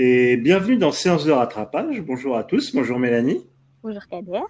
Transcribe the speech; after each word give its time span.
et 0.00 0.36
bienvenue 0.36 0.76
dans 0.76 0.92
Séance 0.92 1.24
de 1.24 1.32
rattrapage. 1.32 2.00
Bonjour 2.02 2.36
à 2.36 2.44
tous, 2.44 2.72
bonjour 2.72 3.00
Mélanie. 3.00 3.44
Bonjour 3.82 4.06
Kader. 4.06 4.42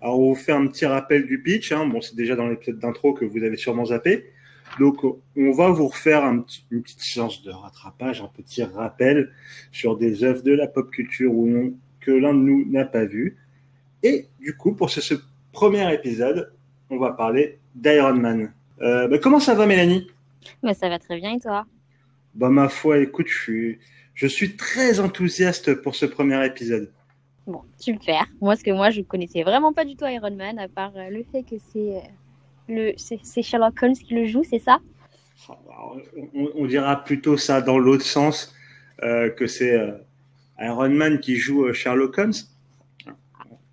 Alors 0.00 0.20
on 0.20 0.28
vous 0.28 0.36
fait 0.36 0.52
un 0.52 0.64
petit 0.68 0.86
rappel 0.86 1.26
du 1.26 1.42
pitch, 1.42 1.72
hein. 1.72 1.86
bon 1.86 2.00
c'est 2.00 2.14
déjà 2.14 2.36
dans 2.36 2.46
l'épisode 2.46 2.78
d'intro 2.78 3.12
que 3.12 3.24
vous 3.24 3.42
avez 3.42 3.56
sûrement 3.56 3.86
zappé. 3.86 4.30
Donc 4.78 5.02
on 5.02 5.50
va 5.50 5.70
vous 5.70 5.88
refaire 5.88 6.24
un 6.24 6.44
une 6.70 6.82
petite 6.82 7.00
séance 7.00 7.42
de 7.42 7.50
rattrapage, 7.50 8.22
un 8.22 8.28
petit 8.28 8.62
rappel 8.62 9.32
sur 9.72 9.96
des 9.96 10.22
œuvres 10.22 10.44
de 10.44 10.52
la 10.52 10.68
pop 10.68 10.88
culture 10.88 11.34
ou 11.34 11.48
non 11.48 11.74
que 11.98 12.12
l'un 12.12 12.32
de 12.32 12.38
nous 12.38 12.64
n'a 12.70 12.84
pas 12.84 13.06
vu. 13.06 13.38
Et 14.04 14.28
du 14.38 14.56
coup 14.56 14.72
pour 14.72 14.88
ce, 14.88 15.00
ce 15.00 15.14
premier 15.50 15.92
épisode, 15.92 16.52
on 16.90 16.98
va 16.98 17.10
parler 17.10 17.58
d'Iron 17.74 18.14
Man. 18.14 18.52
Euh, 18.82 19.08
bah, 19.08 19.18
comment 19.18 19.40
ça 19.40 19.56
va 19.56 19.66
Mélanie? 19.66 20.06
Mais 20.62 20.74
ça 20.74 20.88
va 20.88 21.00
très 21.00 21.16
bien 21.16 21.34
et 21.34 21.40
toi? 21.40 21.66
Bah 22.36 22.48
ma 22.48 22.68
foi, 22.68 22.98
écoute, 22.98 23.26
je 23.26 23.36
suis, 23.36 23.78
je 24.20 24.26
suis 24.26 24.54
très 24.56 25.00
enthousiaste 25.00 25.74
pour 25.82 25.94
ce 25.94 26.04
premier 26.04 26.44
épisode. 26.44 26.90
Bon, 27.46 27.62
super. 27.78 28.26
Moi, 28.42 28.50
parce 28.52 28.62
que 28.62 28.70
moi, 28.70 28.90
je 28.90 29.00
connaissais 29.00 29.42
vraiment 29.42 29.72
pas 29.72 29.86
du 29.86 29.96
tout 29.96 30.06
Iron 30.06 30.30
Man, 30.36 30.58
à 30.58 30.68
part 30.68 30.92
euh, 30.96 31.08
le 31.08 31.24
fait 31.32 31.42
que 31.42 31.56
c'est 31.72 31.96
euh, 31.96 32.00
le 32.68 32.92
c'est 32.98 33.42
Sherlock 33.42 33.82
Holmes 33.82 33.94
qui 33.94 34.12
le 34.14 34.26
joue, 34.26 34.44
c'est 34.44 34.58
ça? 34.58 34.78
Alors, 35.48 35.96
On, 36.34 36.48
on 36.54 36.66
dira 36.66 37.02
plutôt 37.02 37.38
ça 37.38 37.62
dans 37.62 37.78
l'autre 37.78 38.04
sens, 38.04 38.54
euh, 39.02 39.30
que 39.30 39.46
c'est 39.46 39.74
euh, 39.74 39.92
Iron 40.60 40.90
Man 40.90 41.18
qui 41.18 41.36
joue 41.36 41.72
Sherlock 41.72 42.18
Holmes. 42.18 42.34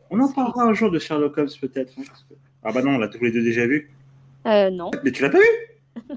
On 0.10 0.20
en 0.22 0.32
parlera 0.32 0.64
un 0.64 0.74
jour 0.74 0.90
de 0.90 1.00
Sherlock 1.00 1.38
Holmes 1.38 1.50
peut-être. 1.60 1.92
hein, 2.00 2.04
que- 2.30 2.36
Ah 2.64 2.72
bah 2.72 2.82
non, 2.82 2.92
on 2.96 2.98
l'a 3.00 3.10
tous 3.10 3.22
les 3.22 3.32
deux 3.32 3.44
déjà 3.44 3.68
vu. 3.68 3.92
Euh, 4.46 4.70
non. 4.70 4.92
Mais 5.04 5.12
tu 5.12 5.22
l'as 5.24 5.30
pas 5.30 5.40
vu? 5.40 6.02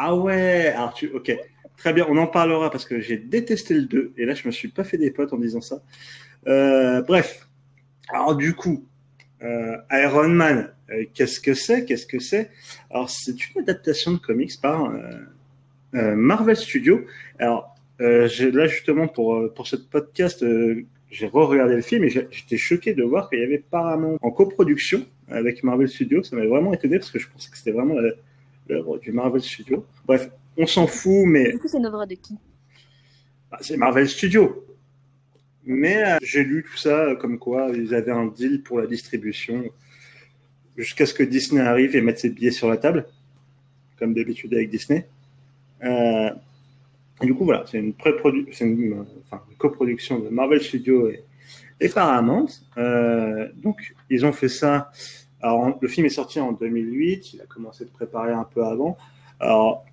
Ah 0.00 0.14
ouais, 0.14 0.68
alors 0.68 0.94
tu, 0.94 1.08
ok, 1.10 1.36
très 1.78 1.92
bien, 1.92 2.06
on 2.08 2.16
en 2.18 2.26
parlera 2.26 2.70
parce 2.70 2.84
que 2.84 3.00
j'ai 3.00 3.16
détesté 3.16 3.74
le 3.74 3.82
2 3.82 4.12
et 4.18 4.26
là 4.26 4.34
je 4.34 4.46
me 4.46 4.52
suis 4.52 4.68
pas 4.68 4.84
fait 4.84 4.98
des 4.98 5.10
potes 5.10 5.32
en 5.32 5.38
disant 5.38 5.60
ça. 5.60 5.80
Euh, 6.46 7.02
bref, 7.02 7.48
alors 8.08 8.36
du 8.36 8.54
coup, 8.54 8.84
euh, 9.42 9.76
Iron 9.90 10.28
Man, 10.28 10.72
euh, 10.90 11.04
qu'est-ce 11.14 11.40
que 11.40 11.54
c'est? 11.54 11.84
Qu'est-ce 11.84 12.06
que 12.06 12.18
c'est? 12.18 12.50
Alors 12.90 13.08
c'est 13.08 13.54
une 13.54 13.62
adaptation 13.62 14.12
de 14.12 14.18
comics 14.18 14.60
par 14.60 14.92
Marvel 15.92 16.56
Studios. 16.56 17.06
Alors 17.38 17.74
là 18.00 18.66
justement 18.66 19.08
pour 19.08 19.52
pour 19.54 19.66
ce 19.66 19.76
podcast, 19.76 20.44
j'ai 21.10 21.26
re-regardé 21.26 21.76
le 21.76 21.80
film 21.80 22.04
et 22.04 22.10
j'étais 22.10 22.58
choqué 22.58 22.92
de 22.92 23.02
voir 23.02 23.30
qu'il 23.30 23.38
y 23.38 23.42
avait 23.42 23.58
Paramount 23.58 24.18
en 24.20 24.30
coproduction 24.30 25.06
avec 25.28 25.62
Marvel 25.62 25.88
Studios. 25.88 26.24
Ça 26.24 26.36
m'a 26.36 26.44
vraiment 26.44 26.74
étonné 26.74 26.98
parce 26.98 27.10
que 27.10 27.18
je 27.18 27.28
pensais 27.28 27.50
que 27.50 27.56
c'était 27.56 27.70
vraiment 27.70 27.96
l'œuvre 28.68 28.98
du 28.98 29.12
Marvel 29.12 29.40
Studios. 29.40 29.86
Bref, 30.06 30.30
on 30.58 30.66
s'en 30.66 30.86
fout, 30.86 31.24
mais 31.26 31.52
Du 31.52 31.58
coup, 31.58 31.68
c'est 31.68 31.78
une 31.78 31.86
œuvre 31.86 32.04
de 32.06 32.14
qui 32.14 32.34
bah, 33.50 33.58
c'est 33.62 33.76
Marvel 33.78 34.08
Studios. 34.08 34.64
Mais 35.64 36.04
euh, 36.04 36.18
j'ai 36.22 36.44
lu 36.44 36.64
tout 36.70 36.76
ça 36.76 37.04
euh, 37.10 37.16
comme 37.16 37.38
quoi 37.38 37.70
ils 37.74 37.94
avaient 37.94 38.12
un 38.12 38.26
deal 38.26 38.62
pour 38.62 38.78
la 38.78 38.86
distribution 38.86 39.64
jusqu'à 40.76 41.06
ce 41.06 41.14
que 41.14 41.22
Disney 41.22 41.60
arrive 41.60 41.96
et 41.96 42.00
mette 42.00 42.18
ses 42.18 42.30
billets 42.30 42.50
sur 42.50 42.68
la 42.68 42.76
table, 42.76 43.06
comme 43.98 44.14
d'habitude 44.14 44.52
avec 44.54 44.70
Disney. 44.70 45.08
Euh, 45.84 46.30
et 47.22 47.26
du 47.26 47.34
coup, 47.34 47.44
voilà, 47.44 47.64
c'est 47.66 47.78
une, 47.78 47.92
pré-produ- 47.92 48.46
c'est 48.52 48.64
une, 48.64 49.04
enfin, 49.24 49.42
une 49.50 49.56
coproduction 49.56 50.20
de 50.20 50.28
Marvel 50.28 50.60
Studios 50.62 51.08
et, 51.08 51.24
et 51.80 51.88
Paramount. 51.88 52.46
Euh, 52.76 53.48
donc, 53.56 53.94
ils 54.08 54.24
ont 54.24 54.32
fait 54.32 54.48
ça. 54.48 54.90
Alors, 55.40 55.78
le 55.80 55.88
film 55.88 56.06
est 56.06 56.10
sorti 56.10 56.38
en 56.38 56.52
2008. 56.52 57.34
Il 57.34 57.40
a 57.40 57.46
commencé 57.46 57.84
de 57.84 57.90
préparer 57.90 58.32
un 58.32 58.44
peu 58.44 58.64
avant. 58.64 58.96
Alors, 59.40 59.84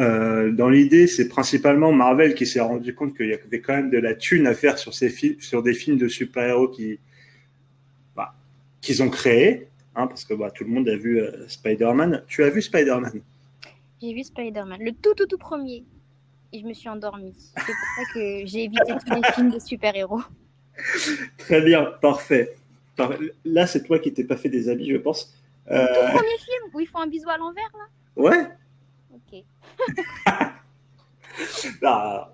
euh, 0.00 0.50
dans 0.52 0.68
l'idée, 0.68 1.06
c'est 1.06 1.28
principalement 1.28 1.92
Marvel 1.92 2.34
qui 2.34 2.46
s'est 2.46 2.60
rendu 2.60 2.94
compte 2.94 3.16
qu'il 3.16 3.26
y 3.28 3.34
avait 3.34 3.60
quand 3.60 3.74
même 3.74 3.90
de 3.90 3.98
la 3.98 4.14
thune 4.14 4.46
à 4.46 4.54
faire 4.54 4.78
sur, 4.78 4.94
ces 4.94 5.10
sur 5.40 5.62
des 5.62 5.74
films 5.74 5.98
de 5.98 6.08
super-héros 6.08 6.68
qui, 6.68 6.98
bah, 8.16 8.34
qu'ils 8.80 9.02
ont 9.02 9.10
créés, 9.10 9.68
hein, 9.94 10.06
parce 10.06 10.24
que 10.24 10.34
bah, 10.34 10.50
tout 10.50 10.64
le 10.64 10.70
monde 10.70 10.88
a 10.88 10.96
vu 10.96 11.20
euh, 11.20 11.46
Spider-Man. 11.48 12.24
Tu 12.26 12.42
as 12.42 12.50
vu 12.50 12.62
Spider-Man? 12.62 13.20
J'ai 14.00 14.14
vu 14.14 14.24
Spider-Man, 14.24 14.80
le 14.82 14.92
tout 14.92 15.14
tout 15.14 15.26
tout 15.26 15.38
premier. 15.38 15.84
Et 16.54 16.60
je 16.60 16.66
me 16.66 16.74
suis 16.74 16.88
endormie. 16.88 17.34
C'est 17.36 17.54
pour 17.54 17.64
ça 17.96 18.02
que 18.12 18.20
j'ai 18.46 18.64
évité 18.64 18.92
tous 19.06 19.14
les 19.14 19.32
films 19.32 19.50
de 19.50 19.58
super-héros. 19.58 20.20
Très 21.38 21.62
bien, 21.62 21.84
parfait. 22.02 22.54
Par- 22.96 23.14
Là, 23.44 23.66
c'est 23.66 23.82
toi 23.84 23.98
qui 23.98 24.12
t'es 24.12 24.24
pas 24.24 24.36
fait 24.36 24.48
des 24.50 24.68
habits, 24.68 24.90
je 24.90 24.96
pense. 24.98 25.34
Euh, 25.70 25.80
Le 25.80 25.86
tout 25.86 26.16
premier 26.16 26.38
film 26.38 26.74
où 26.74 26.80
ils 26.80 26.86
font 26.86 26.98
un 26.98 27.06
bisou 27.06 27.28
à 27.30 27.38
l'envers, 27.38 27.70
là 27.74 28.22
ouais, 28.22 28.46
Ok. 29.32 29.44
Ah, 31.82 32.30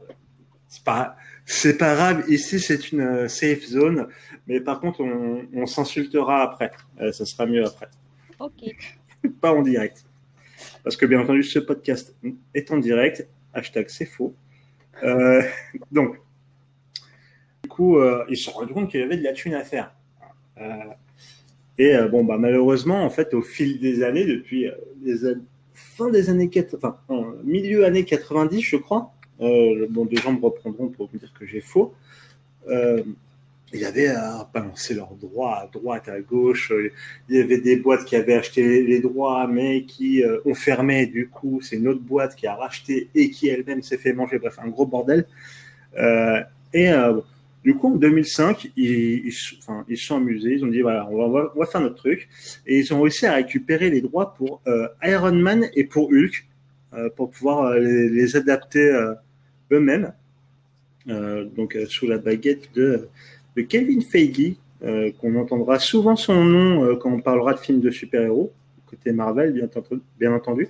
c'est 0.66 0.84
pas, 0.84 1.16
c'est 1.46 1.78
pas 1.78 1.94
grave. 1.94 2.24
Ici, 2.28 2.58
c'est 2.58 2.90
une 2.90 3.00
euh, 3.00 3.28
safe 3.28 3.64
zone, 3.64 4.08
mais 4.46 4.60
par 4.60 4.80
contre, 4.80 5.00
on, 5.00 5.46
on 5.54 5.66
s'insultera 5.66 6.42
après. 6.42 6.72
Euh, 7.00 7.12
ça 7.12 7.24
sera 7.24 7.46
mieux 7.46 7.64
après. 7.64 7.88
Ok. 8.40 8.74
pas 9.40 9.52
en 9.52 9.62
direct. 9.62 10.04
Parce 10.82 10.96
que 10.96 11.06
bien 11.06 11.20
entendu, 11.20 11.42
ce 11.44 11.60
podcast 11.60 12.14
est 12.54 12.70
en 12.72 12.78
direct. 12.78 13.26
Hashtag 13.54 13.88
c'est 13.88 14.04
faux. 14.04 14.34
Euh, 15.04 15.42
donc, 15.92 16.16
du 17.62 17.68
coup, 17.68 17.98
euh, 17.98 18.24
ils 18.28 18.36
se 18.36 18.44
sont 18.44 18.52
rendus 18.52 18.74
compte 18.74 18.90
qu'il 18.90 19.00
y 19.00 19.02
avait 19.04 19.16
de 19.16 19.22
la 19.24 19.32
thune 19.32 19.54
à 19.54 19.62
faire. 19.64 19.94
Et 21.78 21.96
bon, 22.10 22.24
bah, 22.24 22.36
malheureusement, 22.36 23.04
en 23.04 23.10
fait, 23.10 23.32
au 23.32 23.42
fil 23.42 23.78
des 23.78 24.02
années, 24.02 24.24
depuis 24.24 24.66
euh, 24.66 24.72
les 25.02 25.24
an- 25.24 25.40
fin 25.96 26.10
des 26.10 26.30
années 26.30 26.48
80, 26.48 26.78
enfin, 26.78 26.98
en 27.08 27.24
milieu 27.44 27.84
années 27.84 28.04
90, 28.04 28.60
je 28.60 28.76
crois, 28.76 29.12
euh, 29.40 29.86
bon, 29.90 30.04
des 30.04 30.16
gens 30.16 30.32
me 30.32 30.40
reprendront 30.40 30.88
pour 30.88 31.08
me 31.12 31.18
dire 31.18 31.32
que 31.38 31.46
j'ai 31.46 31.60
faux. 31.60 31.94
Euh, 32.68 33.02
il 33.72 33.80
y 33.80 33.84
avait 33.84 34.08
à 34.08 34.48
balancer 34.52 34.94
leurs 34.94 35.14
droits 35.14 35.56
à 35.56 35.66
droite, 35.66 36.08
à 36.08 36.20
gauche. 36.20 36.72
euh, 36.72 36.90
il 37.28 37.36
y 37.36 37.40
avait 37.40 37.58
des 37.58 37.76
boîtes 37.76 38.04
qui 38.04 38.16
avaient 38.16 38.34
acheté 38.34 38.82
les 38.82 39.00
droits, 39.00 39.46
mais 39.46 39.84
qui 39.84 40.22
euh, 40.22 40.40
ont 40.46 40.54
fermé. 40.54 41.06
Du 41.06 41.28
coup, 41.28 41.60
c'est 41.62 41.76
une 41.76 41.88
autre 41.88 42.00
boîte 42.00 42.34
qui 42.34 42.46
a 42.46 42.54
racheté 42.54 43.10
et 43.14 43.30
qui 43.30 43.48
elle-même 43.48 43.82
s'est 43.82 43.98
fait 43.98 44.12
manger. 44.12 44.38
Bref, 44.38 44.58
un 44.62 44.68
gros 44.68 44.86
bordel. 44.86 45.26
Euh, 45.98 46.40
et 46.72 46.90
euh, 46.90 47.20
du 47.64 47.74
coup, 47.74 47.94
en 47.94 47.96
2005, 47.96 48.70
ils, 48.76 49.26
ils, 49.26 49.34
enfin, 49.58 49.84
sont 49.96 50.16
amusés. 50.16 50.54
Ils 50.54 50.64
ont 50.64 50.68
dit 50.68 50.80
voilà, 50.80 51.08
on 51.10 51.28
va, 51.28 51.66
faire 51.66 51.80
notre 51.80 51.96
truc. 51.96 52.28
Et 52.66 52.78
ils 52.78 52.94
ont 52.94 53.02
réussi 53.02 53.26
à 53.26 53.34
récupérer 53.34 53.90
les 53.90 54.00
droits 54.00 54.34
pour 54.34 54.62
euh, 54.66 54.88
Iron 55.02 55.32
Man 55.32 55.66
et 55.74 55.84
pour 55.84 56.10
Hulk 56.10 56.46
euh, 56.94 57.10
pour 57.10 57.30
pouvoir 57.30 57.66
euh, 57.66 57.78
les, 57.78 58.36
adapter 58.36 58.90
eux-mêmes. 59.72 60.12
Donc, 61.06 61.76
sous 61.88 62.06
la 62.06 62.18
baguette 62.18 62.68
de, 62.74 63.08
Kevin 63.68 64.02
Feige, 64.02 64.56
qu'on 65.18 65.34
entendra 65.36 65.78
souvent 65.78 66.16
son 66.16 66.44
nom 66.44 66.96
quand 66.96 67.10
on 67.10 67.20
parlera 67.20 67.54
de 67.54 67.58
films 67.58 67.80
de 67.80 67.90
super-héros, 67.90 68.52
côté 68.86 69.12
Marvel, 69.12 69.52
bien, 70.18 70.32
entendu-. 70.34 70.68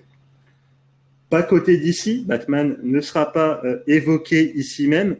Pas 1.28 1.42
côté 1.42 1.76
d'ici, 1.76 2.24
Batman 2.24 2.78
ne 2.82 3.00
sera 3.00 3.32
pas 3.32 3.60
évoqué 3.88 4.52
ici 4.56 4.86
même. 4.86 5.16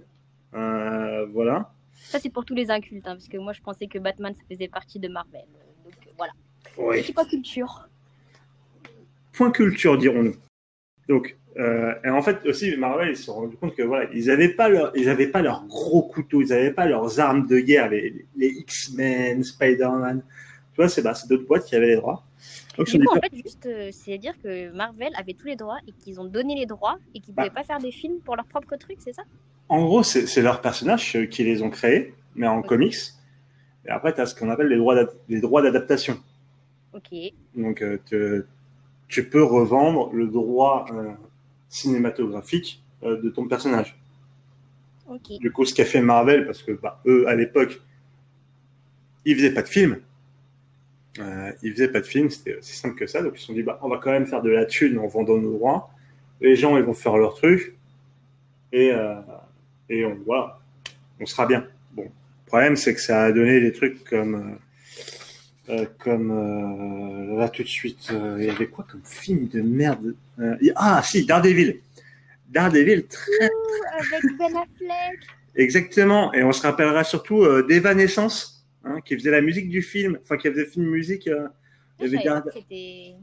Voilà. 1.32 1.70
Ça, 1.94 2.18
c'est 2.18 2.30
pour 2.30 2.44
tous 2.44 2.54
les 2.54 2.70
incultes, 2.70 3.06
hein, 3.06 3.14
parce 3.14 3.28
que 3.28 3.36
moi, 3.38 3.52
je 3.52 3.60
pensais 3.60 3.86
que 3.86 3.98
Batman, 3.98 4.34
ça 4.34 4.42
faisait 4.48 4.68
partie 4.68 4.98
de 4.98 5.08
Marvel. 5.08 5.44
Donc, 5.84 5.94
euh, 6.06 6.10
voilà. 6.16 6.32
Oui. 6.76 7.02
C'est 7.04 7.12
pas 7.12 7.24
culture. 7.24 7.88
Point 9.32 9.50
culture, 9.50 9.98
dirons-nous. 9.98 10.36
Donc, 11.08 11.36
euh, 11.56 11.94
et 12.04 12.08
en 12.10 12.22
fait 12.22 12.44
aussi, 12.46 12.76
Marvel, 12.76 13.10
ils 13.10 13.16
se 13.16 13.24
sont 13.24 13.34
rendus 13.34 13.56
compte 13.56 13.74
que 13.74 13.82
voilà, 13.82 14.08
ils 14.12 14.26
n'avaient 14.26 14.50
pas 14.50 14.68
leur, 14.68 14.96
ils 14.96 15.08
avaient 15.08 15.26
pas 15.28 15.42
leurs 15.42 15.64
gros 15.66 16.02
couteaux, 16.02 16.40
ils 16.40 16.48
n'avaient 16.48 16.72
pas 16.72 16.86
leurs 16.86 17.18
armes 17.18 17.46
de 17.46 17.58
guerre, 17.58 17.88
les, 17.88 18.26
les 18.36 18.48
X-Men, 18.48 19.42
Spider-Man. 19.42 20.22
Tu 20.72 20.76
vois, 20.76 20.88
c'est 20.88 21.02
bah, 21.02 21.14
d'autres 21.28 21.46
boîtes 21.46 21.64
qui 21.64 21.74
avaient 21.74 21.88
les 21.88 21.96
droits. 21.96 22.24
Donc, 22.76 22.86
Du 22.86 22.92
coup, 22.92 22.98
dit, 22.98 23.08
en 23.08 23.20
fait, 23.20 23.36
juste, 23.42 23.66
euh, 23.66 23.88
c'est 23.92 24.18
dire 24.18 24.40
que 24.40 24.70
Marvel 24.72 25.12
avait 25.16 25.34
tous 25.34 25.48
les 25.48 25.56
droits 25.56 25.78
et 25.88 25.92
qu'ils 25.92 26.20
ont 26.20 26.24
donné 26.26 26.54
les 26.54 26.66
droits 26.66 26.98
et 27.14 27.20
qu'ils 27.20 27.34
Bah. 27.34 27.42
pouvaient 27.42 27.54
pas 27.54 27.64
faire 27.64 27.78
des 27.78 27.90
films 27.90 28.20
pour 28.20 28.36
leur 28.36 28.46
propre 28.46 28.76
truc, 28.76 28.98
c'est 29.00 29.12
ça? 29.12 29.22
En 29.68 29.84
gros, 29.84 30.02
c'est 30.02 30.40
leurs 30.42 30.60
personnages 30.60 31.14
euh, 31.16 31.26
qui 31.26 31.44
les 31.44 31.62
ont 31.62 31.70
créés, 31.70 32.14
mais 32.34 32.46
en 32.46 32.62
comics. 32.62 32.96
Et 33.86 33.90
après, 33.90 34.14
tu 34.14 34.20
as 34.20 34.26
ce 34.26 34.34
qu'on 34.34 34.50
appelle 34.50 34.68
les 34.68 35.40
droits 35.40 35.62
d'adaptation. 35.62 36.18
Ok. 36.94 37.14
Donc, 37.54 37.82
euh, 37.82 37.98
te- 38.06 38.46
tu 39.08 39.28
peux 39.28 39.42
revendre 39.42 40.10
le 40.12 40.26
droit 40.26 40.86
euh, 40.92 41.12
cinématographique 41.68 42.82
euh, 43.02 43.20
de 43.20 43.28
ton 43.28 43.46
personnage. 43.46 43.98
Ok. 45.06 45.38
Du 45.40 45.52
coup, 45.52 45.64
ce 45.64 45.74
qu'a 45.74 45.84
fait 45.84 46.00
Marvel, 46.00 46.46
parce 46.46 46.62
que 46.62 46.72
bah, 46.72 47.00
eux, 47.06 47.28
à 47.28 47.34
l'époque, 47.34 47.80
ils 49.24 49.36
faisaient 49.36 49.52
pas 49.54 49.62
de 49.62 49.68
films. 49.68 50.00
Euh, 51.18 51.52
ils 51.62 51.72
faisaient 51.72 51.88
pas 51.88 52.00
de 52.00 52.06
films, 52.06 52.30
c'était 52.30 52.56
aussi 52.58 52.76
simple 52.76 52.94
que 52.94 53.06
ça. 53.06 53.22
Donc, 53.22 53.32
ils 53.36 53.40
se 53.40 53.46
sont 53.46 53.52
dit, 53.52 53.62
bah, 53.62 53.78
on 53.82 53.88
va 53.88 53.98
quand 53.98 54.10
même 54.10 54.26
faire 54.26 54.42
de 54.42 54.50
la 54.50 54.64
thune 54.66 54.98
en 54.98 55.06
vendant 55.06 55.36
nos 55.36 55.52
droits. 55.52 55.90
Les 56.40 56.56
gens, 56.56 56.76
ils 56.76 56.84
vont 56.84 56.94
faire 56.94 57.16
leur 57.16 57.34
truc. 57.34 57.74
Et, 58.72 58.92
et 59.88 60.04
on, 60.04 60.14
voilà, 60.26 60.58
on 61.20 61.26
sera 61.26 61.46
bien. 61.46 61.66
Bon, 61.92 62.02
le 62.04 62.46
problème, 62.46 62.76
c'est 62.76 62.94
que 62.94 63.00
ça 63.00 63.24
a 63.24 63.32
donné 63.32 63.60
des 63.60 63.72
trucs 63.72 64.04
comme, 64.04 64.58
euh, 65.68 65.74
euh, 65.74 65.86
comme 65.98 66.30
euh, 66.30 67.38
là 67.38 67.48
tout 67.48 67.62
de 67.62 67.68
suite, 67.68 68.10
il 68.38 68.44
y 68.44 68.50
avait 68.50 68.66
quoi 68.66 68.86
comme 68.90 69.02
film 69.04 69.48
de 69.48 69.60
merde 69.60 70.14
Ah, 70.76 71.02
si, 71.04 71.24
Daredevil. 71.26 71.80
Daredevil 72.50 73.06
très, 73.06 73.50
avec 73.98 74.38
Ben 74.38 74.56
Affleck. 74.56 75.20
Exactement. 75.54 76.32
Et 76.32 76.42
on 76.42 76.52
se 76.52 76.62
rappellera 76.62 77.04
surtout 77.04 77.42
euh, 77.42 77.66
d'Evanescence, 77.66 78.64
hein, 78.84 79.00
qui 79.04 79.14
faisait 79.14 79.30
la 79.30 79.40
musique 79.42 79.68
du 79.68 79.82
film, 79.82 80.18
enfin 80.22 80.36
qui 80.36 80.48
faisait 80.48 80.64
le 80.64 80.70
film 80.70 80.86
musique. 80.86 81.28
Euh, 81.28 81.48
Ah, 82.00 82.04
c'était- 82.54 83.14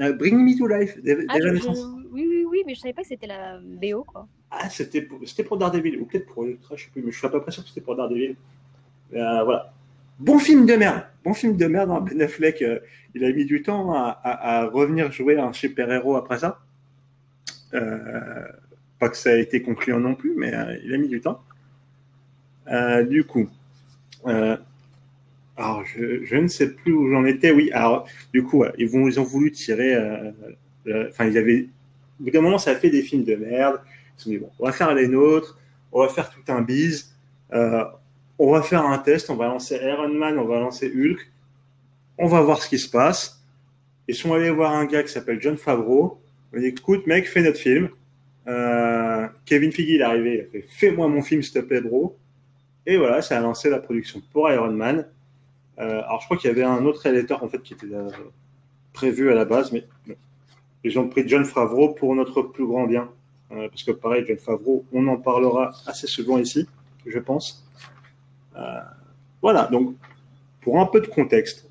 euh, 0.00 0.12
Bring 0.12 0.38
Me 0.38 0.56
to 0.56 0.66
Life 0.68 0.94
Ah, 1.28 1.36
d'Evanescence. 1.38 1.84
Oui, 2.12 2.26
oui, 2.28 2.44
oui, 2.48 2.62
mais 2.66 2.74
je 2.74 2.80
savais 2.80 2.92
pas 2.92 3.02
que 3.02 3.08
c'était 3.08 3.26
la 3.26 3.58
BO, 3.60 4.04
quoi. 4.04 4.26
Ah, 4.50 4.68
c'était 4.68 5.02
pour, 5.02 5.20
c'était 5.26 5.44
pour 5.44 5.56
Daredevil, 5.58 5.98
ou 6.00 6.06
peut-être 6.06 6.26
pour 6.26 6.44
Electra, 6.44 6.74
je 6.76 6.84
sais 6.84 6.90
plus, 6.90 7.02
mais 7.02 7.12
je 7.12 7.18
suis 7.18 7.26
à 7.26 7.30
peu 7.30 7.40
près 7.40 7.52
sûr 7.52 7.62
que 7.62 7.68
c'était 7.68 7.80
pour 7.80 7.94
Daredevil. 7.96 8.34
Euh, 9.14 9.44
voilà. 9.44 9.72
Bon 10.18 10.38
film 10.38 10.66
de 10.66 10.74
merde. 10.74 11.04
Bon 11.24 11.34
film 11.34 11.56
de 11.56 11.66
merde. 11.66 11.90
hein. 11.90 12.00
Ben 12.00 12.20
Affleck, 12.22 12.62
euh, 12.62 12.80
il 13.14 13.24
a 13.24 13.32
mis 13.32 13.44
du 13.44 13.62
temps 13.62 13.92
à, 13.94 14.66
revenir 14.72 15.10
jouer 15.12 15.38
un 15.38 15.52
super-héros 15.52 16.16
après 16.16 16.38
ça. 16.38 16.58
Euh, 17.74 18.44
pas 18.98 19.08
que 19.08 19.16
ça 19.16 19.30
a 19.30 19.36
été 19.36 19.62
concluant 19.62 20.00
non 20.00 20.14
plus, 20.14 20.34
mais 20.36 20.52
il 20.84 20.92
a 20.92 20.98
mis 20.98 21.08
du 21.08 21.20
temps. 21.20 21.42
Du 23.08 23.24
coup, 23.24 23.48
alors 24.24 25.84
je, 25.86 26.24
je 26.24 26.36
ne 26.36 26.48
sais 26.48 26.74
plus 26.74 26.92
où 26.92 27.08
j'en 27.10 27.24
étais. 27.24 27.50
Oui, 27.52 27.70
alors 27.72 28.06
du 28.34 28.42
coup, 28.42 28.64
ils, 28.78 28.88
vont, 28.88 29.08
ils 29.08 29.18
ont 29.20 29.24
voulu 29.24 29.50
tirer. 29.52 29.96
Enfin, 31.08 31.26
ils 31.26 31.38
avaient. 31.38 31.68
Au 32.20 32.24
bout 32.24 32.30
d'un 32.30 32.42
moment, 32.42 32.58
ça 32.58 32.74
fait 32.76 32.90
des 32.90 33.02
films 33.02 33.24
de 33.24 33.34
merde. 33.34 33.80
Ils 33.86 34.18
se 34.18 34.24
sont 34.24 34.30
dit, 34.30 34.38
bon, 34.38 34.50
on 34.58 34.66
va 34.66 34.72
faire 34.72 34.94
les 34.94 35.08
nôtres, 35.08 35.58
on 35.90 36.02
va 36.02 36.08
faire 36.08 36.30
tout 36.30 36.52
un 36.52 36.60
bise, 36.60 37.14
euh, 37.52 37.84
on 38.38 38.52
va 38.52 38.62
faire 38.62 38.84
un 38.84 38.98
test, 38.98 39.30
on 39.30 39.36
va 39.36 39.46
lancer 39.46 39.76
Iron 39.82 40.12
Man, 40.12 40.38
on 40.38 40.44
va 40.44 40.60
lancer 40.60 40.92
Hulk, 40.94 41.30
on 42.18 42.26
va 42.26 42.42
voir 42.42 42.62
ce 42.62 42.68
qui 42.68 42.78
se 42.78 42.90
passe. 42.90 43.42
Ils 44.06 44.14
sont 44.14 44.34
allés 44.34 44.50
voir 44.50 44.72
un 44.72 44.84
gars 44.84 45.02
qui 45.02 45.12
s'appelle 45.12 45.40
John 45.40 45.56
Favreau. 45.56 46.20
Il 46.52 46.58
a 46.58 46.60
dit, 46.62 46.66
écoute, 46.68 47.06
mec, 47.06 47.26
fais 47.28 47.42
notre 47.42 47.58
film. 47.58 47.88
Euh, 48.48 49.26
Kevin 49.46 49.72
Feige, 49.72 49.88
il 49.88 50.00
est 50.00 50.04
arrivé, 50.04 50.34
il 50.34 50.40
a 50.40 50.44
fait, 50.50 50.66
fais-moi 50.68 51.08
mon 51.08 51.22
film, 51.22 51.42
s'il 51.42 51.54
te 51.54 51.58
plaît, 51.60 51.80
bro. 51.80 52.16
Et 52.86 52.96
voilà, 52.96 53.22
ça 53.22 53.38
a 53.38 53.40
lancé 53.40 53.70
la 53.70 53.78
production 53.78 54.20
pour 54.32 54.50
Iron 54.50 54.72
Man. 54.72 55.06
Euh, 55.78 56.02
alors, 56.02 56.20
je 56.20 56.26
crois 56.26 56.36
qu'il 56.36 56.48
y 56.48 56.50
avait 56.50 56.64
un 56.64 56.84
autre 56.84 57.00
réalisateur, 57.00 57.42
en 57.42 57.48
fait, 57.48 57.62
qui 57.62 57.74
était 57.74 57.86
prévu 58.92 59.30
à 59.30 59.34
la 59.34 59.44
base, 59.44 59.72
mais. 59.72 59.84
Ils 60.84 60.98
ont 60.98 61.08
pris 61.08 61.28
John 61.28 61.44
Favreau 61.44 61.90
pour 61.90 62.14
notre 62.14 62.42
plus 62.42 62.66
grand 62.66 62.86
bien. 62.86 63.08
Euh, 63.52 63.68
parce 63.68 63.82
que 63.82 63.90
pareil, 63.90 64.24
John 64.26 64.38
Favreau, 64.38 64.84
on 64.92 65.06
en 65.08 65.16
parlera 65.16 65.72
assez 65.86 66.06
souvent 66.06 66.38
ici, 66.38 66.66
je 67.04 67.18
pense. 67.18 67.66
Euh, 68.56 68.80
voilà, 69.42 69.66
donc 69.66 69.94
pour 70.60 70.80
un 70.80 70.86
peu 70.86 71.00
de 71.00 71.06
contexte. 71.06 71.68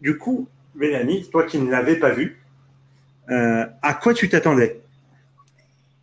Du 0.00 0.18
coup, 0.18 0.46
Mélanie, 0.74 1.28
toi 1.30 1.44
qui 1.44 1.58
ne 1.58 1.70
l'avais 1.70 1.96
pas 1.96 2.10
vu, 2.10 2.42
euh, 3.30 3.66
à 3.80 3.94
quoi 3.94 4.14
tu 4.14 4.28
t'attendais? 4.28 4.80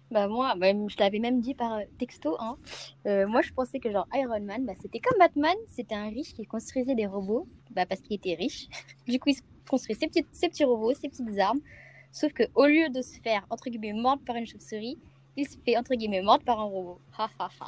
Bah 0.10 0.28
moi, 0.28 0.56
bah, 0.58 0.72
je 0.72 0.98
l'avais 0.98 1.20
même 1.20 1.40
dit 1.40 1.54
par 1.54 1.82
texto. 2.00 2.36
Hein. 2.40 2.56
Moi, 3.06 3.42
je 3.44 3.54
pensais 3.54 3.80
que 3.80 3.92
genre 3.92 4.08
Iron 4.16 4.42
Man, 4.42 4.66
bah, 4.66 4.74
c'était 4.82 5.00
comme 5.00 5.20
Batman, 5.20 5.56
c'était 5.68 5.94
un 5.94 6.10
riche 6.10 6.34
qui 6.34 6.46
construisait 6.46 6.96
des 6.96 7.06
robots, 7.06 7.46
bah, 7.70 7.86
parce 7.86 8.02
qu'il 8.02 8.16
était 8.16 8.34
riche. 8.34 8.68
du 9.08 9.20
coup, 9.20 9.30
il 9.30 9.38
construisait 9.70 10.00
ses 10.00 10.08
petits, 10.08 10.26
ses 10.32 10.50
petits 10.50 10.64
robots, 10.64 10.96
ses 10.96 11.10
petites 11.10 11.38
armes. 11.38 11.60
Sauf 12.12 12.34
que 12.34 12.44
au 12.56 12.66
lieu 12.66 12.90
de 12.90 13.02
se 13.02 13.20
faire 13.22 13.46
entre 13.50 13.70
guillemets 13.70 13.94
mordre 13.94 14.24
par 14.26 14.36
une 14.36 14.48
chauve-souris, 14.48 14.98
il 15.38 15.48
se 15.48 15.58
fait 15.64 15.78
entre 15.78 15.94
guillemets 15.96 16.22
mordre 16.22 16.44
par 16.44 16.60
un 16.60 16.64
robot. 16.64 17.00
Ha 17.18 17.30
ha 17.40 17.50
ha. 17.62 17.68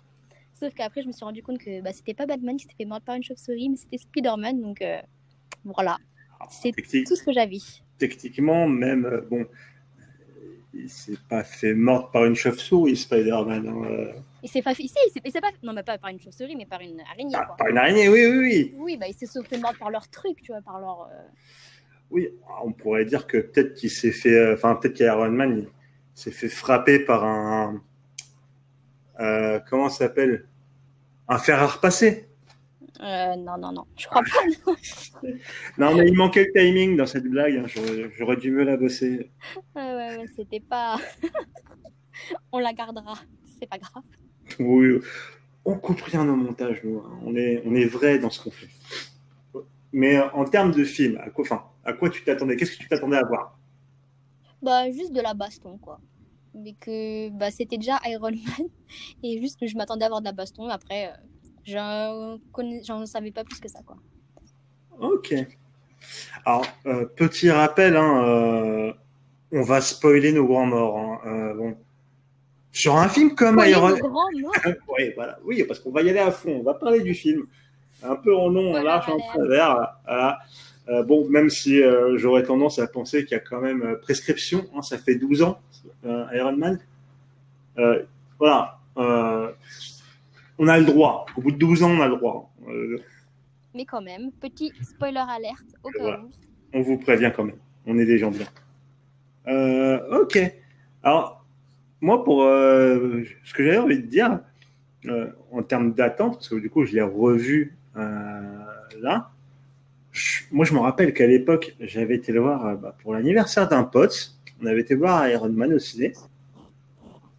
Sauf 0.53 0.73
qu'après, 0.73 1.01
je 1.01 1.07
me 1.07 1.11
suis 1.11 1.23
rendu 1.25 1.41
compte 1.41 1.57
que 1.59 1.81
bah, 1.81 1.91
c'était 1.93 2.13
pas 2.13 2.25
Batman 2.25 2.55
qui 2.55 2.63
s'était 2.63 2.75
fait 2.77 2.85
mordre 2.85 3.05
par 3.05 3.15
une 3.15 3.23
chauve-souris, 3.23 3.69
mais 3.69 3.77
c'était 3.77 3.97
Spider-Man. 3.97 4.61
Donc 4.61 4.81
euh, 4.81 4.99
voilà, 5.63 5.97
c'est 6.49 6.71
Technique- 6.71 7.07
tout 7.07 7.15
ce 7.15 7.23
que 7.23 7.31
j'avais. 7.33 7.57
Techniquement, 7.97 8.67
même, 8.67 9.05
euh, 9.05 9.21
bon, 9.29 9.45
il 10.73 10.89
s'est 10.89 11.17
pas 11.29 11.43
fait 11.43 11.73
mordre 11.73 12.09
par 12.11 12.25
une 12.25 12.35
chauve-souris, 12.35 12.95
Spider-Man. 12.97 13.67
hein, 13.67 13.83
euh. 13.89 14.13
Il 14.43 14.49
s'est 14.49 14.61
pas 14.63 14.73
fait 14.73 14.83
ici, 14.83 14.95
il 15.07 15.11
s'est- 15.11 15.21
il 15.23 15.31
s'est 15.31 15.41
pas 15.41 15.51
non 15.61 15.73
mais 15.73 15.83
pas 15.83 15.97
par 15.99 16.09
une 16.09 16.19
chauve-souris, 16.19 16.55
mais 16.55 16.65
par 16.65 16.81
une 16.81 16.99
araignée. 17.01 17.35
Ah, 17.35 17.45
quoi. 17.45 17.57
par 17.57 17.67
une 17.67 17.77
araignée, 17.77 18.09
oui, 18.09 18.25
oui, 18.25 18.37
oui. 18.39 18.73
Oui, 18.77 18.97
bah, 18.97 19.07
ils 19.07 19.13
se 19.13 19.25
sont 19.27 19.43
fait 19.43 19.57
mordre 19.57 19.77
par 19.77 19.89
leur 19.91 20.07
truc, 20.09 20.41
tu 20.41 20.51
vois, 20.51 20.61
par 20.61 20.79
leur. 20.79 21.01
euh, 21.11 21.27
Oui, 22.11 22.29
on 22.63 22.73
pourrait 22.73 23.05
dire 23.05 23.25
que 23.25 23.37
peut-être 23.37 23.73
qu'il 23.75 23.89
s'est 23.89 24.11
fait, 24.11 24.35
euh, 24.37 24.53
enfin 24.53 24.75
peut-être 24.75 24.95
qu'Iron 24.95 25.29
Man 25.31 25.65
s'est 26.13 26.31
fait 26.31 26.49
frapper 26.49 26.99
par 26.99 27.23
un, 27.23 27.81
euh, 29.19 29.59
comment 29.69 29.89
ça 29.89 29.99
s'appelle, 30.07 30.45
un 31.27 31.37
fer 31.37 31.59
à 31.61 31.67
repasser. 31.67 32.27
euh, 33.01 33.35
non, 33.37 33.57
non, 33.57 33.71
non, 33.71 33.85
je 33.97 34.07
crois 34.07 34.21
pas. 34.23 34.71
Non, 35.77 35.95
mais 35.95 36.07
il 36.07 36.15
manquait 36.15 36.45
le 36.53 36.59
timing 36.59 36.97
dans 36.97 37.05
cette 37.05 37.25
blague. 37.25 37.55
hein, 37.57 37.65
J'aurais 37.67 38.11
j'aurais 38.17 38.35
dû 38.37 38.51
me 38.51 38.63
la 38.63 38.75
bosser. 38.75 39.31
Ouais, 39.75 39.81
ouais, 39.81 40.17
ouais, 40.17 40.25
c'était 40.35 40.59
pas. 40.59 40.97
On 42.51 42.59
la 42.59 42.73
gardera, 42.73 43.13
c'est 43.59 43.69
pas 43.69 43.77
grave. 43.77 44.03
Oui, 44.59 44.99
on 45.63 45.75
coupe 45.77 46.01
rien 46.01 46.27
au 46.27 46.35
montage, 46.35 46.81
nous. 46.83 46.99
hein. 46.99 47.19
On 47.23 47.35
est, 47.35 47.61
on 47.65 47.73
est 47.75 47.85
vrai 47.85 48.19
dans 48.19 48.29
ce 48.29 48.43
qu'on 48.43 48.51
fait. 48.51 48.67
Mais 49.93 50.19
en 50.19 50.45
termes 50.45 50.71
de 50.71 50.83
film, 50.83 51.17
à 51.17 51.29
quoi, 51.29 51.43
enfin, 51.43 51.63
à 51.83 51.93
quoi 51.93 52.09
tu 52.09 52.23
t'attendais? 52.23 52.55
Qu'est-ce 52.55 52.77
que 52.77 52.83
tu 52.83 52.87
t'attendais 52.87 53.17
à 53.17 53.25
voir? 53.25 53.57
Bah, 54.61 54.89
juste 54.91 55.11
de 55.11 55.21
la 55.21 55.33
baston, 55.33 55.77
quoi. 55.77 55.99
Mais 56.53 56.73
que 56.73 57.29
bah, 57.29 57.51
c'était 57.51 57.77
déjà 57.77 57.99
Iron 58.05 58.31
Man, 58.31 58.67
et 59.23 59.41
juste 59.41 59.59
que 59.59 59.67
je 59.67 59.75
m'attendais 59.75 60.03
à 60.03 60.07
avoir 60.07 60.21
de 60.21 60.25
la 60.25 60.31
baston, 60.33 60.67
après, 60.69 61.07
euh, 61.07 61.15
j'en 61.65 62.37
connais... 62.51 62.81
savais 63.05 63.31
pas 63.31 63.43
plus 63.43 63.59
que 63.59 63.67
ça, 63.69 63.81
quoi. 63.85 63.97
Ok. 64.99 65.33
Alors, 66.45 66.65
euh, 66.85 67.05
petit 67.05 67.49
rappel, 67.49 67.95
hein, 67.95 68.23
euh, 68.25 68.93
on 69.51 69.61
va 69.61 69.81
spoiler 69.81 70.31
nos 70.31 70.45
grands 70.45 70.65
morts. 70.65 70.97
hein. 70.97 71.19
Euh, 71.25 71.53
bon. 71.53 71.77
Sur 72.71 72.95
un 72.95 73.09
film 73.09 73.35
comme 73.35 73.61
Iron 73.65 73.97
morts? 74.09 74.29
oui, 74.97 75.11
voilà. 75.15 75.39
oui, 75.43 75.63
parce 75.63 75.79
qu'on 75.79 75.91
va 75.91 76.01
y 76.01 76.09
aller 76.09 76.19
à 76.19 76.31
fond. 76.31 76.59
On 76.59 76.63
va 76.63 76.73
parler 76.73 77.01
du 77.01 77.13
film. 77.13 77.43
Un 78.03 78.15
peu 78.15 78.35
en 78.35 78.49
long, 78.49 78.75
en 78.75 78.81
large, 78.83 79.09
en 79.09 79.17
travers. 79.19 79.95
Voilà. 80.05 80.39
Euh, 80.89 81.03
bon, 81.03 81.29
même 81.29 81.49
si 81.49 81.81
euh, 81.81 82.17
j'aurais 82.17 82.43
tendance 82.43 82.79
à 82.79 82.87
penser 82.87 83.23
qu'il 83.23 83.33
y 83.37 83.39
a 83.39 83.43
quand 83.43 83.61
même 83.61 83.83
euh, 83.83 83.95
prescription. 83.95 84.65
hein, 84.75 84.81
ça 84.81 84.97
fait 84.97 85.15
12 85.15 85.43
ans, 85.43 85.59
euh, 86.05 86.25
Iron 86.33 86.57
Man. 86.57 86.79
Euh, 87.77 88.03
voilà. 88.39 88.79
On 88.95 90.67
a 90.67 90.77
le 90.79 90.85
droit. 90.85 91.25
Au 91.37 91.41
bout 91.41 91.51
de 91.51 91.57
12 91.57 91.83
ans, 91.83 91.91
on 91.91 92.01
a 92.01 92.07
le 92.07 92.15
droit. 92.17 92.51
Mais 93.73 93.85
quand 93.85 94.01
même, 94.01 94.31
petit 94.33 94.73
spoiler 94.81 95.21
alerte, 95.29 95.63
au 95.83 95.89
cas 95.89 95.99
Voilà. 96.01 96.19
où. 96.21 96.29
on 96.73 96.81
vous 96.81 96.97
prévient 96.97 97.31
quand 97.35 97.45
même. 97.45 97.55
On 97.85 97.97
est 97.97 98.05
des 98.05 98.17
gens 98.17 98.31
bien. 98.31 98.47
Ok. 100.19 100.37
Alors, 101.03 101.45
moi, 102.01 102.23
pour 102.23 102.41
ce 102.43 103.53
que 103.53 103.63
j'avais 103.63 103.77
envie 103.77 104.01
de 104.01 104.07
dire, 104.07 104.39
en 105.51 105.63
termes 105.63 105.93
d'attente, 105.93 106.33
parce 106.35 106.49
que 106.49 106.55
du 106.55 106.69
coup, 106.69 106.85
je 106.85 106.93
l'ai 106.93 107.01
revu 107.01 107.77
là. 107.95 109.29
je- 110.11 110.43
moi, 110.51 110.65
je 110.65 110.73
me 110.73 110.79
rappelle 110.79 111.13
qu'à 111.13 111.27
l'époque, 111.27 111.75
j'avais 111.79 112.15
été 112.15 112.31
le 112.31 112.39
voir 112.41 112.65
euh, 112.65 112.75
bah, 112.75 112.95
pour 113.01 113.13
l'anniversaire 113.13 113.67
d'un 113.67 113.83
pote. 113.83 114.33
On 114.61 114.65
avait 114.65 114.81
été 114.81 114.95
voir 114.95 115.27
Iron 115.27 115.49
Man 115.49 115.73
au 115.73 115.79
ciné. 115.79 116.13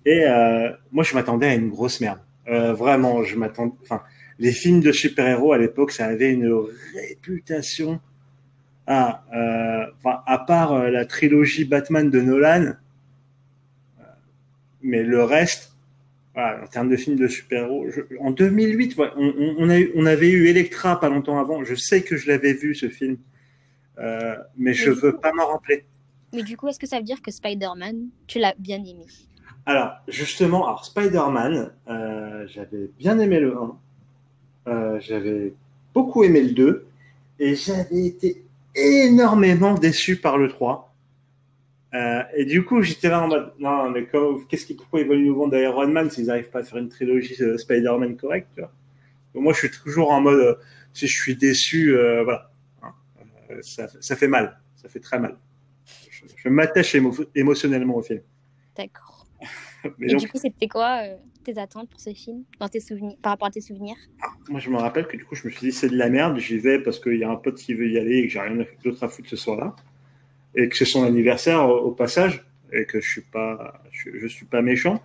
Et 0.05 0.25
euh, 0.27 0.71
moi, 0.91 1.05
je 1.05 1.15
m'attendais 1.15 1.47
à 1.47 1.55
une 1.55 1.69
grosse 1.69 2.01
merde. 2.01 2.19
Euh, 2.49 2.73
vraiment, 2.73 3.23
je 3.23 3.37
m'attendais. 3.37 3.75
Enfin, 3.83 4.03
les 4.39 4.51
films 4.53 4.81
de 4.81 4.91
super-héros 4.91 5.53
à 5.53 5.59
l'époque, 5.59 5.93
ça 5.93 6.07
avait 6.07 6.33
une 6.33 6.53
réputation. 6.95 8.01
Ah, 8.87 9.23
euh, 9.33 9.87
à 10.27 10.39
part 10.39 10.73
euh, 10.73 10.91
la 10.91 11.05
trilogie 11.07 11.65
Batman 11.65 12.11
de 12.11 12.21
Nolan, 12.21 12.73
euh, 14.01 14.03
mais 14.83 15.05
le 15.05 15.23
reste, 15.23 15.72
voilà, 16.35 16.63
en 16.63 16.67
termes 16.67 16.89
de 16.89 16.97
films 16.97 17.17
de 17.17 17.29
super-héros, 17.29 17.87
je- 17.91 18.01
en 18.21 18.31
2008, 18.31 18.97
ouais, 18.97 19.11
on, 19.17 19.27
on- 19.39 19.55
on 19.59 19.69
a 19.69 19.79
eu- 19.79 19.93
on 19.95 20.07
avait 20.07 20.31
eu 20.31 20.49
Electra 20.49 20.99
pas 20.99 21.09
longtemps 21.09 21.39
avant. 21.39 21.63
Je 21.65 21.75
sais 21.75 22.03
que 22.03 22.17
je 22.17 22.27
l'avais 22.29 22.55
vu 22.55 22.75
ce 22.75 22.89
film, 22.89 23.19
euh, 23.99 24.35
mais 24.57 24.73
je 24.75 24.89
Mais 24.91 24.95
du 24.97 25.01
veux 25.03 25.13
coup- 25.13 25.21
pas 25.21 25.33
m'en 25.33 25.47
rappeler. 25.49 25.85
Mais 26.35 26.43
du 26.43 26.57
coup, 26.57 26.69
est-ce 26.69 26.79
que 26.79 26.87
ça 26.87 26.97
veut 26.97 27.03
dire 27.05 27.21
que 27.21 27.31
Spider-Man, 27.31 28.07
tu 28.27 28.39
l'as 28.39 28.55
bien 28.59 28.79
aimé? 28.79 29.05
Alors, 29.67 29.93
justement, 30.09 30.67
alors 30.67 30.85
Spider-Man, 30.87 31.71
euh, 31.89 32.47
j'avais 32.49 32.89
bien 32.99 33.19
aimé 33.19 33.39
le 33.39 33.55
1, 33.57 33.77
euh, 34.69 34.99
j'avais 35.01 35.53
beaucoup 35.95 36.25
aimé 36.25 36.41
le 36.43 36.53
2, 36.53 36.87
et 37.39 37.55
j'avais 37.55 38.07
été 38.07 38.43
énormément 38.75 39.75
déçu 39.75 40.17
par 40.17 40.39
le 40.39 40.49
3. 40.49 40.92
Euh, 41.95 42.23
et 42.35 42.45
du 42.47 42.65
coup, 42.65 42.81
j'étais 42.83 43.09
là 43.09 43.23
en 43.23 43.29
mode, 43.29 43.53
non, 43.59 43.91
mais 43.91 44.09
qu'est-ce 44.49 44.65
qu'ils, 44.65 44.77
pourquoi 44.77 45.01
ils 45.01 45.07
veulent 45.07 45.23
nous 45.23 45.35
vendre 45.35 45.57
Iron 45.59 45.89
Man 45.89 46.11
s'ils 46.11 46.27
n'arrivent 46.27 46.49
pas 46.51 46.61
à 46.61 46.63
faire 46.63 46.79
une 46.79 46.89
trilogie 46.89 47.37
euh, 47.43 47.59
Spider-Man 47.59 48.17
correcte, 48.17 48.49
tu 48.55 48.61
vois? 48.61 48.73
Donc, 49.35 49.43
Moi, 49.45 49.53
je 49.53 49.59
suis 49.59 49.71
toujours 49.71 50.11
en 50.11 50.21
mode, 50.23 50.41
euh, 50.41 50.55
si 50.95 51.07
je 51.07 51.15
suis 51.21 51.37
déçu, 51.37 51.95
euh, 51.97 52.23
voilà, 52.25 52.51
Hein, 52.83 52.93
ça, 53.61 53.89
ça 54.01 54.17
fait 54.17 54.29
mal, 54.29 54.59
ça 54.77 54.89
fait 54.89 55.01
très 55.01 55.19
mal. 55.19 55.37
Je, 56.11 56.25
je 56.35 56.49
m'attache 56.49 56.95
émo- 56.95 57.27
émotionnellement 57.35 57.97
au 57.97 58.03
film. 58.03 58.23
D'accord. 58.77 59.27
Et 60.01 60.07
donc, 60.07 60.21
du 60.21 60.29
coup, 60.29 60.39
c'était 60.39 60.69
quoi 60.69 61.03
tes 61.45 61.59
attentes 61.59 61.91
pour 61.91 62.01
ce 62.01 62.15
film 62.15 62.45
dans 62.61 62.69
tes 62.69 62.81
souvenirs, 62.81 63.17
par 63.21 63.33
rapport 63.33 63.49
à 63.49 63.51
tes 63.51 63.61
souvenirs? 63.61 63.97
Moi, 64.49 64.61
je 64.61 64.71
me 64.71 64.77
rappelle 64.77 65.07
que 65.07 65.17
du 65.17 65.25
coup, 65.27 65.35
je 65.35 65.47
me 65.47 65.51
suis 65.53 65.67
dit, 65.67 65.73
c'est 65.73 65.89
de 65.91 65.97
la 65.97 66.09
merde, 66.09 66.39
j'y 66.39 66.57
vais 66.59 66.79
parce 66.79 66.99
qu'il 67.01 67.19
y 67.19 67.25
a 67.25 67.31
un 67.31 67.37
pote 67.37 67.57
qui 67.57 67.75
veut 67.75 67.91
y 67.91 67.99
aller 67.99 68.19
et 68.19 68.27
que 68.27 68.33
j'ai 68.33 68.41
rien 68.41 68.65
d'autre 68.83 69.03
à 69.05 69.09
foutre 69.09 69.29
ce 69.29 69.37
soir-là. 69.37 69.75
Et 70.55 70.69
que 70.69 70.77
c'est 70.77 70.85
son 70.85 71.05
anniversaire 71.05 71.69
au, 71.69 71.79
au 71.79 71.91
passage 71.93 72.45
et 72.73 72.85
que 72.87 73.01
je 73.01 73.11
suis 73.11 73.23
pas, 73.23 73.83
je, 73.91 74.11
je 74.19 74.27
suis 74.27 74.47
pas 74.47 74.63
méchant. 74.63 75.03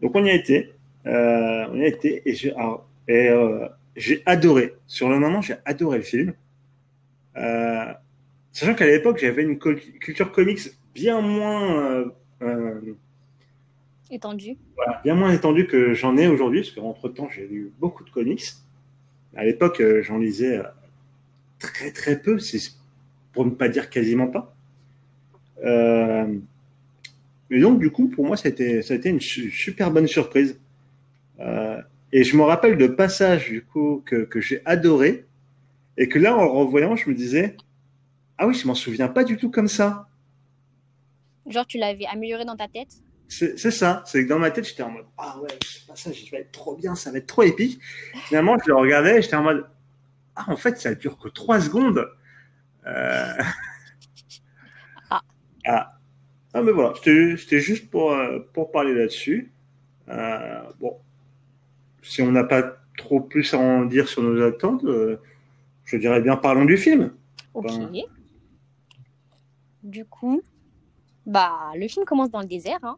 Donc 0.00 0.14
on 0.14 0.24
y 0.24 0.30
a 0.30 0.34
été, 0.34 0.72
euh, 1.06 1.66
on 1.70 1.76
y 1.76 1.84
a 1.84 1.88
été 1.88 2.22
et 2.28 2.34
j'ai 2.34 2.54
euh, 3.10 3.68
j'ai 3.96 4.22
adoré. 4.26 4.74
Sur 4.86 5.08
le 5.08 5.18
moment, 5.18 5.40
j'ai 5.40 5.56
adoré 5.64 5.98
le 5.98 6.04
film. 6.04 6.32
Euh, 7.36 7.92
sachant 8.52 8.74
qu'à 8.74 8.86
l'époque, 8.86 9.18
j'avais 9.18 9.42
une 9.42 9.58
culture 9.58 10.30
comics 10.32 10.60
bien 10.94 11.20
moins 11.20 12.04
étendue. 14.10 14.56
Voilà, 14.76 15.00
bien 15.04 15.14
moins 15.14 15.32
étendue 15.32 15.66
que 15.66 15.92
j'en 15.92 16.16
ai 16.16 16.28
aujourd'hui, 16.28 16.62
parce 16.62 16.72
qu'entre 16.72 17.08
temps, 17.08 17.28
j'ai 17.28 17.46
lu 17.46 17.72
beaucoup 17.78 18.04
de 18.04 18.10
comics. 18.10 18.44
À 19.36 19.44
l'époque, 19.44 19.82
j'en 20.02 20.18
lisais 20.18 20.60
très 21.58 21.92
très 21.92 22.20
peu, 22.20 22.38
pour 23.32 23.44
ne 23.44 23.50
pas 23.50 23.68
dire 23.68 23.90
quasiment 23.90 24.26
pas. 24.26 24.54
Euh, 25.64 26.38
et 27.50 27.60
donc, 27.60 27.80
du 27.80 27.90
coup, 27.90 28.08
pour 28.08 28.26
moi, 28.26 28.36
ça 28.36 28.48
a 28.48 28.50
été, 28.50 28.82
ça 28.82 28.94
a 28.94 28.96
été 28.96 29.08
une 29.08 29.20
super 29.20 29.90
bonne 29.90 30.06
surprise. 30.06 30.58
Euh, 31.40 31.80
et 32.12 32.24
je 32.24 32.36
me 32.36 32.42
rappelle 32.42 32.76
de 32.76 32.86
passages, 32.86 33.48
du 33.48 33.64
coup, 33.64 34.02
que, 34.04 34.24
que 34.24 34.40
j'ai 34.40 34.62
adoré. 34.64 35.26
Et 35.96 36.08
que 36.08 36.18
là, 36.18 36.36
en 36.36 36.44
le 36.44 36.50
revoyant, 36.50 36.96
je 36.96 37.10
me 37.10 37.14
disais, 37.14 37.56
ah 38.38 38.46
oui, 38.46 38.54
je 38.54 38.66
m'en 38.66 38.74
souviens 38.74 39.08
pas 39.08 39.24
du 39.24 39.36
tout 39.36 39.50
comme 39.50 39.68
ça. 39.68 40.08
Genre, 41.46 41.66
tu 41.66 41.78
l'avais 41.78 42.06
amélioré 42.06 42.44
dans 42.44 42.56
ta 42.56 42.68
tête? 42.68 42.88
C'est 43.28 43.70
ça. 43.70 44.02
C'est 44.06 44.24
que 44.24 44.28
dans 44.28 44.40
ma 44.40 44.50
tête, 44.50 44.66
j'étais 44.66 44.82
en 44.82 44.90
mode, 44.90 45.06
ah 45.16 45.38
ouais, 45.40 45.50
ce 45.64 45.86
passage, 45.86 46.20
il 46.20 46.30
va 46.30 46.38
être 46.38 46.50
trop 46.50 46.74
bien, 46.74 46.96
ça 46.96 47.12
va 47.12 47.18
être 47.18 47.26
trop 47.26 47.44
épique. 47.44 47.80
Finalement, 48.26 48.56
je 48.58 48.68
le 48.68 48.76
regardais 48.76 49.22
j'étais 49.22 49.36
en 49.36 49.44
mode, 49.44 49.66
ah, 50.34 50.46
en 50.48 50.56
fait, 50.56 50.80
ça 50.80 50.94
dure 50.94 51.16
que 51.16 51.28
trois 51.28 51.60
secondes. 51.60 52.08
Euh... 52.90 53.42
ah. 55.10 55.22
ah. 55.66 56.00
Ah, 56.52 56.62
mais 56.62 56.72
voilà, 56.72 56.94
c'était 56.96 57.60
juste 57.60 57.90
pour, 57.90 58.12
euh, 58.12 58.40
pour 58.52 58.72
parler 58.72 58.92
là-dessus. 58.92 59.52
Euh, 60.08 60.62
bon, 60.80 60.96
si 62.02 62.22
on 62.22 62.32
n'a 62.32 62.42
pas 62.42 62.76
trop 62.96 63.20
plus 63.20 63.54
à 63.54 63.58
en 63.58 63.84
dire 63.84 64.08
sur 64.08 64.22
nos 64.22 64.42
attentes, 64.42 64.84
euh, 64.84 65.16
je 65.84 65.96
dirais 65.96 66.20
bien 66.20 66.36
parlons 66.36 66.64
du 66.64 66.76
film. 66.76 67.12
Ok. 67.54 67.70
Du 69.84 70.04
coup, 70.04 70.42
bah, 71.24 71.70
le 71.76 71.86
film 71.86 72.04
commence 72.04 72.30
dans 72.30 72.40
le 72.40 72.46
désert. 72.46 72.80
Hein. 72.82 72.96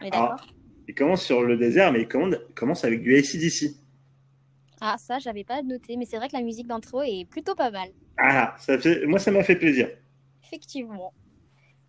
On 0.00 0.04
est 0.04 0.10
d'accord? 0.10 0.46
Il 0.86 0.94
commence 0.94 1.24
sur 1.24 1.42
le 1.42 1.56
désert, 1.56 1.92
mais 1.92 2.02
il 2.02 2.08
commence 2.54 2.84
avec 2.84 3.02
du 3.02 3.16
ACDC. 3.16 3.74
Ah, 4.80 4.96
ça, 4.98 5.18
j'avais 5.18 5.44
pas 5.44 5.62
noté, 5.62 5.96
mais 5.96 6.04
c'est 6.04 6.16
vrai 6.16 6.28
que 6.28 6.36
la 6.36 6.42
musique 6.42 6.66
d'intro 6.66 7.02
est 7.02 7.26
plutôt 7.28 7.54
pas 7.54 7.70
mal. 7.70 7.90
Ah, 8.16 8.54
ça 8.58 8.78
fait... 8.78 9.06
moi, 9.06 9.18
ça 9.18 9.30
m'a 9.30 9.42
fait 9.42 9.56
plaisir. 9.56 9.88
Effectivement. 10.44 11.12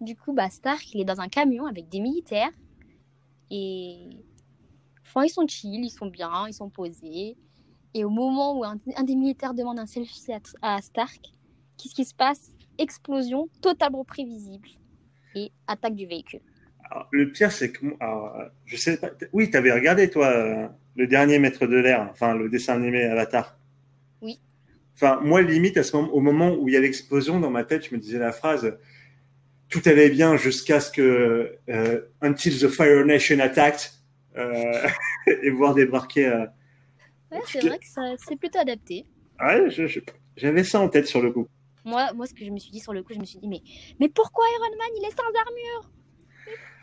Du 0.01 0.15
coup, 0.15 0.33
bah, 0.33 0.49
Stark, 0.49 0.93
il 0.93 1.01
est 1.01 1.05
dans 1.05 1.19
un 1.19 1.27
camion 1.27 1.65
avec 1.65 1.89
des 1.89 1.99
militaires. 1.99 2.51
Et. 3.51 4.09
Enfin, 5.05 5.25
ils 5.25 5.29
sont 5.29 5.47
chill, 5.47 5.83
ils 5.83 5.89
sont 5.89 6.07
bien, 6.07 6.47
ils 6.47 6.53
sont 6.53 6.69
posés. 6.69 7.35
Et 7.93 8.05
au 8.05 8.09
moment 8.09 8.57
où 8.57 8.63
un, 8.63 8.75
des 8.75 9.15
militaires 9.15 9.53
demande 9.53 9.79
un 9.79 9.87
selfie 9.87 10.31
à, 10.61 10.81
Stark, 10.81 11.21
qu'est-ce 11.77 11.95
qui 11.95 12.05
se 12.05 12.13
passe? 12.13 12.51
Explosion 12.77 13.49
totalement 13.61 14.05
prévisible 14.05 14.69
et 15.35 15.51
attaque 15.67 15.95
du 15.95 16.05
véhicule. 16.05 16.41
Le 17.11 17.31
pire, 17.31 17.51
c'est 17.51 17.71
que. 17.71 17.85
je 18.65 18.77
sais 18.77 18.97
pas. 18.97 19.09
Oui, 19.33 19.49
tu 19.49 19.57
avais 19.57 19.71
regardé, 19.71 20.09
toi, 20.09 20.71
le 20.95 21.07
dernier 21.07 21.39
maître 21.39 21.67
de 21.67 21.77
l'air, 21.77 22.07
enfin, 22.11 22.35
le 22.35 22.49
dessin 22.49 22.75
animé 22.75 23.03
Avatar. 23.03 23.57
Oui. 24.21 24.39
Enfin, 24.95 25.19
moi, 25.23 25.41
limite, 25.41 25.77
à 25.77 25.83
ce 25.83 25.95
moment, 25.95 26.13
au 26.13 26.19
moment 26.19 26.55
où 26.55 26.67
il 26.67 26.73
y 26.73 26.77
a 26.77 26.81
l'explosion, 26.81 27.39
dans 27.39 27.49
ma 27.51 27.63
tête, 27.63 27.87
je 27.87 27.95
me 27.95 27.99
disais 27.99 28.19
la 28.19 28.31
phrase 28.31 28.77
tout 29.69 29.81
allait 29.85 30.09
bien 30.09 30.35
jusqu'à 30.35 30.79
ce 30.79 30.91
que 30.91 31.57
euh, 31.69 32.01
Until 32.21 32.59
the 32.59 32.67
Fire 32.67 33.05
Nation 33.05 33.39
attaque 33.39 33.91
euh, 34.35 34.87
et 35.27 35.49
voir 35.51 35.75
débarquer. 35.75 36.27
Euh, 36.27 36.45
ouais, 37.31 37.39
c'est 37.45 37.65
vrai 37.65 37.77
que 37.77 37.85
c'est 38.17 38.35
plutôt 38.35 38.59
adapté. 38.59 39.05
Ouais, 39.39 39.69
j'avais 40.35 40.63
ça 40.63 40.79
en 40.79 40.89
tête 40.89 41.07
sur 41.07 41.21
le 41.21 41.31
coup. 41.31 41.47
Moi, 41.85 42.11
moi, 42.13 42.25
ce 42.25 42.33
que 42.33 42.43
je 42.43 42.49
me 42.49 42.57
suis 42.57 42.71
dit 42.71 42.79
sur 42.79 42.93
le 42.93 43.03
coup, 43.03 43.13
je 43.13 43.19
me 43.19 43.25
suis 43.25 43.39
dit, 43.39 43.47
mais, 43.47 43.61
mais 43.99 44.09
pourquoi 44.09 44.45
Iron 44.57 44.75
Man, 44.77 44.89
il 44.97 45.05
est 45.05 45.11
sans 45.11 45.23
armure? 45.23 45.91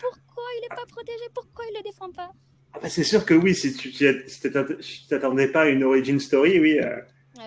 Pourquoi 0.01 0.45
il 0.59 0.63
n'est 0.63 0.77
pas 0.77 0.87
protégé? 0.87 1.23
Pourquoi 1.35 1.65
il 1.69 1.73
ne 1.73 1.79
le 1.79 1.83
défend 1.85 2.11
pas? 2.11 2.33
Ah 2.75 2.79
bah, 2.83 2.89
C'est 2.89 3.05
sûr 3.05 3.25
que 3.25 3.35
oui, 3.35 3.55
si 3.55 3.75
tu 3.75 3.93
si 3.93 5.09
t'attendais 5.09 5.49
pas 5.49 5.63
à 5.63 5.69
une 5.69 5.85
origin 5.85 6.19
story, 6.19 6.61
oui. 6.61 6.79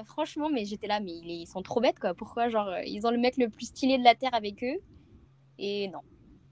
franchement, 0.06 0.50
mais 0.50 0.66
j'étais 0.66 0.88
là, 0.88 1.00
mais 1.00 1.12
ils 1.12 1.48
sont 1.48 1.62
trop 1.62 1.82
bêtes, 1.82 2.00
quoi. 2.00 2.14
Pourquoi, 2.14 2.50
genre, 2.50 2.72
ils 2.86 3.06
ont 3.06 3.12
le 3.12 3.18
mec 3.18 3.38
le 3.38 3.50
plus 3.50 3.68
stylé 3.68 3.98
de 3.98 4.04
la 4.04 4.16
Terre 4.16 4.34
avec 4.34 4.64
eux? 4.64 4.80
Et 5.58 5.88
non. 5.90 6.02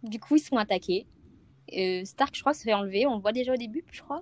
Du 0.03 0.19
coup, 0.19 0.35
ils 0.35 0.41
sont 0.41 0.57
attaqués. 0.57 1.07
Euh, 1.75 2.05
Stark, 2.05 2.35
je 2.35 2.41
crois, 2.41 2.53
se 2.53 2.63
fait 2.63 2.73
enlever. 2.73 3.05
On 3.07 3.15
le 3.15 3.21
voit 3.21 3.31
déjà 3.31 3.53
au 3.53 3.57
début, 3.57 3.83
je 3.91 4.01
crois. 4.01 4.21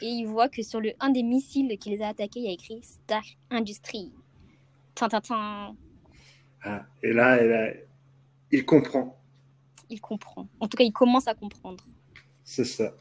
Et 0.00 0.06
il 0.06 0.26
voit 0.26 0.48
que 0.48 0.62
sur 0.62 0.80
le 0.80 0.92
un 1.00 1.10
des 1.10 1.22
missiles 1.22 1.76
qui 1.78 1.90
les 1.90 2.02
a 2.02 2.08
attaqués, 2.08 2.40
il 2.40 2.46
y 2.46 2.48
a 2.48 2.52
écrit 2.52 2.80
Stark 2.82 3.36
Industries. 3.50 4.12
Tintintin. 4.94 5.76
Ah, 6.62 6.86
et 7.02 7.12
là, 7.12 7.72
il 8.50 8.64
comprend. 8.64 9.19
Il 9.90 10.00
comprend. 10.00 10.48
En 10.60 10.68
tout 10.68 10.76
cas, 10.76 10.84
il 10.84 10.92
commence 10.92 11.26
à 11.26 11.34
comprendre. 11.34 11.84
C'est 12.44 12.64
ça. 12.64 12.94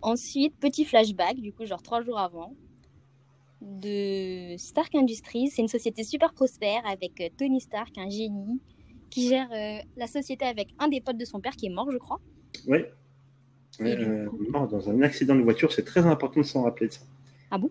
Ensuite, 0.00 0.56
petit 0.58 0.84
flashback, 0.84 1.36
du 1.40 1.52
coup, 1.52 1.66
genre 1.66 1.82
trois 1.82 2.02
jours 2.02 2.18
avant, 2.18 2.54
de 3.60 4.56
Stark 4.56 4.94
Industries. 4.94 5.48
C'est 5.48 5.62
une 5.62 5.68
société 5.68 6.04
super 6.04 6.32
prospère 6.32 6.86
avec 6.86 7.20
euh, 7.20 7.28
Tony 7.36 7.60
Stark, 7.60 7.96
un 7.98 8.08
génie, 8.08 8.60
qui 9.10 9.28
gère 9.28 9.48
euh, 9.52 9.78
la 9.96 10.06
société 10.06 10.44
avec 10.44 10.68
un 10.78 10.88
des 10.88 11.00
potes 11.00 11.18
de 11.18 11.24
son 11.24 11.40
père 11.40 11.56
qui 11.56 11.66
est 11.66 11.70
mort, 11.70 11.90
je 11.90 11.98
crois. 11.98 12.20
Oui. 12.66 12.84
Euh, 13.80 14.28
mort 14.48 14.68
dans 14.68 14.88
un 14.88 15.02
accident 15.02 15.34
de 15.34 15.42
voiture, 15.42 15.72
c'est 15.72 15.84
très 15.84 16.06
important 16.06 16.40
de 16.40 16.46
s'en 16.46 16.62
rappeler 16.62 16.88
de 16.88 16.92
ça. 16.92 17.00
Ah 17.50 17.58
bon? 17.58 17.70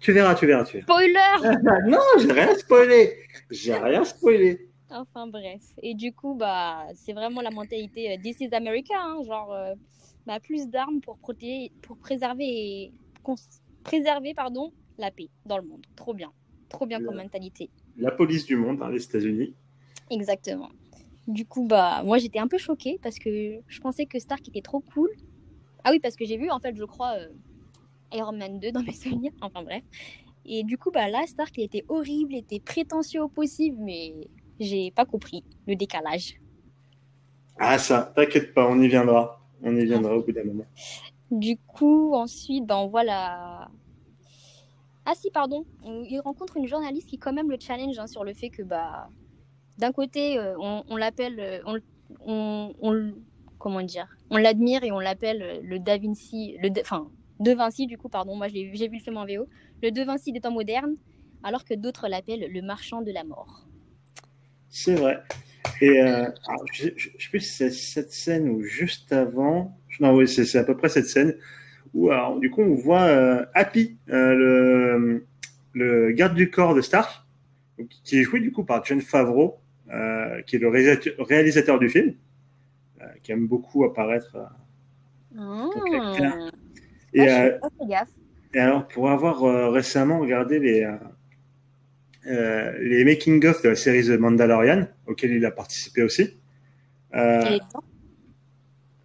Tu 0.00 0.12
verras, 0.12 0.34
tu 0.34 0.46
verras, 0.46 0.64
tu 0.64 0.78
verras. 0.78 0.84
Spoiler 0.84 1.88
Non, 1.88 1.98
j'ai 2.20 2.32
rien 2.32 2.54
spoilé. 2.56 3.16
J'ai 3.50 3.74
rien 3.74 4.04
spoilé. 4.04 4.67
Enfin 4.90 5.26
bref. 5.26 5.62
Et 5.82 5.94
du 5.94 6.12
coup, 6.12 6.34
bah, 6.34 6.86
c'est 6.94 7.12
vraiment 7.12 7.42
la 7.42 7.50
mentalité 7.50 8.12
euh, 8.12 8.16
This 8.22 8.40
is 8.40 8.54
America, 8.54 8.94
hein, 8.96 9.22
genre 9.24 9.54
bah, 10.26 10.40
plus 10.40 10.68
d'armes 10.68 11.00
pour, 11.00 11.18
protéger, 11.18 11.72
pour 11.82 11.96
préserver, 11.96 12.44
et, 12.44 12.92
préserver 13.82 14.34
pardon, 14.34 14.72
la 14.98 15.10
paix 15.10 15.28
dans 15.46 15.58
le 15.58 15.64
monde. 15.64 15.86
Trop 15.96 16.14
bien. 16.14 16.32
Trop 16.68 16.86
bien 16.86 17.02
comme 17.02 17.16
mentalité. 17.16 17.70
La 17.96 18.10
police 18.10 18.44
du 18.44 18.56
monde, 18.56 18.82
hein, 18.82 18.90
les 18.90 19.02
États-Unis. 19.02 19.54
Exactement. 20.10 20.68
Du 21.26 21.46
coup, 21.46 21.66
bah, 21.66 22.02
moi 22.04 22.18
j'étais 22.18 22.38
un 22.38 22.48
peu 22.48 22.58
choquée 22.58 22.98
parce 23.02 23.18
que 23.18 23.60
je 23.66 23.80
pensais 23.80 24.06
que 24.06 24.18
Stark 24.18 24.46
était 24.48 24.60
trop 24.60 24.80
cool. 24.80 25.10
Ah 25.84 25.90
oui, 25.92 25.98
parce 25.98 26.16
que 26.16 26.24
j'ai 26.24 26.36
vu 26.36 26.50
en 26.50 26.58
fait, 26.58 26.76
je 26.76 26.84
crois, 26.84 27.14
euh, 27.18 27.28
Iron 28.12 28.32
Man 28.32 28.58
2 28.60 28.72
dans 28.72 28.82
mes 28.82 28.92
souvenirs. 29.02 29.32
Enfin 29.40 29.62
bref. 29.62 29.82
Et 30.44 30.62
du 30.62 30.78
coup, 30.78 30.90
bah 30.90 31.08
là, 31.08 31.26
Stark 31.26 31.56
il 31.58 31.64
était 31.64 31.84
horrible, 31.88 32.34
il 32.34 32.38
était 32.38 32.60
prétentieux 32.60 33.22
au 33.22 33.28
possible, 33.28 33.78
mais 33.80 34.28
j'ai 34.60 34.90
pas 34.90 35.04
compris 35.04 35.44
le 35.66 35.76
décalage. 35.76 36.40
Ah 37.58 37.78
ça, 37.78 38.12
t'inquiète 38.14 38.54
pas, 38.54 38.68
on 38.68 38.80
y 38.80 38.88
viendra. 38.88 39.40
On 39.62 39.74
y 39.74 39.84
viendra 39.84 40.16
au 40.16 40.22
bout 40.22 40.32
d'un 40.32 40.44
moment. 40.44 40.66
Du 41.30 41.56
coup, 41.56 42.14
ensuite, 42.14 42.64
bah, 42.66 42.78
on 42.78 42.86
voit 42.86 43.04
la. 43.04 43.68
Ah 45.04 45.14
si, 45.14 45.30
pardon. 45.30 45.64
Il 45.84 46.20
rencontre 46.20 46.56
une 46.56 46.66
journaliste 46.66 47.08
qui 47.08 47.18
quand 47.18 47.32
même 47.32 47.50
le 47.50 47.58
challenge 47.58 47.98
hein, 47.98 48.06
sur 48.06 48.24
le 48.24 48.34
fait 48.34 48.50
que 48.50 48.62
bah 48.62 49.08
d'un 49.78 49.92
côté, 49.92 50.38
euh, 50.38 50.56
on, 50.58 50.96
l'appelle, 50.96 51.38
euh, 51.38 51.78
on, 52.26 53.14
comment 53.58 53.80
dire, 53.82 54.08
on 54.28 54.36
l'admire 54.36 54.82
et 54.82 54.90
on 54.90 54.98
l'appelle 54.98 55.42
euh, 55.42 55.60
le 55.62 55.78
Da 55.78 55.96
Vinci, 55.96 56.56
le, 56.60 56.70
enfin, 56.80 57.08
De 57.38 57.52
Vinci 57.52 57.86
du 57.86 57.96
coup, 57.96 58.08
pardon, 58.08 58.34
moi 58.34 58.48
j'ai 58.48 58.64
vu 58.64 58.76
le 58.76 58.98
film 58.98 59.16
en 59.16 59.24
VO, 59.24 59.46
le 59.82 59.90
De 59.92 60.02
Vinci 60.02 60.32
des 60.32 60.40
temps 60.40 60.50
modernes, 60.50 60.96
alors 61.44 61.64
que 61.64 61.74
d'autres 61.74 62.08
l'appellent 62.08 62.50
le 62.50 62.60
marchand 62.60 63.02
de 63.02 63.12
la 63.12 63.22
mort. 63.22 63.67
C'est 64.70 64.94
vrai. 64.94 65.18
Et 65.80 66.00
je, 66.72 66.84
ne 66.84 66.90
sais 66.98 67.28
plus 67.30 67.40
si 67.40 67.52
c'est 67.52 67.70
cette 67.70 68.12
scène 68.12 68.48
ou 68.48 68.62
juste 68.62 69.12
avant. 69.12 69.76
Non, 70.00 70.14
oui, 70.14 70.28
c'est 70.28 70.58
à 70.58 70.64
peu 70.64 70.76
près 70.76 70.88
cette 70.88 71.06
scène 71.06 71.34
où, 71.94 72.10
alors, 72.10 72.38
du 72.38 72.50
coup, 72.50 72.62
on 72.62 72.74
voit 72.74 73.46
Happy, 73.54 73.96
le, 74.06 75.24
le, 75.72 76.12
garde 76.12 76.34
du 76.34 76.50
corps 76.50 76.74
de 76.74 76.80
Stark, 76.80 77.22
qui 78.04 78.18
est 78.18 78.22
joué 78.22 78.40
du 78.40 78.52
coup 78.52 78.64
par 78.64 78.84
John 78.84 79.00
Favreau, 79.00 79.58
euh, 79.90 80.42
qui 80.42 80.56
est 80.56 80.58
le 80.58 80.68
réalisateur, 80.68 81.78
du 81.78 81.88
film, 81.88 82.14
euh, 83.00 83.04
qui 83.22 83.32
aime 83.32 83.46
beaucoup 83.46 83.84
apparaître. 83.84 84.36
Et, 87.14 87.28
ah, 87.28 87.58
et, 88.54 88.58
alors, 88.58 88.86
pour 88.88 89.10
avoir 89.10 89.72
récemment 89.72 90.20
regardé 90.20 90.58
les, 90.58 90.86
les 92.24 93.04
making-of 93.04 93.62
de 93.62 93.70
la 93.70 93.76
série 93.76 94.04
The 94.04 94.18
Mandalorian, 94.18 94.86
auquel 95.06 95.32
il 95.32 95.44
a 95.46 95.50
participé 95.50 96.02
aussi, 96.02 96.36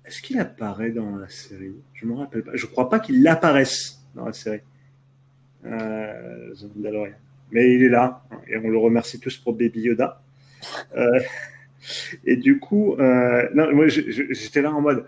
est-ce 0.06 0.22
qu'il 0.22 0.40
apparaît 0.40 0.92
dans 0.92 1.16
la 1.16 1.30
série? 1.30 1.74
Je 1.94 2.06
me 2.06 2.14
rappelle 2.14 2.44
pas. 2.44 2.52
Je 2.54 2.66
crois 2.66 2.90
pas 2.90 3.00
qu'il 3.00 3.26
apparaisse 3.28 4.04
dans 4.14 4.26
la 4.26 4.34
série. 4.34 4.62
Euh, 5.66 6.54
The 6.54 6.76
Mandalorian. 6.76 7.16
Mais 7.52 7.74
il 7.74 7.84
est 7.84 7.90
là 7.90 8.24
et 8.48 8.58
on 8.58 8.70
le 8.70 8.78
remercie 8.78 9.20
tous 9.20 9.38
pour 9.38 9.54
Baby 9.54 9.82
Yoda. 9.82 10.22
Euh, 10.96 11.20
et 12.26 12.36
du 12.36 12.60
coup, 12.60 12.96
euh, 13.00 13.50
non, 13.56 13.74
moi 13.74 13.88
j'étais 13.88 14.62
là 14.62 14.72
en 14.72 14.82
mode 14.82 15.08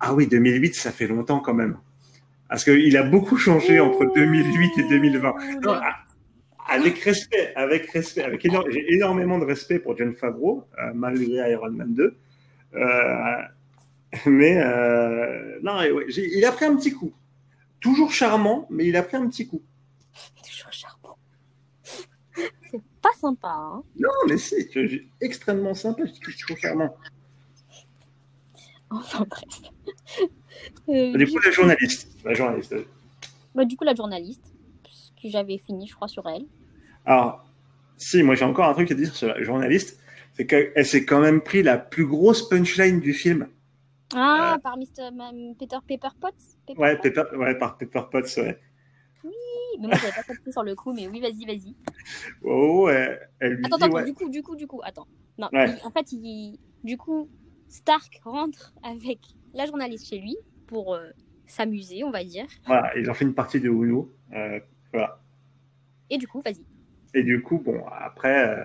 Ah 0.00 0.14
oui, 0.14 0.26
2008, 0.26 0.74
ça 0.74 0.92
fait 0.92 1.06
longtemps 1.06 1.40
quand 1.40 1.54
même. 1.54 1.76
Parce 2.48 2.64
qu'il 2.64 2.96
a 2.96 3.02
beaucoup 3.02 3.36
changé 3.36 3.80
entre 3.80 4.12
2008 4.14 4.78
et 4.78 4.88
2020. 4.88 5.34
Non, 5.62 5.74
avec 6.80 6.98
respect, 6.98 7.52
avec 7.54 7.90
respect, 7.90 8.22
avec 8.22 8.42
j'ai 8.42 8.94
énormément 8.94 9.38
de 9.38 9.44
respect 9.44 9.78
pour 9.78 9.96
John 9.96 10.14
Favreau, 10.14 10.64
euh, 10.78 10.92
malgré 10.94 11.50
Iron 11.50 11.70
Man 11.70 11.94
2. 11.94 12.16
Euh, 12.74 12.80
mais 14.26 14.56
euh, 14.58 15.58
non, 15.62 15.80
il 16.08 16.44
a 16.44 16.52
pris 16.52 16.64
un 16.64 16.76
petit 16.76 16.92
coup. 16.92 17.12
Toujours 17.80 18.12
charmant, 18.12 18.66
mais 18.70 18.86
il 18.86 18.96
a 18.96 19.02
pris 19.02 19.16
un 19.16 19.28
petit 19.28 19.46
coup. 19.46 19.62
Toujours 20.44 20.72
charmant. 20.72 21.18
C'est 22.70 22.82
pas 23.02 23.12
sympa. 23.20 23.48
Hein 23.48 23.82
non, 23.98 24.10
mais 24.28 24.38
c'est 24.38 24.68
extrêmement 25.20 25.74
sympa. 25.74 26.02
toujours 26.20 26.56
charmant. 26.58 26.96
Enfin 28.90 29.26
bref. 29.28 29.72
Euh, 30.88 31.16
du 31.16 31.26
coup, 31.26 31.38
la 31.38 31.50
journaliste. 31.50 32.16
La 32.24 32.34
journaliste. 32.34 32.74
Bah, 33.54 33.64
du 33.64 33.76
coup, 33.76 33.84
la 33.84 33.94
journaliste, 33.94 34.54
que 35.20 35.28
j'avais 35.28 35.58
fini, 35.58 35.86
je 35.86 35.94
crois, 35.94 36.08
sur 36.08 36.26
elle. 36.28 36.46
Alors, 37.06 37.46
si, 37.96 38.22
moi 38.22 38.34
j'ai 38.34 38.44
encore 38.44 38.66
un 38.66 38.74
truc 38.74 38.90
à 38.90 38.94
dire 38.94 39.14
sur 39.14 39.28
la 39.28 39.42
journaliste, 39.42 40.00
c'est 40.34 40.46
qu'elle 40.46 40.84
s'est 40.84 41.04
quand 41.04 41.20
même 41.20 41.40
pris 41.40 41.62
la 41.62 41.78
plus 41.78 42.06
grosse 42.06 42.48
punchline 42.48 43.00
du 43.00 43.14
film. 43.14 43.48
Ah, 44.14 44.54
euh, 44.54 44.58
par 44.58 44.76
Mr. 44.76 45.10
Peter 45.58 45.78
Pepper 45.86 46.08
Potts 46.20 46.76
ouais, 46.76 46.96
Pepper, 46.98 47.22
ouais, 47.36 47.56
par 47.58 47.76
Pepper 47.78 48.02
Potts, 48.10 48.36
ouais. 48.36 48.58
Oui, 49.24 49.32
mais 49.80 49.88
moi 49.88 49.96
j'avais 49.96 50.12
pas 50.12 50.22
compris 50.22 50.52
sur 50.52 50.62
le 50.62 50.74
coup, 50.74 50.92
mais 50.92 51.08
oui, 51.08 51.20
vas-y, 51.20 51.44
vas-y. 51.44 51.74
Oh, 52.42 52.88
elle 52.88 53.52
lui 53.54 53.64
attends, 53.64 53.76
attends, 53.76 54.04
du 54.04 54.14
coup, 54.14 54.28
du 54.28 54.42
coup, 54.42 54.56
du 54.56 54.66
coup, 54.66 54.80
attends. 54.84 55.08
Non, 55.38 55.48
en 55.52 55.90
fait, 55.90 56.12
il, 56.12 56.58
du 56.84 56.96
coup, 56.96 57.28
Stark 57.68 58.20
rentre 58.24 58.74
avec 58.82 59.18
la 59.54 59.66
journaliste 59.66 60.08
chez 60.08 60.18
lui 60.18 60.36
pour 60.66 60.94
euh, 60.94 61.08
s'amuser, 61.46 62.04
on 62.04 62.10
va 62.10 62.24
dire. 62.24 62.46
Voilà, 62.66 62.96
ils 62.96 63.10
ont 63.10 63.14
fait 63.14 63.24
une 63.24 63.34
partie 63.34 63.60
de 63.60 63.68
Uno. 63.68 64.12
Euh, 64.32 64.60
voilà. 64.92 65.20
Et 66.10 66.18
du 66.18 66.28
coup, 66.28 66.40
vas-y. 66.40 66.64
Et 67.14 67.22
du 67.22 67.42
coup, 67.42 67.58
bon, 67.58 67.84
après, 67.86 68.48
euh, 68.48 68.64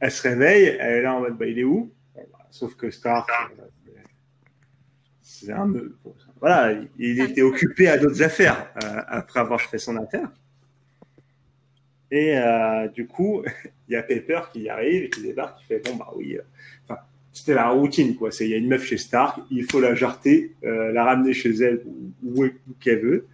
elle 0.00 0.10
se 0.10 0.22
réveille, 0.22 0.76
elle 0.78 0.96
est 0.96 1.02
là 1.02 1.14
en 1.14 1.20
mode, 1.20 1.36
bah, 1.36 1.46
il 1.46 1.58
est 1.58 1.64
où? 1.64 1.92
Bah, 2.14 2.22
Sauf 2.50 2.74
que 2.74 2.90
Stark, 2.90 3.30
c'est 5.22 5.52
un 5.52 5.72
voilà, 6.40 6.74
il 6.98 7.20
était 7.20 7.42
occupé 7.42 7.88
à 7.88 7.96
d'autres 7.96 8.22
affaires 8.22 8.72
après 9.08 9.40
avoir 9.40 9.60
fait 9.60 9.78
son 9.78 9.96
affaire. 9.96 10.30
Et 12.10 12.34
du 12.94 13.06
coup, 13.06 13.42
il 13.88 13.92
y 13.92 13.96
a 13.96 14.02
Pepper 14.02 14.40
qui 14.52 14.68
arrive 14.68 15.04
et 15.04 15.10
qui 15.10 15.22
débarque, 15.22 15.60
qui 15.60 15.66
fait 15.66 15.82
bon 15.86 15.96
bah 15.96 16.08
oui, 16.16 16.38
enfin 16.84 17.00
c'était 17.32 17.54
la 17.54 17.68
routine, 17.68 18.16
quoi. 18.16 18.30
C'est 18.30 18.44
il 18.44 18.50
y 18.50 18.54
a 18.54 18.56
une 18.56 18.68
meuf 18.68 18.84
chez 18.84 18.98
Stark, 18.98 19.40
il 19.50 19.64
faut 19.64 19.80
la 19.80 19.94
jarter, 19.94 20.54
euh, 20.64 20.92
la 20.92 21.04
ramener 21.04 21.32
chez 21.32 21.50
elle 21.50 21.82
où, 22.22 22.46
qu'elle 22.80 23.00
veut. 23.00 23.26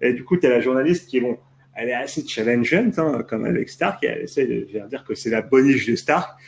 Et 0.00 0.12
du 0.12 0.24
coup, 0.24 0.36
tu 0.36 0.46
as 0.46 0.50
la 0.50 0.60
journaliste 0.60 1.08
qui 1.08 1.18
est 1.18 1.20
bon, 1.20 1.38
elle 1.74 1.88
est 1.88 1.94
assez 1.94 2.26
challengeante, 2.26 2.98
hein, 2.98 3.24
comme 3.28 3.44
avec 3.44 3.68
Stark, 3.68 4.04
et 4.04 4.08
elle 4.08 4.22
essaie 4.22 4.46
de 4.46 4.66
faire 4.66 4.88
dire 4.88 5.04
que 5.04 5.14
c'est 5.14 5.30
la 5.30 5.42
boniche 5.42 5.86
de 5.86 5.96
Stark. 5.96 6.38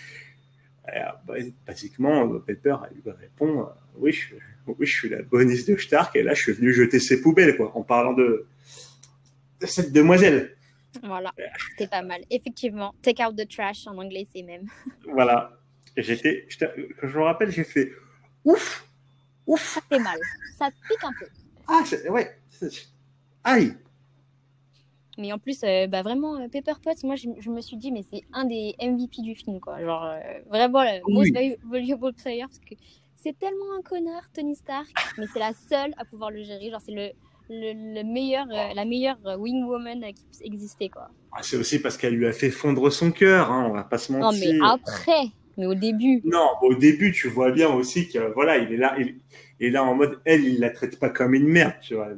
Et, 0.89 0.99
bah, 1.27 1.35
basiquement, 1.67 2.29
Pepper 2.41 2.77
lui 2.95 3.11
répond 3.11 3.63
euh, 3.63 3.65
oui, 3.97 4.13
je, 4.13 4.35
oui, 4.67 4.87
je 4.87 4.93
suis 4.93 5.09
la 5.09 5.23
boniche 5.23 5.65
de 5.65 5.77
Stark, 5.77 6.15
et 6.17 6.23
là, 6.23 6.35
je 6.35 6.43
suis 6.43 6.53
venu 6.53 6.73
jeter 6.73 7.01
ses 7.01 7.21
poubelles, 7.21 7.57
quoi, 7.57 7.77
en 7.77 7.83
parlant 7.83 8.13
de, 8.13 8.47
de 9.61 9.67
cette 9.67 9.93
demoiselle. 9.93 10.57
Voilà, 11.03 11.33
c'était 11.71 11.89
pas 11.89 12.03
mal. 12.03 12.21
Effectivement, 12.31 12.95
take 13.03 13.23
out 13.25 13.37
the 13.37 13.49
trash 13.49 13.87
en 13.87 13.97
anglais, 13.99 14.27
c'est 14.33 14.43
même. 14.43 14.67
Voilà. 15.13 15.59
J'étais, 15.97 16.47
je 16.51 17.19
me 17.19 17.23
rappelle, 17.23 17.53
j'ai 17.53 17.63
fait 17.63 17.93
ouf, 18.45 18.85
ouf. 19.47 19.63
Ça 19.75 19.81
fait 19.89 20.01
mal, 20.01 20.19
ça 20.59 20.69
pique 20.89 21.05
un 21.05 21.13
peu. 21.13 21.27
Ah, 21.69 21.85
ouais, 22.11 22.37
aïe. 23.45 23.77
Mais 25.19 25.33
en 25.33 25.39
plus, 25.39 25.61
euh, 25.63 25.87
bah 25.87 26.03
vraiment, 26.03 26.37
euh, 26.37 26.49
Pepper 26.49 26.75
Potts, 26.83 27.05
moi 27.05 27.15
je, 27.17 27.51
me 27.51 27.61
suis 27.61 27.77
dit, 27.77 27.93
mais 27.93 28.03
c'est 28.11 28.23
un 28.33 28.45
des 28.45 28.75
MVP 28.81 29.23
du 29.23 29.35
film, 29.35 29.61
quoi. 29.61 29.81
Genre, 29.81 30.05
euh, 30.05 30.19
vraiment, 30.49 30.83
le 30.83 31.13
most 31.13 31.33
valuable 31.71 32.13
player, 32.15 32.43
parce 32.43 32.59
que 32.59 32.75
c'est 33.15 33.39
tellement 33.39 33.77
un 33.79 33.83
connard, 33.83 34.29
Tony 34.35 34.57
Stark, 34.57 34.89
mais 35.19 35.27
c'est 35.33 35.39
la 35.39 35.53
seule 35.53 35.95
à 35.99 36.05
pouvoir 36.05 36.31
le 36.31 36.43
gérer. 36.43 36.71
Genre, 36.71 36.81
c'est 36.85 36.93
le, 36.93 37.11
le, 37.49 38.03
meilleur, 38.03 38.47
la 38.47 38.85
meilleure 38.85 39.19
wing 39.39 39.65
woman 39.65 40.01
qui 40.13 40.25
puisse 40.25 40.43
exister, 40.43 40.89
quoi. 40.89 41.09
Ah, 41.33 41.41
c'est 41.43 41.57
aussi 41.57 41.81
parce 41.81 41.97
qu'elle 41.97 42.15
lui 42.15 42.27
a 42.27 42.33
fait 42.33 42.51
fondre 42.51 42.91
son 42.91 43.13
cœur, 43.13 43.51
hein, 43.51 43.67
on 43.71 43.75
va 43.75 43.85
pas 43.85 43.99
se 43.99 44.13
mentir. 44.13 44.55
Non, 44.55 44.59
mais 44.61 44.67
après, 44.67 45.31
mais 45.57 45.67
au 45.67 45.75
début. 45.75 46.21
Non, 46.25 46.49
au 46.63 46.75
début, 46.75 47.13
tu 47.13 47.29
vois 47.29 47.51
bien 47.51 47.73
aussi 47.73 48.09
que 48.09 48.33
voilà, 48.35 48.59
il 48.59 48.73
est 48.73 48.77
là, 48.77 48.97
il, 48.99 49.17
est 49.61 49.71
là 49.71 49.85
en 49.85 49.95
mode, 49.95 50.21
elle, 50.25 50.45
il 50.45 50.61
la 50.61 50.71
traite 50.71 50.99
pas 50.99 51.11
comme 51.11 51.35
une 51.35 51.47
merde, 51.47 51.75
tu 51.81 51.95
vois. 51.95 52.09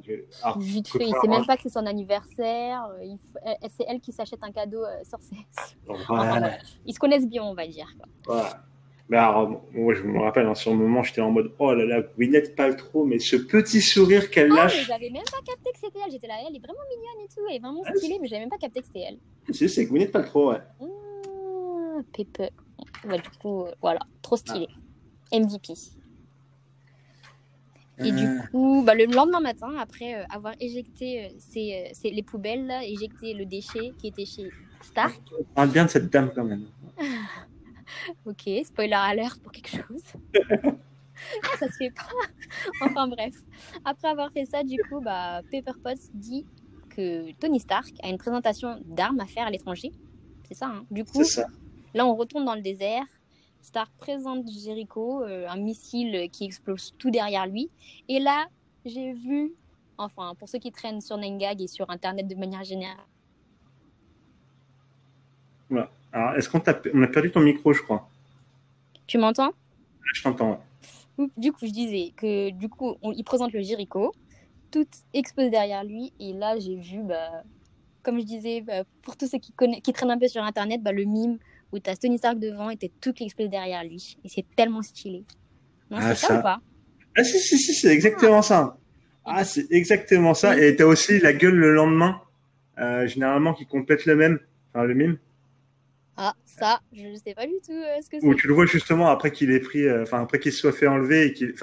Alors, 0.42 0.58
Vite 0.58 0.88
fait, 0.88 1.06
il 1.06 1.14
sait 1.20 1.28
même 1.28 1.46
pas 1.46 1.56
que 1.56 1.62
c'est 1.62 1.68
son 1.70 1.86
anniversaire. 1.86 2.88
Euh, 3.00 3.58
c'est 3.76 3.84
elle 3.88 4.00
qui 4.00 4.12
s'achète 4.12 4.42
un 4.42 4.52
cadeau 4.52 4.84
euh, 4.84 5.04
sur 5.04 5.20
ses. 5.20 5.36
Ils 6.86 6.94
se 6.94 6.98
connaissent 6.98 7.28
bien, 7.28 7.42
on 7.42 7.54
va 7.54 7.66
dire. 7.66 7.88
Voilà. 8.26 8.62
Mais 9.08 9.18
alors, 9.18 9.62
moi, 9.72 9.94
je 9.94 10.02
me 10.02 10.20
rappelle, 10.20 10.46
hein, 10.46 10.54
sur 10.54 10.72
le 10.72 10.78
moment, 10.78 11.02
j'étais 11.02 11.20
en 11.20 11.30
mode, 11.30 11.52
oh 11.60 11.72
là 11.72 11.84
là, 11.84 12.02
Gwyneth 12.16 12.56
trop 12.76 13.04
mais 13.04 13.20
ce 13.20 13.36
petit 13.36 13.80
sourire 13.80 14.30
qu'elle 14.30 14.50
ah, 14.52 14.64
lâche. 14.64 14.78
Ah, 14.80 14.84
j'avais 14.88 15.10
même 15.10 15.22
pas 15.24 15.38
capté 15.46 15.70
que 15.72 15.78
c'était 15.78 15.98
elle. 16.04 16.10
J'étais 16.10 16.26
là, 16.26 16.34
elle 16.48 16.56
est 16.56 16.58
vraiment 16.58 16.80
mignonne 16.90 17.24
et 17.24 17.28
tout, 17.28 17.40
elle 17.48 17.56
est 17.56 17.60
vraiment 17.60 17.84
stylée, 17.96 18.18
mais 18.20 18.26
j'avais 18.26 18.40
même 18.40 18.50
pas 18.50 18.58
capté 18.58 18.80
que 18.80 18.86
c'était 18.86 19.04
elle. 19.08 19.18
Si, 19.54 19.68
c'est 19.68 19.84
Gwyneth 19.86 20.10
Paltrow, 20.10 20.50
ouais. 20.50 20.60
Mmh, 20.80 22.02
Pépé. 22.12 22.50
Bah, 23.08 23.18
du 23.18 23.30
coup, 23.40 23.62
euh, 23.62 23.72
voilà, 23.80 24.00
trop 24.22 24.36
stylé. 24.36 24.66
MVP. 25.32 25.74
Et 27.98 28.12
du 28.12 28.24
euh. 28.24 28.38
coup, 28.50 28.82
bah, 28.84 28.94
le 28.94 29.06
lendemain 29.06 29.40
matin, 29.40 29.74
après 29.78 30.16
euh, 30.16 30.24
avoir 30.28 30.54
éjecté 30.60 31.30
les 32.04 32.22
poubelles, 32.22 32.70
éjecté 32.82 33.32
le 33.32 33.46
déchet 33.46 33.92
qui 33.98 34.08
était 34.08 34.26
chez 34.26 34.50
Stark. 34.82 35.20
On 35.38 35.44
parle 35.44 35.70
bien 35.70 35.84
de 35.84 35.90
cette 35.90 36.10
dame 36.10 36.30
quand 36.34 36.44
même. 36.44 36.66
ok, 38.26 38.50
spoiler 38.64 38.92
alert 38.92 39.40
pour 39.40 39.52
quelque 39.52 39.70
chose. 39.70 40.02
ah, 40.34 41.56
ça 41.58 41.68
se 41.68 41.76
fait 41.78 41.90
pas. 41.90 42.06
enfin 42.82 43.08
bref. 43.08 43.34
Après 43.84 44.08
avoir 44.08 44.30
fait 44.30 44.44
ça, 44.44 44.62
du 44.62 44.76
coup, 44.88 45.00
bah, 45.00 45.40
Pepper 45.50 45.72
Potts 45.82 46.10
dit 46.12 46.46
que 46.90 47.32
Tony 47.40 47.60
Stark 47.60 47.92
a 48.02 48.08
une 48.08 48.18
présentation 48.18 48.80
d'armes 48.84 49.20
à 49.20 49.26
faire 49.26 49.46
à 49.46 49.50
l'étranger. 49.50 49.92
C'est 50.48 50.54
ça, 50.54 50.66
hein 50.66 50.84
Du 50.90 51.04
coup, 51.04 51.24
ça. 51.24 51.46
Là, 51.94 52.06
on 52.06 52.14
retourne 52.14 52.44
dans 52.44 52.54
le 52.54 52.62
désert. 52.62 53.04
Stark 53.66 53.90
présente 53.98 54.48
Jericho, 54.48 55.24
euh, 55.24 55.48
un 55.48 55.56
missile 55.56 56.30
qui 56.30 56.44
explose 56.44 56.94
tout 56.98 57.10
derrière 57.10 57.48
lui. 57.48 57.68
Et 58.08 58.20
là, 58.20 58.46
j'ai 58.84 59.12
vu, 59.12 59.54
enfin, 59.98 60.36
pour 60.38 60.48
ceux 60.48 60.60
qui 60.60 60.70
traînent 60.70 61.00
sur 61.00 61.16
Nengag 61.16 61.60
et 61.60 61.66
sur 61.66 61.90
Internet 61.90 62.28
de 62.28 62.36
manière 62.36 62.62
générale. 62.62 63.04
Voilà. 65.68 65.90
Alors, 66.12 66.36
est-ce 66.36 66.48
qu'on 66.48 66.60
a... 66.60 66.74
On 66.94 67.02
a 67.02 67.08
perdu 67.08 67.32
ton 67.32 67.40
micro, 67.40 67.72
je 67.72 67.82
crois 67.82 68.08
Tu 69.08 69.18
m'entends? 69.18 69.50
Je 70.14 70.22
t'entends. 70.22 70.60
Du 71.36 71.50
coup, 71.50 71.66
je 71.66 71.72
disais 71.72 72.12
que 72.16 72.50
du 72.50 72.68
coup, 72.68 72.94
il 73.02 73.24
présente 73.24 73.52
le 73.52 73.62
Jericho, 73.62 74.14
tout 74.70 74.86
explose 75.12 75.50
derrière 75.50 75.82
lui. 75.82 76.12
Et 76.20 76.34
là, 76.34 76.56
j'ai 76.60 76.76
vu, 76.76 77.02
bah, 77.02 77.42
comme 78.04 78.20
je 78.20 78.24
disais, 78.24 78.60
bah, 78.60 78.84
pour 79.02 79.16
tous 79.16 79.26
ceux 79.26 79.38
qui, 79.38 79.52
qui 79.82 79.92
traînent 79.92 80.12
un 80.12 80.18
peu 80.18 80.28
sur 80.28 80.44
Internet, 80.44 80.84
bah, 80.84 80.92
le 80.92 81.02
mime 81.02 81.38
où 81.72 81.78
tu 81.78 81.90
as 81.90 81.96
Tony 81.96 82.18
Stark 82.18 82.38
devant 82.38 82.70
et 82.70 82.76
t'es 82.76 82.90
tout 83.00 83.12
qui 83.12 83.24
explose 83.24 83.48
derrière 83.48 83.84
lui. 83.84 84.16
Et 84.24 84.28
c'est 84.28 84.44
tellement 84.56 84.82
stylé. 84.82 85.24
Non, 85.90 85.98
ah, 86.00 86.14
c'est 86.14 86.26
ça. 86.26 86.38
ou 86.38 86.42
pas? 86.42 86.60
Ah, 87.16 87.24
si, 87.24 87.38
si, 87.38 87.58
si, 87.58 87.74
c'est 87.74 87.92
exactement 87.92 88.42
ça. 88.42 88.76
Ah, 89.24 89.44
c'est 89.44 89.66
exactement 89.70 90.34
ça. 90.34 90.58
Et 90.58 90.76
tu 90.76 90.82
as 90.82 90.86
aussi 90.86 91.18
la 91.18 91.32
gueule 91.32 91.54
le 91.54 91.72
lendemain, 91.72 92.20
euh, 92.78 93.06
généralement 93.06 93.54
qui 93.54 93.66
complète 93.66 94.06
le 94.06 94.14
même, 94.14 94.38
enfin 94.72 94.84
le 94.84 94.94
mime. 94.94 95.18
Ah, 96.16 96.34
ça, 96.44 96.80
je 96.92 97.02
ne 97.02 97.16
sais 97.16 97.34
pas 97.34 97.46
du 97.46 97.54
tout 97.64 97.72
euh, 97.72 98.00
ce 98.02 98.08
que 98.08 98.20
c'est. 98.20 98.26
Où 98.26 98.34
tu 98.34 98.46
le 98.46 98.54
vois 98.54 98.66
justement 98.66 99.08
après 99.08 99.32
qu'il 99.32 99.50
ait 99.50 99.60
pris, 99.60 99.84
euh, 99.84 100.02
enfin 100.02 100.22
après 100.22 100.38
qu'il 100.38 100.52
se 100.52 100.60
soit 100.60 100.72
fait 100.72 100.86
enlever 100.86 101.26
et 101.26 101.32
qu'il, 101.32 101.54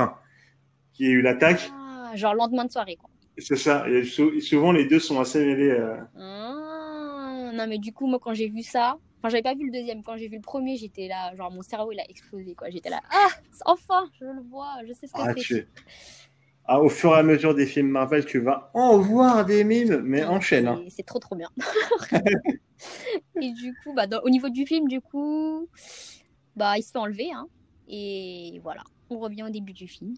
qu'il 0.94 1.08
ait 1.08 1.12
eu 1.12 1.22
l'attaque. 1.22 1.72
Ah, 1.72 2.12
genre 2.16 2.36
lendemain 2.36 2.66
de 2.66 2.72
soirée, 2.72 2.98
quoi. 2.98 3.10
C'est 3.38 3.56
ça. 3.56 3.89
Et 3.89 4.04
souvent 4.04 4.72
les 4.72 4.86
deux 4.86 5.00
sont 5.00 5.20
assez 5.20 5.44
mêlés. 5.44 5.76
Ah, 6.20 7.52
non, 7.54 7.66
mais 7.68 7.78
du 7.78 7.94
coup, 7.94 8.08
moi, 8.08 8.20
quand 8.22 8.34
j'ai 8.34 8.50
vu 8.50 8.62
ça, 8.62 8.98
Enfin, 9.23 9.29
j'avais 9.29 9.43
pas 9.43 9.55
vu 9.55 9.67
le 9.67 9.71
deuxième. 9.71 10.03
Quand 10.03 10.17
j'ai 10.17 10.27
vu 10.27 10.36
le 10.36 10.41
premier, 10.41 10.75
j'étais 10.75 11.07
là, 11.07 11.33
genre 11.38 11.49
mon 11.49 11.62
cerveau 11.62 11.93
il 11.93 11.99
a 12.01 12.03
explosé 12.09 12.55
quoi. 12.55 12.69
J'étais 12.69 12.89
là, 12.89 12.99
ah, 13.09 13.29
enfin, 13.65 14.09
je 14.19 14.25
le 14.25 14.41
vois, 14.41 14.75
je 14.86 14.91
sais 14.91 15.07
ce 15.07 15.13
que 15.13 15.21
ah, 15.21 15.33
c'est. 15.38 15.67
Ah, 16.65 16.81
au 16.81 16.89
fur 16.89 17.12
et 17.15 17.19
à 17.19 17.23
mesure 17.23 17.55
des 17.55 17.65
films 17.65 17.88
Marvel, 17.88 18.25
tu 18.25 18.39
vas 18.39 18.69
en 18.73 18.97
voir 18.97 19.45
des 19.45 19.63
mimes, 19.63 20.01
mais 20.03 20.25
enchaîne. 20.25 20.67
Hein. 20.67 20.83
C'est 20.89 21.05
trop 21.05 21.19
trop 21.19 21.38
bien. 21.38 21.49
et 23.41 23.51
du 23.53 23.73
coup, 23.81 23.93
bah, 23.93 24.07
au 24.23 24.29
niveau 24.29 24.49
du 24.49 24.65
film, 24.65 24.89
du 24.89 24.99
coup, 24.99 25.69
bah, 26.57 26.77
il 26.77 26.83
se 26.83 26.91
fait 26.91 26.97
enlever. 26.97 27.31
Hein, 27.31 27.47
et 27.88 28.59
voilà, 28.62 28.83
on 29.09 29.19
revient 29.19 29.43
au 29.43 29.49
début 29.49 29.73
du 29.73 29.88
film. 29.88 30.15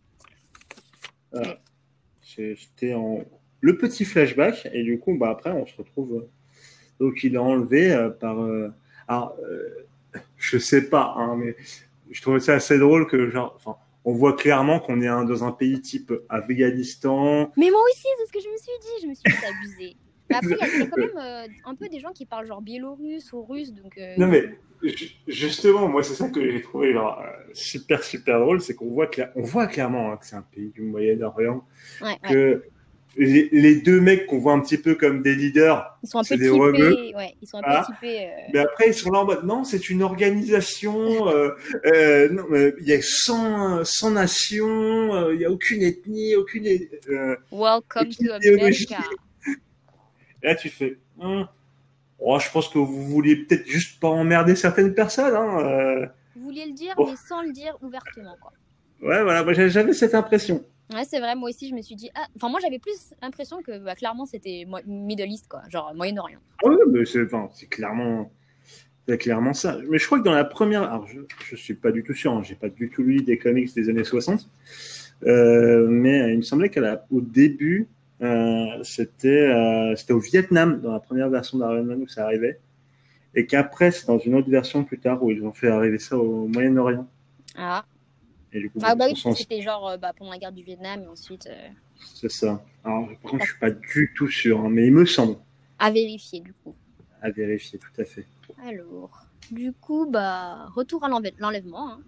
C'était 2.24 2.94
en 2.96 3.20
le 3.62 3.78
petit 3.78 4.06
flashback, 4.06 4.68
et 4.74 4.84
du 4.84 5.00
coup, 5.00 5.18
bah, 5.18 5.30
après, 5.30 5.52
on 5.52 5.66
se 5.66 5.76
retrouve. 5.76 6.14
Euh, 6.14 6.30
donc, 7.00 7.24
il 7.24 7.34
est 7.34 7.40
enlevé 7.40 7.92
euh, 7.92 8.10
par. 8.10 8.42
Euh, 8.42 8.70
alors, 9.08 9.36
euh, 9.44 9.86
je 10.38 10.58
sais 10.58 10.90
pas, 10.90 11.14
hein, 11.18 11.36
mais 11.36 11.56
je 12.12 12.22
trouvais 12.22 12.40
ça 12.40 12.54
assez 12.54 12.78
drôle 12.80 13.08
que, 13.08 13.30
genre, 13.30 13.54
enfin, 13.56 13.76
on 14.04 14.14
voit 14.14 14.34
clairement 14.36 14.80
qu'on 14.80 15.02
est 15.02 15.08
un- 15.08 15.26
dans 15.26 15.44
un 15.44 15.52
pays 15.52 15.82
type 15.82 16.14
Afghanistan. 16.30 17.52
Mais 17.58 17.70
moi 17.70 17.82
aussi, 17.92 18.08
c'est 18.20 18.26
ce 18.28 18.32
que 18.32 18.40
je 18.40 18.50
me 18.50 18.58
suis 18.58 18.72
dit. 18.82 19.04
Je 19.04 19.08
me 19.08 19.14
suis 19.14 19.30
dit, 19.30 19.46
abusé. 19.46 19.96
Mais 20.30 20.36
après, 20.38 20.50
il 20.52 20.58
y 20.58 20.62
a- 20.64 20.68
il 20.74 20.80
y, 20.80 20.84
a 20.84 20.88
quand 20.88 20.98
même 20.98 21.18
euh, 21.18 21.48
un 21.66 21.76
peu 21.76 21.88
des 21.90 22.00
gens 22.00 22.12
qui 22.12 22.26
parlent 22.26 22.48
genre 22.48 22.62
biélorusse 22.62 23.32
ou 23.34 23.44
russe. 23.44 23.74
Donc, 23.74 23.98
euh, 23.98 24.16
Non 24.18 24.28
mais 24.28 24.44
ju- 24.84 25.12
justement, 25.28 25.88
moi 25.88 26.02
c'est 26.04 26.16
ça 26.16 26.30
que 26.30 26.50
j'ai 26.52 26.62
trouvé 26.62 26.94
genre, 26.94 27.20
euh, 27.22 27.32
super 27.54 28.04
super 28.04 28.40
drôle, 28.40 28.60
c'est 28.62 28.74
qu'on 28.76 28.90
voit, 28.90 29.06
cla- 29.08 29.32
on 29.36 29.42
voit 29.44 29.68
clairement 29.68 30.12
hein, 30.12 30.18
que 30.18 30.26
c'est 30.26 30.36
un 30.36 30.42
pays 30.42 30.70
du 30.70 30.82
Moyen-Orient, 30.82 31.64
ouais, 32.02 32.18
ouais. 32.30 32.62
Les, 33.18 33.50
les 33.52 33.76
deux 33.76 34.02
mecs 34.02 34.26
qu'on 34.28 34.40
voit 34.40 34.54
un 34.54 34.60
petit 34.60 34.78
peu 34.78 34.96
comme 34.96 35.22
des 35.22 35.36
leaders, 35.36 35.98
Ils 36.04 36.10
sont 36.10 36.18
un 36.20 36.22
peu 36.22 36.28
c'est 36.28 36.38
des 36.38 36.50
typés. 36.52 37.16
Ouais, 37.16 37.36
ils 37.42 37.48
sont 37.48 37.58
un 37.60 37.62
Ah. 37.64 37.86
peu 37.88 37.94
typés. 37.94 38.26
euh, 38.26 38.30
mais 38.54 38.60
après 38.60 38.90
ils 38.90 38.94
sont 38.94 39.10
là 39.12 39.20
en 39.20 39.26
mode 39.26 39.44
non, 39.46 39.64
c'est 39.64 39.90
une 39.90 40.04
organisation, 40.04 41.28
euh, 41.30 41.52
euh, 41.86 42.30
non, 42.30 42.44
il 42.82 42.88
y 42.88 42.94
a 42.94 43.02
100, 43.02 43.84
100 43.86 44.12
nations, 44.12 45.14
euh, 45.16 45.34
il 45.36 45.42
y 45.42 45.46
a 45.46 45.52
aucune 45.52 45.82
ethnie, 45.82 46.36
aucune. 46.36 46.68
euh, 47.10 47.36
Welcome 47.52 48.08
Aucune 48.10 48.28
to. 48.28 48.34
America. 48.34 48.98
Là 50.44 50.56
tu 50.56 50.70
fais, 50.70 50.98
Hum, 51.20 51.48
oh, 52.20 52.38
je 52.40 52.52
pense 52.52 52.68
que 52.68 52.78
vous 52.78 53.04
vouliez 53.08 53.38
peut-être 53.38 53.66
juste 53.66 54.00
pas 54.02 54.10
emmerder 54.10 54.56
certaines 54.56 54.94
personnes. 54.94 55.34
Hein. 55.34 56.10
Vous 56.36 56.44
vouliez 56.44 56.66
le 56.66 56.74
dire, 56.74 56.94
Bon. 56.98 57.10
mais 57.10 57.16
sans 57.30 57.42
le 57.42 57.54
dire 57.54 57.78
ouvertement, 57.82 58.36
quoi. 58.42 58.52
Ouais, 59.02 59.24
voilà, 59.24 59.44
moi 59.44 59.54
j'avais 59.54 59.94
cette 59.94 60.14
impression. 60.16 60.64
Ouais, 60.94 61.04
c'est 61.04 61.20
vrai, 61.20 61.36
moi 61.36 61.50
aussi, 61.50 61.68
je 61.70 61.74
me 61.74 61.82
suis 61.82 61.96
dit. 61.96 62.10
Ah, 62.16 62.28
enfin, 62.36 62.50
moi, 62.50 62.60
j'avais 62.62 62.80
plus 62.80 63.14
l'impression 63.22 63.62
que 63.62 63.80
bah, 63.80 63.96
clairement, 63.96 64.26
c'était 64.26 64.68
Middle 64.86 65.30
East, 65.30 65.48
quoi. 65.48 65.62
Genre 65.70 65.94
Moyen-Orient. 65.96 66.40
Ah 66.64 66.70
mais 66.92 67.06
c'est 67.06 67.24
enfin, 67.24 67.50
clairement, 67.70 68.32
c'est 69.08 69.18
clairement 69.18 69.54
ça. 69.54 69.78
Mais 69.90 69.98
je 69.98 70.06
crois 70.06 70.20
que 70.20 70.24
dans 70.24 70.34
la 70.34 70.46
première, 70.46 70.84
alors 70.84 71.08
je, 71.08 71.22
je 71.44 71.56
suis 71.56 71.74
pas 71.74 71.92
du 71.92 72.04
tout 72.04 72.14
sûr, 72.14 72.34
hein, 72.34 72.42
j'ai 72.44 72.56
pas 72.56 72.70
du 72.70 72.90
tout 72.90 73.04
lu 73.04 73.22
des 73.22 73.38
comics 73.38 73.74
des 73.74 73.90
années 73.90 74.04
60, 74.04 74.48
euh, 75.26 75.88
mais 75.90 76.34
il 76.34 76.38
me 76.38 76.44
semblait 76.44 76.70
qu'au 76.70 77.22
début, 77.22 77.88
euh, 78.22 78.84
c'était 78.84 79.30
euh, 79.30 79.96
c'était 79.96 80.14
au 80.14 80.20
Vietnam 80.20 80.82
dans 80.82 80.92
la 80.92 81.00
première 81.00 81.30
version 81.30 81.58
d'Iron 81.58 81.84
Man 81.84 82.02
où 82.02 82.08
ça 82.08 82.26
arrivait, 82.26 82.60
et 83.36 83.46
qu'après 83.46 83.92
c'est 83.92 84.08
dans 84.08 84.20
une 84.20 84.36
autre 84.36 84.50
version 84.50 84.84
plus 84.84 85.00
tard 85.00 85.22
où 85.24 85.32
ils 85.32 85.44
ont 85.44 85.54
fait 85.54 85.68
arriver 85.68 86.00
ça 86.00 86.18
au 86.18 86.48
Moyen-Orient. 86.48 87.08
Ah, 87.58 87.86
Et 88.56 88.60
du 88.62 88.70
coup, 88.70 88.80
ah 88.84 88.96
bah 88.96 89.08
oui, 89.10 89.22
c'était 89.36 89.62
genre 89.62 89.86
euh, 89.90 89.98
bah, 89.98 90.14
pendant 90.18 90.32
la 90.32 90.38
guerre 90.38 90.54
du 90.54 90.64
Vietnam 90.64 91.04
et 91.04 91.08
ensuite 91.08 91.46
euh, 91.48 91.68
c'est 92.14 92.32
ça. 92.32 92.64
Alors 92.86 93.08
par 93.22 93.32
contre, 93.32 93.44
je 93.46 93.50
suis 93.52 93.60
pas 93.60 93.70
du 93.72 94.14
tout 94.16 94.30
sûr, 94.30 94.62
hein, 94.62 94.70
mais 94.70 94.88
il 94.88 94.94
me 94.94 95.06
semble 95.06 95.36
à 95.78 95.92
vérifier, 95.92 96.40
du 96.40 96.54
coup. 96.54 96.74
à 97.22 97.30
vérifier 97.32 97.78
tout 97.80 97.92
à 98.02 98.06
fait. 98.06 98.26
Alors, 98.66 99.26
du 99.52 99.74
coup, 99.74 100.06
bah, 100.10 100.68
retour 100.74 101.04
à 101.04 101.10
l'enlève- 101.10 101.36
l'enlèvement. 101.38 101.90
hein. 101.92 102.00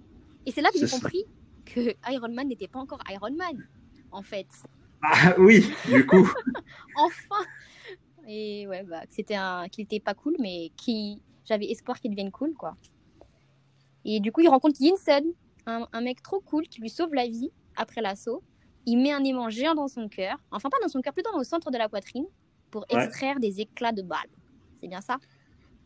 Et 0.45 0.51
c'est 0.51 0.61
là 0.61 0.69
que 0.71 0.79
j'ai 0.79 0.87
compris 0.87 1.25
que 1.65 1.93
Iron 2.09 2.29
Man 2.33 2.47
n'était 2.47 2.69
pas 2.69 2.79
encore 2.79 2.99
Iron 3.11 3.35
Man, 3.35 3.67
en 4.11 4.21
fait. 4.21 4.47
Ah 5.01 5.35
oui, 5.37 5.69
du 5.89 6.05
coup. 6.05 6.31
Enfin 6.95 7.43
Et 8.25 8.65
ouais, 8.67 8.83
bah, 8.83 9.01
c'était 9.09 9.35
un... 9.35 9.67
qu'il 9.67 9.83
était 9.83 9.99
pas 9.99 10.13
cool, 10.13 10.37
mais 10.39 10.71
qui... 10.77 11.21
j'avais 11.45 11.65
espoir 11.69 11.99
qu'il 11.99 12.11
devienne 12.11 12.31
cool, 12.31 12.53
quoi. 12.53 12.77
Et 14.05 14.21
du 14.21 14.31
coup, 14.31 14.39
il 14.41 14.47
rencontre 14.47 14.79
Yinsen, 14.79 15.25
un, 15.67 15.87
un 15.93 16.01
mec 16.01 16.23
trop 16.23 16.39
cool 16.39 16.67
qui 16.67 16.81
lui 16.81 16.89
sauve 16.89 17.13
la 17.13 17.27
vie 17.27 17.51
après 17.75 18.01
l'assaut. 18.01 18.41
Il 18.87 18.97
met 18.97 19.11
un 19.11 19.23
aimant 19.23 19.49
géant 19.49 19.75
dans 19.75 19.87
son 19.87 20.07
cœur, 20.09 20.37
enfin 20.49 20.69
pas 20.69 20.77
dans 20.81 20.87
son 20.87 21.01
cœur, 21.01 21.13
plutôt 21.13 21.29
au 21.35 21.43
centre 21.43 21.69
de 21.69 21.77
la 21.77 21.89
poitrine, 21.89 22.25
pour 22.71 22.85
Ouais. 22.91 23.05
extraire 23.05 23.39
des 23.39 23.61
éclats 23.61 23.91
de 23.91 24.01
balles. 24.01 24.29
C'est 24.81 24.87
bien 24.87 25.01
ça? 25.01 25.17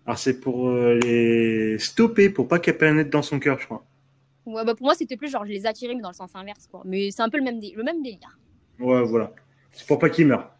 Alors 0.06 0.18
c'est 0.18 0.40
pour 0.40 0.70
euh, 0.70 1.00
les 1.04 1.78
stopper, 1.80 2.30
pour 2.30 2.48
pas 2.48 2.60
qu'elle 2.60 2.78
pénètre 2.78 3.10
dans 3.10 3.22
son 3.22 3.40
cœur, 3.40 3.60
je 3.60 3.66
crois. 3.66 3.86
Ouais, 4.46 4.64
bah 4.66 4.74
pour 4.74 4.86
moi, 4.86 4.96
c'était 4.96 5.18
plus 5.18 5.30
genre 5.30 5.46
je 5.46 5.52
les 5.52 5.66
attirais, 5.66 5.96
mais 5.96 6.02
dans 6.02 6.10
le 6.10 6.16
sens 6.16 6.36
inverse, 6.36 6.68
quoi. 6.68 6.82
Mais 6.86 7.12
c'est 7.12 7.22
un 7.22 7.30
peu 7.30 7.38
le 7.38 7.44
même, 7.44 7.60
dé- 7.60 7.74
le 7.76 7.84
même 7.84 8.02
délire. 8.02 8.40
Ouais, 8.80 9.04
voilà. 9.04 9.32
C'est 9.72 9.86
pour 9.86 10.00
pas 10.00 10.10
qu'il 10.10 10.28
meure. 10.28 10.52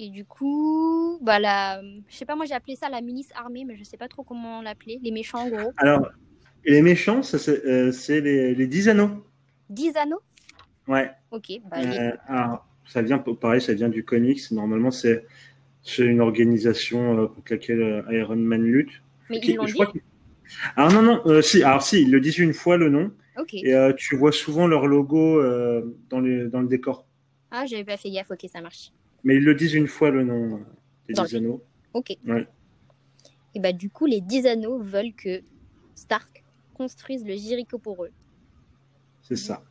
Et 0.00 0.10
du 0.10 0.24
coup, 0.24 1.18
bah 1.22 1.40
la... 1.40 1.82
je 1.82 2.14
sais 2.14 2.24
pas, 2.24 2.36
moi 2.36 2.46
j'ai 2.46 2.54
appelé 2.54 2.76
ça 2.76 2.88
la 2.88 3.00
milice 3.00 3.32
armée, 3.34 3.64
mais 3.64 3.76
je 3.76 3.82
sais 3.82 3.96
pas 3.96 4.06
trop 4.06 4.22
comment 4.22 4.62
l'appeler. 4.62 5.00
Les 5.02 5.10
méchants, 5.10 5.40
en 5.40 5.48
gros. 5.48 5.72
Alors, 5.76 6.08
et 6.64 6.72
les 6.72 6.82
méchants, 6.82 7.22
c'est 7.22 7.48
euh, 7.64 7.92
c'est 7.92 8.20
les, 8.20 8.54
les 8.54 8.66
10 8.66 8.88
anneaux. 8.88 9.10
10 9.70 9.96
anneaux? 9.96 10.20
Ouais. 10.86 11.10
Ok, 11.30 11.52
bah, 11.70 11.76
Euh, 11.78 12.12
alors, 12.26 12.66
ça 12.86 13.02
vient, 13.02 13.18
pareil, 13.18 13.60
ça 13.60 13.74
vient 13.74 13.88
du 13.88 14.04
comics. 14.04 14.40
Normalement, 14.50 14.90
c'est 14.90 15.24
une 15.98 16.20
organisation 16.20 17.28
contre 17.28 17.52
laquelle 17.52 17.82
euh, 17.82 18.02
Iron 18.12 18.36
Man 18.36 18.62
lutte. 18.62 19.02
mais 19.30 19.40
Qui- 19.40 19.52
ils 19.52 19.56
l'ont 19.56 19.64
dit 19.64 19.80
Alors 20.76 20.92
non, 20.92 21.02
non, 21.02 21.42
si, 21.42 21.62
alors 21.62 21.82
si, 21.82 22.02
ils 22.02 22.10
le 22.10 22.20
disent 22.20 22.38
une 22.38 22.54
fois 22.54 22.76
le 22.78 22.88
nom, 22.88 23.12
Ok. 23.38 23.54
et 23.54 23.74
tu 23.98 24.16
vois 24.16 24.32
souvent 24.32 24.66
leur 24.66 24.86
logo 24.86 25.42
dans, 26.08 26.20
les, 26.20 26.46
dans 26.48 26.60
le 26.62 26.68
décor. 26.68 27.04
Ah, 27.50 27.66
j'avais 27.66 27.84
pas 27.84 27.96
fait 27.98 28.10
gaffe, 28.10 28.30
ok, 28.30 28.46
ça 28.50 28.60
marche. 28.62 28.90
Mais 29.24 29.36
ils 29.36 29.44
le 29.44 29.54
disent 29.54 29.74
une 29.74 29.88
fois 29.88 30.10
le 30.10 30.24
nom 30.24 30.60
des 31.06 31.14
Dans 31.14 31.24
10 31.24 31.36
anneaux. 31.36 31.62
Ok. 31.92 32.16
Ouais. 32.26 32.46
Et 33.54 33.60
bah 33.60 33.72
du 33.72 33.90
coup, 33.90 34.06
les 34.06 34.20
10 34.20 34.46
anneaux 34.46 34.78
veulent 34.78 35.12
que 35.14 35.40
Stark 35.94 36.44
construise 36.78 37.24
le 37.24 37.36
Jericho 37.36 37.78
pour 37.78 38.04
eux. 38.04 38.10
C'est 39.22 39.36
ça. 39.36 39.62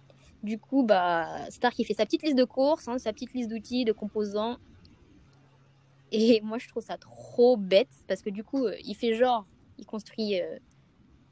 Du 0.43 0.59
coup, 0.59 0.83
bah, 0.83 1.49
Stark, 1.49 1.79
il 1.79 1.85
fait 1.85 1.95
sa 1.95 2.05
petite 2.05 2.21
liste 2.21 2.37
de 2.37 2.43
courses, 2.43 2.87
hein, 2.87 2.99
sa 2.99 3.11
petite 3.11 3.33
liste 3.33 3.49
d'outils, 3.49 3.85
de 3.85 3.91
composants. 3.93 4.57
Et 6.11 6.41
moi, 6.43 6.57
je 6.59 6.67
trouve 6.67 6.83
ça 6.83 6.97
trop 6.97 7.57
bête 7.57 7.89
parce 8.07 8.21
que 8.21 8.29
du 8.29 8.43
coup, 8.43 8.65
euh, 8.65 8.75
il 8.83 8.95
fait 8.95 9.15
genre, 9.15 9.45
il 9.79 9.85
construit 9.85 10.39
euh, 10.39 10.57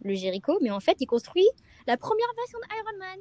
le 0.03 0.15
Jericho, 0.15 0.57
mais 0.61 0.71
en 0.71 0.79
fait, 0.79 0.97
il 0.99 1.05
construit 1.05 1.47
la 1.87 1.97
première 1.97 2.27
version 2.35 2.57
d'Iron 2.67 2.97
Man. 2.99 3.19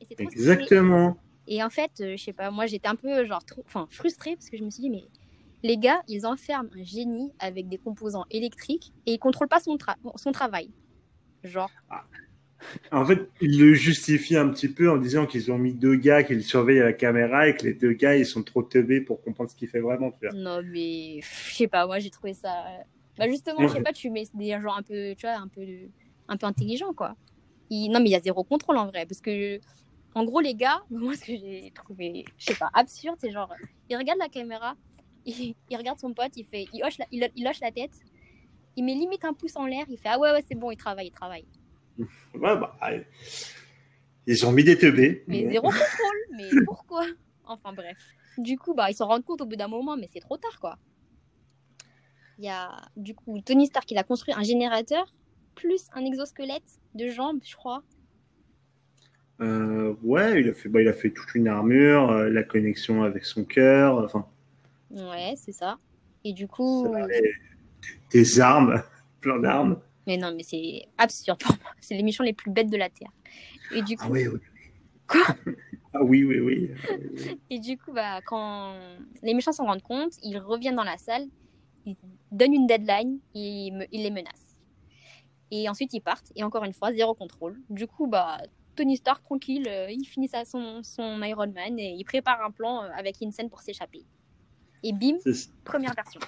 Et 0.00 0.06
c'est 0.06 0.14
trop 0.14 0.30
stylé. 0.30 0.42
Exactement. 0.50 1.16
Et 1.46 1.62
en 1.62 1.70
fait, 1.70 1.90
euh, 2.00 2.16
je 2.16 2.22
sais 2.22 2.32
pas, 2.32 2.50
moi, 2.50 2.66
j'étais 2.66 2.88
un 2.88 2.96
peu 2.96 3.24
genre, 3.24 3.44
trop, 3.44 3.62
enfin, 3.66 3.86
frustrée 3.90 4.36
parce 4.36 4.48
que 4.48 4.56
je 4.56 4.64
me 4.64 4.70
suis 4.70 4.82
dit, 4.82 4.90
mais 4.90 5.04
les 5.62 5.76
gars, 5.76 6.02
ils 6.08 6.24
enferment 6.26 6.70
un 6.74 6.84
génie 6.84 7.32
avec 7.38 7.68
des 7.68 7.78
composants 7.78 8.24
électriques 8.30 8.92
et 9.06 9.12
ils 9.14 9.18
contrôlent 9.18 9.48
pas 9.48 9.60
son, 9.60 9.76
tra- 9.76 9.96
son 10.16 10.32
travail. 10.32 10.70
Genre, 11.44 11.70
En 12.92 13.04
fait, 13.04 13.28
ils 13.40 13.58
le 13.58 13.74
justifient 13.74 14.36
un 14.36 14.48
petit 14.48 14.68
peu 14.68 14.90
en 14.90 14.96
disant 14.96 15.26
qu'ils 15.26 15.50
ont 15.50 15.58
mis 15.58 15.74
deux 15.74 15.96
gars 15.96 16.22
qui 16.22 16.34
le 16.34 16.42
surveillent 16.42 16.80
à 16.80 16.84
la 16.84 16.92
caméra 16.92 17.48
et 17.48 17.56
que 17.56 17.64
les 17.64 17.74
deux 17.74 17.92
gars, 17.92 18.16
ils 18.16 18.26
sont 18.26 18.42
trop 18.42 18.62
teubés 18.62 19.00
pour 19.00 19.20
comprendre 19.22 19.50
ce 19.50 19.56
qu'il 19.56 19.68
fait 19.68 19.80
vraiment. 19.80 20.10
Tu 20.12 20.26
vois. 20.28 20.36
Non, 20.36 20.62
mais 20.64 21.20
je 21.20 21.54
sais 21.54 21.68
pas, 21.68 21.86
moi 21.86 21.98
j'ai 21.98 22.10
trouvé 22.10 22.34
ça. 22.34 22.66
euh, 22.68 22.82
Bah 23.18 23.28
justement, 23.28 23.66
je 23.66 23.72
sais 23.74 23.82
pas, 23.82 23.92
tu 23.92 24.10
mets 24.10 24.24
des 24.34 24.50
gens 24.60 24.74
un 24.74 24.82
peu, 24.82 25.14
tu 25.16 25.26
vois, 25.26 25.36
un 25.36 25.48
peu, 25.48 25.62
un 26.28 26.36
peu 26.36 26.46
intelligents, 26.46 26.92
quoi. 26.94 27.16
Il- 27.70 27.90
Non, 27.90 28.00
mais 28.00 28.10
il 28.10 28.12
y 28.12 28.16
a 28.16 28.20
zéro 28.20 28.44
contrôle 28.44 28.76
en 28.76 28.86
vrai, 28.86 29.06
parce 29.06 29.20
que, 29.20 29.58
en 30.14 30.24
gros, 30.24 30.40
les 30.40 30.54
gars, 30.54 30.80
moi 30.90 31.14
ce 31.16 31.24
que 31.24 31.36
j'ai 31.36 31.72
trouvé, 31.74 32.24
je 32.38 32.46
sais 32.46 32.54
pas, 32.54 32.70
absurde, 32.74 33.16
c'est 33.20 33.32
genre, 33.32 33.52
il 33.88 33.96
regarde 33.96 34.18
la 34.18 34.28
caméra, 34.28 34.76
il, 35.24 35.54
il 35.70 35.76
regarde 35.76 35.98
son 35.98 36.14
pote, 36.14 36.32
il 36.36 36.44
fait, 36.44 36.66
il 36.72 36.84
hoche, 36.84 36.98
la, 36.98 37.06
il, 37.10 37.28
il 37.34 37.48
hoche 37.48 37.60
la 37.60 37.72
tête, 37.72 37.92
il 38.76 38.84
met 38.84 38.94
limite 38.94 39.24
un 39.24 39.32
pouce 39.32 39.56
en 39.56 39.66
l'air, 39.66 39.84
il 39.88 39.98
fait, 39.98 40.08
ah 40.08 40.18
ouais, 40.18 40.32
ouais, 40.32 40.44
c'est 40.48 40.54
bon, 40.54 40.70
il 40.70 40.76
travaille, 40.76 41.08
il 41.08 41.12
travaille. 41.12 41.44
Ouais, 42.34 42.56
bah, 42.56 42.76
allez. 42.80 43.04
ils 44.26 44.46
ont 44.46 44.52
mis 44.52 44.64
des 44.64 44.78
teubés. 44.78 45.24
Mais 45.26 45.50
zéro 45.50 45.68
contrôle, 45.68 46.20
mais 46.36 46.48
pourquoi? 46.64 47.04
Enfin 47.44 47.72
bref. 47.72 47.98
Du 48.38 48.58
coup, 48.58 48.72
bah, 48.74 48.90
ils 48.90 48.94
s'en 48.94 49.06
rendent 49.06 49.24
compte 49.24 49.42
au 49.42 49.46
bout 49.46 49.56
d'un 49.56 49.68
moment, 49.68 49.96
mais 49.96 50.08
c'est 50.10 50.20
trop 50.20 50.38
tard, 50.38 50.58
quoi. 50.58 50.78
Il 52.38 52.46
y 52.46 52.48
a, 52.48 52.70
du 52.96 53.14
coup, 53.14 53.38
Tony 53.42 53.66
Stark, 53.66 53.90
il 53.90 53.98
a 53.98 54.04
construit 54.04 54.34
un 54.34 54.42
générateur, 54.42 55.12
plus 55.54 55.88
un 55.92 56.04
exosquelette 56.04 56.80
de 56.94 57.08
jambes, 57.08 57.40
je 57.44 57.54
crois. 57.54 57.82
Euh, 59.40 59.94
ouais, 60.02 60.40
il 60.40 60.48
a, 60.48 60.54
fait, 60.54 60.68
bah, 60.70 60.80
il 60.80 60.88
a 60.88 60.92
fait 60.92 61.10
toute 61.10 61.34
une 61.34 61.48
armure, 61.48 62.10
euh, 62.10 62.30
la 62.30 62.42
connexion 62.42 63.02
avec 63.02 63.24
son 63.24 63.44
cœur, 63.44 63.98
enfin, 63.98 64.26
Ouais, 64.90 65.34
c'est 65.36 65.52
ça. 65.52 65.78
Et 66.24 66.32
du 66.32 66.46
coup... 66.46 66.86
et 67.86 68.18
des 68.18 68.40
armes, 68.40 68.82
plein 69.20 69.38
d'armes. 69.38 69.80
Mais 70.06 70.16
non, 70.16 70.32
mais 70.34 70.42
c'est 70.42 70.86
absurde 70.98 71.40
pour 71.40 71.54
moi. 71.62 71.70
C'est 71.80 71.94
les 71.94 72.02
méchants 72.02 72.24
les 72.24 72.32
plus 72.32 72.50
bêtes 72.50 72.70
de 72.70 72.76
la 72.76 72.88
Terre. 72.90 73.10
Et 73.74 73.82
du 73.82 73.96
coup, 73.96 74.04
Ah 74.06 74.10
oui, 74.10 74.26
oui. 74.28 74.38
Quoi? 75.06 75.22
Ah 75.94 76.02
oui, 76.02 76.24
oui, 76.24 76.40
oui. 76.40 76.70
Ah. 76.88 76.92
Et 77.50 77.58
du 77.58 77.76
coup, 77.78 77.92
bah, 77.92 78.20
quand 78.26 78.74
les 79.22 79.34
méchants 79.34 79.52
s'en 79.52 79.64
rendent 79.66 79.82
compte, 79.82 80.12
ils 80.22 80.38
reviennent 80.38 80.76
dans 80.76 80.84
la 80.84 80.96
salle, 80.98 81.26
ils 81.86 81.96
donnent 82.30 82.54
une 82.54 82.66
deadline, 82.66 83.18
ils, 83.34 83.72
me- 83.72 83.86
ils 83.92 84.02
les 84.02 84.10
menacent. 84.10 84.56
Et 85.50 85.68
ensuite, 85.68 85.92
ils 85.92 86.00
partent. 86.00 86.32
Et 86.34 86.42
encore 86.42 86.64
une 86.64 86.72
fois, 86.72 86.92
zéro 86.92 87.14
contrôle. 87.14 87.60
Du 87.68 87.86
coup, 87.86 88.06
bah, 88.06 88.38
Tony 88.74 88.96
Stark, 88.96 89.22
tranquille, 89.22 89.66
euh, 89.68 89.90
il 89.90 90.04
finit 90.06 90.30
son, 90.46 90.82
son 90.82 91.22
Iron 91.22 91.46
Man 91.52 91.78
et 91.78 91.94
il 91.96 92.04
prépare 92.04 92.42
un 92.42 92.50
plan 92.50 92.82
euh, 92.84 92.88
avec 92.96 93.22
Insane 93.22 93.50
pour 93.50 93.60
s'échapper. 93.60 94.02
Et 94.82 94.92
bim, 94.92 95.18
première 95.62 95.92
version. 95.94 96.20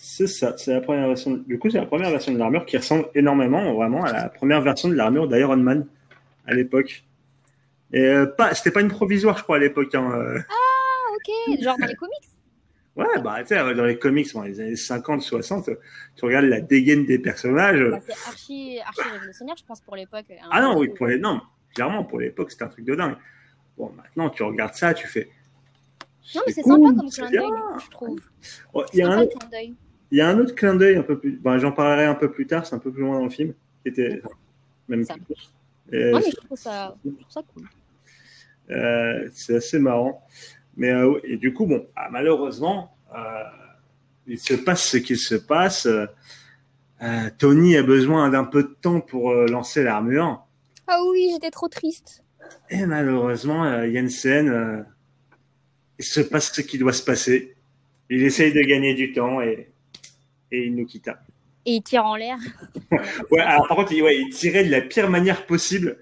C'est 0.00 0.28
ça, 0.28 0.56
c'est 0.56 0.72
la 0.72 0.80
première 0.80 1.08
version. 1.08 1.32
Du 1.32 1.58
coup, 1.58 1.70
c'est 1.70 1.78
la 1.78 1.86
première 1.86 2.10
version 2.10 2.32
de 2.32 2.38
l'armure 2.38 2.64
qui 2.64 2.76
ressemble 2.76 3.08
énormément, 3.16 3.74
vraiment, 3.74 4.04
à 4.04 4.12
la 4.12 4.28
première 4.28 4.62
version 4.62 4.88
de 4.88 4.94
l'armure 4.94 5.26
d'Iron 5.26 5.56
Man 5.56 5.88
à 6.46 6.54
l'époque. 6.54 7.04
Et 7.92 8.04
euh, 8.04 8.24
pas, 8.26 8.54
c'était 8.54 8.70
pas 8.70 8.80
une 8.80 8.90
provisoire, 8.90 9.36
je 9.36 9.42
crois, 9.42 9.56
à 9.56 9.58
l'époque. 9.58 9.92
hein, 9.96 10.08
euh. 10.14 10.38
Ah, 10.48 11.14
ok, 11.16 11.60
genre 11.60 11.76
dans 11.80 11.86
les 11.86 11.96
comics? 11.96 12.14
Ouais, 12.94 13.20
bah, 13.24 13.38
tu 13.40 13.48
sais, 13.48 13.74
dans 13.74 13.84
les 13.84 13.98
comics, 13.98 14.32
dans 14.32 14.42
les 14.42 14.60
années 14.60 14.76
50, 14.76 15.20
60, 15.20 15.70
tu 16.14 16.24
regardes 16.24 16.44
la 16.46 16.60
dégaine 16.60 17.04
des 17.04 17.18
personnages. 17.18 17.82
Bah, 17.90 17.98
c'est 18.06 18.12
archi, 18.28 18.78
archi 18.86 19.02
révolutionnaire, 19.02 19.56
je 19.58 19.64
pense, 19.64 19.80
pour 19.80 19.96
l'époque. 19.96 20.26
Hein. 20.30 20.48
Ah 20.52 20.60
non, 20.62 20.78
oui, 20.78 20.90
pour 20.90 21.08
les, 21.08 21.18
non, 21.18 21.40
clairement, 21.74 22.04
pour 22.04 22.20
l'époque, 22.20 22.52
c'était 22.52 22.62
un 22.62 22.68
truc 22.68 22.84
de 22.84 22.94
dingue. 22.94 23.16
Bon, 23.76 23.92
maintenant, 23.96 24.30
tu 24.30 24.44
regardes 24.44 24.74
ça, 24.74 24.94
tu 24.94 25.08
fais. 25.08 25.28
Non, 26.36 26.42
mais 26.46 26.52
c'est 26.52 26.62
sympa 26.62 26.88
comme 26.96 27.10
clin 27.10 27.30
d'œil, 27.30 27.50
je 27.84 27.90
trouve. 27.90 28.20
Oh, 28.74 28.84
il, 28.92 29.00
y 29.00 29.02
a 29.02 29.10
un, 29.10 29.26
il 30.10 30.18
y 30.18 30.20
a 30.20 30.28
un 30.28 30.38
autre 30.38 30.54
clin 30.54 30.74
d'œil 30.74 30.96
un 30.96 31.02
peu 31.02 31.18
plus. 31.18 31.38
Ben, 31.38 31.58
J'en 31.58 31.72
parlerai 31.72 32.06
un 32.06 32.14
peu 32.14 32.30
plus 32.30 32.46
tard, 32.46 32.66
c'est 32.66 32.74
un 32.74 32.78
peu 32.78 32.92
plus 32.92 33.02
loin 33.02 33.18
dans 33.18 33.24
le 33.24 33.30
film. 33.30 33.52
Qui 33.82 33.88
était 33.90 34.22
même 34.88 35.06
plus. 35.06 35.52
non, 35.92 36.18
mais 36.18 36.30
je 36.30 36.36
trouve 36.36 36.58
ça, 36.58 36.96
je 37.04 37.10
trouve 37.10 37.30
ça 37.30 37.42
cool. 37.54 37.64
Euh, 38.70 39.28
c'est 39.32 39.56
assez 39.56 39.78
marrant. 39.78 40.22
Mais 40.76 40.90
euh, 40.92 41.18
et 41.24 41.36
du 41.36 41.52
coup, 41.52 41.66
bon, 41.66 41.86
ah, 41.96 42.08
malheureusement, 42.10 42.96
euh, 43.14 43.42
il 44.26 44.38
se 44.38 44.54
passe 44.54 44.88
ce 44.88 44.96
qu'il 44.96 45.18
se 45.18 45.34
passe. 45.34 45.88
Tony 47.38 47.76
a 47.76 47.82
besoin 47.82 48.28
d'un 48.30 48.44
peu 48.44 48.64
de 48.64 48.76
temps 48.80 49.00
pour 49.00 49.32
lancer 49.32 49.84
l'armure. 49.84 50.44
Ah 50.86 50.98
oui, 51.10 51.30
j'étais 51.32 51.50
trop 51.50 51.68
triste. 51.68 52.24
Et 52.70 52.86
malheureusement, 52.86 53.84
Jensen, 53.86 54.84
il 55.98 56.04
se 56.04 56.20
passe 56.20 56.52
ce 56.52 56.60
qui 56.60 56.76
doit 56.78 56.92
se 56.92 57.04
passer. 57.04 57.54
Il 58.10 58.22
essaye 58.22 58.52
de 58.52 58.62
gagner 58.62 58.94
du 58.94 59.12
temps 59.12 59.40
et, 59.40 59.70
et 60.50 60.66
il 60.66 60.74
nous 60.74 60.86
quitta. 60.86 61.20
Et 61.66 61.76
il 61.76 61.82
tire 61.82 62.04
en 62.04 62.16
l'air. 62.16 62.38
ouais, 63.30 63.40
alors 63.40 63.68
par 63.68 63.76
contre, 63.76 63.92
il, 63.92 64.02
ouais, 64.02 64.18
il 64.18 64.30
tirait 64.30 64.64
de 64.64 64.70
la 64.70 64.80
pire 64.80 65.10
manière 65.10 65.46
possible. 65.46 65.98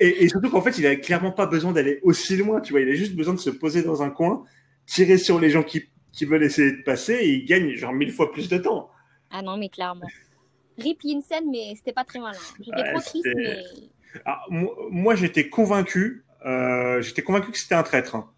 Et, 0.00 0.24
et 0.24 0.28
surtout 0.28 0.50
qu'en 0.50 0.62
fait, 0.62 0.78
il 0.78 0.86
a 0.86 0.96
clairement 0.96 1.30
pas 1.30 1.46
besoin 1.46 1.72
d'aller 1.72 2.00
aussi 2.02 2.36
loin, 2.36 2.60
tu 2.60 2.72
vois. 2.72 2.80
Il 2.80 2.88
a 2.88 2.94
juste 2.94 3.14
besoin 3.14 3.34
de 3.34 3.38
se 3.38 3.50
poser 3.50 3.82
dans 3.82 4.02
un 4.02 4.10
coin, 4.10 4.44
tirer 4.86 5.18
sur 5.18 5.38
les 5.38 5.50
gens 5.50 5.62
qui, 5.62 5.84
qui 6.12 6.24
veulent 6.24 6.42
essayer 6.42 6.72
de 6.72 6.82
passer 6.82 7.14
et 7.14 7.28
il 7.28 7.44
gagne 7.44 7.74
genre 7.74 7.92
mille 7.92 8.12
fois 8.12 8.32
plus 8.32 8.48
de 8.48 8.58
temps. 8.58 8.90
Ah 9.30 9.42
non, 9.42 9.56
mais 9.56 9.68
clairement. 9.68 10.06
Rip 10.78 11.02
Yinsen, 11.04 11.50
mais 11.50 11.74
c'était 11.76 11.92
pas 11.92 12.04
très 12.04 12.18
malin. 12.18 12.38
J'étais 12.58 12.76
ouais, 12.76 12.92
trop 12.92 13.00
triste, 13.00 13.28
mais. 13.34 13.62
Ah, 14.24 14.42
moi, 14.50 14.74
moi 14.90 15.14
j'étais 15.14 15.48
convaincu. 15.48 16.24
Euh, 16.44 17.00
j'étais 17.00 17.22
convaincu 17.22 17.52
que 17.52 17.58
c'était 17.58 17.74
un 17.74 17.82
traître. 17.82 18.16
Hein. 18.16 18.30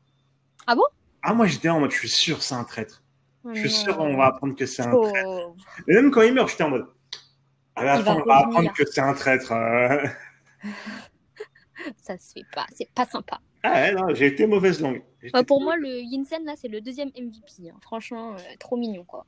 Ah 0.66 0.74
bon? 0.74 0.84
Ah, 1.22 1.32
moi, 1.32 1.46
j'étais 1.46 1.68
en 1.68 1.80
mode, 1.80 1.90
je 1.90 1.98
suis 1.98 2.08
sûr, 2.08 2.42
c'est 2.42 2.54
un 2.54 2.64
traître. 2.64 3.02
Je 3.52 3.60
suis 3.60 3.70
sûr, 3.70 3.98
on 4.00 4.16
va 4.16 4.26
apprendre 4.26 4.54
que 4.54 4.66
c'est 4.66 4.82
un 4.82 4.92
oh. 4.92 5.10
traître. 5.10 5.28
Et 5.88 5.94
même 5.94 6.10
quand 6.10 6.22
il 6.22 6.32
meurt, 6.32 6.48
j'étais 6.48 6.64
en 6.64 6.70
mode. 6.70 6.86
À 7.76 7.84
la 7.84 7.98
il 7.98 8.04
fin, 8.04 8.16
on 8.16 8.24
va 8.24 8.38
apprendre 8.38 8.72
que 8.72 8.84
c'est 8.86 9.00
un 9.00 9.12
traître. 9.14 9.52
Euh... 9.52 10.06
ça 11.96 12.16
se 12.18 12.32
fait 12.32 12.46
pas. 12.54 12.66
C'est 12.72 12.88
pas 12.90 13.04
sympa. 13.04 13.40
Ah 13.62 13.72
ouais, 13.72 13.92
non, 13.92 14.14
j'ai 14.14 14.26
été 14.26 14.46
mauvaise 14.46 14.80
langue. 14.80 15.02
Bah, 15.32 15.42
pour 15.42 15.62
moi, 15.62 15.76
le 15.76 15.88
Yinsen, 15.88 16.44
là, 16.44 16.54
c'est 16.56 16.68
le 16.68 16.80
deuxième 16.80 17.08
MVP. 17.08 17.70
Hein. 17.70 17.76
Franchement, 17.82 18.34
euh, 18.34 18.38
trop 18.58 18.76
mignon, 18.76 19.04
quoi. 19.04 19.26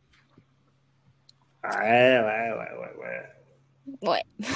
Ouais, 1.65 1.81
ouais, 1.81 2.53
ouais, 2.53 2.73
ouais, 2.79 2.93
ouais. 3.01 3.23
Ouais. 4.03 4.23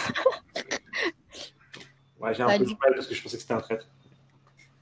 ouais, 2.21 2.35
j'ai 2.35 2.43
un 2.43 2.47
bah, 2.47 2.59
peu 2.59 2.65
du 2.65 2.77
mal 2.77 2.95
parce 2.95 3.07
que 3.07 3.15
je 3.15 3.23
pensais 3.23 3.37
que 3.37 3.43
c'était 3.43 3.55
un 3.55 3.61
traître. 3.61 3.89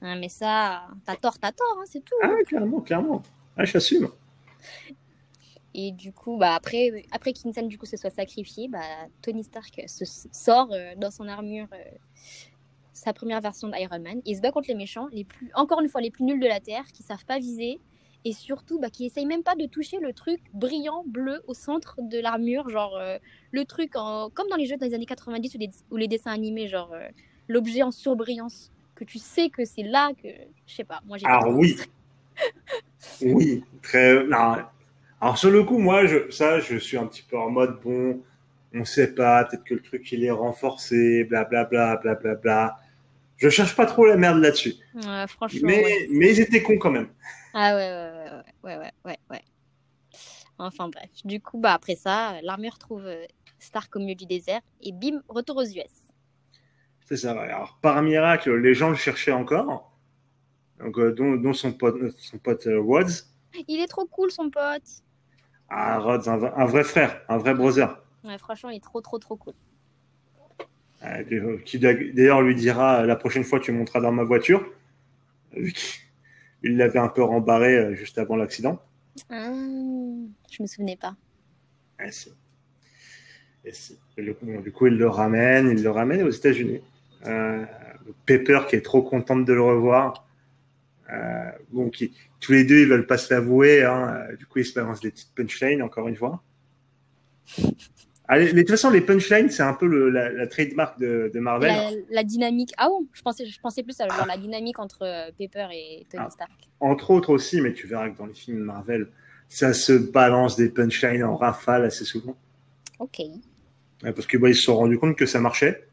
Ah, 0.01 0.15
mais 0.15 0.29
ça, 0.29 0.87
t'as 1.05 1.15
tort, 1.15 1.39
t'as 1.39 1.51
tort, 1.51 1.77
hein, 1.79 1.83
c'est 1.85 2.03
tout. 2.03 2.15
Ah, 2.21 2.35
clairement, 2.47 2.81
clairement. 2.81 3.21
Ah, 3.57 3.65
j'assume. 3.65 4.09
Et 5.73 5.91
du 5.91 6.11
coup, 6.11 6.37
bah, 6.37 6.55
après, 6.55 7.05
après 7.11 7.33
qu'Insan 7.33 7.67
du 7.67 7.77
coup 7.77 7.85
se 7.85 7.97
soit 7.97 8.09
sacrifié, 8.09 8.67
bah, 8.67 8.79
Tony 9.21 9.43
Stark 9.43 9.81
se 9.87 10.03
sort 10.31 10.69
euh, 10.71 10.95
dans 10.97 11.11
son 11.11 11.27
armure 11.27 11.67
euh, 11.73 11.91
sa 12.93 13.13
première 13.13 13.39
version 13.39 13.67
d'Iron 13.67 13.99
Man. 13.99 14.21
Il 14.25 14.35
se 14.35 14.41
bat 14.41 14.51
contre 14.51 14.67
les 14.67 14.75
méchants, 14.75 15.07
les 15.11 15.23
plus, 15.23 15.51
encore 15.53 15.81
une 15.81 15.89
fois 15.89 16.01
les 16.01 16.09
plus 16.09 16.23
nuls 16.23 16.39
de 16.39 16.47
la 16.47 16.59
Terre, 16.59 16.85
qui 16.91 17.03
savent 17.03 17.25
pas 17.25 17.37
viser 17.37 17.79
et 18.25 18.33
surtout 18.33 18.79
bah, 18.79 18.89
qui 18.89 19.05
essayent 19.05 19.27
même 19.27 19.43
pas 19.43 19.55
de 19.55 19.65
toucher 19.67 19.99
le 19.99 20.11
truc 20.11 20.41
brillant 20.53 21.03
bleu 21.05 21.41
au 21.47 21.53
centre 21.53 21.95
de 22.01 22.19
l'armure, 22.19 22.67
genre 22.69 22.97
euh, 22.97 23.17
le 23.51 23.63
truc 23.63 23.95
en... 23.95 24.29
comme 24.31 24.47
dans 24.49 24.57
les 24.57 24.65
jeux 24.65 24.75
des 24.75 24.93
années 24.93 25.05
90 25.05 25.55
ou 25.55 25.57
les, 25.59 25.69
ou 25.91 25.97
les 25.97 26.07
dessins 26.07 26.31
animés, 26.31 26.67
genre 26.67 26.93
l'objet 27.47 27.83
en 27.83 27.91
surbrillance, 27.91 28.71
que 28.95 29.05
tu 29.05 29.19
sais 29.19 29.49
que 29.49 29.63
c'est 29.65 29.83
là 29.83 30.11
que, 30.21 30.27
je 30.65 30.73
sais 30.73 30.83
pas, 30.83 30.99
moi 31.05 31.17
j'ai. 31.17 31.27
Alors 31.27 31.55
oui, 31.55 31.77
oui, 33.21 33.63
très. 33.81 34.23
Non. 34.25 34.57
Alors 35.21 35.37
sur 35.37 35.51
le 35.51 35.63
coup, 35.63 35.77
moi, 35.77 36.05
je, 36.05 36.29
ça, 36.31 36.59
je 36.59 36.77
suis 36.77 36.97
un 36.97 37.05
petit 37.05 37.23
peu 37.23 37.37
en 37.37 37.49
mode 37.49 37.79
bon, 37.83 38.21
on 38.73 38.85
sait 38.85 39.13
pas, 39.13 39.45
peut-être 39.45 39.63
que 39.63 39.73
le 39.73 39.81
truc 39.81 40.11
il 40.11 40.23
est 40.23 40.31
renforcé, 40.31 41.23
blablabla, 41.25 41.97
blablabla. 41.97 42.13
Bla, 42.21 42.33
bla, 42.33 42.35
bla. 42.35 42.79
Je 43.39 43.49
cherche 43.49 43.75
pas 43.75 43.85
trop 43.85 44.05
la 44.05 44.17
merde 44.17 44.39
là-dessus. 44.39 44.75
Ouais, 44.95 45.25
franchement. 45.27 45.61
Mais, 45.63 45.83
ouais. 45.83 46.07
mais 46.11 46.31
ils 46.31 46.41
étaient 46.41 46.61
cons 46.61 46.77
quand 46.77 46.91
même. 46.91 47.07
Ah 47.53 47.73
ouais, 47.73 47.89
ouais, 47.89 48.43
ouais, 48.63 48.77
ouais, 48.77 48.91
ouais, 49.05 49.17
ouais, 49.31 49.41
Enfin 50.57 50.89
bref. 50.89 51.09
Du 51.23 51.39
coup, 51.39 51.57
bah, 51.57 51.73
après 51.73 51.95
ça, 51.95 52.33
l'armure 52.43 52.77
trouve 52.77 53.05
euh, 53.05 53.25
Stark 53.57 53.95
au 53.95 53.99
milieu 53.99 54.15
du 54.15 54.25
désert 54.25 54.59
et 54.81 54.91
bim, 54.91 55.21
retour 55.29 55.55
aux 55.55 55.63
US. 55.63 56.11
C'est 57.05 57.15
ça. 57.15 57.31
Alors, 57.31 57.79
par 57.81 58.01
miracle, 58.01 58.53
les 58.55 58.73
gens 58.73 58.89
le 58.89 58.95
cherchaient 58.95 59.31
encore. 59.31 59.88
Donc, 60.79 60.97
euh, 60.97 61.11
dont, 61.13 61.35
dont, 61.35 61.53
son 61.53 61.73
pote, 61.73 61.95
son 62.17 62.37
pote 62.37 62.67
euh, 62.67 62.79
Rhodes. 62.79 63.11
Il 63.67 63.79
est 63.81 63.87
trop 63.87 64.05
cool, 64.05 64.31
son 64.31 64.49
pote. 64.49 65.03
Ah, 65.69 65.99
Rhodes, 65.99 66.27
un, 66.27 66.43
un 66.43 66.65
vrai 66.65 66.83
frère, 66.83 67.21
un 67.27 67.37
vrai 67.37 67.53
brother. 67.53 68.01
Ouais, 68.23 68.37
franchement, 68.37 68.69
il 68.69 68.77
est 68.77 68.83
trop, 68.83 69.01
trop, 69.01 69.19
trop 69.19 69.35
cool. 69.35 69.53
Euh, 71.03 71.57
qui 71.65 71.79
d'ailleurs 71.79 72.41
lui 72.41 72.55
dira 72.55 73.05
la 73.05 73.15
prochaine 73.15 73.45
fois 73.45 73.61
tu 73.61 73.71
monteras 73.71 74.01
dans 74.01 74.11
ma 74.11 74.25
voiture, 74.25 74.69
vu 75.53 75.71
qu'il 75.71 76.75
l'avait 76.75 76.99
un 76.99 77.07
peu 77.07 77.23
rembarré 77.23 77.95
juste 77.95 78.17
avant 78.17 78.35
l'accident. 78.35 78.81
Ah, 79.29 79.49
je 80.51 80.61
me 80.61 80.67
souvenais 80.67 80.97
pas. 80.97 81.15
Et. 82.03 82.09
Et 84.17 84.23
du 84.61 84.71
coup, 84.71 84.87
il 84.87 84.97
le 84.97 85.07
ramène, 85.07 85.69
il 85.69 85.83
le 85.83 85.91
ramène 85.91 86.23
aux 86.23 86.29
États-Unis. 86.29 86.81
Euh, 87.25 87.65
Pepper 88.25 88.61
qui 88.69 88.75
est 88.75 88.81
trop 88.81 89.01
contente 89.01 89.45
de 89.45 89.53
le 89.53 89.61
revoir. 89.61 90.25
Euh, 91.13 91.51
bon, 91.71 91.89
qui, 91.89 92.13
tous 92.39 92.51
les 92.51 92.63
deux 92.63 92.81
ils 92.81 92.87
veulent 92.87 93.07
pas 93.07 93.17
se 93.17 93.33
l'avouer. 93.33 93.83
Hein. 93.83 94.27
Du 94.37 94.45
coup, 94.45 94.59
ils 94.59 94.65
se 94.65 94.73
balancent 94.73 95.01
des 95.01 95.11
petites 95.11 95.33
punchlines 95.35 95.81
encore 95.81 96.07
une 96.07 96.15
fois. 96.15 96.43
Allez, 98.31 98.45
mais 98.45 98.53
de 98.53 98.59
toute 98.59 98.69
façon, 98.69 98.91
les 98.91 99.01
punchlines, 99.01 99.49
c'est 99.49 99.63
un 99.63 99.73
peu 99.73 99.87
le, 99.87 100.11
la, 100.11 100.29
la, 100.29 100.45
trademark 100.45 100.99
de, 100.99 101.31
de 101.33 101.39
Marvel. 101.39 101.71
La, 101.71 101.89
la, 102.11 102.23
dynamique. 102.23 102.71
Ah 102.77 102.87
bon, 102.87 103.07
je 103.11 103.23
pensais, 103.23 103.43
je 103.47 103.59
pensais 103.59 103.81
plus 103.81 103.99
à 103.99 104.07
genre, 104.07 104.27
la 104.27 104.37
dynamique 104.37 104.77
entre 104.77 105.01
euh, 105.01 105.31
Pepper 105.35 105.65
et 105.73 106.05
Tony 106.11 106.25
ah. 106.27 106.29
Stark. 106.29 106.51
Entre 106.79 107.09
autres 107.09 107.31
aussi, 107.31 107.59
mais 107.59 107.73
tu 107.73 107.87
verras 107.87 108.07
que 108.09 108.17
dans 108.19 108.27
les 108.27 108.35
films 108.35 108.59
de 108.59 108.63
Marvel, 108.63 109.07
ça 109.47 109.73
se 109.73 109.93
balance 109.93 110.55
des 110.57 110.69
punchlines 110.69 111.23
en 111.23 111.37
rafale 111.37 111.85
assez 111.85 112.05
souvent. 112.05 112.37
Ok. 112.99 113.17
Ouais, 114.03 114.13
parce 114.13 114.27
que 114.27 114.37
bah, 114.37 114.49
ils 114.49 114.55
se 114.55 114.61
sont 114.61 114.75
rendus 114.75 114.99
compte 114.99 115.17
que 115.17 115.25
ça 115.25 115.39
marchait. 115.39 115.88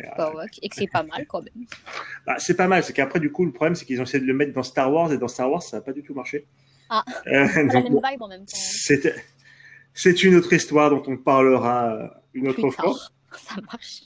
Et, 0.00 0.36
ouais, 0.36 0.46
et 0.62 0.68
que 0.68 0.76
c'est 0.76 0.86
pas 0.86 1.02
mal 1.02 1.26
quand 1.26 1.42
même. 1.42 1.66
Bah, 2.26 2.36
c'est 2.38 2.54
pas 2.54 2.68
mal, 2.68 2.82
c'est 2.84 2.92
qu'après, 2.92 3.20
du 3.20 3.32
coup, 3.32 3.44
le 3.44 3.52
problème, 3.52 3.74
c'est 3.74 3.84
qu'ils 3.84 4.00
ont 4.00 4.04
essayé 4.04 4.20
de 4.20 4.26
le 4.26 4.34
mettre 4.34 4.52
dans 4.52 4.62
Star 4.62 4.92
Wars, 4.92 5.12
et 5.12 5.18
dans 5.18 5.28
Star 5.28 5.50
Wars, 5.50 5.62
ça 5.62 5.78
n'a 5.78 5.82
pas 5.82 5.92
du 5.92 6.02
tout 6.02 6.14
marché. 6.14 6.46
Ah, 6.88 7.04
euh, 7.26 7.46
donc, 7.64 7.72
la 7.72 7.82
même 7.82 7.92
vibe 7.92 8.22
en 8.22 8.28
même 8.28 8.44
temps. 8.46 8.56
C'était 8.56 9.14
c'est 9.94 10.22
une 10.22 10.36
autre 10.36 10.52
histoire 10.52 10.90
dont 10.90 11.02
on 11.06 11.16
parlera 11.16 12.14
une 12.32 12.48
autre 12.48 12.60
Plus 12.62 12.70
fois. 12.72 12.84
tard. 12.84 13.12
Ça 13.38 13.60
marche. 13.60 14.02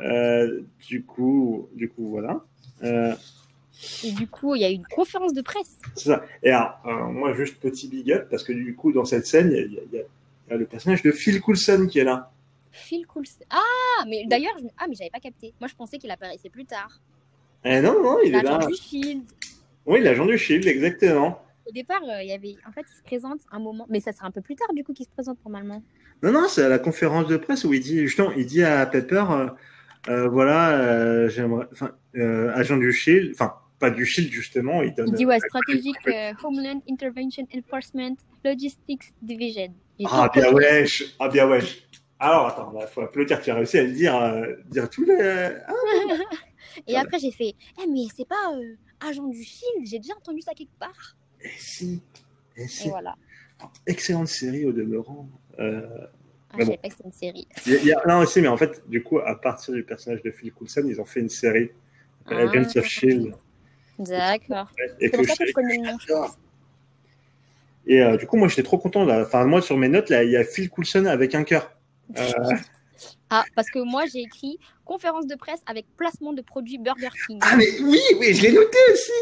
Euh, 0.00 0.62
du 0.86 1.04
coup, 1.04 1.68
du 1.74 1.88
coup, 1.88 2.08
voilà. 2.10 2.40
Euh, 2.82 3.14
Et 4.04 4.12
du 4.12 4.26
coup, 4.26 4.54
il 4.54 4.62
y 4.62 4.64
a 4.64 4.70
eu 4.70 4.74
une 4.74 4.86
conférence 4.86 5.34
de 5.34 5.42
presse. 5.42 5.78
c'est 5.94 6.08
ça. 6.10 6.24
Et 6.42 6.50
alors, 6.50 6.80
moi, 7.12 7.34
juste 7.34 7.60
petit 7.60 7.88
big 7.88 8.12
up, 8.12 8.28
parce 8.30 8.44
que 8.44 8.52
du 8.52 8.74
coup, 8.74 8.92
dans 8.92 9.04
cette 9.04 9.26
scène, 9.26 9.50
y 9.52 9.56
y 9.56 9.96
y 9.96 10.04
il 10.46 10.50
y 10.50 10.54
a 10.54 10.56
le 10.56 10.66
personnage 10.66 11.02
de 11.02 11.12
Phil 11.12 11.40
Coulson 11.40 11.86
qui 11.88 11.98
est 11.98 12.04
là. 12.04 12.32
Phil 12.70 13.06
Coulson. 13.06 13.40
Ah, 13.50 14.04
mais 14.08 14.24
d'ailleurs, 14.26 14.54
je... 14.58 14.66
ah, 14.78 14.86
mais 14.88 14.94
j'avais 14.94 15.10
pas 15.10 15.20
capté. 15.20 15.52
Moi, 15.60 15.68
je 15.68 15.74
pensais 15.74 15.98
qu'il 15.98 16.10
apparaissait 16.10 16.50
plus 16.50 16.64
tard. 16.64 17.00
Eh 17.64 17.80
non, 17.80 18.02
non, 18.02 18.18
il 18.24 18.34
est 18.34 18.42
L'agent 18.42 18.58
là. 18.58 18.66
du 18.66 18.74
Shield. 18.74 19.22
Oui, 19.86 20.00
l'agent 20.00 20.26
du 20.26 20.38
Shield, 20.38 20.66
exactement. 20.66 21.42
Au 21.68 21.72
départ, 21.72 22.02
euh, 22.02 22.22
il 22.22 22.28
y 22.28 22.32
avait, 22.32 22.56
en 22.66 22.72
fait, 22.72 22.84
il 22.90 22.96
se 22.96 23.02
présente 23.02 23.40
un 23.52 23.58
moment, 23.58 23.86
mais 23.88 24.00
ça 24.00 24.12
sera 24.12 24.26
un 24.26 24.30
peu 24.30 24.40
plus 24.40 24.56
tard 24.56 24.72
du 24.74 24.82
coup 24.82 24.92
qu'il 24.92 25.04
se 25.06 25.10
présente 25.10 25.38
normalement. 25.44 25.82
Non, 26.22 26.32
non, 26.32 26.48
c'est 26.48 26.64
à 26.64 26.68
la 26.68 26.78
conférence 26.78 27.26
de 27.26 27.36
presse 27.36 27.64
où 27.64 27.72
il 27.72 27.80
dit, 27.80 27.98
justement, 28.00 28.32
il 28.32 28.46
dit 28.46 28.62
à 28.62 28.84
Pepper, 28.86 29.24
euh, 29.30 29.48
euh, 30.08 30.28
voilà, 30.28 31.28
j'aimerais, 31.28 31.66
enfin, 31.72 31.92
agent 32.54 32.76
du 32.76 32.92
Shield, 32.92 33.32
enfin, 33.34 33.54
pas 33.78 33.90
du 33.90 34.04
Shield 34.04 34.30
justement, 34.32 34.82
il 34.82 34.94
donne. 34.94 35.08
Il 35.08 35.14
dit 35.14 35.26
ouais, 35.26 35.38
Strategic 35.38 35.96
Homeland 36.42 36.82
Intervention 36.90 37.46
Enforcement 37.54 38.16
Logistics 38.44 39.14
Division. 39.22 39.72
Ah 40.06 40.30
tout, 40.32 40.40
bien 40.40 40.52
wesh, 40.52 41.14
ah 41.18 41.28
bien 41.28 41.46
wesh. 41.48 41.86
Alors 42.22 42.48
attends, 42.48 42.72
il 42.78 42.86
faut 42.86 43.00
applaudir, 43.00 43.40
tu 43.40 43.50
as 43.50 43.54
réussi 43.54 43.78
à 43.78 43.82
le 43.84 43.92
dire, 43.92 44.14
euh, 44.14 44.54
dire 44.66 44.88
tous 44.90 45.04
les. 45.04 45.18
Ah, 45.66 45.72
Et 46.86 46.96
après, 46.96 47.18
j'ai 47.18 47.32
fait, 47.32 47.54
eh, 47.82 47.86
mais 47.88 48.06
c'est 48.14 48.28
pas 48.28 48.52
euh, 48.54 48.74
agent 49.08 49.26
du 49.26 49.42
Shield, 49.42 49.86
j'ai 49.86 49.98
déjà 49.98 50.14
entendu 50.16 50.40
ça 50.42 50.52
quelque 50.54 50.78
part. 50.78 51.16
et 51.42 51.48
si, 51.56 52.02
et 52.56 52.62
Et 52.64 52.68
si. 52.68 52.88
voilà. 52.90 53.16
Excellente 53.86 54.28
série 54.28 54.64
au 54.66 54.72
demeurant. 54.72 55.28
Euh, 55.58 55.80
Ah, 56.52 56.56
je 56.60 56.64
bon. 56.66 56.76
pas 56.76 56.88
que 56.88 56.94
c'était 56.94 57.04
une 57.08 57.12
série. 57.12 57.48
il 57.66 57.72
y 57.72 57.76
a- 57.76 57.78
il 57.80 57.86
y 57.86 57.92
a- 57.92 58.02
non 58.06 58.18
aussi, 58.20 58.40
mais 58.42 58.48
en 58.48 58.56
fait, 58.56 58.82
du 58.88 59.02
coup, 59.02 59.18
à 59.18 59.34
partir 59.40 59.72
du 59.74 59.82
personnage 59.82 60.22
de 60.22 60.30
Phil 60.30 60.52
Coulson, 60.52 60.84
ils 60.86 61.00
ont 61.00 61.04
fait 61.04 61.20
une 61.20 61.28
série, 61.28 61.70
Ah, 62.26 62.36
Agents 62.36 62.76
of 62.78 62.84
Shield. 62.84 63.34
D'accord. 63.98 64.70
Et 65.00 65.08
C'est 65.08 65.16
pour 65.16 65.24
ça 65.26 65.36
que 65.36 65.46
je 65.46 65.52
connais 65.52 65.76
le 65.78 65.82
nom, 65.90 65.98
je 65.98 66.06
pense. 66.12 66.38
Et 67.86 68.00
euh, 68.02 68.16
du 68.16 68.26
coup, 68.26 68.36
moi, 68.36 68.48
j'étais 68.48 68.62
trop 68.62 68.78
content. 68.78 69.04
Là. 69.04 69.22
Enfin, 69.22 69.44
moi, 69.46 69.60
sur 69.62 69.76
mes 69.76 69.88
notes, 69.88 70.10
là, 70.10 70.22
il 70.22 70.30
y 70.30 70.36
a 70.36 70.44
Phil 70.44 70.68
Coulson 70.70 71.06
avec 71.06 71.34
un 71.34 71.44
cœur. 71.44 71.74
Euh, 72.18 72.56
Ah, 73.30 73.44
parce 73.56 73.70
que 73.70 73.78
moi, 73.78 74.04
j'ai 74.12 74.20
écrit 74.20 74.58
conférence 74.84 75.26
de 75.26 75.34
presse 75.34 75.60
avec 75.66 75.86
placement 75.96 76.32
de 76.34 76.42
produits 76.42 76.76
Burger 76.78 77.08
King. 77.26 77.38
Ah, 77.42 77.56
mais 77.56 77.64
oui, 77.82 78.00
oui, 78.18 78.34
je 78.34 78.42
l'ai 78.42 78.52
noté 78.52 78.76
aussi. 78.92 79.12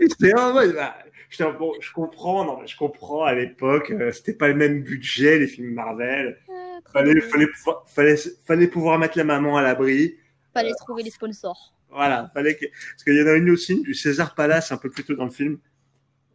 C'était 0.00 0.34
en 0.38 0.52
mode, 0.54 0.72
bah, 0.74 0.96
en- 1.40 1.52
bon, 1.52 1.72
je 1.80 1.92
comprends, 1.92 2.44
non, 2.44 2.60
mais 2.60 2.66
je 2.66 2.76
comprends 2.76 3.24
à 3.24 3.34
l'époque, 3.34 3.90
euh, 3.90 4.10
c'était 4.12 4.32
pas 4.34 4.48
le 4.48 4.54
même 4.54 4.82
budget, 4.82 5.38
les 5.38 5.46
films 5.48 5.74
Marvel. 5.74 6.38
Ah, 6.48 6.78
Fallait, 6.92 7.20
fallait, 7.20 7.46
pouvoir, 7.48 7.84
fallait, 7.88 8.16
fallait 8.46 8.68
pouvoir 8.68 8.98
mettre 8.98 9.18
la 9.18 9.24
maman 9.24 9.56
à 9.58 9.62
l'abri. 9.62 10.16
Fallait 10.54 10.72
trouver 10.78 11.02
les 11.02 11.10
sponsors. 11.10 11.74
Voilà, 11.90 12.30
fallait 12.32 12.56
que, 12.56 12.66
parce 12.66 13.04
qu'il 13.04 13.16
y 13.16 13.22
en 13.22 13.26
a 13.26 13.32
une 13.34 13.50
aussi, 13.50 13.82
du 13.82 13.94
César 13.94 14.34
Palace, 14.34 14.70
un 14.72 14.76
peu 14.78 14.90
plus 14.90 15.04
tôt 15.04 15.14
dans 15.14 15.24
le 15.26 15.30
film. 15.30 15.58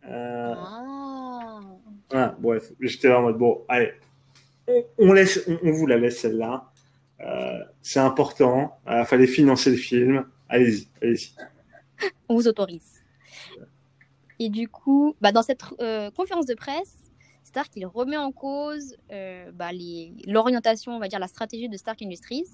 Euh, 0.06 0.54
Ah. 0.56 1.60
voilà, 2.12 2.36
bref, 2.40 2.72
j'étais 2.80 3.08
là 3.10 3.20
en 3.20 3.24
mode, 3.24 3.38
bon, 3.38 3.64
allez, 3.68 3.94
on, 4.98 5.14
laisse, 5.14 5.48
on, 5.64 5.72
vous 5.72 5.88
la 5.88 5.98
laisse 5.98 6.20
celle-là. 6.20 6.72
Euh, 7.22 7.60
c'est 7.82 8.00
important, 8.00 8.80
euh, 8.88 9.04
fallait 9.06 9.28
financer 9.28 9.72
le 9.72 9.78
film. 9.78 10.26
Allez-y, 10.48 10.88
allez-y. 11.02 11.32
On 12.30 12.36
vous 12.36 12.48
autorise. 12.48 13.04
Et 14.40 14.50
du 14.50 14.68
coup, 14.70 15.16
bah, 15.20 15.32
dans 15.32 15.44
cette 15.44 15.62
euh, 15.82 16.12
conférence 16.12 16.46
de 16.46 16.56
presse, 16.56 16.96
Stark 17.44 17.72
il 17.76 17.86
remet 17.86 18.16
en 18.18 18.32
cause 18.32 18.96
euh, 19.12 19.52
bah, 19.52 19.72
les- 19.72 20.14
l'orientation, 20.28 20.94
on 20.94 21.00
va 21.00 21.08
dire 21.08 21.20
la 21.20 21.28
stratégie 21.28 21.68
de 21.68 21.78
Stark 21.78 22.02
Industries. 22.02 22.46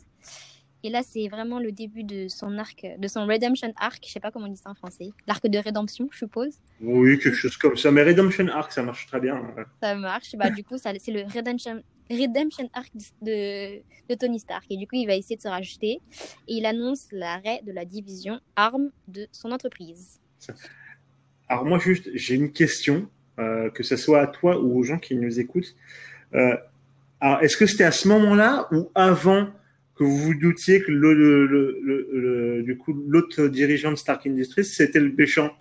Et 0.83 0.89
là, 0.89 1.01
c'est 1.03 1.27
vraiment 1.29 1.59
le 1.59 1.71
début 1.71 2.03
de 2.03 2.27
son 2.27 2.57
arc, 2.59 2.85
de 2.99 3.07
son 3.07 3.25
redemption 3.25 3.73
arc. 3.77 4.03
Je 4.05 4.11
sais 4.11 4.19
pas 4.19 4.29
comment 4.31 4.45
on 4.45 4.51
dit 4.51 4.57
ça 4.57 4.69
en 4.69 4.75
français. 4.75 5.09
L'arc 5.27 5.45
de 5.47 5.57
rédemption, 5.57 6.07
je 6.11 6.17
suppose. 6.19 6.59
Oui, 6.79 7.17
quelque 7.17 7.33
chose 7.35 7.57
comme 7.57 7.75
ça. 7.75 7.89
Mais 7.91 8.03
Redemption 8.03 8.47
Arc, 8.49 8.71
ça 8.71 8.83
marche 8.83 9.07
très 9.07 9.19
bien. 9.19 9.41
Ça 9.81 9.95
marche. 9.95 10.35
Bah, 10.35 10.51
du 10.51 10.63
coup, 10.63 10.77
ça, 10.77 10.91
c'est 10.99 11.11
le 11.11 11.23
redemption, 11.23 11.81
redemption 12.09 12.69
arc 12.73 12.91
de, 13.21 13.77
de 14.09 14.15
Tony 14.15 14.39
Stark. 14.39 14.65
Et 14.69 14.77
du 14.77 14.85
coup, 14.87 14.95
il 14.95 15.07
va 15.07 15.15
essayer 15.15 15.35
de 15.35 15.41
se 15.41 15.47
rajouter. 15.47 15.99
Et 16.47 16.53
il 16.55 16.65
annonce 16.65 17.07
l'arrêt 17.11 17.61
de 17.65 17.71
la 17.71 17.85
division 17.85 18.39
armes 18.55 18.91
de 19.07 19.27
son 19.31 19.51
entreprise. 19.51 20.19
Alors 21.47 21.65
moi, 21.65 21.79
juste, 21.79 22.09
j'ai 22.13 22.35
une 22.35 22.51
question, 22.51 23.07
euh, 23.39 23.69
que 23.69 23.83
ce 23.83 23.95
soit 23.97 24.21
à 24.21 24.27
toi 24.27 24.59
ou 24.59 24.77
aux 24.79 24.83
gens 24.83 24.97
qui 24.99 25.15
nous 25.15 25.39
écoutent. 25.39 25.75
Euh, 26.33 26.55
alors, 27.19 27.41
est-ce 27.43 27.57
que 27.57 27.65
c'était 27.65 27.83
à 27.83 27.91
ce 27.91 28.07
moment-là 28.07 28.67
ou 28.71 28.89
avant 28.95 29.47
que 29.95 30.03
vous 30.03 30.17
vous 30.17 30.33
doutiez 30.35 30.81
que 30.81 30.91
le, 30.91 31.13
le, 31.13 31.45
le, 31.45 31.79
le- 31.81 32.09
le- 32.11 32.63
du 32.63 32.77
coup 32.77 32.93
l'autre 33.07 33.47
dirigeant 33.47 33.91
de 33.91 33.95
Stark 33.95 34.27
Industries 34.27 34.65
c'était 34.65 34.99
le 34.99 35.11
méchant? 35.13 35.51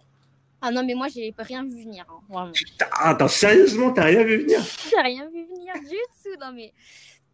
Ah 0.60 0.70
non, 0.72 0.82
mais 0.84 0.94
moi, 0.94 1.08
j'ai 1.14 1.32
rien 1.38 1.62
vu 1.62 1.82
venir. 1.84 2.06
hein, 2.08 2.20
vraiment. 2.30 2.52
Putain, 2.52 2.86
attends, 2.98 3.28
sérieusement, 3.28 3.92
t'as 3.92 4.04
rien 4.04 4.24
vu 4.24 4.38
venir? 4.38 4.58
J'ai 4.90 5.00
rien 5.00 5.26
vu 5.28 5.44
venir 5.44 5.53
du 5.72 5.96
tout. 6.22 6.40
Non, 6.40 6.52
mais. 6.52 6.72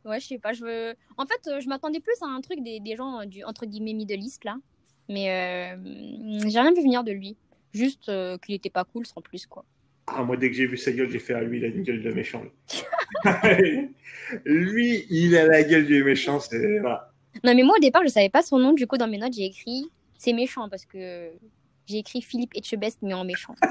Ouais, 0.04 0.20
je 0.20 0.26
sais 0.26 0.38
pas. 0.38 0.52
Je 0.52 0.64
veux... 0.64 0.94
En 1.18 1.26
fait, 1.26 1.40
euh, 1.46 1.60
je 1.60 1.68
m'attendais 1.68 2.00
plus 2.00 2.14
à 2.22 2.26
un 2.26 2.40
truc 2.40 2.62
des, 2.62 2.80
des 2.80 2.96
gens 2.96 3.26
du 3.26 3.44
entre 3.44 3.66
guillemets 3.66 3.92
Middle 3.92 4.20
East, 4.20 4.44
là. 4.44 4.56
Mais 5.08 5.30
euh, 5.30 5.76
j'ai 6.46 6.60
rien 6.60 6.72
vu 6.72 6.82
venir 6.82 7.04
de 7.04 7.12
lui. 7.12 7.36
Juste 7.74 8.08
euh, 8.08 8.38
qu'il 8.38 8.54
était 8.54 8.70
pas 8.70 8.84
cool 8.84 9.06
sans 9.06 9.20
plus, 9.20 9.46
quoi. 9.46 9.64
Ah, 10.06 10.22
moi, 10.22 10.36
dès 10.36 10.48
que 10.48 10.56
j'ai 10.56 10.66
vu 10.66 10.76
sa 10.76 10.92
gueule, 10.92 11.10
j'ai 11.10 11.18
fait 11.18 11.34
à 11.34 11.42
lui, 11.42 11.58
il 11.58 11.64
a 11.64 11.68
une 11.68 11.82
gueule 11.82 12.02
de 12.02 12.10
méchant. 12.12 12.42
lui. 12.42 12.50
lui, 14.44 15.06
il 15.10 15.36
a 15.36 15.46
la 15.46 15.62
gueule 15.62 15.86
du 15.86 16.02
méchant, 16.02 16.40
c'est 16.40 16.78
voilà. 16.78 17.12
Non, 17.44 17.54
mais 17.54 17.62
moi, 17.62 17.76
au 17.76 17.80
départ, 17.80 18.02
je 18.04 18.08
savais 18.08 18.28
pas 18.28 18.42
son 18.42 18.58
nom. 18.58 18.72
Du 18.72 18.86
coup, 18.86 18.96
dans 18.96 19.06
mes 19.08 19.18
notes, 19.18 19.34
j'ai 19.34 19.44
écrit. 19.44 19.88
C'est 20.18 20.32
méchant 20.32 20.68
parce 20.68 20.84
que 20.84 21.30
j'ai 21.90 21.98
écrit 21.98 22.22
Philippe 22.22 22.52
Etchebest, 22.54 22.98
mais 23.02 23.14
en 23.14 23.24
méchant. 23.24 23.54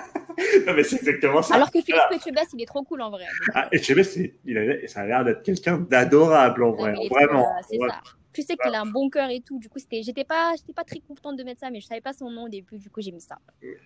Non, 0.66 0.74
mais 0.74 0.84
c'est 0.84 0.96
exactement 0.96 1.42
ça. 1.42 1.56
Alors 1.56 1.70
que 1.70 1.82
Philippe 1.82 2.02
Etchebest, 2.14 2.52
il 2.54 2.62
est 2.62 2.66
trop 2.66 2.82
cool 2.84 3.02
en 3.02 3.10
vrai. 3.10 3.26
Ah, 3.54 3.68
Etchebest, 3.74 4.18
il 4.46 4.58
a, 4.58 4.88
ça 4.88 5.02
a 5.02 5.06
l'air 5.06 5.26
d'être 5.26 5.44
quelqu'un 5.44 5.78
d'adorable 5.80 6.64
en 6.64 6.72
vrai, 6.72 6.94
vraiment. 7.12 7.42
voilà, 7.42 7.62
c'est 7.70 7.78
Ouais. 7.78 7.90
ça. 7.90 8.00
Tu 8.32 8.44
sais 8.44 8.56
qu'il 8.56 8.74
a 8.74 8.80
un 8.82 8.86
bon 8.86 9.10
cœur 9.10 9.30
et 9.32 9.42
tout. 9.42 9.60
Du 9.60 9.68
coup, 9.68 9.80
c'était, 9.80 10.02
j'étais 10.02 10.24
pas, 10.24 10.54
j'étais 10.56 10.72
pas 10.72 10.86
très 10.86 11.00
contente 11.00 11.36
de 11.36 11.44
mettre 11.44 11.60
ça, 11.60 11.70
mais 11.70 11.82
je 11.82 11.88
savais 11.88 12.00
pas 12.00 12.14
son 12.14 12.30
nom 12.32 12.44
au 12.44 12.48
début. 12.50 12.78
Du 12.78 12.90
coup, 12.90 13.02
j'ai 13.02 13.12
mis 13.12 13.20
ça. 13.20 13.38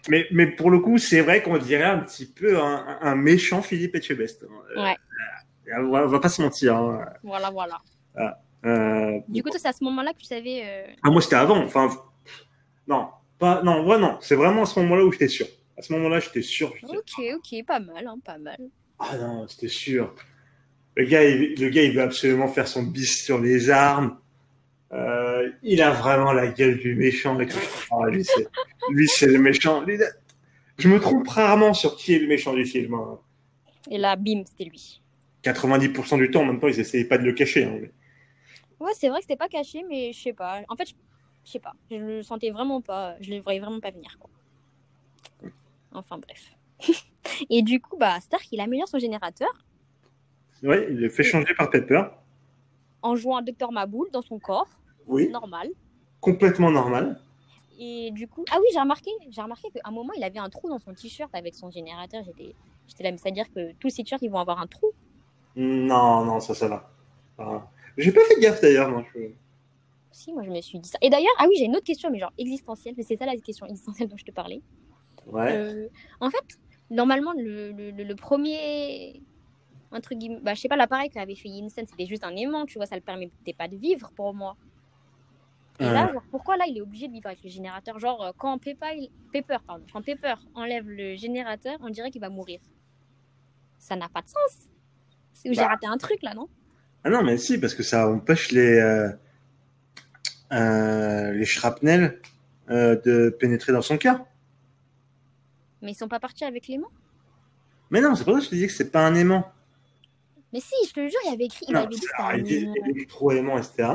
Mais, 0.10 0.28
mais 0.32 0.46
pour 0.46 0.70
le 0.70 0.80
coup, 0.80 1.00
c'est 1.00 1.22
vrai 1.22 1.42
qu'on 1.42 1.58
dirait 1.58 1.86
un 1.86 1.98
petit 2.00 2.28
peu 2.28 2.60
un, 2.62 3.00
un 3.02 3.16
méchant 3.16 3.64
Philippe 3.64 3.96
Etchebest. 3.96 4.44
Euh, 4.44 4.84
Ouais. 4.84 4.96
euh, 5.76 5.82
on, 5.88 6.08
va, 6.08 6.20
pas 6.20 6.30
se 6.30 6.40
mentir. 6.44 6.76
hein. 6.76 7.04
Voilà, 7.24 7.50
voilà. 7.50 7.80
Euh, 8.66 9.20
Du 9.28 9.42
coup, 9.42 9.50
c'est 9.58 9.68
à 9.68 9.74
ce 9.74 9.84
moment-là 9.86 10.14
que 10.14 10.20
tu 10.20 10.26
savais. 10.26 10.62
euh, 10.64 10.94
ah, 11.02 11.10
moi, 11.10 11.20
c'était 11.22 11.36
avant. 11.38 11.58
Enfin, 11.64 11.90
non, 12.88 13.10
pas, 13.44 13.62
non, 13.64 13.84
vrai, 13.84 14.00
non. 14.00 14.18
C'est 14.22 14.36
vraiment 14.36 14.62
à 14.64 14.66
ce 14.66 14.80
moment-là 14.80 15.04
où 15.04 15.12
j'étais 15.12 15.28
sûr. 15.28 15.48
À 15.78 15.82
ce 15.82 15.92
moment-là, 15.94 16.20
j'étais 16.22 16.42
sûr. 16.42 16.74
Ok, 16.84 17.22
ok, 17.36 17.66
pas 17.66 17.80
mal, 17.80 18.08
hein, 18.08 18.18
pas 18.24 18.38
mal. 18.38 18.58
Ah 19.00 19.18
non, 19.18 19.48
c'était 19.50 19.68
sûr. 19.68 20.14
Le 20.96 21.04
gars, 21.06 21.24
il, 21.28 21.56
le 21.60 21.70
gars, 21.70 21.84
il 21.84 21.92
veut 21.94 22.02
absolument 22.04 22.48
faire 22.48 22.68
son 22.68 22.84
bis 22.84 23.24
sur 23.26 23.40
les 23.42 23.70
armes. 23.70 24.18
Euh, 24.94 25.50
il 25.64 25.82
a 25.82 25.92
vraiment 25.92 26.32
la 26.32 26.48
gueule 26.48 26.78
du 26.78 26.96
méchant. 26.96 27.38
Ah, 27.92 28.10
lui, 28.10 28.24
c'est, 28.24 28.48
lui, 28.92 29.08
c'est 29.08 29.28
le 29.28 29.40
méchant. 29.40 29.84
Je 30.78 30.88
me 30.88 31.00
trompe 31.00 31.28
rarement 31.28 31.74
sur 31.74 31.98
qui 31.98 32.14
est 32.14 32.20
le 32.20 32.28
méchant 32.28 32.54
du 32.54 32.66
film. 32.66 32.94
hein. 32.94 33.20
Et 33.92 33.98
là, 33.98 34.16
bim, 34.16 34.44
c'était 34.46 34.70
lui. 34.70 35.02
90% 35.44 36.18
du 36.18 36.32
temps, 36.32 36.42
en 36.42 36.46
même 36.46 36.60
temps, 36.60 36.70
ils 36.70 36.80
essayaient 36.80 37.06
pas 37.06 37.18
de 37.18 37.24
le 37.26 37.34
cacher. 37.34 37.66
hein. 37.66 37.80
Ouais, 38.80 38.92
c'est 38.98 39.10
vrai 39.10 39.20
que 39.20 39.24
c'était 39.24 39.36
pas 39.36 39.50
caché, 39.50 39.84
mais 39.90 40.14
je 40.14 40.22
sais 40.22 40.34
pas. 40.34 40.62
En 40.70 40.76
fait, 40.76 40.88
je 41.46 41.52
sais 41.52 41.60
pas. 41.60 41.74
Je 41.92 41.96
le 41.98 42.24
sentais 42.24 42.50
vraiment 42.52 42.82
pas. 42.82 43.16
Je 43.22 43.32
le 43.32 43.40
voyais 43.42 43.60
vraiment 43.60 43.80
pas 43.80 43.92
venir, 43.92 44.18
quoi. 44.20 44.30
Enfin, 45.94 46.18
bref. 46.18 46.56
Et 47.50 47.62
du 47.62 47.80
coup, 47.80 47.98
bah, 47.98 48.20
Stark, 48.20 48.48
il 48.52 48.60
améliore 48.60 48.88
son 48.88 49.00
générateur 49.00 49.50
Ouais, 50.64 50.88
il 50.90 50.98
le 50.98 51.10
fait 51.10 51.24
changer 51.24 51.54
par 51.56 51.70
Pepper. 51.70 52.04
en 53.02 53.16
jouant 53.16 53.38
à 53.38 53.42
Dr. 53.42 53.72
Maboul 53.72 54.10
dans 54.12 54.22
son 54.22 54.40
corps, 54.40 54.70
Oui, 55.08 55.28
normal. 55.30 55.68
complètement 56.22 56.72
normal. 56.72 57.20
Et 57.80 58.12
du 58.12 58.28
coup, 58.30 58.46
ah 58.52 58.58
oui, 58.62 58.68
j'ai 58.72 58.80
remarqué, 58.80 59.12
j'ai 59.30 59.42
remarqué 59.42 59.70
qu'à 59.72 59.82
un 59.84 59.92
moment, 59.92 60.14
il 60.16 60.24
avait 60.24 60.40
un 60.40 60.50
trou 60.50 60.70
dans 60.70 60.80
son 60.80 60.94
t-shirt 60.94 61.34
avec 61.36 61.54
son 61.54 61.70
générateur. 61.70 62.24
J'étais, 62.24 62.56
j'étais 62.88 63.04
là, 63.04 63.12
mais 63.12 63.18
c'est-à-dire 63.18 63.52
que 63.54 63.74
tous 63.74 63.90
ces 63.90 64.04
t-shirts, 64.04 64.22
ils 64.22 64.30
vont 64.32 64.40
avoir 64.40 64.62
un 64.62 64.68
trou? 64.68 64.92
Non, 65.58 66.24
non, 66.24 66.40
ça, 66.40 66.54
ça 66.56 66.68
va. 66.70 66.90
Ah. 67.38 67.68
J'ai 67.98 68.12
pas 68.14 68.22
fait 68.26 68.40
gaffe 68.40 68.62
d'ailleurs, 68.62 68.90
moi. 68.90 69.04
je- 69.14 69.32
Si, 70.14 70.32
moi, 70.32 70.44
je 70.44 70.52
me 70.52 70.62
suis 70.62 70.80
dit 70.80 70.88
ça. 70.90 70.98
Et 71.02 71.10
d'ailleurs, 71.10 71.34
ah 71.40 71.46
oui, 71.50 71.56
j'ai 71.58 71.66
une 71.66 71.76
autre 71.76 71.86
question, 71.86 72.10
mais 72.12 72.20
genre 72.20 72.32
existentielle. 72.38 72.94
Mais 72.96 73.04
c'est 73.04 73.18
ça 73.18 73.26
la 73.26 73.36
question 73.36 73.66
existentielle 73.66 74.08
dont 74.08 74.18
je 74.18 74.24
te 74.26 74.32
parlais. 74.32 74.62
Ouais. 75.26 75.58
Euh, 75.58 75.88
en 76.20 76.30
fait, 76.30 76.60
normalement, 76.92 77.34
le, 77.36 77.72
le, 77.72 78.16
premier, 78.16 79.22
entre 79.92 80.14
guillemets, 80.14 80.40
bah, 80.42 80.54
je 80.54 80.62
sais 80.62 80.68
pas, 80.68 80.76
l'appareil 80.76 81.10
qu'avait 81.10 81.36
fait 81.36 81.50
Yinsen, 81.50 81.88
c'était 81.88 82.06
juste 82.06 82.24
un 82.24 82.36
aimant, 82.36 82.66
tu 82.66 82.78
vois, 82.78 82.86
ça 82.86 82.96
le 82.96 83.02
permettait 83.02 83.54
pas 83.54 83.68
de 83.68 83.76
vivre 83.76 84.12
pour 84.16 84.34
moi. 84.34 84.56
Et 85.80 85.86
là, 85.86 86.14
genre, 86.14 86.24
pourquoi 86.30 86.56
là, 86.56 86.66
il 86.68 86.78
est 86.78 86.82
obligé 86.82 87.08
de 87.08 87.14
vivre 87.14 87.26
avec 87.26 87.44
le 87.44 87.50
générateur? 87.50 87.98
Genre, 87.98 88.24
euh, 88.24 88.32
quand 88.38 88.58
Pepper, 88.60 88.96
il- 88.96 89.10
Pepper, 89.34 89.58
pardon, 89.66 89.84
quand 89.92 90.04
Pepper 90.04 90.36
enlève 90.54 90.88
le 90.88 91.16
générateur, 91.16 91.78
on 91.82 91.90
dirait 91.90 92.12
qu'il 92.12 92.22
va 92.22 92.30
mourir. 92.30 92.60
Ça 93.80 93.96
n'a 93.96 94.08
pas 94.08 94.22
de 94.22 94.28
sens. 94.28 94.70
C'est 95.34 95.50
où 95.50 95.54
j'ai 95.54 95.62
Bah. 95.62 95.70
raté 95.70 95.88
un 95.88 95.98
truc 95.98 96.22
là, 96.22 96.36
non? 96.36 96.48
Ah 97.04 97.10
non, 97.10 97.24
mais 97.24 97.38
si, 97.38 97.58
parce 97.60 97.74
que 97.74 97.84
ça 97.84 98.08
empêche 98.08 98.52
les, 98.52 98.78
euh, 98.80 99.10
les 100.58 101.46
shrapnels 101.46 102.20
euh, 102.70 102.96
de 103.04 103.30
pénétrer 103.30 103.72
dans 103.74 103.82
son 103.82 103.98
cœur. 103.98 104.20
Mais 105.82 105.92
ils 105.92 105.96
sont 105.96 106.08
pas 106.08 106.20
partis 106.20 106.46
avec 106.46 106.68
l'aimant? 106.68 106.88
Mais 107.90 108.02
non, 108.02 108.16
c'est 108.16 108.24
pour 108.24 108.34
ça 108.34 108.40
que 108.40 108.46
je 108.46 108.50
te 108.50 108.56
dis 108.56 108.68
que 108.68 108.74
c'est 108.74 108.92
pas 108.92 109.06
un 109.06 109.16
aimant. 109.16 109.52
Mais 110.54 110.60
si, 110.60 110.74
je 110.88 110.94
te 110.94 111.00
le 111.00 111.08
jure, 111.10 111.20
il 111.26 111.34
avait 111.34 111.46
écrit, 111.46 111.66
il 111.68 111.74
Non, 111.74 111.80
avait 111.82 111.88
dit 111.88 112.02
alors, 112.18 112.32
il 112.36 113.38
aimant. 113.38 113.58
etc. 113.58 113.90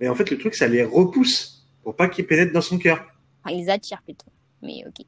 Mais 0.00 0.08
en 0.08 0.14
fait, 0.14 0.30
le 0.30 0.38
truc, 0.38 0.54
ça 0.54 0.68
les 0.68 0.84
repousse 0.84 1.66
pour 1.82 1.96
pas 1.96 2.08
qu'ils 2.08 2.26
pénètrent 2.26 2.52
dans 2.52 2.60
son 2.60 2.78
cœur. 2.78 3.04
Enfin, 3.44 3.56
ils 3.56 3.70
attirent 3.70 4.02
plutôt. 4.02 4.26
Mais 4.62 4.84
ok. 4.86 5.04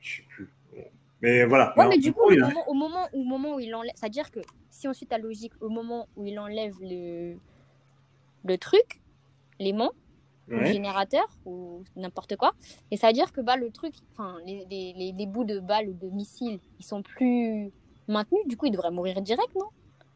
Je 0.00 0.16
sais 0.16 0.22
plus. 0.28 0.48
Mais 1.22 1.44
voilà. 1.44 1.72
Ouais, 1.78 1.86
mais 1.88 1.98
du 1.98 2.12
coup, 2.12 2.24
au 2.24 2.32
il 2.32 2.42
a- 2.42 2.48
moment, 2.48 2.68
au 2.68 2.74
moment, 2.74 3.08
au 3.12 3.22
moment 3.22 3.54
où 3.54 3.60
il 3.60 3.72
enlève, 3.74 3.92
c'est-à-dire 3.94 4.30
que 4.32 4.40
si 4.70 4.88
on 4.88 4.92
suit 4.92 5.06
ta 5.06 5.18
logique, 5.18 5.52
au 5.60 5.68
moment 5.68 6.08
où 6.16 6.26
il 6.26 6.36
enlève 6.40 6.74
le, 6.80 7.36
le 8.44 8.58
truc, 8.58 9.00
l'aimant, 9.62 9.92
ou 10.52 10.60
le 10.60 10.64
Ouais. 10.64 10.66
générateur, 10.66 11.24
ou 11.46 11.84
n'importe 11.96 12.36
quoi, 12.36 12.54
et 12.90 12.96
ça 12.96 13.08
veut 13.08 13.12
dire 13.14 13.32
que 13.32 13.40
bah, 13.40 13.56
le 13.56 13.70
truc, 13.72 13.94
enfin, 14.12 14.38
les, 14.46 14.66
les, 14.70 14.92
les, 14.94 15.12
les 15.12 15.26
bouts 15.26 15.44
de 15.44 15.60
balles 15.60 15.88
ou 15.88 15.94
de 15.94 16.08
missiles, 16.10 16.60
ils 16.78 16.84
sont 16.86 17.02
plus 17.02 17.72
maintenus, 18.08 18.42
du 18.46 18.56
coup, 18.56 18.66
il 18.66 18.72
devrait 18.72 18.90
mourir 18.90 19.20
direct, 19.22 19.54
non? 19.56 19.66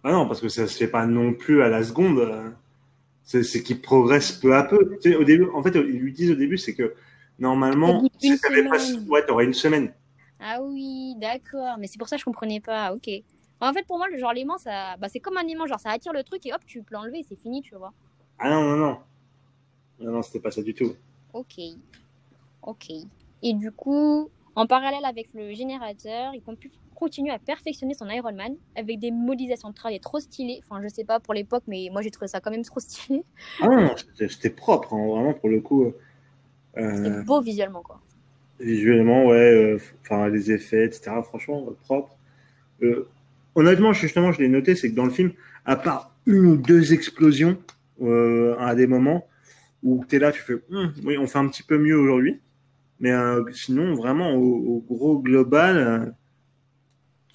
Ah 0.04 0.12
non, 0.12 0.26
parce 0.26 0.40
que 0.40 0.48
ça 0.48 0.66
se 0.66 0.76
fait 0.76 0.88
pas 0.88 1.06
non 1.06 1.34
plus 1.34 1.62
à 1.62 1.68
la 1.68 1.82
seconde. 1.82 2.54
C'est 3.24 3.42
c'est 3.44 3.62
qu'il 3.62 3.80
progresse 3.82 4.32
peu 4.32 4.56
à 4.56 4.64
peu. 4.64 4.78
Tu 5.02 5.10
sais, 5.12 5.16
au 5.16 5.24
début, 5.24 5.46
en 5.54 5.62
fait, 5.62 5.74
ils 5.76 5.82
lui 6.00 6.12
disent 6.12 6.32
au 6.32 6.34
début, 6.36 6.58
c'est 6.58 6.74
que 6.74 6.94
normalement, 7.38 8.10
si 8.18 8.40
t'avais 8.40 8.64
pas- 8.68 8.78
ouais, 9.08 9.26
t'aurais 9.26 9.44
une 9.46 9.54
semaine. 9.54 9.92
Ah 10.38 10.62
oui, 10.62 11.14
d'accord, 11.18 11.78
mais 11.78 11.86
c'est 11.86 11.98
pour 11.98 12.08
ça 12.08 12.16
que 12.16 12.20
je 12.20 12.24
comprenais 12.24 12.60
pas, 12.60 12.92
ok. 12.94 13.08
En 13.60 13.72
fait, 13.72 13.84
pour 13.86 13.96
moi, 13.98 14.08
le 14.08 14.18
genre 14.18 14.32
l'aimant, 14.34 14.58
ça, 14.58 14.96
bah, 14.98 15.08
c'est 15.08 15.20
comme 15.20 15.36
un 15.38 15.46
aimant, 15.48 15.66
genre 15.66 15.80
ça 15.80 15.90
attire 15.90 16.12
le 16.12 16.24
truc 16.24 16.44
et 16.46 16.52
hop, 16.54 16.62
tu 16.66 16.82
peux 16.82 16.94
l'enlever, 16.94 17.22
c'est 17.22 17.36
fini, 17.36 17.62
tu 17.62 17.74
vois. 17.76 17.94
Ah 18.38 18.48
non, 18.50 18.62
non, 18.64 18.76
non. 18.78 18.98
Non, 20.00 20.12
non, 20.12 20.22
c'était 20.22 20.40
pas 20.40 20.50
ça 20.50 20.62
du 20.62 20.74
tout. 20.74 20.94
Ok. 21.32 21.54
Ok. 22.62 22.90
Et 23.42 23.54
du 23.54 23.70
coup, 23.72 24.28
En 24.58 24.66
parallèle 24.66 25.04
avec 25.04 25.28
le 25.34 25.52
générateur, 25.52 26.32
pu 26.58 26.70
continuer 26.94 27.30
à 27.30 27.38
perfectionner 27.38 27.92
son 27.92 28.08
Iron 28.08 28.32
Man 28.32 28.54
avec 28.74 28.98
des 28.98 29.10
modélisations 29.10 29.68
de 29.68 29.74
travail 29.74 30.00
trop 30.00 30.18
stylées. 30.18 30.60
Enfin, 30.64 30.80
je 30.82 30.88
sais 30.88 31.04
pas 31.04 31.20
pour 31.20 31.34
l'époque, 31.34 31.64
mais 31.66 31.90
moi 31.92 32.00
j'ai 32.00 32.10
trouvé 32.10 32.26
ça 32.26 32.40
quand 32.40 32.50
même 32.50 32.62
trop 32.64 32.80
stylé. 32.80 33.22
Ah 33.60 33.68
non, 33.68 33.94
c'était- 34.24 34.48
propre, 34.48 34.94
hein, 34.94 35.06
vraiment, 35.06 35.34
pour 35.34 35.50
le 35.50 35.60
coup. 35.60 35.92
Euh, 36.78 36.96
C'était 37.04 37.22
beau 37.24 37.42
visuellement, 37.42 37.82
quoi. 37.82 38.00
visuellement, 38.58 39.26
ouais, 39.26 39.36
euh, 39.36 39.78
enfin, 40.00 40.28
les 40.28 40.50
effets, 40.50 40.86
etc., 40.86 41.10
franchement, 41.22 41.66
euh, 41.68 41.74
propre. 41.84 42.16
Euh, 42.82 43.06
honnêtement, 43.54 43.92
justement, 43.92 44.32
je 44.32 44.40
l'ai 44.40 44.48
noté, 44.48 44.74
c'est 44.74 44.90
que 44.90 44.94
dans 44.96 45.04
le 45.04 45.10
film, 45.10 45.32
à 45.66 45.76
part 45.76 46.14
une 46.24 46.46
ou 46.46 46.56
deux 46.56 46.94
explosions 46.94 47.58
à 48.58 48.74
des 48.74 48.86
moments 48.86 49.26
où 49.82 50.04
tu 50.08 50.16
es 50.16 50.18
là, 50.18 50.32
tu 50.32 50.40
fais, 50.40 50.54
Hum, 50.70 50.92
oui, 51.04 51.16
on 51.18 51.26
fait 51.26 51.38
un 51.38 51.48
petit 51.48 51.62
peu 51.62 51.78
mieux 51.78 51.96
aujourd'hui. 51.98 52.40
Mais 53.00 53.12
euh, 53.12 53.44
sinon, 53.52 53.94
vraiment, 53.94 54.32
au, 54.34 54.40
au 54.42 54.80
gros 54.80 55.18
global, 55.18 55.76
euh, 55.76 56.10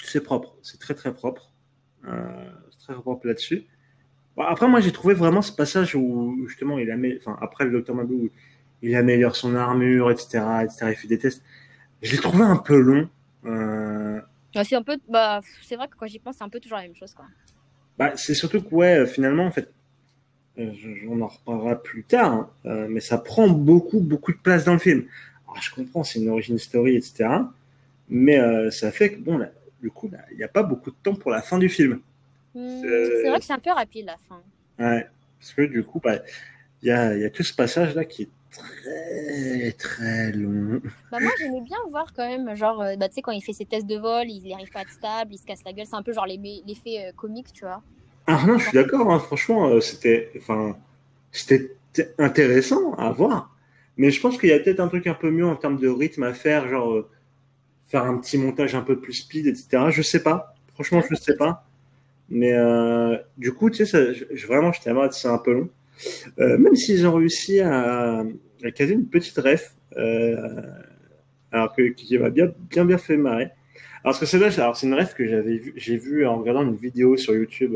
c'est 0.04 0.22
propre. 0.24 0.56
C'est 0.64 0.80
très, 0.80 0.94
très 0.96 1.14
propre. 1.14 1.52
Euh, 2.08 2.50
c'est 2.72 2.80
très 2.94 2.94
propre 2.96 3.28
là-dessus. 3.28 3.66
Bon, 4.36 4.44
après, 4.44 4.68
moi, 4.68 4.80
j'ai 4.80 4.92
trouvé 4.92 5.14
vraiment 5.14 5.42
ce 5.42 5.52
passage 5.52 5.94
où, 5.96 6.46
justement, 6.48 6.80
il 6.80 6.90
amé... 6.90 7.18
enfin, 7.20 7.38
après 7.42 7.66
le 7.66 7.72
Docteur 7.72 7.96
Mabou, 7.96 8.30
il 8.82 8.96
améliore 8.96 9.36
son 9.36 9.56
armure, 9.56 10.10
etc., 10.10 10.40
etc., 10.64 10.88
il 10.90 10.96
fait 10.96 11.08
des 11.08 11.20
tests. 11.20 11.44
Je 12.02 12.12
l'ai 12.14 12.18
trouvé 12.18 12.44
un 12.44 12.58
peu 12.58 12.80
long. 12.80 13.10
Euh, 13.46 14.20
Ouais, 14.56 14.66
C'est 14.66 14.76
un 14.76 14.84
peu, 14.84 14.98
bah, 15.08 15.40
c'est 15.62 15.78
vrai 15.78 15.88
que 15.88 15.96
quand 15.96 16.08
j'y 16.08 16.20
pense, 16.20 16.36
c'est 16.38 16.44
un 16.44 16.50
peu 16.50 16.60
toujours 16.60 16.78
la 16.78 16.84
même 16.84 16.96
chose, 16.96 17.14
quoi. 17.14 17.26
Bah, 17.98 18.12
c'est 18.16 18.34
surtout 18.34 18.62
que, 18.62 18.74
ouais, 18.76 19.06
finalement, 19.06 19.46
en 19.46 19.52
fait, 19.52 19.72
on 20.58 21.22
en 21.22 21.28
reparlera 21.28 21.82
plus 21.82 22.04
tard, 22.04 22.32
hein, 22.34 22.50
euh, 22.66 22.88
mais 22.90 23.00
ça 23.00 23.18
prend 23.18 23.50
beaucoup, 23.50 24.00
beaucoup 24.00 24.32
de 24.34 24.38
place 24.38 24.66
dans 24.66 24.74
le 24.74 24.80
film. 24.80 25.06
Alors, 25.48 25.62
je 25.62 25.74
comprends, 25.74 26.04
c'est 26.04 26.20
une 26.20 26.30
origin 26.30 26.58
story, 26.58 26.96
etc. 26.96 27.30
Mais 28.10 28.40
euh, 28.40 28.70
ça 28.72 28.92
fait 28.92 29.14
que, 29.14 29.20
bon, 29.20 29.38
là, 29.38 29.50
du 29.82 29.90
coup, 29.90 30.10
il 30.32 30.38
n'y 30.38 30.44
a 30.44 30.48
pas 30.50 30.64
beaucoup 30.64 30.92
de 30.92 30.96
temps 31.04 31.16
pour 31.16 31.32
la 31.32 31.42
fin 31.42 31.58
du 31.58 31.70
film. 31.70 32.02
Hmm, 32.54 32.82
C'est- 32.82 33.30
vrai 33.30 33.40
que 33.40 33.46
c'est 33.46 33.54
un 33.54 33.60
peu 33.60 33.72
rapide, 33.72 34.06
la 34.06 34.18
fin. 34.28 34.42
Ouais, 34.80 35.08
parce 35.40 35.54
que, 35.54 35.62
du 35.64 35.84
coup, 35.84 36.00
bah, 36.00 36.18
il 36.82 36.90
y 36.90 36.92
a, 36.92 37.16
il 37.16 37.22
y 37.22 37.26
a 37.26 37.30
tout 37.30 37.44
ce 37.44 37.54
passage-là 37.54 38.06
qui 38.06 38.24
est 38.24 38.30
très, 38.52 39.72
très 39.74 40.32
long. 40.34 40.82
Bah, 41.12 41.20
moi, 41.20 41.32
j'aimais 41.40 41.62
bien 41.62 41.78
voir 41.90 42.12
quand 42.14 42.28
même, 42.28 42.54
genre, 42.56 42.82
euh, 42.82 42.96
bah, 42.98 43.08
tu 43.10 43.16
sais, 43.16 43.22
quand 43.22 43.32
il 43.32 43.42
fait 43.42 43.54
ses 43.54 43.66
tests 43.66 43.88
de 43.88 43.98
vol, 43.98 44.30
il 44.30 44.48
n'arrive 44.50 44.72
pas 44.72 44.80
à 44.80 44.82
être 44.84 44.92
stable, 44.92 45.34
il 45.34 45.38
se 45.38 45.46
casse 45.46 45.64
la 45.66 45.74
gueule. 45.74 45.86
C'est 45.86 45.96
un 45.96 46.04
peu 46.04 46.14
genre 46.14 46.26
les- 46.26 46.62
l'effet 46.66 47.08
euh, 47.08 47.12
comique, 47.14 47.52
tu 47.54 47.66
vois. 47.66 47.84
Ah 48.28 48.44
non, 48.48 48.58
je 48.58 48.64
suis 48.70 48.74
d'accord, 48.78 49.12
hein, 49.12 49.20
franchement, 49.20 49.68
euh, 49.70 49.80
c'était, 49.80 50.32
enfin, 50.38 50.76
intéressant 52.18 52.94
à 52.96 53.12
voir. 53.12 53.56
Mais 53.98 54.12
je 54.12 54.22
pense 54.22 54.38
qu'il 54.38 54.50
y 54.50 54.54
a 54.54 54.60
peut-être 54.60 54.80
un 54.80 54.88
truc 54.88 55.08
un 55.08 55.14
peu 55.14 55.32
mieux 55.32 55.46
en 55.46 55.56
termes 55.56 55.78
de 55.78 55.88
rythme 55.90 56.24
à 56.24 56.34
faire, 56.34 56.68
genre 56.70 56.92
euh, 56.94 57.10
faire 57.88 58.04
un 58.06 58.18
petit 58.20 58.38
montage 58.38 58.76
un 58.76 58.82
peu 58.82 59.00
plus 59.00 59.14
speed, 59.14 59.48
etc. 59.48 59.92
Je 59.92 60.02
sais 60.02 60.24
pas. 60.24 60.56
Franchement, 60.76 61.02
je 61.10 61.16
sais 61.16 61.36
pas. 61.38 61.66
Mais 62.30 62.54
euh, 62.54 63.18
du 63.38 63.54
coup, 63.54 63.70
tu 63.72 63.78
sais, 63.78 63.86
ça, 63.86 64.14
je- 64.14 64.48
vraiment, 64.48 64.72
j'étais 64.74 64.92
à 64.92 65.12
c'est 65.12 65.28
un 65.30 65.40
peu 65.40 65.54
long. 65.54 65.70
Même 66.38 66.76
s'ils 66.76 67.08
ont 67.08 67.14
réussi 67.16 67.60
à, 67.62 68.24
à 68.64 68.72
caser 68.72 68.94
une 68.96 69.08
petite 69.08 69.38
ref, 69.38 69.76
alors 71.52 71.74
que 71.76 71.90
qui 71.90 72.18
m'a 72.18 72.30
bien, 72.30 72.52
bien, 72.70 72.86
bien 72.86 72.98
fait 72.98 73.18
marrer. 73.18 73.50
Alors, 74.04 74.16
ce 74.16 74.22
que 74.22 74.26
c'est 74.26 74.40
là, 74.40 74.50
c'est 74.52 74.88
une 74.88 74.94
ref 74.94 75.14
que 75.14 75.28
j'avais 75.28 75.62
j'ai 75.76 75.98
vu 75.98 76.26
en 76.26 76.38
regardant 76.38 76.64
une 76.64 76.76
vidéo 76.76 77.18
sur 77.18 77.34
YouTube 77.36 77.76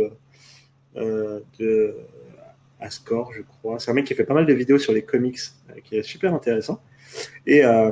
de 0.96 1.96
Ascore, 2.80 3.34
je 3.34 3.42
crois. 3.42 3.80
C'est 3.80 3.92
un 3.92 3.94
mec 3.94 4.06
qui 4.06 4.16
fait 4.16 4.24
pas 4.26 4.34
mal 4.34 4.46
de 4.46 4.54
vidéos 4.54 4.78
sur 4.78 4.94
les 4.94 5.04
comics, 5.04 5.40
euh, 5.70 5.80
qui 5.84 5.98
est 5.98 6.04
super 6.04 6.34
intéressant. 6.34 6.82
Et 7.46 7.64
euh, 7.66 7.92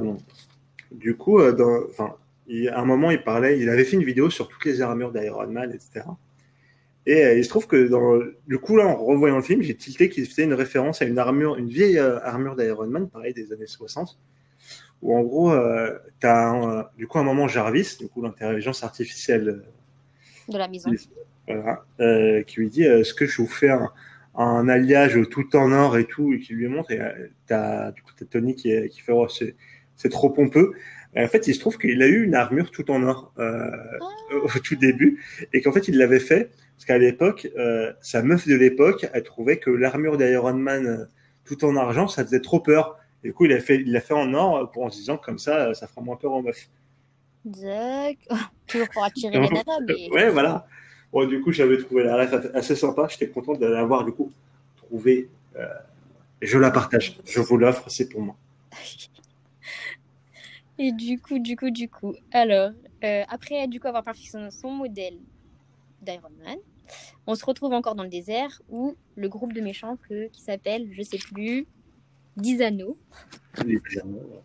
du 0.91 1.15
coup, 1.15 1.39
euh, 1.39 1.51
dans, 1.53 1.81
il- 2.47 2.69
à 2.69 2.79
un 2.79 2.85
moment, 2.85 3.11
il 3.11 3.23
parlait, 3.23 3.59
il 3.59 3.69
avait 3.69 3.83
fait 3.85 3.95
une 3.97 4.03
vidéo 4.03 4.29
sur 4.29 4.47
toutes 4.47 4.65
les 4.65 4.81
armures 4.81 5.11
d'Iron 5.11 5.47
Man, 5.47 5.71
etc. 5.71 6.05
Et 7.05 7.25
euh, 7.25 7.37
il 7.37 7.43
se 7.43 7.49
trouve 7.49 7.67
que 7.67 7.87
dans, 7.87 8.19
du 8.47 8.59
coup, 8.59 8.77
là, 8.77 8.87
en 8.87 8.95
revoyant 8.95 9.35
le 9.37 9.41
film, 9.41 9.61
j'ai 9.61 9.75
tilté 9.75 10.09
qu'il 10.09 10.25
faisait 10.25 10.43
une 10.43 10.53
référence 10.53 11.01
à 11.01 11.05
une 11.05 11.19
armure, 11.19 11.57
une 11.57 11.67
vieille 11.69 11.97
euh, 11.99 12.19
armure 12.21 12.55
d'Iron 12.55 12.87
Man, 12.87 13.09
pareil, 13.09 13.33
des 13.33 13.51
années 13.51 13.67
60, 13.67 14.17
où 15.01 15.15
en 15.17 15.21
gros, 15.21 15.51
euh, 15.51 15.97
t'as 16.19 16.47
un, 16.47 16.79
euh, 16.79 16.83
du 16.97 17.07
coup, 17.07 17.17
à 17.17 17.21
un 17.21 17.25
moment, 17.25 17.47
Jarvis, 17.47 17.97
du 17.99 18.07
coup, 18.07 18.21
l'intelligence 18.21 18.83
artificielle 18.83 19.49
euh, 19.49 19.63
De 20.51 20.57
la 20.57 20.67
maison. 20.67 20.91
Voilà, 21.47 21.83
euh, 21.99 22.43
qui 22.43 22.59
lui 22.59 22.69
dit 22.69 22.85
euh, 22.85 23.01
est-ce 23.01 23.13
que 23.13 23.25
je 23.25 23.41
vous 23.41 23.47
fais 23.47 23.69
un, 23.69 23.91
un 24.35 24.67
alliage 24.67 25.19
tout 25.29 25.55
en 25.55 25.71
or 25.71 25.97
et 25.97 26.05
tout 26.05 26.33
et 26.33 26.39
qui 26.39 26.53
lui 26.53 26.67
montre 26.67 26.91
et 26.91 26.99
euh, 26.99 27.11
t'as 27.47 27.91
du 27.91 28.01
coup 28.01 28.11
t'as 28.17 28.25
Tony 28.25 28.55
qui, 28.55 28.71
qui 28.89 29.01
fait 29.01 29.11
oh, 29.11 29.27
c'est 29.27 29.55
c'est 29.95 30.09
trop 30.09 30.29
pompeux 30.29 30.73
et 31.15 31.23
en 31.23 31.27
fait 31.27 31.47
il 31.47 31.53
se 31.53 31.59
trouve 31.59 31.77
qu'il 31.77 32.01
a 32.01 32.07
eu 32.07 32.23
une 32.23 32.35
armure 32.35 32.71
tout 32.71 32.89
en 32.89 33.03
or 33.03 33.33
euh, 33.37 33.69
au 34.31 34.59
tout 34.59 34.75
début 34.75 35.23
et 35.51 35.61
qu'en 35.61 35.71
fait 35.71 35.87
il 35.87 35.97
l'avait 35.97 36.19
fait 36.19 36.51
parce 36.75 36.85
qu'à 36.85 36.97
l'époque 36.97 37.47
euh, 37.57 37.91
sa 38.01 38.23
meuf 38.23 38.47
de 38.47 38.55
l'époque 38.55 39.05
elle 39.13 39.23
trouvait 39.23 39.57
que 39.57 39.69
l'armure 39.69 40.17
d'Iron 40.17 40.53
Man 40.53 40.87
euh, 40.87 41.05
tout 41.45 41.63
en 41.65 41.75
argent 41.75 42.07
ça 42.07 42.23
faisait 42.23 42.41
trop 42.41 42.59
peur 42.59 42.97
et 43.23 43.27
du 43.27 43.33
coup 43.33 43.45
il 43.45 43.53
a 43.53 43.59
fait 43.59 43.75
il 43.75 43.91
l'a 43.91 44.01
fait 44.01 44.15
en 44.15 44.33
or 44.33 44.71
pour 44.71 44.83
en 44.83 44.89
se 44.89 44.97
disant 44.97 45.17
comme 45.17 45.37
ça 45.37 45.73
ça 45.73 45.87
fera 45.87 46.01
moins 46.01 46.15
peur 46.15 46.31
aux 46.31 46.41
meufs 46.41 46.69
D'accord. 47.45 48.37
Toujours 48.67 48.87
pour 48.93 49.03
attirer 49.03 49.37
les 49.37 49.49
nanas, 49.49 49.79
mais. 49.85 50.09
Ouais, 50.11 50.29
voilà. 50.29 50.65
Bon, 51.13 51.25
du 51.27 51.39
coup, 51.41 51.51
j'avais 51.51 51.77
trouvé 51.77 52.03
la 52.03 52.17
ref 52.17 52.33
assez 52.55 52.75
sympa. 52.75 53.07
J'étais 53.07 53.29
content 53.29 53.53
de 53.53 53.65
l'avoir, 53.67 54.03
du 54.03 54.11
coup, 54.11 54.31
trouvé. 54.75 55.29
Euh, 55.55 55.67
je 56.41 56.57
la 56.57 56.71
partage. 56.71 57.19
Je 57.25 57.39
vous 57.39 57.55
l'offre, 57.57 57.87
c'est 57.89 58.09
pour 58.09 58.21
moi. 58.21 58.35
Et 60.79 60.91
du 60.91 61.19
coup, 61.19 61.37
du 61.39 61.55
coup, 61.55 61.69
du 61.69 61.87
coup. 61.87 62.15
Alors, 62.31 62.71
euh, 63.03 63.23
après, 63.29 63.67
du 63.67 63.79
coup, 63.79 63.87
avoir 63.87 64.03
perfectionné 64.03 64.49
son 64.49 64.71
modèle 64.71 65.19
d'Iron 66.01 66.31
Man, 66.43 66.57
on 67.27 67.35
se 67.35 67.45
retrouve 67.45 67.73
encore 67.73 67.93
dans 67.95 68.03
le 68.03 68.09
désert 68.09 68.61
où 68.69 68.95
le 69.15 69.29
groupe 69.29 69.53
de 69.53 69.61
méchants 69.61 69.97
que, 70.09 70.27
qui 70.29 70.41
s'appelle, 70.41 70.89
je 70.93 71.03
sais 71.03 71.19
plus, 71.19 71.67
10 72.37 72.61
anneaux, 72.63 72.97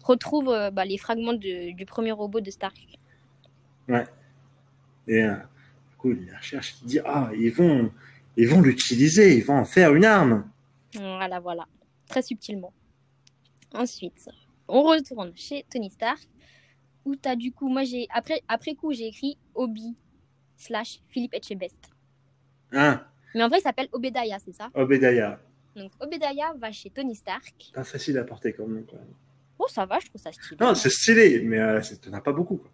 retrouve 0.05 0.51
euh, 0.51 0.71
bah, 0.71 0.85
les 0.85 0.99
fragments 0.99 1.33
de- 1.33 1.73
du 1.75 1.87
premier 1.87 2.12
robot 2.12 2.41
de 2.41 2.51
Stark. 2.51 2.77
ouais. 3.89 4.05
Et 5.09 5.23
euh, 5.25 5.35
coup, 5.99 6.12
il 6.12 6.26
la 6.26 6.38
recherche. 6.38 6.76
Il 6.82 6.86
dit 6.86 7.01
Ah, 7.05 7.30
ils 7.36 7.53
vont, 7.53 7.92
ils 8.36 8.49
vont 8.49 8.61
l'utiliser. 8.61 9.36
Ils 9.36 9.44
vont 9.44 9.59
en 9.59 9.64
faire 9.64 9.94
une 9.94 10.05
arme. 10.05 10.49
Voilà, 10.94 11.40
voilà. 11.40 11.66
Très 12.09 12.22
subtilement. 12.22 12.72
Ensuite, 13.74 14.28
on 14.66 14.82
retourne 14.82 15.32
chez 15.34 15.66
Tony 15.70 15.90
Stark, 15.90 16.26
où 17.05 17.16
t'as 17.16 17.36
du 17.36 17.53
coup, 17.53 17.68
moi 17.68 17.84
j'ai, 17.84 18.07
après, 18.14 18.42
après 18.49 18.74
coup, 18.74 18.92
j'ai 18.92 19.09
écrit 19.09 19.36
Obi 19.55 19.94
slash 20.57 21.01
Philippe 21.09 21.34
Etchebest. 21.34 21.78
Hein? 22.72 23.03
Mais 23.34 23.42
en 23.42 23.49
vrai, 23.49 23.59
il 23.59 23.62
s'appelle 23.62 23.88
Obedaya, 23.92 24.38
c'est 24.38 24.55
ça? 24.55 24.70
Obedaya. 24.74 25.38
Donc 25.76 25.92
Obedaya 26.01 26.55
va 26.59 26.72
chez 26.72 26.90
Tony 26.90 27.14
Stark. 27.14 27.70
Pas 27.74 27.84
facile 27.84 28.18
à 28.18 28.24
porter 28.24 28.53
comme 28.53 28.74
nom, 28.74 28.84
quand 28.88 28.96
même. 28.96 29.14
Oh, 29.59 29.66
ça 29.68 29.84
va, 29.86 29.99
je 29.99 30.07
trouve 30.07 30.20
ça 30.20 30.32
stylé. 30.32 30.57
Non, 30.61 30.74
c'est 30.74 30.90
stylé, 30.90 31.42
mais 31.42 31.59
euh, 31.59 31.80
t'en 32.01 32.12
as 32.12 32.20
pas 32.20 32.32
beaucoup. 32.32 32.57
Quoi. 32.57 32.70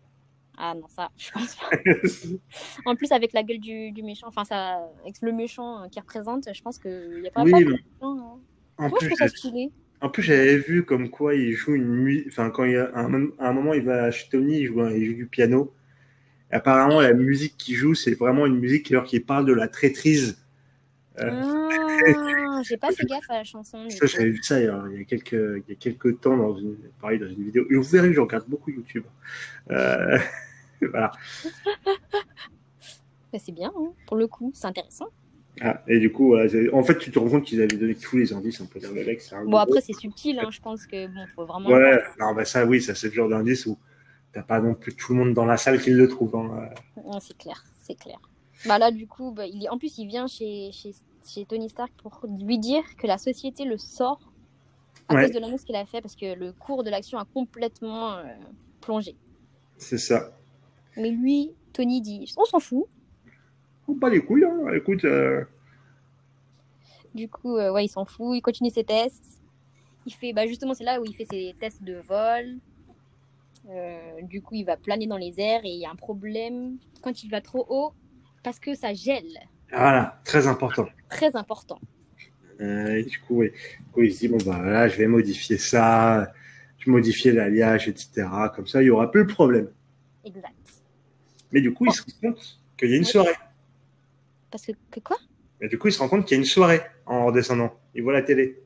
Ah 0.56 0.74
non, 0.74 0.88
ça, 0.88 1.10
je 1.16 1.30
pense 1.32 1.56
pas. 1.56 1.70
En 2.84 2.96
plus, 2.96 3.12
avec 3.12 3.32
la 3.32 3.42
gueule 3.42 3.58
du, 3.60 3.92
du 3.92 4.02
méchant, 4.02 4.26
enfin, 4.28 4.44
ça, 4.44 4.78
avec 5.02 5.20
le 5.22 5.32
méchant 5.32 5.82
euh, 5.84 5.88
qui 5.88 6.00
représente, 6.00 6.48
je 6.54 6.62
pense 6.62 6.78
qu'il 6.78 7.20
n'y 7.20 7.28
a 7.28 7.30
pas 7.30 7.42
Oui, 7.42 7.50
pas 7.50 7.60
de 7.60 7.64
gens, 8.00 8.18
hein. 8.18 8.40
en 8.78 8.90
Moi, 8.90 8.98
je 9.00 9.06
plus, 9.06 9.06
trouve 9.06 9.18
ça 9.18 9.28
stylé. 9.28 9.72
En 10.00 10.10
plus, 10.10 10.22
j'avais 10.22 10.58
vu 10.58 10.84
comme 10.84 11.10
quoi 11.10 11.34
il 11.34 11.52
joue 11.54 11.74
une 11.74 11.84
musique. 11.86 12.28
Enfin, 12.28 12.50
quand 12.50 12.64
il 12.64 12.72
y 12.72 12.76
a 12.76 12.90
un, 12.94 13.30
à 13.38 13.48
un 13.48 13.52
moment, 13.52 13.74
il 13.74 13.82
va 13.84 14.10
chez 14.10 14.28
Tony, 14.30 14.58
il 14.60 14.66
joue, 14.66 14.80
un- 14.82 14.92
il 14.92 15.06
joue 15.06 15.14
du 15.14 15.26
piano. 15.26 15.74
Et 16.52 16.56
apparemment, 16.56 17.00
la 17.02 17.14
musique 17.14 17.56
qu'il 17.58 17.76
joue, 17.76 17.94
c'est 17.94 18.14
vraiment 18.14 18.46
une 18.46 18.58
musique 18.58 18.90
alors, 18.92 19.04
qui 19.04 19.20
parle 19.20 19.46
de 19.46 19.54
la 19.54 19.68
traîtrise. 19.68 20.43
Euh, 21.20 21.30
Ah, 22.56 22.60
j'ai 22.62 22.76
pas 22.76 22.90
fait 22.92 23.06
gaffe 23.06 23.30
à 23.30 23.34
la 23.38 23.44
chanson. 23.44 23.86
j'avais 23.88 24.30
vu 24.30 24.42
ça 24.42 24.58
il 24.60 24.66
y 24.66 24.68
a, 24.68 24.84
il 24.90 24.98
y 24.98 25.00
a 25.02 25.04
quelques, 25.04 25.32
il 25.32 25.64
y 25.68 25.72
a 25.72 25.76
quelques 25.76 26.20
temps 26.20 26.36
dans 26.36 26.56
une, 26.56 26.76
pareil, 27.00 27.18
dans 27.18 27.28
une 27.28 27.44
vidéo. 27.44 27.64
Et 27.70 27.76
vous 27.76 27.82
verrez, 27.82 28.12
je 28.12 28.20
regarde 28.20 28.44
beaucoup 28.48 28.70
YouTube. 28.70 29.04
Euh, 29.70 30.18
voilà. 30.80 31.12
Bah, 33.32 33.40
c'est 33.44 33.50
bien, 33.52 33.72
hein, 33.76 33.92
pour 34.06 34.16
le 34.16 34.28
coup, 34.28 34.52
c'est 34.54 34.68
intéressant. 34.68 35.08
Ah, 35.60 35.82
et 35.88 35.98
du 35.98 36.12
coup, 36.12 36.28
voilà, 36.28 36.48
en 36.72 36.84
fait, 36.84 36.98
tu 36.98 37.10
te 37.10 37.18
rends 37.18 37.28
compte 37.28 37.44
qu'ils 37.44 37.60
avaient 37.60 37.76
donné 37.76 37.96
tous 37.96 38.16
les 38.16 38.32
indices. 38.32 38.62
Peut 38.72 38.78
dire 38.78 38.92
le 38.92 39.04
mec, 39.04 39.20
un 39.32 39.44
Bon, 39.44 39.56
après, 39.56 39.80
c'est 39.80 39.92
subtil, 39.92 40.38
hein, 40.38 40.50
je 40.52 40.60
pense 40.60 40.86
que 40.86 41.08
bon, 41.08 41.26
faut 41.34 41.44
vraiment. 41.44 41.68
Ouais, 41.68 42.00
non, 42.20 42.32
bah 42.32 42.44
ça, 42.44 42.64
oui, 42.64 42.80
ça, 42.80 42.94
c'est 42.94 43.08
le 43.08 43.12
genre 43.12 43.28
d'indice 43.28 43.66
où 43.66 43.76
t'as 44.32 44.44
pas 44.44 44.60
non 44.60 44.74
plus 44.74 44.94
tout 44.94 45.14
le 45.14 45.18
monde 45.18 45.34
dans 45.34 45.46
la 45.46 45.56
salle 45.56 45.80
qui 45.80 45.90
le 45.90 46.06
trouve. 46.06 46.36
Hein. 46.36 46.68
C'est 47.20 47.36
clair, 47.36 47.64
c'est 47.82 47.98
clair. 47.98 48.20
Bah 48.66 48.78
là, 48.78 48.90
du 48.90 49.06
coup, 49.06 49.30
bah, 49.32 49.46
il 49.46 49.64
est... 49.64 49.68
en 49.68 49.78
plus, 49.78 49.98
il 49.98 50.06
vient 50.06 50.26
chez, 50.26 50.70
chez, 50.72 50.92
chez 51.26 51.44
Tony 51.44 51.68
Stark 51.68 51.92
pour 52.02 52.20
lui 52.26 52.58
dire 52.58 52.82
que 52.96 53.06
la 53.06 53.18
société 53.18 53.64
le 53.64 53.76
sort 53.78 54.20
à 55.08 55.14
Ouais. 55.14 55.24
cause 55.26 55.32
de 55.34 55.38
l'annonce 55.38 55.64
qu'il 55.64 55.76
a 55.76 55.84
fait 55.84 56.00
parce 56.00 56.16
que 56.16 56.34
le 56.34 56.52
cours 56.52 56.82
de 56.82 56.88
l'action 56.90 57.18
a 57.18 57.26
complètement 57.26 58.12
euh, 58.14 58.24
plongé. 58.80 59.16
C'est 59.76 59.98
ça. 59.98 60.32
Mais 60.96 61.10
lui, 61.10 61.50
Tony 61.72 62.00
dit, 62.00 62.32
on 62.38 62.44
s'en 62.44 62.60
fout. 62.60 62.86
Ou 63.86 63.94
pas 63.96 64.08
les 64.08 64.24
couilles, 64.24 64.44
hein. 64.44 64.72
Écoute, 64.74 65.04
euh, 65.04 65.44
Du 67.14 67.28
coup, 67.28 67.56
euh, 67.56 67.70
ouais, 67.70 67.84
il 67.84 67.88
s'en 67.88 68.04
fout, 68.06 68.34
il 68.36 68.40
continue 68.40 68.70
ses 68.70 68.84
tests. 68.84 69.40
Il 70.06 70.12
fait, 70.14 70.32
bah 70.32 70.46
justement, 70.46 70.74
c'est 70.74 70.84
là 70.84 71.00
où 71.00 71.04
il 71.04 71.14
fait 71.14 71.26
ses 71.30 71.54
tests 71.60 71.82
de 71.82 71.96
vol. 71.96 72.58
Euh, 73.68 74.22
du 74.22 74.42
coup, 74.42 74.54
il 74.54 74.64
va 74.64 74.76
planer 74.76 75.06
dans 75.06 75.16
les 75.16 75.38
airs 75.40 75.64
et 75.64 75.70
il 75.70 75.78
y 75.80 75.86
a 75.86 75.90
un 75.90 75.96
problème 75.96 76.76
quand 77.02 77.22
il 77.24 77.30
va 77.30 77.40
trop 77.40 77.64
haut 77.68 77.92
parce 78.44 78.60
que 78.60 78.74
ça 78.76 78.94
gèle. 78.94 79.24
Voilà, 79.70 80.20
très 80.24 80.46
important. 80.46 80.86
Très 81.10 81.34
important. 81.34 81.80
Euh, 82.60 83.02
du, 83.02 83.18
coup, 83.20 83.38
oui. 83.40 83.50
du 83.50 83.90
coup, 83.92 84.02
il 84.02 84.14
se 84.14 84.20
dit 84.20 84.28
bon 84.28 84.38
bah 84.46 84.62
là, 84.62 84.86
je 84.86 84.96
vais 84.96 85.08
modifier 85.08 85.58
ça, 85.58 86.32
je 86.78 86.86
vais 86.86 86.92
modifier 86.92 87.32
l'alliage, 87.32 87.88
etc. 87.88 88.28
Comme 88.54 88.68
ça, 88.68 88.80
il 88.82 88.86
y 88.86 88.90
aura 88.90 89.10
plus 89.10 89.24
de 89.24 89.32
problème. 89.32 89.68
Exact. 90.24 90.54
Mais 91.50 91.60
du 91.60 91.72
coup, 91.74 91.86
il 91.86 91.92
se 91.92 92.02
rend 92.02 92.12
compte 92.30 92.60
qu'il 92.76 92.90
y 92.90 92.94
a 92.94 92.96
une 92.96 93.02
Oui. 93.02 93.08
soirée. 93.08 93.34
Parce 94.50 94.66
que, 94.66 94.72
que 94.90 95.00
quoi? 95.00 95.16
Mais 95.60 95.68
du 95.68 95.78
coup, 95.78 95.88
il 95.88 95.92
se 95.92 95.98
rend 95.98 96.08
compte 96.08 96.24
qu'il 96.26 96.36
y 96.36 96.38
a 96.38 96.42
une 96.42 96.48
soirée 96.48 96.80
en 97.06 97.26
redescendant. 97.26 97.74
Il 97.94 98.02
voit 98.04 98.12
la 98.12 98.22
télé. 98.22 98.60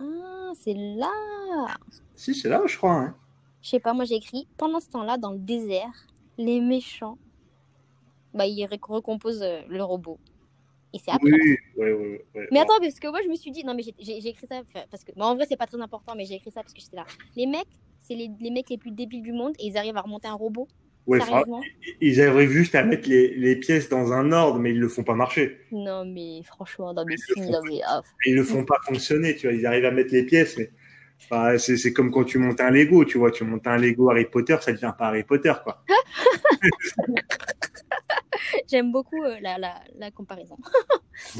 Ah, 0.00 0.52
c'est 0.54 0.74
là. 0.74 1.10
Si, 2.14 2.34
c'est 2.34 2.48
là, 2.48 2.62
je 2.66 2.76
crois. 2.76 2.92
hein. 2.92 3.16
Je 3.62 3.70
sais 3.70 3.80
pas, 3.80 3.94
moi 3.94 4.04
j'ai 4.04 4.14
écrit 4.14 4.46
pendant 4.56 4.78
ce 4.78 4.88
temps-là, 4.90 5.16
dans 5.18 5.32
le 5.32 5.38
désert, 5.38 6.06
les 6.38 6.60
méchants, 6.60 7.18
bah, 8.36 8.46
ils 8.46 8.64
ré- 8.66 8.78
recomposent 8.88 9.42
euh, 9.42 9.60
le 9.68 9.82
robot. 9.82 10.18
Et 10.92 10.98
c'est 10.98 11.10
après. 11.10 11.30
Oui, 11.30 11.56
ouais, 11.76 11.92
ouais. 11.92 12.48
Mais 12.52 12.60
attends, 12.60 12.78
parce 12.80 12.98
que 13.00 13.08
moi 13.08 13.20
je 13.24 13.28
me 13.28 13.34
suis 13.34 13.50
dit, 13.50 13.64
non, 13.64 13.74
mais 13.74 13.82
j'ai- 13.82 14.28
écrit 14.28 14.46
ça 14.46 14.62
parce 14.90 15.04
que, 15.04 15.12
bah, 15.16 15.26
en 15.26 15.34
vrai, 15.34 15.46
c'est 15.48 15.56
pas 15.56 15.66
très 15.66 15.80
important, 15.80 16.14
mais 16.16 16.24
j'ai 16.24 16.34
écrit 16.34 16.50
ça 16.50 16.62
parce 16.62 16.72
que 16.72 16.80
j'étais 16.80 16.96
là. 16.96 17.06
Les 17.34 17.46
mecs, 17.46 17.66
c'est 18.00 18.14
les, 18.14 18.30
les 18.40 18.50
mecs 18.50 18.70
les 18.70 18.78
plus 18.78 18.92
débiles 18.92 19.22
du 19.22 19.32
monde 19.32 19.54
et 19.58 19.66
ils 19.66 19.76
arrivent 19.76 19.96
à 19.96 20.02
remonter 20.02 20.28
un 20.28 20.34
robot? 20.34 20.68
Ouais, 21.06 21.20
Sérieusement? 21.20 21.62
ils 22.00 22.20
arrivent 22.20 22.50
juste 22.50 22.74
à 22.74 22.82
mettre 22.82 23.08
les, 23.08 23.34
les 23.34 23.56
pièces 23.56 23.88
dans 23.88 24.12
un 24.12 24.32
ordre, 24.32 24.58
mais 24.58 24.70
ils 24.70 24.80
le 24.80 24.88
font 24.88 25.04
pas 25.04 25.14
marcher. 25.14 25.58
Non, 25.70 26.04
mais 26.04 26.42
franchement, 26.44 26.92
non, 26.92 27.04
mais 27.06 27.14
Ils 27.36 27.42
le 27.42 27.52
font 27.52 27.80
ah, 27.86 28.02
Ils 28.24 28.34
le 28.34 28.42
font 28.44 28.64
pas 28.64 28.78
fonctionner, 28.84 29.36
tu 29.36 29.46
vois. 29.46 29.56
Ils 29.56 29.66
arrivent 29.66 29.84
à 29.84 29.90
mettre 29.92 30.12
les 30.12 30.24
pièces, 30.24 30.56
mais 30.56 30.70
enfin, 31.24 31.58
c'est 31.58 31.92
comme 31.92 32.10
quand 32.10 32.24
tu 32.24 32.38
montes 32.38 32.60
un 32.60 32.70
Lego, 32.70 33.04
tu 33.04 33.18
vois. 33.18 33.30
Tu 33.30 33.44
montes 33.44 33.66
un 33.66 33.76
Lego 33.76 34.10
Harry 34.10 34.26
Potter, 34.26 34.56
ça 34.60 34.72
devient 34.72 34.92
pas 34.96 35.08
Harry 35.08 35.24
Potter, 35.24 35.52
quoi. 35.62 35.82
J'aime 38.70 38.92
beaucoup 38.92 39.22
euh, 39.24 39.36
la, 39.40 39.58
la, 39.58 39.80
la 39.98 40.10
comparaison. 40.10 40.56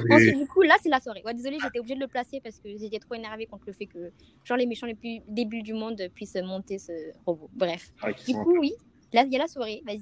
Oui. 0.08 0.32
Du 0.32 0.46
coup, 0.46 0.62
là, 0.62 0.74
c'est 0.82 0.88
la 0.88 1.00
soirée. 1.00 1.20
Ouais, 1.24 1.34
désolée, 1.34 1.58
j'étais 1.62 1.78
obligée 1.78 1.96
de 1.96 2.00
le 2.00 2.08
placer 2.08 2.40
parce 2.42 2.58
que 2.58 2.68
j'étais 2.78 2.98
trop 2.98 3.14
énervée 3.14 3.44
contre 3.44 3.64
le 3.66 3.74
fait 3.74 3.84
que, 3.84 4.10
genre, 4.42 4.56
les 4.56 4.64
méchants 4.64 4.86
les 4.86 4.94
plus 4.94 5.20
débiles 5.28 5.62
du 5.62 5.74
monde 5.74 6.00
puissent 6.14 6.38
monter 6.42 6.78
ce 6.78 6.92
robot. 7.26 7.50
Bref. 7.52 7.92
Qui 8.16 8.32
Du 8.32 8.38
coup, 8.38 8.56
oui, 8.58 8.72
là, 9.12 9.24
il 9.26 9.32
y 9.32 9.36
a 9.36 9.40
la 9.40 9.48
soirée. 9.48 9.82
Vas-y. 9.86 10.00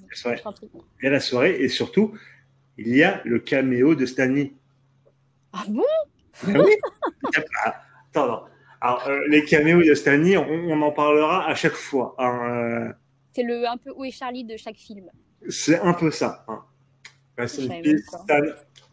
Il 1.01 1.05
y 1.05 1.09
a 1.09 1.11
la 1.11 1.19
soirée 1.19 1.61
et 1.61 1.69
surtout, 1.69 2.17
il 2.79 2.95
y 2.95 3.03
a 3.03 3.21
le 3.25 3.41
caméo 3.41 3.97
de 3.97 4.07
Stanley. 4.07 4.53
Ah 5.53 5.65
bon? 5.69 5.83
Ben 6.47 6.61
oui. 6.61 6.77
Ah, 7.65 7.83
Attends, 8.11 8.29
non. 8.29 8.43
Alors, 8.85 9.09
euh, 9.09 9.19
les 9.29 9.45
caméos 9.47 9.83
de 9.83 9.95
Stanley, 9.95 10.37
on, 10.37 10.47
on 10.47 10.83
en 10.83 10.93
parlera 10.93 11.49
à 11.49 11.55
chaque 11.55 11.73
fois. 11.73 12.15
hein, 12.19 12.89
euh, 12.91 12.93
C'est 13.35 13.43
le 13.43 13.67
un 13.67 13.79
peu 13.79 13.91
où 13.97 14.05
est 14.05 14.11
Charlie 14.11 14.45
de 14.45 14.57
chaque 14.59 14.77
film. 14.77 15.07
c'est 15.49 15.79
un 15.81 15.95
peu 15.95 16.11
ça. 16.11 16.45
Hein. 16.49 16.63
Pas. 17.37 17.49
Stan. 17.49 18.41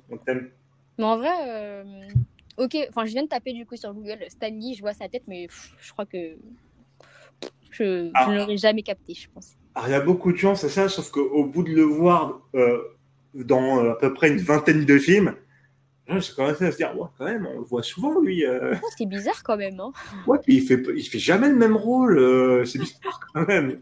On 0.09 0.17
t'aime. 0.17 0.49
Mais 0.97 1.03
en 1.03 1.17
vrai, 1.17 1.33
euh, 1.45 1.83
ok, 2.57 2.77
enfin, 2.89 3.05
je 3.05 3.11
viens 3.11 3.23
de 3.23 3.27
taper 3.27 3.51
du 3.53 3.65
coup 3.65 3.75
sur 3.75 3.93
Google 3.93 4.19
Stanley, 4.29 4.73
je 4.75 4.81
vois 4.81 4.93
sa 4.93 5.09
tête, 5.09 5.23
mais 5.27 5.47
pff, 5.47 5.73
je 5.81 5.91
crois 5.91 6.05
que 6.05 6.37
je, 7.71 8.05
je 8.07 8.11
Ah. 8.13 8.27
ne 8.29 8.37
l'aurais 8.37 8.57
jamais 8.57 8.83
capté, 8.83 9.13
je 9.13 9.27
pense. 9.33 9.55
Alors, 9.75 9.89
il 9.89 9.91
y 9.91 9.95
a 9.95 10.01
beaucoup 10.01 10.31
de 10.31 10.37
gens, 10.37 10.55
c'est 10.55 10.69
ça, 10.69 10.87
sauf 10.89 11.11
qu'au 11.11 11.45
bout 11.45 11.63
de 11.63 11.69
le 11.73 11.83
voir 11.83 12.41
euh, 12.55 12.81
dans 13.33 13.89
à 13.91 13.95
peu 13.95 14.13
près 14.13 14.29
une 14.29 14.37
vingtaine 14.39 14.85
de 14.85 14.97
films, 14.97 15.35
j'ai 16.19 16.33
commencé 16.33 16.65
à 16.65 16.71
se 16.71 16.77
dire, 16.77 16.97
ouais, 16.97 17.07
quand 17.17 17.25
même, 17.25 17.45
on 17.47 17.59
le 17.59 17.65
voit 17.65 17.83
souvent, 17.83 18.19
lui. 18.19 18.45
euh, 18.45 18.73
Oh, 18.83 18.87
c'est 18.97 19.05
bizarre 19.07 19.43
quand 19.43 19.57
même, 19.57 19.79
hein. 19.79 19.91
ouais, 20.27 20.39
puis 20.43 20.55
il 20.57 20.61
fait, 20.61 20.81
il 20.95 21.03
fait 21.03 21.19
jamais 21.19 21.49
le 21.49 21.55
même 21.55 21.75
rôle. 21.75 22.17
euh, 22.17 22.65
c'est 22.65 22.79
bizarre 22.79 23.19
quand 23.33 23.47
même. 23.47 23.81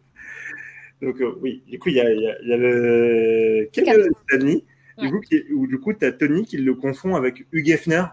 Donc, 1.01 1.19
euh, 1.21 1.33
oui, 1.41 1.63
du 1.67 1.79
coup, 1.79 1.89
il 1.89 1.95
y 1.95 2.01
a, 2.01 2.11
y 2.11 2.27
a, 2.27 2.41
y 2.41 2.53
a 2.53 2.57
le 2.57 3.69
caméo 3.71 3.97
de 3.97 4.09
Stanley, 4.27 4.63
du 4.97 5.09
coup, 5.11 5.19
qui, 5.21 5.43
où 5.53 5.65
du 5.67 5.79
coup, 5.79 5.93
tu 5.93 6.05
as 6.05 6.11
Tony 6.11 6.45
qui 6.45 6.57
le 6.57 6.73
confond 6.75 7.15
avec 7.15 7.45
Hugh 7.53 7.69
Hefner. 7.69 8.03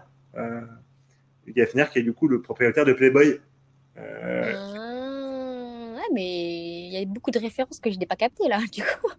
Hugh 1.45 1.57
Hefner, 1.57 1.85
qui 1.91 1.99
est 1.99 2.03
du 2.03 2.13
coup 2.13 2.27
le 2.29 2.41
propriétaire 2.41 2.85
de 2.85 2.93
Playboy. 2.93 3.39
Ah, 3.97 4.01
mais 6.13 6.87
il 6.87 6.93
y 6.93 6.97
a 7.01 7.05
beaucoup 7.05 7.31
de 7.31 7.39
références 7.39 7.79
que 7.79 7.91
je 7.91 7.97
n'ai 7.97 8.05
pas 8.05 8.15
captées 8.15 8.47
là, 8.47 8.59
du 8.71 8.81
coup. 8.81 9.11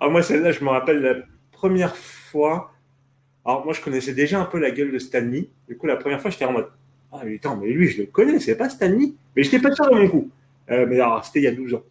Ah, 0.00 0.08
moi, 0.08 0.22
celle-là, 0.22 0.52
je 0.52 0.62
me 0.64 0.70
rappelle 0.70 1.00
la 1.00 1.14
première 1.50 1.96
fois. 1.96 2.72
Alors, 3.48 3.64
moi, 3.64 3.72
je 3.72 3.80
connaissais 3.80 4.12
déjà 4.12 4.38
un 4.38 4.44
peu 4.44 4.58
la 4.58 4.70
gueule 4.70 4.92
de 4.92 4.98
Stanley. 4.98 5.48
Du 5.68 5.78
coup, 5.78 5.86
la 5.86 5.96
première 5.96 6.20
fois, 6.20 6.30
j'étais 6.30 6.44
en 6.44 6.52
mode 6.52 6.68
Ah, 7.10 7.22
mais 7.24 7.36
attends, 7.36 7.56
mais 7.56 7.68
lui, 7.68 7.88
je 7.88 8.02
le 8.02 8.06
connais, 8.06 8.38
c'est 8.40 8.58
pas 8.58 8.68
Stanley. 8.68 9.14
Mais 9.34 9.42
j'étais 9.42 9.58
pas 9.58 9.74
sûr 9.74 9.90
de 9.90 9.94
mon 9.94 10.06
coup. 10.06 10.30
Euh, 10.70 10.84
mais 10.86 10.96
alors, 10.96 11.24
c'était 11.24 11.38
il 11.38 11.44
y 11.44 11.46
a 11.46 11.52
12 11.52 11.72
ans. 11.72 11.82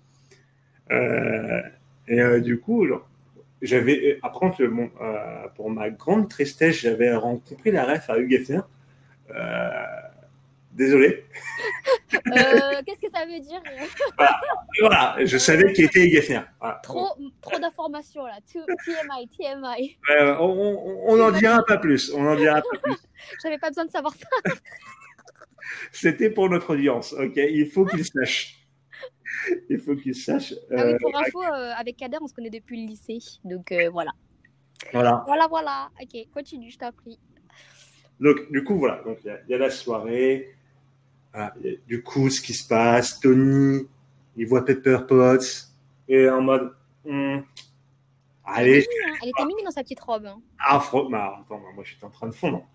Euh, 0.91 1.61
et 2.07 2.21
euh, 2.21 2.39
du 2.41 2.59
coup, 2.59 2.85
j'avais. 3.63 4.19
Après, 4.21 4.51
bon, 4.67 4.91
pour 5.55 5.71
ma 5.71 5.89
grande 5.89 6.29
tristesse, 6.29 6.81
j'avais 6.81 7.15
rencontré 7.15 7.71
la 7.71 7.85
ref 7.85 8.07
à 8.11 8.19
Hefner. 8.19 8.61
Euh, 10.77 10.83
désolé. 10.83 11.25
Euh, 12.13 12.81
Qu'est-ce 12.85 13.01
que 13.01 13.11
ça 13.13 13.25
veut 13.25 13.39
dire 13.39 13.61
voilà, 14.79 15.17
je 15.25 15.37
savais 15.37 15.73
qui 15.73 15.83
était. 15.83 16.07
Voilà. 16.59 16.79
Trop, 16.83 17.07
trop 17.41 17.59
d'informations 17.59 18.25
là. 18.25 18.37
TMI, 18.51 19.27
TMI. 19.37 19.97
Euh, 20.11 20.35
on, 20.39 20.45
on, 20.45 21.15
on 21.15 21.19
en 21.21 21.31
dira 21.31 21.63
pas 21.65 21.77
plus. 21.77 22.11
On 22.13 22.25
en 22.27 22.35
dira 22.35 22.61
pas 22.61 22.77
plus. 22.83 22.95
J'avais 23.43 23.57
pas 23.57 23.69
besoin 23.69 23.85
de 23.85 23.91
savoir 23.91 24.13
ça. 24.13 24.27
C'était 25.91 26.29
pour 26.29 26.49
notre 26.49 26.73
audience, 26.73 27.13
ok? 27.13 27.35
Il 27.35 27.69
faut 27.69 27.85
qu'ils 27.85 28.05
sachent. 28.05 28.53
Il 29.69 29.79
faut 29.79 29.95
qu'ils 29.95 30.15
sachent. 30.15 30.53
Ah 30.71 30.75
oui, 30.75 30.81
Euh, 30.93 30.97
pour 31.01 31.17
info, 31.17 31.43
euh, 31.43 31.71
avec 31.77 31.97
Kader, 31.97 32.17
on 32.21 32.27
se 32.27 32.33
connaît 32.33 32.49
depuis 32.49 32.81
le 32.81 32.87
lycée. 32.87 33.19
Donc 33.43 33.71
euh, 33.71 33.89
voilà. 33.89 34.11
voilà. 34.93 35.23
Voilà, 35.25 35.47
voilà. 35.47 35.89
Ok, 36.01 36.27
continue, 36.33 36.69
je 36.71 36.77
t'en 36.77 36.91
prie. 36.91 37.19
Donc, 38.19 38.51
du 38.51 38.63
coup, 38.63 38.77
voilà. 38.79 39.01
Donc, 39.05 39.19
il 39.23 39.27
y 39.27 39.29
a- 39.29 39.39
il 39.47 39.51
y, 39.51 39.53
a 39.53 39.57
la 39.59 39.69
soirée. 39.69 40.55
Voilà. 41.37 41.53
Du 41.87 42.01
coup, 42.01 42.29
ce 42.31 42.41
qui 42.41 42.53
se 42.53 42.67
passe, 42.67 43.19
Tony, 43.19 43.87
il 44.35 44.47
voit 44.47 44.65
Pepper 44.65 44.99
Potts 45.07 45.67
et 46.07 46.27
en 46.29 46.41
mode, 46.41 46.73
hmm, 47.05 47.39
allez. 48.43 48.83
Elle 49.21 49.29
était 49.29 49.45
mimi 49.45 49.63
dans 49.63 49.69
sa 49.71 49.83
petite 49.83 49.99
robe. 49.99 50.25
hein. 50.25 50.41
ah, 50.57 50.79
fro- 50.79 51.09
bah, 51.11 51.41
attends, 51.41 51.59
moi, 51.75 51.83
j'étais 51.83 52.05
en 52.05 52.09
train 52.09 52.27
de 52.27 52.33
fondre. 52.33 52.65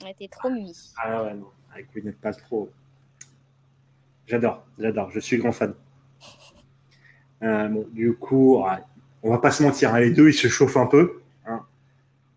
Elle 0.00 0.12
était 0.12 0.28
trop 0.28 0.48
mimi. 0.48 0.72
Ah 0.96 1.22
ouais, 1.24 1.34
non, 1.34 1.48
avec 1.72 1.92
Gwyneth 1.92 2.18
Paltrow. 2.18 2.70
J'adore, 4.26 4.64
j'adore, 4.78 5.10
je 5.10 5.20
suis 5.20 5.36
grand 5.36 5.52
fan. 5.52 5.74
Euh, 7.42 7.68
bon, 7.68 7.86
du 7.92 8.14
coup, 8.14 8.62
on 9.22 9.30
va 9.30 9.38
pas 9.38 9.50
se 9.50 9.62
mentir, 9.62 9.94
hein, 9.94 10.00
les 10.00 10.10
deux, 10.12 10.28
ils 10.28 10.34
se 10.34 10.48
chauffent 10.48 10.76
un 10.78 10.86
peu. 10.86 11.20
hein. 11.46 11.60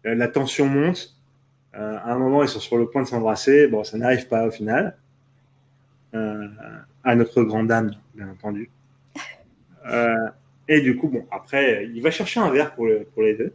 Euh, 0.05 0.15
La 0.15 0.27
tension 0.27 0.67
monte. 0.67 1.15
Euh, 1.75 1.97
à 1.99 2.11
un 2.13 2.17
moment, 2.17 2.43
ils 2.43 2.49
sont 2.49 2.59
sur 2.59 2.77
le 2.77 2.89
point 2.89 3.03
de 3.03 3.07
s'embrasser. 3.07 3.67
Bon, 3.67 3.83
ça 3.85 3.97
n'arrive 3.97 4.27
pas 4.27 4.45
au 4.47 4.51
final. 4.51 4.97
Euh, 6.13 6.47
à 7.03 7.15
notre 7.15 7.43
grande 7.43 7.67
dame, 7.67 7.91
bien 8.15 8.29
entendu. 8.29 8.69
Euh, 9.89 10.15
et 10.67 10.81
du 10.81 10.95
coup, 10.97 11.07
bon, 11.09 11.25
après, 11.31 11.87
il 11.93 12.01
va 12.01 12.11
chercher 12.11 12.39
un 12.39 12.49
verre 12.51 12.73
pour, 12.75 12.85
le- 12.85 13.05
pour 13.13 13.23
les 13.23 13.35
deux. 13.35 13.53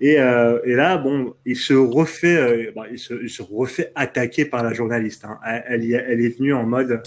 Et, 0.00 0.20
euh, 0.20 0.60
et 0.64 0.74
là, 0.74 0.98
bon, 0.98 1.34
il 1.46 1.56
se 1.56 1.74
refait, 1.74 2.72
bah, 2.76 2.84
il, 2.90 2.98
se, 2.98 3.42
refait 3.42 3.92
attaquer 3.96 4.44
par 4.44 4.62
la 4.64 4.72
journaliste. 4.74 5.24
hein. 5.24 5.40
Elle, 5.44 5.84
est- 5.92 6.38
venue 6.38 6.54
en 6.54 6.64
mode, 6.66 7.02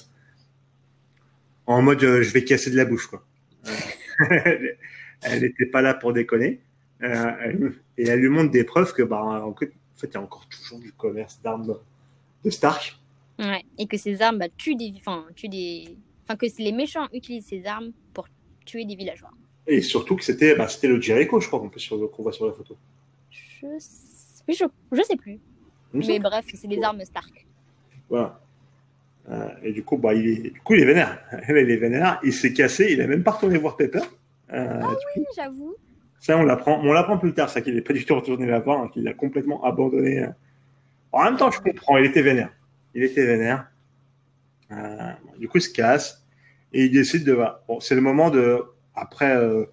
en 1.66 1.82
mode, 1.82 2.00
je 2.02 2.32
vais 2.34 2.44
casser 2.44 2.72
de 2.72 2.78
la 2.78 2.86
bouche, 2.86 3.08
quoi. 3.08 3.24
Elle 5.24 5.42
n'était 5.42 5.68
pas 5.68 5.82
là 5.82 5.94
pour 5.94 6.14
déconner. 6.14 6.62
Et 7.04 8.08
elle 8.08 8.20
lui 8.20 8.30
montre 8.30 8.52
des 8.52 8.64
preuves 8.64 8.94
que, 8.94 9.04
bah, 9.04 9.22
en 9.24 9.54
fait, 9.56 9.72
il 10.04 10.14
y 10.14 10.18
a 10.18 10.22
encore 10.22 10.48
toujours 10.50 10.80
du 10.80 10.92
commerce 10.92 11.40
d'armes 11.44 11.76
de 12.44 12.50
Stark. 12.50 13.00
Ouais. 13.42 13.64
Et 13.78 13.88
que 13.88 13.98
ces 13.98 14.22
armes 14.22 14.38
bah, 14.38 14.48
tuent 14.56 14.76
des. 14.76 14.94
Enfin, 14.98 15.26
tuent 15.36 15.50
des. 15.50 15.98
Enfin, 16.24 16.38
que 16.38 16.46
les 16.60 16.72
méchants 16.72 17.08
utilisent 17.12 17.48
ces 17.48 17.66
armes 17.66 17.92
pour 18.14 18.28
tuer 18.66 18.86
des 18.86 18.96
villageois. 18.96 19.32
Et 19.68 19.82
surtout 19.82 20.16
que 20.16 20.24
c'était, 20.24 20.56
bah, 20.56 20.68
c'était 20.68 20.88
le 20.88 21.02
Jericho, 21.02 21.40
je 21.40 21.48
crois, 21.48 21.60
qu'on 21.60 21.70
peut 21.70 21.80
sur- 21.80 22.10
qu'on 22.12 22.24
voit 22.24 22.32
sur 22.32 22.46
la 22.46 22.54
photo. 22.54 22.78
Je 23.30 23.68
sais, 23.80 24.44
oui, 24.48 24.54
je... 24.54 24.66
je 24.92 25.02
sais 25.04 25.16
plus. 25.18 25.40
Mais 25.94 26.20
bref, 26.20 26.46
c'est 26.54 26.68
des 26.68 26.82
armes 26.82 27.04
Stark. 27.04 27.46
Voilà. 28.10 28.40
Euh, 29.30 29.50
et 29.64 29.72
du 29.72 29.84
coup, 29.84 29.98
bah, 29.98 30.14
il 30.14 30.28
est, 30.28 30.50
du 30.52 30.62
coup, 30.62 30.74
il 30.74 30.82
est 30.82 30.86
vénère. 30.86 31.20
il 31.50 31.56
est 31.58 31.78
vénère. 31.78 32.20
Il 32.24 32.34
s'est 32.34 32.54
cassé. 32.54 32.88
Il 32.92 33.02
a 33.02 33.08
même 33.08 33.24
pas 33.24 33.32
retourné 33.32 33.58
voir 33.58 33.76
Pepper. 33.76 34.00
Euh, 34.54 34.82
Oui, 35.16 35.24
j'avoue. 35.36 35.76
Ça, 36.20 36.38
on 36.38 36.44
l'apprend, 36.44 36.80
on 36.84 36.94
l'apprend 36.94 37.18
plus 37.18 37.34
tard, 37.34 37.50
ça 37.50 37.62
qu'il 37.62 37.74
n'est 37.74 37.82
pas 37.82 37.94
du 37.94 38.06
tout 38.06 38.14
retourné 38.16 38.46
la 38.46 38.60
voir, 38.60 38.82
hein, 38.82 38.90
qu'il 38.94 39.04
l'a 39.04 39.14
complètement 39.14 39.64
abandonné. 39.64 40.24
En 41.12 41.24
même 41.24 41.36
temps, 41.36 41.50
je 41.50 41.60
comprends, 41.60 41.98
il 41.98 42.06
était 42.06 42.22
vénère. 42.22 42.52
Il 42.94 43.04
était 43.04 43.26
vénère. 43.26 43.70
Euh, 44.72 45.12
du 45.38 45.48
coup, 45.48 45.58
il 45.58 45.62
se 45.62 45.70
casse 45.70 46.26
et 46.74 46.86
il 46.86 46.92
décide 46.92 47.26
de. 47.26 47.38
Bon, 47.68 47.80
c'est 47.80 47.96
le 47.96 48.02
moment 48.02 48.30
de, 48.30 48.64
après 48.96 49.36
euh, 49.36 49.66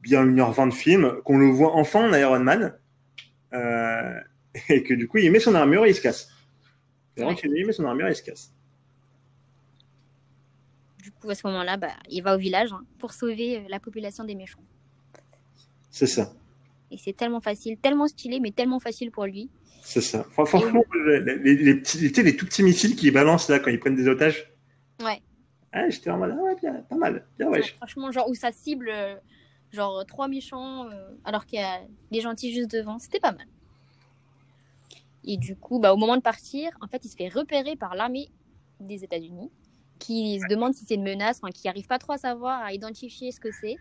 bien 0.00 0.24
1h20 0.24 0.70
de 0.70 0.74
film, 0.74 1.20
qu'on 1.24 1.38
le 1.38 1.46
voit 1.46 1.74
enfin 1.74 2.08
en 2.08 2.14
Iron 2.14 2.40
Man 2.40 2.74
euh, 3.52 4.20
et 4.68 4.82
que 4.82 4.94
du 4.94 5.08
coup, 5.08 5.18
il 5.18 5.30
met 5.30 5.40
son 5.40 5.54
armure 5.54 5.84
et 5.84 5.90
il 5.90 5.94
se 5.94 6.00
casse. 6.00 6.30
C'est 7.16 7.34
qu'il 7.34 7.66
met 7.66 7.72
son 7.72 7.84
armure 7.84 8.06
et 8.06 8.12
il 8.12 8.16
se 8.16 8.22
casse. 8.22 8.52
du 11.02 11.10
coup, 11.10 11.28
à 11.28 11.34
ce 11.34 11.46
moment-là, 11.48 11.76
bah, 11.76 11.88
il 12.08 12.22
va 12.22 12.36
au 12.36 12.38
village 12.38 12.72
hein, 12.72 12.84
pour 12.98 13.12
sauver 13.12 13.66
la 13.68 13.80
population 13.80 14.24
des 14.24 14.36
méchants. 14.36 14.62
C'est 15.90 16.06
ça. 16.06 16.32
Et 16.90 16.96
c'est 16.96 17.12
tellement 17.12 17.40
facile, 17.40 17.76
tellement 17.76 18.06
stylé, 18.06 18.40
mais 18.40 18.52
tellement 18.52 18.78
facile 18.78 19.10
pour 19.10 19.26
lui. 19.26 19.50
C'est 19.90 20.02
ça. 20.02 20.22
Fran- 20.32 20.44
Franchement, 20.44 20.82
les, 21.06 21.20
les, 21.38 21.56
les 21.56 21.74
petits, 21.76 22.12
tout 22.36 22.44
petits 22.44 22.62
missiles 22.62 22.94
qui 22.94 23.10
balancent 23.10 23.48
là 23.48 23.58
quand 23.58 23.70
ils 23.70 23.80
prennent 23.80 23.96
des 23.96 24.06
otages. 24.06 24.52
Ouais. 25.02 25.22
Ah, 25.72 25.88
j'étais 25.88 26.10
en 26.10 26.18
mode, 26.18 26.34
ah 26.38 26.42
ouais, 26.42 26.54
bien, 26.56 26.74
pas 26.90 26.96
mal. 26.96 27.26
Bien, 27.38 27.48
ouais. 27.48 27.62
Franchement, 27.62 28.12
genre 28.12 28.28
où 28.28 28.34
ça 28.34 28.52
cible 28.52 28.90
euh, 28.92 29.16
genre 29.72 30.04
trois 30.04 30.28
méchants 30.28 30.90
euh, 30.90 31.08
alors 31.24 31.46
qu'il 31.46 31.58
y 31.58 31.62
a 31.62 31.80
des 32.10 32.20
gentils 32.20 32.52
juste 32.52 32.70
devant, 32.70 32.98
c'était 32.98 33.18
pas 33.18 33.32
mal. 33.32 33.46
Et 35.24 35.38
du 35.38 35.56
coup, 35.56 35.78
bah, 35.78 35.94
au 35.94 35.96
moment 35.96 36.16
de 36.18 36.22
partir, 36.22 36.70
en 36.82 36.86
fait, 36.86 37.04
il 37.06 37.08
se 37.08 37.16
fait 37.16 37.28
repérer 37.28 37.74
par 37.74 37.94
l'armée 37.94 38.28
des 38.80 39.04
États-Unis 39.04 39.50
qui 39.98 40.38
se 40.38 40.46
demande 40.48 40.74
si 40.74 40.84
c'est 40.84 40.96
une 40.96 41.02
menace, 41.02 41.40
enfin, 41.42 41.50
qui 41.50 41.66
n'arrive 41.66 41.86
pas 41.86 41.98
trop 41.98 42.12
à 42.12 42.18
savoir, 42.18 42.62
à 42.62 42.74
identifier 42.74 43.32
ce 43.32 43.40
que 43.40 43.50
c'est. 43.52 43.76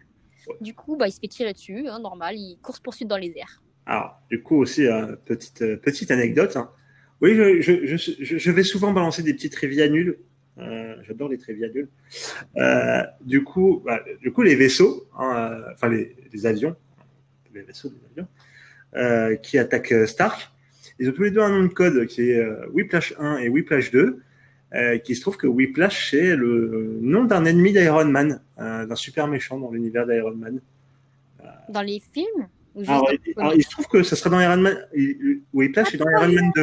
Du 0.62 0.74
coup, 0.74 0.96
bah, 0.96 1.10
il 1.10 1.12
se 1.12 1.20
fait 1.20 1.28
tirer 1.28 1.52
dessus, 1.52 1.90
hein, 1.90 2.00
normal, 2.00 2.36
il 2.38 2.58
course 2.62 2.80
poursuite 2.80 3.10
dans 3.10 3.18
les 3.18 3.34
airs. 3.38 3.62
Alors, 3.88 4.22
du 4.30 4.42
coup, 4.44 4.58
aussi, 4.58 4.86
euh, 4.86 5.16
petite, 5.26 5.62
euh, 5.62 5.78
petite 5.78 6.12
anecdote. 6.12 6.56
hein. 6.58 6.70
Oui, 7.22 7.34
je, 7.36 7.62
je, 7.62 7.98
je, 7.98 8.38
je- 8.38 8.52
vais 8.52 8.62
souvent 8.64 8.92
balancer 8.92 9.24
des 9.24 9.34
petites 9.34 9.54
trivia 9.54 9.88
nulles. 9.88 10.18
Euh, 10.60 10.96
J'adore 11.04 11.30
les 11.30 11.38
trivia 11.38 11.68
nulles. 11.70 11.88
Euh, 12.58 13.02
du, 13.22 13.44
coup, 13.44 13.82
bah, 13.86 14.04
du 14.22 14.32
coup, 14.32 14.44
les 14.44 14.56
vaisseaux, 14.56 15.08
hein, 15.18 15.34
euh, 15.36 15.72
enfin 15.74 15.90
les, 15.90 16.46
avions, 16.46 16.76
les 17.56 17.62
vaisseaux 17.62 17.90
des 17.90 18.22
avions, 18.22 19.38
qui 19.42 19.58
attaquent 19.58 20.06
Stark, 20.06 20.52
ils 21.00 21.10
ont 21.10 21.14
tous 21.14 21.24
les 21.24 21.32
deux 21.32 21.42
un 21.42 21.50
nom 21.50 21.64
de 21.64 21.74
code 21.74 22.06
qui 22.08 22.30
est 22.32 22.46
Whiplash 22.74 23.14
1 23.18 23.38
et 23.38 23.50
Whiplash 23.50 23.90
2. 23.92 24.20
Euh, 24.76 24.98
qui 24.98 25.16
se 25.16 25.22
trouve 25.22 25.38
que 25.38 25.48
Whiplash, 25.48 26.12
c'est 26.12 26.36
le 26.36 26.98
nom 27.02 27.24
d'un 27.24 27.46
ennemi 27.46 27.72
d'Iron 27.72 28.04
Man, 28.04 28.42
d'un 28.58 28.96
super 28.96 29.26
méchant 29.30 29.58
dans 29.58 29.72
l'univers 29.72 30.06
d'Iron 30.06 30.36
Man. 30.36 30.60
Dans 31.70 31.82
les 31.82 32.02
films? 32.14 32.48
Alors, 32.88 33.10
les 33.10 33.20
alors, 33.38 33.54
il 33.56 33.64
se 33.64 33.70
trouve 33.70 33.88
que 33.88 34.04
ça 34.04 34.16
sera 34.16 34.30
dans 34.30 34.40
Iron 34.42 34.58
Man. 34.58 34.78
il- 34.96 35.42
Whiplash 35.54 35.94
est 35.94 35.98
dans 35.98 36.10
Iron 36.10 36.32
Man 36.34 36.52
2. 36.56 36.62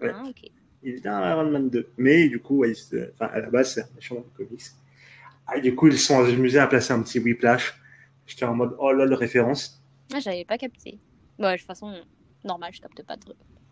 Ouais. 0.00 0.12
Ah, 0.14 0.22
ok. 0.28 0.50
Il 0.82 0.94
est 0.96 1.00
dans 1.00 1.30
Iron 1.30 1.50
Man 1.50 1.70
2. 1.70 1.88
Mais 1.96 2.28
du 2.28 2.38
coup, 2.40 2.58
ouais, 2.58 2.70
il 2.70 2.76
se- 2.76 3.10
enfin, 3.14 3.26
à 3.32 3.40
la 3.40 3.48
base, 3.50 3.74
c'est 3.74 3.82
un 3.82 3.88
méchant 3.94 4.16
dans 4.16 4.24
le 4.38 4.44
comics. 4.46 4.62
Ah, 5.46 5.58
du 5.60 5.74
coup, 5.74 5.88
ils 5.88 5.98
sont 5.98 6.22
amusés 6.24 6.58
à 6.58 6.66
placer 6.66 6.92
un 6.92 7.02
petit 7.02 7.18
Whiplash. 7.18 7.74
J'étais 8.26 8.44
en 8.44 8.54
mode, 8.54 8.74
oh 8.78 8.92
là, 8.92 9.04
le 9.04 9.14
référence. 9.14 9.82
Ah, 10.14 10.20
j'avais 10.20 10.44
pas 10.44 10.58
capté. 10.58 10.98
Bon, 11.38 11.50
de 11.50 11.56
toute 11.56 11.66
façon, 11.66 11.92
normal, 12.44 12.70
je 12.72 12.80
capte 12.80 13.02
pas 13.04 13.16
de... 13.16 13.22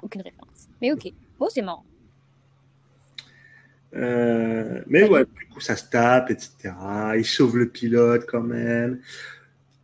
aucune 0.02 0.22
référence. 0.22 0.68
Mais 0.80 0.92
ok. 0.92 1.12
Bon, 1.38 1.48
c'est 1.48 1.62
marrant. 1.62 1.84
Euh, 3.94 4.82
mais 4.86 5.08
ouais, 5.08 5.24
du 5.36 5.46
coup, 5.48 5.60
ça 5.60 5.74
se 5.76 5.88
tape, 5.90 6.30
etc. 6.30 6.72
Il 7.16 7.24
sauve 7.24 7.58
le 7.58 7.68
pilote 7.68 8.24
quand 8.26 8.42
même. 8.42 9.00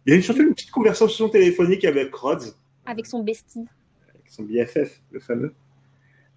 Il 0.06 0.12
y 0.12 0.16
a 0.16 0.18
eu 0.18 0.22
surtout 0.22 0.42
une 0.42 0.54
petite 0.54 0.70
conversation 0.70 1.28
téléphonique 1.28 1.84
avec 1.84 2.14
Rhodes, 2.14 2.54
Avec 2.86 3.06
son 3.06 3.22
bestie. 3.22 3.64
avec 4.08 4.22
son 4.28 4.44
BFF, 4.44 5.00
le 5.10 5.20
fameux. 5.20 5.52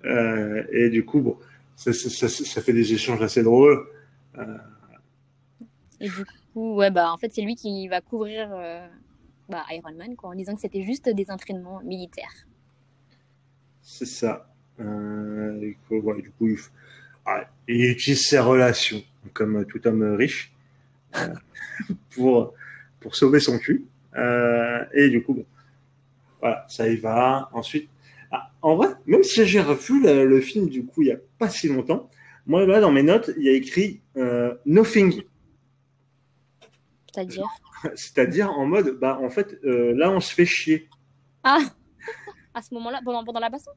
Euh, 0.06 0.64
et 0.72 0.90
du 0.90 1.06
coup, 1.06 1.20
bon, 1.22 1.38
ça, 1.76 1.94
ça, 1.94 2.10
ça, 2.10 2.28
ça 2.30 2.62
fait 2.62 2.74
des 2.74 2.94
échanges 2.94 3.22
assez 3.22 3.44
drôles. 3.44 3.86
Euh, 4.38 4.58
Et 6.00 6.08
du 6.10 6.26
coup, 6.54 6.76
ouais, 6.76 6.90
bah, 6.90 7.12
en 7.12 7.18
fait, 7.18 7.32
c'est 7.34 7.42
lui 7.42 7.56
qui 7.56 7.88
va 7.88 8.02
couvrir 8.02 8.50
euh, 8.54 8.88
bah, 9.50 9.64
Iron 9.72 9.94
Man, 9.96 10.16
quoi, 10.16 10.30
en 10.32 10.36
disant 10.36 10.56
que 10.56 10.62
c'était 10.62 10.84
juste 10.84 11.08
des 11.10 11.30
entraînements 11.30 11.82
militaires. 11.82 12.34
C'est 13.82 14.06
ça. 14.06 14.48
Du 14.80 15.78
coup, 15.88 15.96
ouais, 16.00 16.22
du 16.22 16.32
coup, 16.32 16.48
il, 16.48 16.56
f- 16.56 16.70
ah, 17.26 17.44
il 17.68 17.92
utilise 17.92 18.26
ses 18.28 18.40
relations, 18.40 19.04
comme 19.34 19.66
tout 19.66 19.86
homme 19.88 20.16
riche, 20.16 20.54
pour, 22.12 22.54
pour 23.00 23.16
sauver 23.16 23.40
son 23.40 23.58
cul. 23.58 23.86
Euh, 24.16 24.84
et 24.94 25.10
du 25.10 25.24
coup, 25.24 25.34
bon, 25.34 25.46
voilà, 26.40 26.66
ça 26.68 26.88
y 26.88 26.96
va. 26.96 27.50
Ensuite, 27.54 27.90
ah, 28.32 28.52
en 28.62 28.76
vrai, 28.76 28.90
même 29.06 29.24
si 29.24 29.46
j'ai 29.46 29.62
revu 29.62 30.04
le, 30.04 30.26
le 30.26 30.42
film, 30.42 30.70
du 30.70 30.86
coup, 30.86 31.02
il 31.02 31.08
y 31.08 31.12
a 31.12 31.18
pas 31.38 31.50
si 31.50 31.68
longtemps, 31.68 32.10
moi, 32.46 32.66
là, 32.66 32.80
dans 32.80 32.92
mes 32.92 33.04
notes, 33.04 33.32
il 33.38 33.44
y 33.44 33.50
a 33.50 33.54
écrit 33.54 34.02
euh, 34.18 34.56
Nothing. 34.66 35.22
C'est-à-dire? 37.06 37.46
C'est-à-dire 37.96 38.52
en 38.52 38.66
mode, 38.66 38.98
bah, 39.00 39.20
en 39.22 39.30
fait, 39.30 39.60
euh, 39.64 39.94
là, 39.96 40.12
on 40.12 40.20
se 40.20 40.34
fait 40.34 40.46
chier. 40.46 40.90
Ah 41.44 41.60
À 42.54 42.62
ce 42.62 42.74
moment-là, 42.74 43.02
pendant, 43.06 43.24
pendant 43.24 43.40
la 43.40 43.50
baston? 43.50 43.72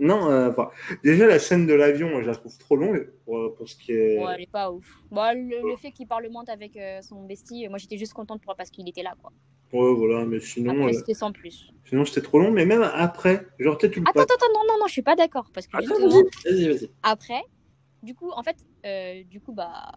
Non, 0.00 0.28
euh, 0.28 0.50
enfin, 0.50 0.70
déjà, 1.04 1.26
la 1.26 1.38
scène 1.38 1.66
de 1.66 1.72
l'avion, 1.74 2.20
je 2.20 2.26
la 2.26 2.34
trouve 2.34 2.56
trop 2.58 2.74
longue 2.76 3.12
pour, 3.24 3.54
pour 3.54 3.68
ce 3.68 3.76
qui 3.76 3.92
est. 3.92 4.18
Ouais, 4.18 4.32
elle 4.34 4.40
est 4.42 4.50
pas 4.50 4.72
ouf. 4.72 4.84
Bah, 5.12 5.34
le, 5.34 5.68
le 5.70 5.76
fait 5.76 5.92
qu'il 5.92 6.08
parlemente 6.08 6.48
avec 6.48 6.76
euh, 6.76 7.00
son 7.02 7.22
bestie, 7.24 7.68
moi 7.68 7.78
j'étais 7.78 7.96
juste 7.96 8.12
contente 8.12 8.42
pour, 8.42 8.56
parce 8.56 8.70
qu'il 8.70 8.88
était 8.88 9.02
là, 9.04 9.14
quoi. 9.22 9.30
Ouais, 9.72 9.94
voilà, 9.94 10.24
mais 10.24 10.40
sinon, 10.40 10.72
Après, 10.72 10.94
euh, 10.94 10.98
c'était 10.98 11.14
sans 11.14 11.32
plus. 11.32 11.72
sinon 11.84 12.04
c'était 12.04 12.20
trop 12.22 12.38
long, 12.38 12.50
mais 12.50 12.64
même 12.66 12.82
après, 12.82 13.46
genre 13.58 13.78
tout 13.78 13.86
le 13.86 13.92
Attends, 14.08 14.20
attends, 14.20 14.34
attends, 14.34 14.52
non, 14.52 14.60
non, 14.68 14.78
non, 14.80 14.86
je 14.86 14.92
suis 14.92 15.02
pas 15.02 15.16
d'accord. 15.16 15.48
Parce 15.54 15.66
que 15.68 15.76
Attends, 15.76 15.94
justement, 16.00 16.22
vas-y, 16.44 16.68
vas-y. 16.68 16.90
après, 17.02 17.42
du 18.02 18.14
coup, 18.14 18.30
en 18.30 18.42
fait, 18.42 18.56
euh, 18.86 19.22
du 19.30 19.40
coup, 19.40 19.52
bah, 19.52 19.92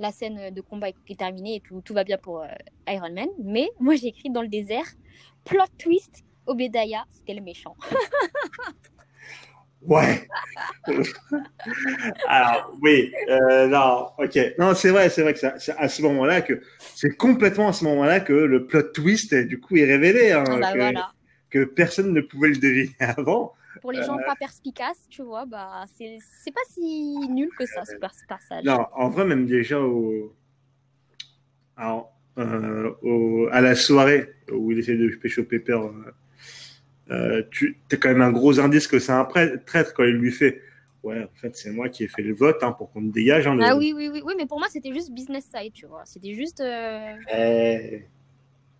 la 0.00 0.10
scène 0.12 0.52
de 0.52 0.60
combat 0.60 0.88
est, 0.90 0.96
est 1.08 1.18
terminée 1.18 1.56
et 1.56 1.60
tout, 1.60 1.80
tout 1.84 1.94
va 1.94 2.02
bien 2.04 2.18
pour 2.18 2.42
euh, 2.42 2.46
Iron 2.88 3.12
Man. 3.12 3.28
Mais 3.42 3.70
moi, 3.78 3.94
j'ai 3.94 4.08
écrit 4.08 4.30
dans 4.30 4.42
le 4.42 4.48
désert, 4.48 4.86
plot 5.44 5.64
twist, 5.78 6.24
Obedaya, 6.46 7.04
c'était 7.10 7.34
le 7.34 7.40
méchant. 7.42 7.74
Ouais. 9.86 10.26
Alors, 12.28 12.72
oui, 12.82 13.12
euh, 13.28 13.66
non, 13.68 14.08
ok. 14.18 14.38
Non, 14.58 14.74
c'est 14.74 14.90
vrai, 14.90 15.08
c'est 15.10 15.22
vrai 15.22 15.32
que 15.34 15.38
ça- 15.38 15.58
c'est 15.58 15.74
à 15.76 15.88
ce 15.88 16.02
moment-là 16.02 16.40
que 16.42 16.60
c'est 16.94 17.16
complètement 17.16 17.68
à 17.68 17.72
ce 17.72 17.84
moment-là 17.84 18.20
que 18.20 18.32
le 18.32 18.66
plot 18.66 18.82
twist, 18.94 19.32
est, 19.32 19.44
du 19.44 19.60
coup, 19.60 19.76
est 19.76 19.84
révélé. 19.84 20.32
Hein, 20.32 20.44
Ah 20.46 20.56
bah 20.58 20.72
que, 20.72 20.78
voilà. 20.78 21.08
que 21.50 21.64
personne 21.64 22.12
ne 22.12 22.20
pouvait 22.20 22.48
le 22.48 22.56
deviner 22.56 22.94
avant. 22.98 23.54
Pour 23.82 23.92
les 23.92 24.02
gens 24.02 24.16
Euh. 24.18 24.24
pas 24.24 24.36
perspicaces, 24.36 25.06
tu 25.10 25.22
vois, 25.22 25.44
bah, 25.46 25.84
c'est 25.98 26.18
c'est 26.42 26.52
pas 26.54 26.60
si 26.72 27.16
nul 27.28 27.50
que 27.58 27.66
ça, 27.66 27.84
ce, 27.84 27.96
passage. 27.98 28.64
Non, 28.64 28.86
en 28.94 29.08
vrai, 29.10 29.24
même 29.26 29.46
déjà 29.46 29.80
au. 29.80 30.32
Alors, 31.76 32.12
euh, 32.38 32.90
au- 33.02 33.48
à 33.50 33.60
la 33.60 33.74
soirée 33.74 34.30
où 34.52 34.70
il 34.72 34.78
essaie 34.78 34.96
de 34.96 35.08
pécho 35.16 35.42
Pepper, 35.42 35.78
euh, 37.10 37.42
tu 37.50 37.78
as 37.92 37.96
quand 37.96 38.08
même 38.08 38.22
un 38.22 38.32
gros 38.32 38.60
indice 38.60 38.86
que 38.86 38.98
c'est 38.98 39.12
un 39.12 39.24
traître 39.24 39.94
quand 39.94 40.04
il 40.04 40.14
lui 40.14 40.32
fait. 40.32 40.60
Ouais, 41.02 41.22
en 41.22 41.34
fait, 41.34 41.54
c'est 41.54 41.70
moi 41.70 41.90
qui 41.90 42.04
ai 42.04 42.08
fait 42.08 42.22
le 42.22 42.34
vote 42.34 42.62
hein, 42.62 42.72
pour 42.72 42.90
qu'on 42.90 43.02
te 43.06 43.12
dégage. 43.12 43.46
Hein, 43.46 43.54
le- 43.56 43.62
Ah 43.62 43.76
oui, 43.76 43.92
oui, 43.94 44.08
oui, 44.10 44.22
oui, 44.24 44.34
mais 44.38 44.46
pour 44.46 44.58
moi, 44.58 44.68
c'était 44.70 44.92
juste 44.92 45.12
business 45.12 45.44
side, 45.54 45.72
tu 45.74 45.86
vois. 45.86 46.02
C'était 46.06 46.32
juste. 46.32 46.60
euh, 46.60 47.14
Eh, 47.30 48.06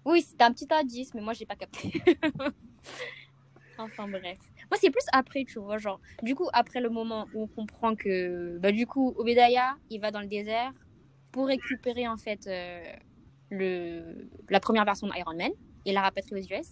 Oui, 0.06 0.22
c'était 0.22 0.44
un 0.44 0.52
petit 0.52 0.66
indice, 0.70 1.12
mais 1.14 1.20
moi, 1.20 1.34
j'ai 1.34 1.44
pas 1.46 1.56
capté. 1.56 1.92
enfin, 3.78 4.08
bref. 4.08 4.38
Moi, 4.70 4.78
c'est 4.80 4.90
plus 4.90 5.04
après, 5.12 5.44
tu 5.44 5.58
vois. 5.58 5.78
Genre, 5.78 6.00
du 6.22 6.34
coup, 6.34 6.48
après 6.52 6.80
le 6.80 6.88
moment 6.90 7.28
où 7.34 7.42
on 7.42 7.46
comprend 7.46 7.94
que. 7.94 8.58
Bah, 8.58 8.72
du 8.72 8.86
coup, 8.86 9.14
Obedaya, 9.16 9.76
il 9.90 10.00
va 10.00 10.10
dans 10.10 10.20
le 10.20 10.28
désert 10.28 10.72
pour 11.32 11.46
récupérer, 11.48 12.08
en 12.08 12.16
fait, 12.16 12.46
euh, 12.46 12.82
le... 13.50 14.28
la 14.48 14.60
première 14.60 14.84
version 14.84 15.08
d'Iron 15.08 15.36
Man 15.36 15.50
et 15.84 15.92
la 15.92 16.02
rapatrier 16.02 16.42
aux 16.42 16.54
US. 16.60 16.68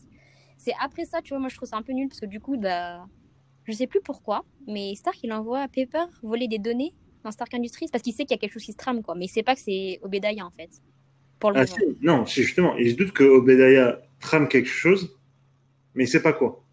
C'est 0.62 0.74
après 0.80 1.04
ça, 1.04 1.20
tu 1.20 1.30
vois, 1.30 1.40
moi, 1.40 1.48
je 1.48 1.56
trouve 1.56 1.68
ça 1.68 1.76
un 1.76 1.82
peu 1.82 1.92
nul 1.92 2.08
parce 2.08 2.20
que 2.20 2.26
du 2.26 2.38
coup, 2.38 2.56
bah. 2.56 3.08
Je 3.64 3.72
sais 3.72 3.86
plus 3.86 4.00
pourquoi, 4.00 4.44
mais 4.66 4.94
Stark, 4.96 5.18
il 5.22 5.32
envoie 5.32 5.66
Pepper 5.68 6.04
voler 6.22 6.48
des 6.48 6.58
données 6.58 6.94
dans 7.24 7.30
Stark 7.30 7.52
Industries 7.54 7.86
parce 7.90 8.02
qu'il 8.02 8.12
sait 8.12 8.24
qu'il 8.24 8.32
y 8.32 8.34
a 8.34 8.38
quelque 8.38 8.52
chose 8.52 8.64
qui 8.64 8.72
se 8.72 8.76
trame, 8.76 9.02
quoi. 9.02 9.14
Mais 9.16 9.24
il 9.24 9.28
sait 9.28 9.42
pas 9.42 9.54
que 9.54 9.60
c'est 9.60 9.98
Obedaya, 10.02 10.44
en 10.46 10.50
fait. 10.50 10.70
Pour 11.40 11.50
le 11.50 11.60
ah, 11.60 11.64
moment. 11.64 11.94
non, 12.02 12.26
c'est 12.26 12.42
justement, 12.42 12.76
il 12.76 12.90
se 12.92 12.96
doute 12.96 13.12
que 13.12 13.24
Obedaya 13.24 14.00
trame 14.20 14.48
quelque 14.48 14.68
chose, 14.68 15.16
mais 15.94 16.04
il 16.04 16.08
sait 16.08 16.22
pas 16.22 16.32
quoi. 16.32 16.64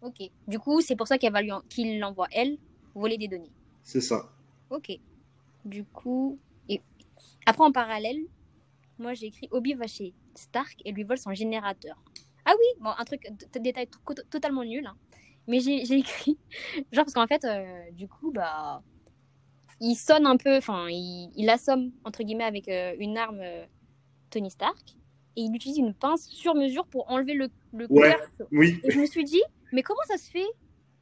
Ok. 0.00 0.30
Du 0.46 0.60
coup, 0.60 0.80
c'est 0.80 0.94
pour 0.94 1.08
ça 1.08 1.18
qu'elle 1.18 1.32
va 1.32 1.42
lui 1.42 1.50
en- 1.50 1.62
qu'il 1.62 1.98
l'envoie, 1.98 2.28
elle, 2.30 2.58
voler 2.94 3.18
des 3.18 3.26
données. 3.26 3.50
C'est 3.82 4.00
ça. 4.00 4.32
Ok. 4.70 4.92
Du 5.64 5.84
coup. 5.84 6.38
Et... 6.68 6.80
Après, 7.46 7.64
en 7.64 7.72
parallèle, 7.72 8.20
moi 8.98 9.14
j'ai 9.14 9.26
écrit 9.26 9.48
Obi 9.50 9.74
va 9.74 9.88
chez 9.88 10.14
Stark 10.34 10.80
et 10.84 10.92
lui 10.92 11.02
vole 11.02 11.18
son 11.18 11.34
générateur. 11.34 12.00
Ah 12.44 12.52
oui, 12.58 12.80
bon, 12.80 12.90
un 12.96 13.04
truc, 13.04 13.22
détail 13.60 13.88
to- 13.88 14.22
totalement 14.30 14.64
nul. 14.64 14.86
hein. 14.86 14.96
Mais 15.48 15.60
j'ai 15.60 15.82
écrit. 15.94 16.38
Genre, 16.92 17.04
parce 17.04 17.14
qu'en 17.14 17.26
fait, 17.26 17.44
euh, 17.44 17.90
du 17.92 18.08
coup, 18.08 18.32
bah. 18.32 18.82
Il 19.80 19.96
sonne 19.96 20.26
un 20.26 20.36
peu, 20.36 20.56
enfin, 20.56 20.86
il, 20.90 21.30
il 21.34 21.50
assomme, 21.50 21.90
entre 22.04 22.22
guillemets, 22.22 22.44
avec 22.44 22.68
euh, 22.68 22.94
une 22.98 23.18
arme 23.18 23.40
euh, 23.42 23.64
Tony 24.30 24.50
Stark. 24.50 24.96
Et 25.36 25.42
il 25.42 25.54
utilise 25.54 25.78
une 25.78 25.94
pince 25.94 26.28
sur 26.28 26.54
mesure 26.54 26.86
pour 26.86 27.10
enlever 27.10 27.34
le, 27.34 27.48
le 27.72 27.88
Ouais. 27.88 28.10
couvercle 28.10 28.46
Oui, 28.52 28.80
et 28.84 28.90
je 28.90 28.98
me 29.00 29.06
suis 29.06 29.24
dit, 29.24 29.42
mais 29.72 29.82
comment 29.82 30.02
ça 30.06 30.18
se 30.18 30.30
fait? 30.30 30.46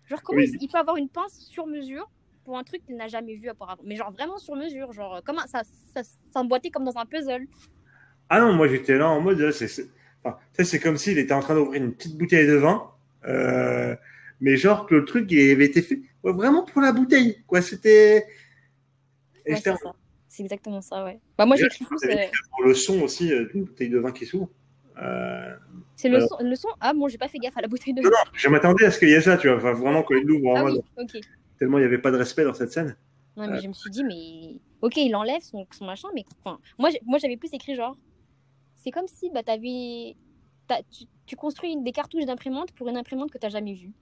Genre, 0.09 0.22
comment 0.22 0.38
Oui. 0.38 0.51
il, 0.55 0.62
il 0.62 0.68
peut 0.68 0.78
avoir 0.78 0.97
une 0.97 1.09
pince 1.11 1.38
sur 1.41 1.66
mesure 1.66 2.09
pour 2.45 2.57
un 2.57 2.64
truc 2.64 2.82
qu'il 2.86 2.97
n'a 2.97 3.09
jamais 3.09 3.36
vu 3.36 3.51
auparavant? 3.51 3.82
Mais 3.84 3.97
genre, 3.97 4.12
vraiment 4.12 4.38
sur 4.38 4.57
mesure. 4.57 4.93
Genre, 4.93 5.20
comment 5.24 5.47
ça, 5.47 5.62
ça 5.95 6.03
s'emboîtait 6.32 6.70
comme 6.70 6.84
dans 6.84 6.97
un 6.97 7.07
puzzle. 7.07 7.47
Ah 8.28 8.41
non, 8.41 8.53
moi 8.55 8.68
j'étais 8.68 8.97
là 8.97 9.09
en 9.09 9.20
mode, 9.20 9.51
c'est, 9.51 9.91
enfin, 10.25 10.39
c'est 10.62 10.81
comme 10.81 10.97
s'il 10.97 11.18
était 11.18 11.35
en 11.35 11.41
train 11.41 11.55
d'ouvrir 11.55 11.83
une 11.83 11.93
petite 11.95 12.16
bouteille 12.16 12.47
de 12.47 12.55
vin, 12.55 12.91
euh, 13.27 13.95
mais 14.41 14.57
genre 14.57 14.87
que 14.87 14.95
le 14.95 15.05
truc 15.05 15.31
il 15.31 15.51
avait 15.51 15.66
été 15.66 15.83
fait 15.83 16.01
ouais, 16.25 16.33
vraiment 16.33 16.64
pour 16.64 16.81
la 16.81 16.93
bouteille, 16.93 17.43
quoi. 17.47 17.62
C'était. 17.62 18.27
Ouais, 19.47 19.57
c'est 20.29 20.43
exactement 20.45 20.81
ça, 20.81 21.05
ouais. 21.05 21.18
Bah, 21.37 21.45
moi, 21.45 21.57
j'écris 21.57 21.85
plus. 21.85 22.09
Euh, 22.09 22.27
Pour 22.53 22.64
le 22.64 22.75
son 22.75 23.01
aussi, 23.03 23.33
euh, 23.33 23.49
d'une 23.53 23.64
bouteille 23.64 23.89
de 23.89 23.99
vin 23.99 24.12
qui 24.12 24.27
s'ouvre. 24.27 24.49
Euh, 25.03 25.57
C'est 25.97 26.09
le, 26.09 26.21
son, 26.21 26.37
le 26.41 26.55
son. 26.55 26.68
Ah, 26.81 26.93
bon, 26.93 27.09
j'ai 27.09 27.18
pas 27.18 27.27
fait 27.27 27.39
gaffe 27.39 27.57
à 27.57 27.62
la 27.62 27.68
bouteille 27.68 27.95
de 27.95 28.01
Non, 28.01 28.11
non, 28.11 28.16
je 28.33 28.49
m'attendais 28.49 28.85
à 28.85 28.91
ce 28.93 28.99
qu'il 28.99 29.09
y 29.09 29.12
ait 29.12 29.21
ça, 29.21 29.37
tu 29.37 29.49
vois. 29.49 29.57
Enfin, 29.57 29.73
vraiment, 29.73 30.03
quand 30.03 30.14
il 30.14 30.25
l'ouvre, 30.25 30.55
Ah 30.57 30.64
en 30.64 30.66
oui, 30.66 30.81
tellement 31.59 31.79
il 31.79 31.81
n'y 31.81 31.87
avait 31.87 31.99
pas 31.99 32.12
de 32.12 32.16
respect 32.16 32.45
dans 32.45 32.55
cette 32.55 32.73
scène. 32.73 32.97
Non, 33.37 33.49
mais 33.49 33.61
je 33.61 33.68
me 33.68 33.73
suis 33.73 33.91
dit, 33.91 34.05
mais. 34.05 34.61
Ok, 34.83 34.97
il 34.97 35.14
enlève 35.16 35.43
son, 35.43 35.66
son 35.73 35.85
machin, 35.85 36.09
mais. 36.14 36.25
Enfin, 36.45 36.61
moi 36.79 37.18
j'avais 37.18 37.37
plus 37.37 37.53
écrit 37.53 37.75
genre. 37.75 37.97
C'est 38.83 38.91
comme 38.91 39.07
si 39.09 39.31
bah, 39.31 39.43
t'avais. 39.43 40.16
t'as- 40.66 40.83
Tu, 40.91 41.05
tu 41.26 41.37
construis 41.37 41.72
une- 41.72 41.85
des 41.85 41.93
cartouches 41.93 42.26
d'imprimante 42.26 42.72
pour 42.72 42.89
une 42.89 42.97
imprimante 42.97 43.31
que 43.31 43.39
t'as 43.39 43.49
jamais 43.51 43.74
vue. 43.74 43.93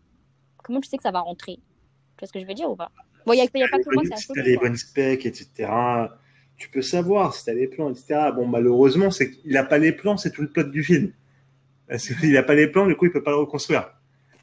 Comment 0.64 0.80
tu 0.80 0.88
sais 0.88 0.96
que 0.98 1.02
ça 1.04 1.12
va 1.12 1.20
rentrer? 1.20 1.56
Tu 1.56 2.20
vois 2.20 2.28
ce 2.28 2.32
que 2.32 2.40
je 2.40 2.46
veux 2.46 2.54
dire 2.54 2.70
ou 2.70 2.76
pas? 2.76 2.92
Bon, 3.26 3.32
il 3.34 3.36
n'y 3.36 3.42
a, 3.42 3.44
y 3.54 3.62
a 3.64 3.68
pas 3.68 3.78
que 3.78 3.90
moi, 3.90 4.04
si 4.04 4.10
t'as 4.10 4.20
choquer, 4.20 4.42
les 4.42 4.56
bonnes 4.56 4.76
specs, 4.76 5.26
etc., 5.26 6.18
tu 6.56 6.68
peux 6.70 6.82
savoir 6.82 7.34
si 7.34 7.44
t'as 7.44 7.54
les 7.54 7.68
plans, 7.68 7.90
etc. 7.90 8.32
Bon, 8.32 8.46
malheureusement, 8.46 9.10
c'est 9.10 9.30
qu'il 9.30 9.52
n'a 9.52 9.64
pas 9.64 9.78
les 9.78 9.92
plans, 9.92 10.16
c'est 10.16 10.32
tout 10.32 10.42
le 10.42 10.50
plot 10.50 10.64
du 10.64 10.82
film. 10.82 11.12
Parce 11.88 12.08
qu'il 12.14 12.32
n'a 12.32 12.42
pas 12.44 12.54
les 12.56 12.68
plans, 12.68 12.86
du 12.86 12.96
coup, 12.96 13.06
il 13.06 13.12
peut 13.12 13.22
pas 13.24 13.32
le 13.32 13.38
reconstruire. 13.38 13.92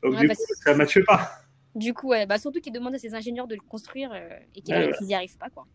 Donc, 0.04 0.16
Ouais, 0.16 0.18
du 0.18 0.28
bah, 0.28 0.34
coup, 0.34 0.44
ça 0.64 0.74
ne 0.74 0.78
matche 0.80 1.00
pas. 1.06 1.32
Du 1.76 1.94
coup, 1.94 2.08
ouais, 2.10 2.26
bah, 2.26 2.40
surtout 2.40 2.60
qu'il 2.62 2.74
demande 2.74 2.96
à 2.96 3.00
ses 3.00 3.14
ingénieurs 3.16 3.48
de 3.48 3.56
le 3.56 3.62
construire 3.62 4.12
euh, 4.14 4.30
et 4.56 4.62
qu'ils 4.62 4.76
Ouais, 4.76 4.92
n'y 5.02 5.14
arrivent 5.14 5.38
pas, 5.38 5.50
quoi. 5.50 5.68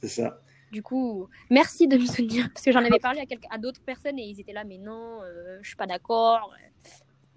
C'est 0.00 0.08
ça. 0.08 0.40
Du 0.72 0.82
coup, 0.82 1.28
merci 1.50 1.88
de 1.88 1.96
me 1.96 2.04
soutenir 2.06 2.50
parce 2.52 2.64
que 2.64 2.72
j'en 2.72 2.84
avais 2.84 2.98
parlé 2.98 3.20
à, 3.20 3.54
à 3.54 3.58
d'autres 3.58 3.80
personnes 3.80 4.18
et 4.18 4.24
ils 4.24 4.38
étaient 4.40 4.52
là, 4.52 4.64
mais 4.64 4.78
non, 4.78 5.20
euh, 5.22 5.58
je 5.62 5.68
suis 5.68 5.76
pas 5.76 5.86
d'accord. 5.86 6.52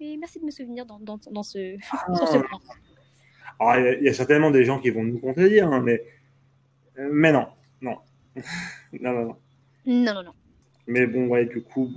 Et 0.00 0.16
merci 0.18 0.38
de 0.40 0.44
me 0.44 0.50
souvenir 0.50 0.84
dans, 0.84 0.98
dans, 0.98 1.18
dans 1.30 1.42
ce, 1.42 1.76
sur 1.80 2.26
ce 2.28 2.38
point. 2.38 2.60
Alors, 3.60 3.76
il 3.78 3.84
y 3.84 3.88
a- 3.88 3.94
il 3.98 4.04
y, 4.04 4.08
a 4.08 4.14
certainement 4.14 4.50
des 4.50 4.64
gens 4.64 4.80
qui 4.80 4.90
vont 4.90 5.04
nous 5.04 5.18
contredire, 5.18 5.68
hein, 5.68 5.80
mais... 5.80 6.02
euh, 6.98 7.08
mais 7.12 7.32
non. 7.32 7.46
Non. 7.80 7.98
non, 9.00 9.12
non, 9.12 9.24
non. 9.24 9.36
Non, 9.86 10.14
non, 10.14 10.22
non. 10.24 10.32
Mais 10.86 11.06
bon, 11.06 11.28
ouais, 11.28 11.46
du 11.46 11.62
coup. 11.62 11.90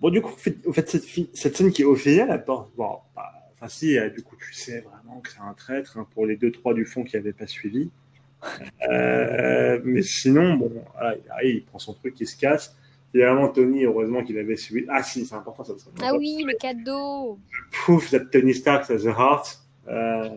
Bon, 0.00 0.10
du 0.10 0.20
coup, 0.22 0.32
en 0.32 0.72
fait, 0.72 0.88
cette 0.88 1.56
scène 1.56 1.70
qui 1.72 1.82
est 1.82 1.86
officielle, 1.86 2.28
elle 2.30 2.44
porte. 2.44 2.70
Bon, 2.76 2.98
bah, 3.14 3.32
enfin, 3.52 3.68
si, 3.68 3.98
euh, 3.98 4.08
du 4.10 4.22
coup, 4.22 4.36
tu 4.36 4.52
sais 4.54 4.80
vraiment 4.80 5.20
que 5.20 5.30
c'est 5.30 5.40
un 5.40 5.54
traître 5.54 5.98
hein, 5.98 6.06
pour 6.14 6.26
les 6.26 6.36
deux, 6.36 6.50
trois 6.50 6.74
du 6.74 6.84
fond 6.84 7.04
qui 7.04 7.16
n'avaient 7.16 7.32
pas 7.32 7.46
suivi. 7.46 7.90
Euh, 8.90 9.80
mais 9.84 10.02
sinon, 10.02 10.54
bon, 10.54 10.70
voilà, 10.94 11.16
il 11.16 11.30
arrive, 11.30 11.54
il 11.56 11.64
prend 11.64 11.78
son 11.78 11.94
truc, 11.94 12.14
il 12.20 12.26
se 12.26 12.36
casse. 12.36 12.76
Finalement, 13.12 13.48
Tony, 13.48 13.84
heureusement 13.84 14.22
qu'il 14.22 14.38
avait 14.38 14.56
suivi. 14.56 14.86
Ah, 14.90 15.02
si, 15.02 15.24
c'est 15.24 15.34
important, 15.34 15.64
ça. 15.64 15.74
ça 15.78 15.90
Ah 16.02 16.14
oui, 16.16 16.44
le 16.46 16.56
cadeau. 16.56 17.38
Proof 17.72 18.10
that 18.10 18.26
Tony 18.26 18.52
Stark 18.54 18.90
has 18.90 19.06
a 19.06 19.10
heart. 19.10 19.58
Euh, 19.88 20.28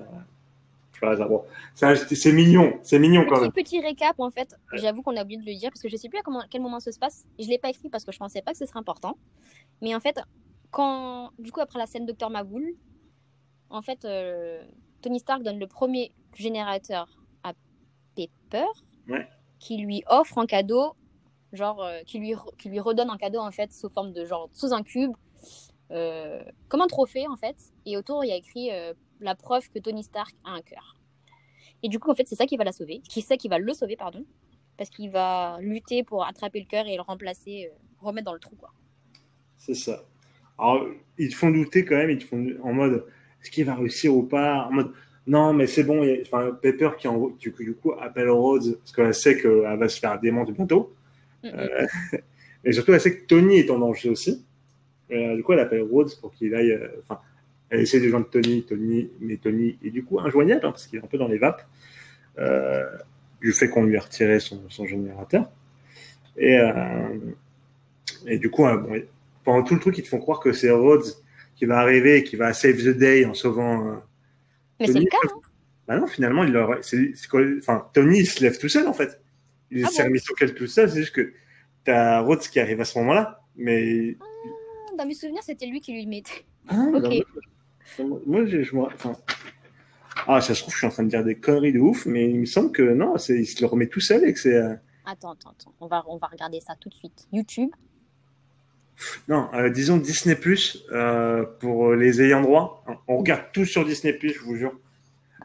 bon, 1.27 1.43
c'est 1.75 2.31
mignon, 2.31 2.79
c'est 2.83 2.99
mignon 2.99 3.25
quand 3.27 3.35
Petit, 3.35 3.41
même. 3.41 3.51
petit 3.51 3.81
récap, 3.81 4.19
en 4.19 4.29
fait, 4.31 4.55
j'avoue 4.73 5.01
qu'on 5.01 5.15
a 5.15 5.23
oublié 5.23 5.39
de 5.39 5.45
le 5.45 5.55
dire 5.57 5.69
parce 5.71 5.81
que 5.81 5.89
je 5.89 5.95
sais 5.95 6.09
plus 6.09 6.19
à, 6.19 6.21
comment, 6.21 6.41
à 6.41 6.45
quel 6.49 6.61
moment 6.61 6.79
ça 6.79 6.91
se 6.91 6.99
passe. 6.99 7.25
Je 7.39 7.47
l'ai 7.47 7.57
pas 7.57 7.69
écrit 7.69 7.89
parce 7.89 8.03
que 8.03 8.11
je 8.11 8.17
pensais 8.17 8.41
pas 8.41 8.51
que 8.51 8.57
ce 8.57 8.65
serait 8.65 8.79
important. 8.79 9.17
Mais 9.81 9.95
en 9.95 9.99
fait, 9.99 10.19
quand, 10.71 11.31
du 11.39 11.51
coup, 11.51 11.61
après 11.61 11.79
la 11.79 11.85
scène 11.85 12.05
Docteur 12.05 12.29
Maboul, 12.29 12.73
en 13.69 13.81
fait, 13.81 14.05
euh, 14.05 14.61
Tony 15.01 15.19
Stark 15.19 15.43
donne 15.43 15.59
le 15.59 15.67
premier 15.67 16.11
générateur 16.35 17.07
Ouais. 19.07 19.27
qui 19.59 19.77
lui 19.77 20.03
offre 20.07 20.37
en 20.37 20.45
cadeau, 20.45 20.95
genre, 21.53 21.83
euh, 21.83 22.01
qui, 22.05 22.19
lui, 22.19 22.33
qui 22.57 22.69
lui 22.69 22.79
redonne 22.79 23.09
en 23.09 23.17
cadeau, 23.17 23.39
en 23.39 23.51
fait, 23.51 23.73
sous 23.73 23.89
forme 23.89 24.13
de 24.13 24.25
genre, 24.25 24.49
sous 24.53 24.73
un 24.73 24.83
cube, 24.83 25.11
euh, 25.91 26.43
comme 26.67 26.81
un 26.81 26.87
trophée, 26.87 27.27
en 27.27 27.35
fait. 27.35 27.55
Et 27.85 27.97
autour, 27.97 28.23
il 28.23 28.29
y 28.29 28.31
a 28.31 28.35
écrit 28.35 28.71
euh, 28.71 28.93
la 29.19 29.35
preuve 29.35 29.69
que 29.69 29.79
Tony 29.79 30.03
Stark 30.03 30.33
a 30.45 30.51
un 30.51 30.61
cœur. 30.61 30.95
Et 31.81 31.89
du 31.89 31.99
coup, 31.99 32.11
en 32.11 32.15
fait, 32.15 32.27
c'est 32.27 32.35
ça 32.35 32.45
qui 32.45 32.57
va 32.57 32.63
la 32.63 32.71
sauver, 32.71 32.99
qui 32.99 33.21
c'est 33.21 33.37
qui 33.37 33.47
va 33.47 33.57
le 33.57 33.73
sauver, 33.73 33.95
pardon, 33.95 34.25
parce 34.77 34.89
qu'il 34.89 35.09
va 35.09 35.57
lutter 35.61 36.03
pour 36.03 36.25
attraper 36.25 36.59
le 36.59 36.65
cœur 36.65 36.85
et 36.87 36.95
le 36.95 37.01
remplacer, 37.01 37.71
remettre 37.99 38.25
dans 38.25 38.33
le 38.33 38.39
trou, 38.39 38.55
quoi. 38.55 38.73
C'est 39.57 39.73
ça. 39.73 40.03
Alors, 40.57 40.87
ils 41.17 41.29
te 41.29 41.35
font 41.35 41.51
douter 41.51 41.85
quand 41.85 41.95
même, 41.95 42.09
ils 42.09 42.19
te 42.19 42.25
font 42.25 42.45
en 42.63 42.73
mode 42.73 43.05
est-ce 43.41 43.51
qu'il 43.51 43.65
va 43.65 43.75
réussir 43.75 44.13
ou 44.13 44.23
pas? 44.23 44.65
En 44.65 44.71
mode 44.71 44.93
non, 45.29 45.53
mais 45.53 45.67
c'est 45.67 45.83
bon. 45.83 46.05
Enfin, 46.21 46.57
Pepper 46.59 46.89
qui 46.97 47.07
du 47.39 47.51
coup, 47.53 47.63
du 47.63 47.73
coup 47.75 47.93
appelle 47.99 48.29
Rhodes 48.29 48.77
parce 48.79 48.91
qu'elle 48.91 49.13
sait 49.13 49.37
qu'elle 49.37 49.77
va 49.77 49.87
se 49.87 49.99
faire 49.99 50.19
démonter 50.19 50.51
bientôt. 50.51 50.93
Mm. 51.43 51.47
Euh, 51.53 51.87
et 52.65 52.73
surtout, 52.73 52.93
elle 52.93 53.01
sait 53.01 53.15
que 53.15 53.25
Tony 53.25 53.59
est 53.59 53.69
en 53.69 53.77
danger 53.77 54.09
aussi. 54.09 54.43
Euh, 55.11 55.35
du 55.35 55.43
coup, 55.43 55.53
elle 55.53 55.59
appelle 55.59 55.83
Rhodes 55.83 56.11
pour 56.19 56.33
qu'il 56.33 56.53
aille. 56.55 56.71
euh, 56.71 56.87
Enfin, 57.03 57.19
elle 57.69 57.81
essaie 57.81 57.99
de 57.99 58.09
joindre 58.09 58.27
Tony, 58.29 58.63
Tony, 58.63 59.11
mais 59.19 59.37
Tony 59.37 59.77
est 59.83 59.91
du 59.91 60.03
coup 60.03 60.19
injoignable 60.19 60.65
hein, 60.65 60.71
parce 60.71 60.87
qu'il 60.87 60.97
est 60.97 61.03
un 61.03 61.07
peu 61.07 61.19
dans 61.19 61.27
les 61.27 61.37
vapes. 61.37 61.61
Euh, 62.39 62.85
du 63.39 63.53
fait 63.53 63.69
qu'on 63.69 63.83
lui 63.83 63.95
a 63.97 64.01
retiré 64.01 64.39
son, 64.39 64.61
son 64.69 64.85
générateur. 64.85 65.49
Et, 66.37 66.57
euh, 66.57 67.17
et 68.25 68.37
du 68.37 68.49
coup, 68.49 68.65
euh, 68.65 68.77
bon, 68.77 69.01
pendant 69.43 69.63
tout 69.63 69.75
le 69.75 69.79
truc, 69.79 69.97
ils 69.97 70.03
te 70.03 70.07
font 70.07 70.19
croire 70.19 70.39
que 70.39 70.51
c'est 70.51 70.71
Rhodes 70.71 71.05
qui 71.55 71.65
va 71.65 71.77
arriver 71.77 72.17
et 72.17 72.23
qui 72.23 72.35
va 72.35 72.51
save 72.53 72.77
the 72.77 72.97
day 72.97 73.25
en 73.25 73.33
sauvant. 73.33 74.01
Mais 74.79 74.87
c'est 74.87 74.99
le 74.99 75.05
cas, 75.05 75.17
hein. 75.25 75.39
Bah 75.87 75.97
non, 75.97 76.05
finalement, 76.07 76.43
il 76.43 76.51
leur... 76.51 76.83
c'est, 76.83 77.11
enfin, 77.57 77.87
Tony, 77.93 78.19
il 78.19 78.27
se 78.27 78.41
lève 78.43 78.57
tout 78.59 78.69
seul, 78.69 78.87
en 78.87 78.93
fait. 78.93 79.21
Il 79.71 79.83
Ah 79.85 79.89
s'est 79.89 80.03
bon 80.03 80.09
remis 80.09 80.19
sur 80.19 80.35
quel 80.35 80.53
tout 80.53 80.67
seul, 80.67 80.89
c'est 80.89 80.99
juste 80.99 81.15
que 81.15 81.33
t'as 81.83 82.19
Rhodes 82.19 82.39
qui 82.41 82.59
arrive 82.59 82.79
à 82.81 82.85
ce 82.85 82.97
moment-là, 82.99 83.41
mais... 83.55 84.17
Dans 84.97 85.05
mes 85.05 85.13
souvenirs, 85.13 85.41
c'était 85.43 85.65
lui 85.65 85.79
qui 85.79 85.93
lui 85.93 86.05
mettait. 86.05 86.45
Ah, 86.67 86.85
Ok. 86.93 87.13
non, 87.99 88.07
moi, 88.07 88.19
moi, 88.25 88.45
je, 88.45 88.61
je 88.61 88.75
enfin... 88.75 89.13
Ah, 90.27 90.41
ça 90.41 90.53
se 90.53 90.61
trouve, 90.61 90.73
je 90.73 90.79
suis 90.79 90.87
en 90.87 90.91
train 90.91 91.03
de 91.03 91.09
dire 91.09 91.23
des 91.23 91.35
conneries 91.35 91.71
de 91.73 91.79
ouf, 91.79 92.05
mais 92.05 92.29
il 92.29 92.39
me 92.41 92.45
semble 92.45 92.71
que 92.71 92.81
non, 92.83 93.15
il 93.29 93.47
se 93.47 93.61
le 93.61 93.67
remet 93.67 93.87
tout 93.87 94.01
seul 94.01 94.23
et 94.27 94.33
que 94.33 94.39
c'est... 94.39 94.53
euh, 94.55 94.75
Attends, 95.05 95.31
attends, 95.31 95.51
attends. 95.51 95.73
On 95.79 95.87
va, 95.87 96.03
on 96.07 96.17
va 96.17 96.27
regarder 96.27 96.59
ça 96.59 96.75
tout 96.79 96.89
de 96.89 96.93
suite. 96.93 97.27
YouTube. 97.31 97.69
Non, 99.27 99.49
euh, 99.53 99.69
disons 99.69 99.97
Disney+, 99.97 100.37
euh, 100.91 101.45
pour 101.59 101.93
les 101.93 102.21
ayants 102.21 102.41
droit. 102.41 102.83
On 103.07 103.17
regarde 103.17 103.43
tout 103.53 103.65
sur 103.65 103.85
Disney+, 103.85 104.17
je 104.21 104.39
vous 104.41 104.55
jure. 104.55 104.73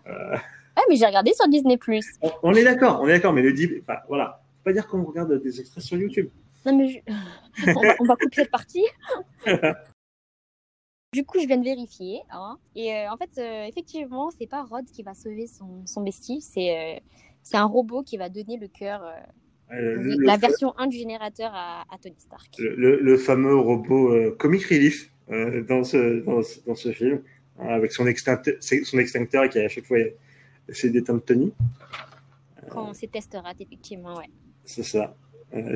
Ah, 0.07 0.83
mais 0.89 0.97
j'ai 0.97 1.07
regardé 1.07 1.33
sur 1.35 1.49
Disney+. 1.49 1.79
On, 2.21 2.31
on 2.43 2.55
est 2.55 2.65
d'accord, 2.65 3.01
on 3.01 3.07
est 3.07 3.13
d'accord, 3.13 3.33
mais 3.33 3.43
le 3.43 3.53
dit... 3.53 3.71
Enfin, 3.83 4.01
voilà. 4.09 4.43
Faut 4.59 4.65
pas 4.65 4.73
dire 4.73 4.87
qu'on 4.89 5.05
regarde 5.05 5.41
des 5.43 5.61
extraits 5.61 5.83
sur 5.85 5.97
YouTube. 5.97 6.29
Non, 6.67 6.77
mais 6.77 6.89
je- 6.89 6.99
on, 7.77 7.81
va, 7.81 7.95
on 8.01 8.05
va 8.05 8.17
couper 8.17 8.35
cette 8.37 8.51
partie. 8.51 8.85
du 11.13 11.25
coup, 11.25 11.39
je 11.41 11.47
viens 11.47 11.59
de 11.59 11.65
vérifier. 11.65 12.23
hein. 12.33 12.59
Et 12.75 12.93
euh, 12.95 13.11
en 13.13 13.17
fait, 13.17 13.31
euh, 13.39 13.65
effectivement, 13.67 14.31
c'est 14.37 14.47
pas 14.49 14.63
Rod 14.65 14.85
qui 14.87 15.03
va 15.03 15.15
sauver 15.15 15.47
son, 15.47 15.87
son 15.87 16.03
bestie. 16.03 16.41
C'est 16.41 16.77
euh, 16.97 17.01
c'est 17.43 17.57
un 17.59 17.67
robot 17.67 18.03
qui 18.03 18.17
va 18.17 18.29
donner 18.31 18.57
le 18.57 18.67
cœur, 18.69 19.05
euh, 19.73 19.95
le- 19.97 20.25
la 20.25 20.35
le- 20.35 20.41
version 20.41 20.75
1 20.79 20.87
du 20.89 20.97
générateur 20.99 21.51
à, 21.55 21.83
à 21.83 21.99
Tony 22.03 22.15
Stark. 22.19 22.55
le, 22.59 23.17
fameux 23.17 23.57
robot 23.57 24.13
euh, 24.13 24.37
comic 24.39 24.65
relief 24.67 25.11
euh, 25.31 25.63
dans, 25.63 25.85
ce, 25.85 26.21
dans, 26.25 26.43
ce, 26.43 26.61
dans 26.67 26.75
ce 26.75 26.93
film, 26.93 27.23
hein, 27.59 27.69
avec 27.69 27.93
son 27.93 28.07
extincteur, 28.07 28.55
son 28.61 28.99
extincteur 28.99 29.49
qui 29.49 29.59
à 29.59 29.69
chaque 29.69 29.87
fois 29.87 29.99
essaie 30.69 30.91
d'éteindre 30.91 31.23
Tony. 31.23 31.53
Quand 32.71 32.93
c'est 32.95 33.11
test 33.11 33.37
rate, 33.43 33.61
effectivement, 33.61 34.17
ouais. 34.17 34.29
C'est 34.65 34.83
ça. 34.83 35.15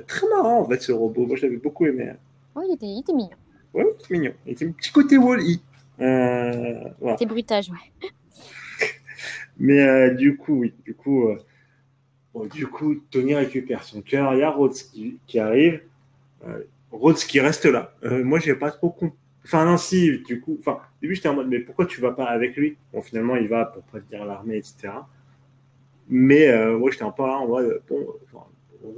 Très 0.07 0.28
marrant 0.28 0.61
en 0.62 0.68
fait 0.68 0.80
ce 0.82 0.93
robot. 0.93 1.26
Moi 1.26 1.36
j'avais 1.36 1.57
beaucoup 1.59 1.86
aimé. 1.86 2.12
Il 2.57 2.74
était, 2.74 2.86
il 2.86 3.01
était 3.01 3.12
mignon. 3.12 3.36
Ouais, 3.72 3.84
c'est 4.01 4.11
mignon. 4.11 4.32
Il 4.47 4.53
était 4.53 4.66
un 4.66 4.72
petit 4.72 4.91
côté 4.91 5.16
Wall-E. 5.18 5.59
Voilà. 5.99 7.16
C'était 7.16 7.26
bruitage, 7.26 7.70
ouais. 7.70 8.09
Mais 9.59 10.11
du 10.14 10.36
coup, 10.36 10.61
oui, 10.61 10.74
du 10.84 10.95
coup, 10.95 11.28
du 12.47 12.66
coup, 12.66 12.97
Tony 13.11 13.34
récupère 13.34 13.82
son 13.82 14.03
cœur. 14.03 14.34
Il 14.34 14.41
y 14.41 14.43
a 14.43 14.51
Rhodes 14.51 14.72
qui, 14.74 15.18
qui 15.26 15.39
arrive. 15.39 15.82
Euh, 16.47 16.62
Rhodes 16.91 17.16
qui 17.16 17.41
reste 17.41 17.64
là. 17.66 17.93
Euh, 18.05 18.22
moi, 18.24 18.39
j'ai 18.39 18.55
pas 18.55 18.70
trop 18.70 18.91
compris. 18.91 19.16
Enfin, 19.45 19.64
non, 19.64 19.76
si, 19.78 20.18
du 20.26 20.41
coup, 20.41 20.57
enfin, 20.61 20.72
au 20.72 21.01
début, 21.01 21.14
j'étais 21.14 21.28
en 21.28 21.34
mode, 21.34 21.49
mais 21.49 21.61
pourquoi 21.61 21.86
tu 21.86 22.01
vas 22.01 22.12
pas 22.12 22.24
avec 22.26 22.55
lui? 22.57 22.76
Bon, 22.93 23.01
finalement, 23.01 23.36
il 23.36 23.49
va 23.49 23.64
pour 23.66 23.82
prévenir 23.84 24.24
l'armée, 24.26 24.57
etc. 24.59 24.91
Mais 26.09 26.49
euh, 26.49 26.76
moi, 26.78 26.91
j'étais 26.91 27.05
un 27.05 27.11
peu 27.11 27.22
en 27.22 27.47
mode, 27.47 27.82
bon, 27.89 28.07
enfin, 28.24 28.45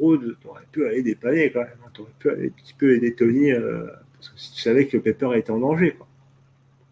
Rhodes, 0.00 0.36
t'aurais 0.42 0.64
pu 0.70 0.86
aller 0.86 1.02
dépanner 1.02 1.50
quand 1.52 1.60
même. 1.60 1.68
hein. 1.84 1.90
T'aurais 1.92 2.10
pu 2.18 2.30
aller 2.30 2.46
un 2.48 2.50
petit 2.50 2.74
peu 2.74 2.94
aider 2.94 3.14
Tony, 3.14 3.52
euh, 3.52 3.86
parce 4.14 4.28
que 4.30 4.38
si 4.40 4.52
tu 4.54 4.60
savais 4.60 4.86
que 4.86 4.96
Pepper 4.96 5.30
était 5.36 5.50
en 5.50 5.58
danger, 5.58 5.94
quoi. 5.96 6.06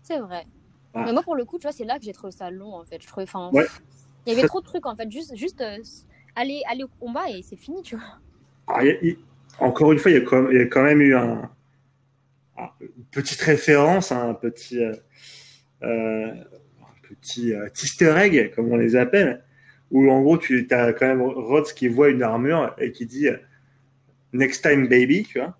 C'est 0.02 0.18
vrai. 0.18 0.46
Ah. 0.94 1.04
Mais 1.06 1.12
moi, 1.12 1.22
pour 1.22 1.36
le 1.36 1.44
coup, 1.44 1.58
tu 1.58 1.62
vois, 1.64 1.72
c'est 1.72 1.84
là 1.84 1.98
que 1.98 2.04
j'ai 2.04 2.12
trouvé 2.12 2.32
ça 2.32 2.50
long, 2.50 2.74
en 2.74 2.84
fait. 2.84 3.00
Je 3.02 3.06
trouvais, 3.06 3.24
enfin, 3.24 3.50
Ouais. 3.52 3.66
il 4.26 4.32
y 4.32 4.38
avait 4.38 4.46
trop 4.48 4.60
de 4.60 4.66
trucs, 4.66 4.86
en 4.86 4.94
fait. 4.96 5.10
Juste, 5.10 5.36
juste 5.36 5.60
euh, 5.60 5.76
aller, 6.38 6.62
aller 6.70 6.84
au 6.84 6.88
combat 7.00 7.28
et 7.30 7.42
c'est 7.42 7.56
fini, 7.56 7.82
tu 7.82 7.96
vois. 7.96 8.04
Alors, 8.66 8.82
il 8.82 8.86
y 8.88 8.90
a- 8.90 8.98
il- 9.02 9.18
encore 9.60 9.92
une 9.92 9.98
fois, 9.98 10.10
il 10.10 10.14
y, 10.14 10.20
a 10.20 10.20
quand 10.22 10.42
même, 10.42 10.52
il 10.52 10.58
y 10.58 10.62
a 10.62 10.66
quand 10.66 10.82
même 10.82 11.00
eu 11.00 11.14
un, 11.16 11.50
un- 12.58 12.70
une 12.80 13.04
petite 13.10 13.40
référence, 13.40 14.12
un 14.12 14.34
petit, 14.34 14.78
euh, 14.82 14.94
euh, 15.82 16.26
un 16.30 17.08
petit 17.08 17.52
euh, 17.54 17.68
easter 17.82 18.14
egg, 18.18 18.52
comme 18.54 18.70
on 18.72 18.76
les 18.76 18.94
appelle, 18.96 19.42
où 19.90 20.10
en 20.10 20.20
gros, 20.22 20.38
tu 20.38 20.66
as 20.70 20.92
quand 20.92 21.06
même 21.06 21.22
Rhodes 21.22 21.72
qui 21.74 21.88
voit 21.88 22.08
une 22.10 22.22
armure 22.22 22.74
et 22.78 22.92
qui 22.92 23.06
dit 23.06 23.28
euh, 23.28 23.36
Next 24.34 24.62
time, 24.62 24.88
baby, 24.88 25.22
tu 25.22 25.38
vois. 25.38 25.56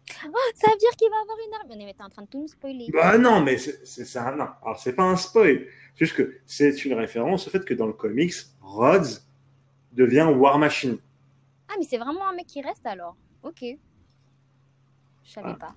Ça 0.54 0.70
veut 0.70 0.76
dire 0.76 0.90
qu'il 0.98 1.08
va 1.10 1.16
avoir 1.22 1.38
une 1.46 1.54
arme. 1.54 1.82
Mais 1.86 1.94
t'es 1.94 2.02
en 2.02 2.10
train 2.10 2.20
de 2.22 2.28
tout 2.28 2.42
nous 2.42 2.48
spoiler. 2.48 2.88
Bah 2.92 3.16
non, 3.16 3.40
mais 3.40 3.56
c'est 3.56 4.04
ça. 4.04 4.30
Non, 4.36 4.48
alors 4.62 4.78
c'est 4.78 4.92
pas 4.92 5.04
un 5.04 5.16
spoil. 5.16 5.64
Juste 5.96 6.14
que 6.14 6.34
c'est 6.44 6.84
une 6.84 6.92
référence 6.92 7.46
au 7.48 7.50
fait 7.50 7.64
que 7.64 7.72
dans 7.72 7.86
le 7.86 7.94
comics, 7.94 8.34
Rhodes 8.60 9.06
devient 9.99 10.28
War 10.34 10.59
Machine. 10.59 10.96
Ah, 11.68 11.74
mais 11.78 11.84
c'est 11.84 11.99
vraiment 11.99 12.26
un 12.28 12.32
mec 12.34 12.46
qui 12.46 12.62
reste 12.62 12.86
alors. 12.86 13.16
Ok. 13.42 13.62
Je 13.62 15.30
savais 15.30 15.51
Ah. 15.53 15.55
pas. 15.59 15.74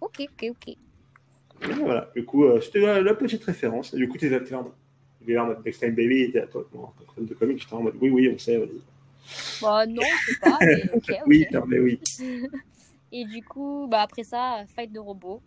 Ok, 0.00 0.20
ok, 0.32 0.46
ok. 0.50 0.68
Et 0.68 1.72
Voilà, 1.74 2.10
du 2.14 2.24
coup, 2.24 2.44
euh, 2.44 2.60
c'était 2.60 2.80
la, 2.80 3.00
la 3.02 3.14
petite 3.14 3.44
référence. 3.44 3.94
Du 3.94 4.08
coup, 4.08 4.16
tu 4.18 4.32
étais 4.32 4.54
en 4.54 4.62
mode. 4.62 5.64
Next 5.64 5.80
Time 5.80 5.94
Baby, 5.94 6.22
était 6.22 6.40
à 6.40 6.46
toi. 6.46 6.64
Bon, 6.72 6.84
en 6.84 6.92
de 7.20 7.34
comics, 7.34 7.60
j'étais 7.60 7.74
en 7.74 7.82
mode 7.82 7.96
oui, 8.00 8.10
oui, 8.10 8.30
on 8.32 8.38
sait, 8.38 8.58
vas-y. 8.58 8.80
Bah 9.60 9.84
non, 9.86 10.02
je 10.02 10.32
sais 10.34 10.38
pas, 10.40 10.58
mais 10.60 10.90
ok. 10.94 11.12
Oui, 11.26 11.46
non, 11.52 11.64
mais 11.66 11.80
oui. 11.80 12.00
Et 13.12 13.24
du 13.24 13.42
coup, 13.42 13.86
bah 13.90 14.02
après 14.02 14.22
ça, 14.22 14.64
fight 14.74 14.92
de 14.92 15.00
robots. 15.00 15.42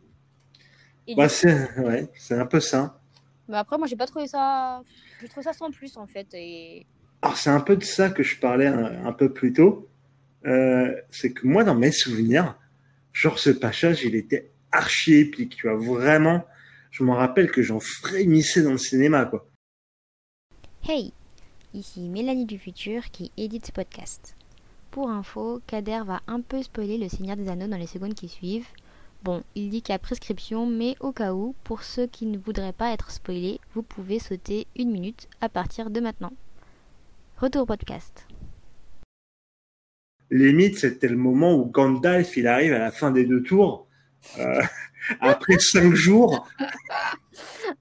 Et 1.08 1.16
Bah, 1.16 1.30
c'est 1.30 1.54
ouais, 1.80 2.10
un 2.32 2.46
peu 2.46 2.60
ça. 2.60 3.00
Mais 3.48 3.58
après, 3.58 3.78
moi, 3.78 3.88
j'ai 3.88 3.96
pas 3.96 4.06
trouvé 4.06 4.28
ça. 4.28 4.84
J'ai 5.22 5.30
trouvé 5.30 5.44
ça 5.44 5.54
sans 5.54 5.72
plus 5.72 5.96
en 5.98 6.06
fait. 6.08 6.28
Et 6.34 6.86
Alors, 7.22 7.38
c'est 7.38 7.50
un 7.50 7.60
peu 7.60 7.76
de 7.76 7.84
ça 7.84 8.10
que 8.10 8.24
je 8.24 8.38
parlais 8.40 8.68
un, 8.68 9.12
peu 9.12 9.32
plus 9.32 9.54
tôt. 9.54 9.90
Euh, 10.46 10.96
c'est 11.10 11.34
que 11.34 11.46
moi, 11.46 11.64
dans 11.64 11.76
mes 11.76 11.92
souvenirs, 11.92 12.58
genre, 13.12 13.40
ce 13.40 13.50
passage, 13.50 14.04
il 14.04 14.16
était 14.16 14.52
archi 14.72 15.16
épique, 15.16 15.58
tu 15.58 15.68
vois. 15.68 15.78
Vraiment, 15.78 16.46
je 16.92 17.04
me 17.04 17.12
rappelle 17.12 17.52
que 17.52 17.62
j'en 17.62 17.80
frémissais 17.80 18.62
dans 18.62 18.72
le 18.72 18.78
cinéma, 18.78 19.26
quoi. 19.26 19.46
Hey, 20.88 21.12
ici 21.74 22.08
Mélanie 22.08 22.46
du 22.46 22.58
futur 22.58 23.12
qui 23.12 23.32
édite 23.36 23.66
ce 23.66 23.72
podcast. 23.72 24.36
Pour 24.92 25.10
info, 25.10 25.62
Kader 25.68 26.02
va 26.06 26.22
un 26.28 26.42
peu 26.42 26.64
spoiler 26.64 26.98
le 26.98 27.10
Seigneur 27.10 27.36
des 27.36 27.50
Anneaux 27.50 27.68
dans 27.68 27.78
les 27.78 27.86
secondes 27.86 28.16
qui 28.16 28.30
suivent. 28.30 28.68
Bon, 29.24 29.44
il 29.54 29.70
dit 29.70 29.82
qu'il 29.82 29.92
y 29.92 29.96
a 29.96 30.00
prescription, 30.00 30.66
mais 30.66 30.96
au 31.02 31.12
cas 31.12 31.34
où, 31.34 31.54
pour 31.66 31.84
ceux 31.84 32.08
qui 32.08 32.26
ne 32.26 32.38
voudraient 32.38 32.74
pas 32.74 32.94
être 32.94 33.12
spoilés, 33.12 33.60
vous 33.74 33.84
pouvez 33.84 34.18
sauter 34.18 34.66
une 34.78 34.92
minute 34.92 35.28
à 35.42 35.50
partir 35.50 35.90
de 35.90 36.00
maintenant. 36.00 36.32
Retour 37.40 37.64
au 37.64 37.66
podcast. 37.66 38.28
Limite, 40.32 40.78
c'était 40.78 41.08
le 41.08 41.16
moment 41.16 41.56
où 41.56 41.66
Gandalf, 41.66 42.38
il 42.38 42.48
arrive 42.48 42.74
à 42.74 42.80
la 42.80 42.92
fin 42.92 43.12
des 43.12 43.26
deux 43.26 43.42
tours. 43.42 43.88
euh, 44.38 44.62
après 45.22 45.58
cinq 45.60 45.94
jours, 45.96 46.48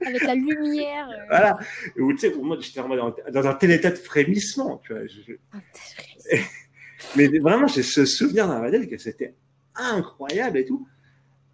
avec 0.06 0.22
la 0.22 0.34
lumière. 0.34 1.08
euh, 1.10 1.24
voilà. 1.28 1.58
Et 1.96 2.00
où, 2.00 2.12
tu 2.12 2.18
sais, 2.20 2.30
pour 2.30 2.44
moi, 2.44 2.56
j'étais 2.60 2.80
dans, 2.80 3.14
dans 3.32 3.46
un 3.46 3.54
tel 3.54 3.72
état 3.72 3.90
de 3.90 3.96
frémissement, 3.96 4.78
tu 4.84 4.92
vois. 4.94 5.06
Je- 5.06 6.36
mais 7.16 7.26
vraiment, 7.38 7.66
j'ai 7.66 7.82
ce 7.82 8.04
souvenir 8.06 8.46
dans 8.48 8.60
ma 8.60 8.70
tête 8.70 8.88
que 8.88 8.96
c'était 8.98 9.34
incroyable 9.74 10.58
et 10.58 10.64
tout. 10.64 10.86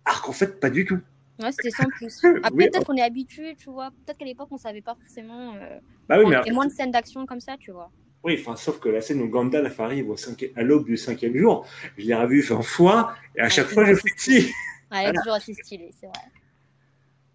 Alors 0.05 0.23
qu'en 0.23 0.33
fait, 0.33 0.61
pas 0.61 0.71
du 0.71 0.85
tout. 0.85 1.01
Ouais, 1.43 1.51
c'était 1.53 1.71
sans 1.71 1.89
plus. 1.91 2.23
Après, 2.43 2.51
Oui, 2.53 2.69
peut-être 2.71 2.85
qu'on 2.87 2.97
est 2.97 3.03
habitué, 3.03 3.57
tu 3.57 3.71
vois. 3.71 3.91
Peut-être 3.91 4.19
qu'à 4.19 4.25
l'époque, 4.25 4.49
on 4.51 4.57
savait 4.57 4.83
pas 4.83 4.95
forcément. 5.01 5.55
Euh, 5.57 5.79
Bah 6.09 6.17
oui, 6.19 6.27
mais 6.29 6.37
avait 6.37 6.51
moins 6.53 6.67
de 6.67 6.73
scènes 6.73 6.91
d'action 6.93 7.27
comme 7.27 7.41
ça, 7.41 7.57
tu 7.59 7.73
vois. 7.73 7.91
Oui, 8.23 8.37
enfin, 8.41 8.57
sauf 8.57 8.79
que 8.81 8.89
la 8.89 9.01
scène 9.01 9.21
où 9.21 9.29
Gandalf 9.29 9.79
arrive 9.81 10.09
au 10.11 10.17
cinquième- 10.17 10.53
à 10.57 10.63
l'aube 10.63 10.87
du 10.87 10.97
cinquième 10.97 11.37
jour, 11.37 11.67
je 11.99 12.07
l'ai 12.07 12.15
revu 12.15 12.41
20 12.41 12.63
fois, 12.63 13.15
et 13.37 13.41
à 13.41 13.45
Ouais, 13.45 13.51
chaque 13.51 13.67
fois, 13.67 13.85
je 13.85 13.95
fais. 13.95 14.41
Ouais, 14.41 14.51
elle 14.93 15.11
est 15.11 15.19
toujours 15.19 15.35
assez 15.35 15.53
stylée, 15.55 15.91
c'est 16.01 16.07
vrai. 16.07 16.21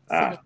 Ah. 0.10 0.42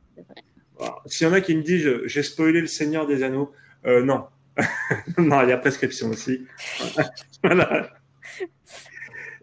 S'il 1.06 1.28
y 1.28 1.30
en 1.30 1.34
a 1.34 1.40
qui 1.42 1.56
me 1.56 1.62
disent, 1.62 1.84
je- 1.84 2.08
j'ai 2.08 2.24
spoilé 2.24 2.60
le 2.60 2.68
Seigneur 2.68 3.06
des 3.08 3.24
Anneaux, 3.24 3.54
euh, 3.86 4.04
non. 4.04 4.26
non, 5.18 5.42
il 5.44 5.50
y 5.50 5.52
a 5.52 5.58
prescription 5.58 6.10
aussi. 6.10 6.46
voilà. 7.44 7.90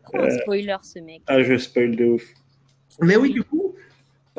Trop 0.05 0.19
un 0.23 0.31
spoiler, 0.31 0.77
ce 0.83 0.99
mec? 0.99 1.23
Ah, 1.27 1.43
je 1.43 1.57
spoil 1.57 1.97
de 1.97 2.05
ouf. 2.05 2.25
Mais 3.01 3.17
oui, 3.17 3.33
du 3.33 3.43
coup, 3.43 3.70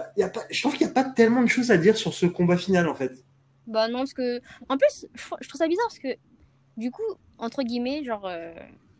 bah, 0.01 0.11
y 0.17 0.23
a 0.23 0.29
pas, 0.29 0.41
je 0.49 0.61
trouve 0.61 0.75
qu'il 0.77 0.85
n'y 0.85 0.91
a 0.91 0.93
pas 0.93 1.03
tellement 1.09 1.41
de 1.41 1.47
choses 1.47 1.71
à 1.71 1.77
dire 1.77 1.95
sur 1.97 2.13
ce 2.13 2.25
combat 2.25 2.57
final, 2.57 2.87
en 2.87 2.95
fait. 2.95 3.11
Bah 3.67 3.87
non, 3.87 3.99
parce 3.99 4.13
que. 4.13 4.41
En 4.69 4.77
plus, 4.77 5.05
je 5.41 5.47
trouve 5.47 5.59
ça 5.59 5.67
bizarre 5.67 5.85
parce 5.87 5.99
que, 5.99 6.15
du 6.77 6.91
coup, 6.91 7.03
entre 7.37 7.63
guillemets, 7.63 8.03
genre, 8.03 8.25
euh, 8.27 8.53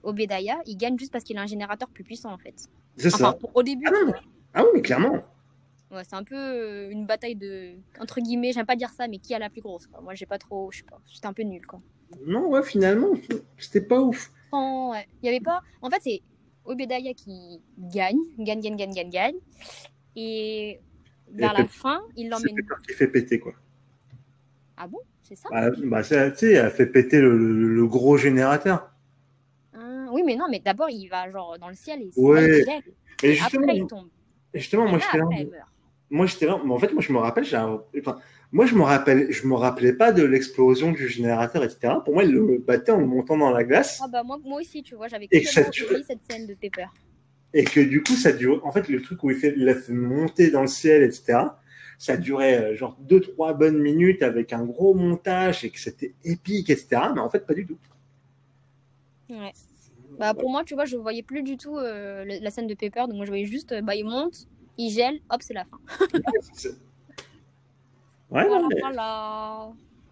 Obedaya, 0.03 0.57
il 0.65 0.77
gagne 0.77 0.97
juste 0.97 1.11
parce 1.11 1.23
qu'il 1.23 1.37
a 1.37 1.41
un 1.41 1.47
générateur 1.47 1.89
plus 1.89 2.03
puissant, 2.03 2.31
en 2.31 2.37
fait. 2.37 2.53
C'est 2.97 3.07
Enfin, 3.13 3.17
ça. 3.31 3.33
pour- 3.33 3.51
au 3.55 3.63
début, 3.63 3.85
Ah 3.87 3.91
non. 4.05 4.13
Ah 4.53 4.63
oui, 4.63 4.69
mais 4.75 4.81
clairement. 4.81 5.23
Ouais, 5.91 6.03
c'est 6.07 6.15
un 6.15 6.23
peu 6.23 6.35
euh, 6.37 6.89
une 6.89 7.05
bataille 7.05 7.35
de. 7.35 7.71
Entre 7.99 8.21
guillemets, 8.21 8.53
j'aime 8.53 8.65
pas 8.65 8.75
dire 8.77 8.91
ça, 8.91 9.07
mais 9.07 9.17
qui 9.17 9.33
a 9.33 9.39
la 9.39 9.49
plus 9.49 9.61
grosse, 9.61 9.87
quoi. 9.87 10.01
Moi, 10.01 10.13
j'ai 10.15 10.25
pas 10.25 10.37
trop. 10.37 10.71
Je 10.71 10.77
sais 10.79 10.83
pas. 10.83 10.99
C'était 11.05 11.27
un 11.27 11.33
peu 11.33 11.43
nul, 11.43 11.65
quoi. 11.65 11.81
Non, 12.25 12.47
ouais, 12.49 12.63
finalement, 12.63 13.11
c'était 13.57 13.81
pas 13.81 13.99
ouf. 13.99 14.31
Sans- 14.51 14.91
ouais. 14.91 15.07
Il 15.21 15.25
y 15.25 15.29
avait 15.29 15.39
pas. 15.43 15.61
En 15.81 15.89
fait, 15.89 15.99
c'est 16.01 16.21
Obedaya 16.65 17.13
qui 17.13 17.61
gagne, 17.77 18.17
gagne, 18.37 18.61
gagne, 18.61 18.75
gagne, 18.77 18.93
gagne, 18.93 19.09
gagne. 19.09 19.35
Et 20.15 20.79
vers 21.34 21.53
la 21.53 21.67
fin, 21.67 22.01
il 22.15 22.23
C'est 22.23 22.29
l'emmène. 22.29 22.55
Peter 22.55 22.73
qui 22.88 22.93
fait 22.93 23.07
péter, 23.07 23.39
quoi. 23.39 23.53
Ah 24.77 24.88
bon? 24.88 24.99
C'est 25.23 25.36
ça? 25.36 25.49
Bah, 25.51 25.69
bah, 25.84 26.03
c'est- 26.03 26.32
tu 26.34 26.38
sais, 26.39 26.53
elle 26.53 26.71
fait 26.71 26.86
péter 26.88 27.19
le, 27.21 27.38
le- 27.38 27.73
le 27.73 27.88
gros 27.88 28.17
générateur. 28.17 28.89
Ah, 29.73 30.07
Oui, 30.11 30.23
mais 30.25 30.36
non, 30.36 30.47
mais 30.49 30.59
d'abord, 30.59 30.89
il 30.89 31.07
va 31.07 31.29
genre 31.32 31.57
dans 31.59 31.69
le 31.69 31.75
ciel 31.75 32.01
et 32.01 32.09
c'est 32.11 32.19
Ouais. 32.21 32.65
Et 33.23 33.29
Et 33.29 33.34
justement, 33.36 33.63
Après, 33.63 33.77
il 33.77 33.88
tombe. 33.88 34.07
justement 34.53 34.84
moi, 34.88 34.97
Et 34.97 35.17
là, 35.17 35.25
j'étais 35.29 35.51
là. 35.57 35.65
Moi, 36.09 36.25
j'étais 36.25 36.45
là. 36.47 36.59
Mais 36.65 36.73
en 36.73 36.79
fait, 36.79 36.91
moi, 36.91 37.01
je 37.01 37.13
me 37.13 37.19
rappelle, 37.19 37.45
j'ai 37.45 37.55
un- 37.55 37.82
enfin, 37.99 38.19
moi, 38.51 38.65
je 38.65 38.75
me 38.75 38.82
rappelle, 38.82 39.32
je 39.32 39.47
me 39.47 39.53
rappelais 39.55 39.93
pas 39.93 40.11
de 40.11 40.23
l'explosion 40.23 40.91
du 40.91 41.07
générateur, 41.07 41.63
etc. 41.63 41.93
Pour 42.03 42.13
moi, 42.15 42.23
il 42.25 42.32
le 42.32 42.57
battait 42.57 42.91
en 42.91 42.97
le 42.97 43.05
montant 43.05 43.38
dans 43.38 43.51
la 43.51 43.63
glace. 43.63 44.01
Ah 44.03 44.07
bah 44.11 44.23
moi, 44.23 44.38
moi 44.43 44.59
aussi, 44.59 44.84
tu 44.84 44.95
vois, 44.95 45.07
j'avais 45.07 45.27
complètement 45.27 45.69
oublié 45.86 46.03
cette 46.03 46.19
scène 46.29 46.47
de 46.47 46.53
Pepper. 46.55 46.88
Et 47.53 47.63
que 47.65 47.79
du 47.81 48.01
coup, 48.01 48.13
ça 48.13 48.31
dure. 48.31 48.65
En 48.65 48.71
fait, 48.71 48.87
le 48.87 49.01
truc 49.01 49.23
où 49.23 49.29
il 49.31 49.35
fait, 49.37 49.53
il 49.57 49.65
la 49.65 49.75
fait 49.75 49.93
monter 49.93 50.51
dans 50.51 50.61
le 50.61 50.67
ciel, 50.67 51.03
etc. 51.03 51.39
Ça 51.99 52.17
durait 52.17 52.71
euh, 52.71 52.75
genre 52.75 52.97
deux, 53.01 53.19
trois 53.19 53.53
bonnes 53.53 53.77
minutes 53.79 54.23
avec 54.23 54.53
un 54.53 54.63
gros 54.65 54.93
montage 54.93 55.63
et 55.65 55.69
que 55.69 55.79
c'était 55.79 56.13
épique, 56.23 56.69
etc. 56.69 57.01
Mais 57.13 57.19
en 57.21 57.29
fait, 57.29 57.45
pas 57.45 57.53
du 57.53 57.65
tout. 57.65 57.77
Ouais. 59.29 59.51
Bah 60.19 60.33
pour 60.33 60.49
moi, 60.49 60.63
tu 60.63 60.73
vois, 60.75 60.85
je 60.85 60.97
voyais 60.97 61.23
plus 61.23 61.41
du 61.43 61.57
tout 61.57 61.77
euh, 61.77 62.25
la 62.25 62.49
scène 62.51 62.67
de 62.67 62.73
Pepper, 62.73 63.01
donc 63.01 63.13
moi 63.15 63.25
je 63.25 63.31
voyais 63.31 63.45
juste, 63.45 63.71
euh, 63.71 63.81
bah 63.81 63.95
il 63.95 64.03
monte, 64.05 64.45
il 64.77 64.91
gèle, 64.91 65.19
hop, 65.29 65.41
c'est 65.41 65.53
la 65.53 65.63
fin. 65.65 65.79
Ouais, 68.29 68.45
Voilà, 68.47 68.67
mais- 68.69 68.79
voilà. 68.79 69.71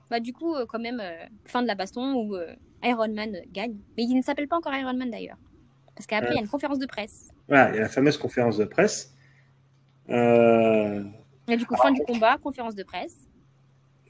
Bah 0.09 0.19
du 0.19 0.33
coup, 0.33 0.53
quand 0.67 0.79
même, 0.79 0.99
euh, 1.01 1.25
fin 1.45 1.61
de 1.61 1.67
la 1.67 1.75
baston 1.75 2.13
où 2.15 2.35
euh, 2.35 2.53
Iron 2.83 3.07
Man 3.13 3.37
gagne. 3.53 3.77
Mais 3.97 4.03
il 4.03 4.15
ne 4.15 4.21
s'appelle 4.21 4.47
pas 4.47 4.57
encore 4.57 4.73
Iron 4.73 4.93
Man 4.93 5.09
d'ailleurs. 5.11 5.37
Parce 5.99 6.07
qu'après, 6.07 6.31
il 6.31 6.35
y 6.35 6.37
a 6.37 6.41
une 6.41 6.47
conférence 6.47 6.79
de 6.79 6.85
presse. 6.85 7.27
Voilà, 7.49 7.71
il 7.71 7.75
y 7.75 7.79
a 7.79 7.81
la 7.81 7.89
fameuse 7.89 8.17
conférence 8.17 8.55
de 8.55 8.63
presse. 8.63 9.13
Euh, 10.09 11.03
Et 11.49 11.57
du 11.57 11.65
coup, 11.65 11.75
fin 11.75 11.91
du 11.91 11.99
combat, 12.03 12.37
conférence 12.37 12.73
de 12.73 12.83
presse. 12.83 13.17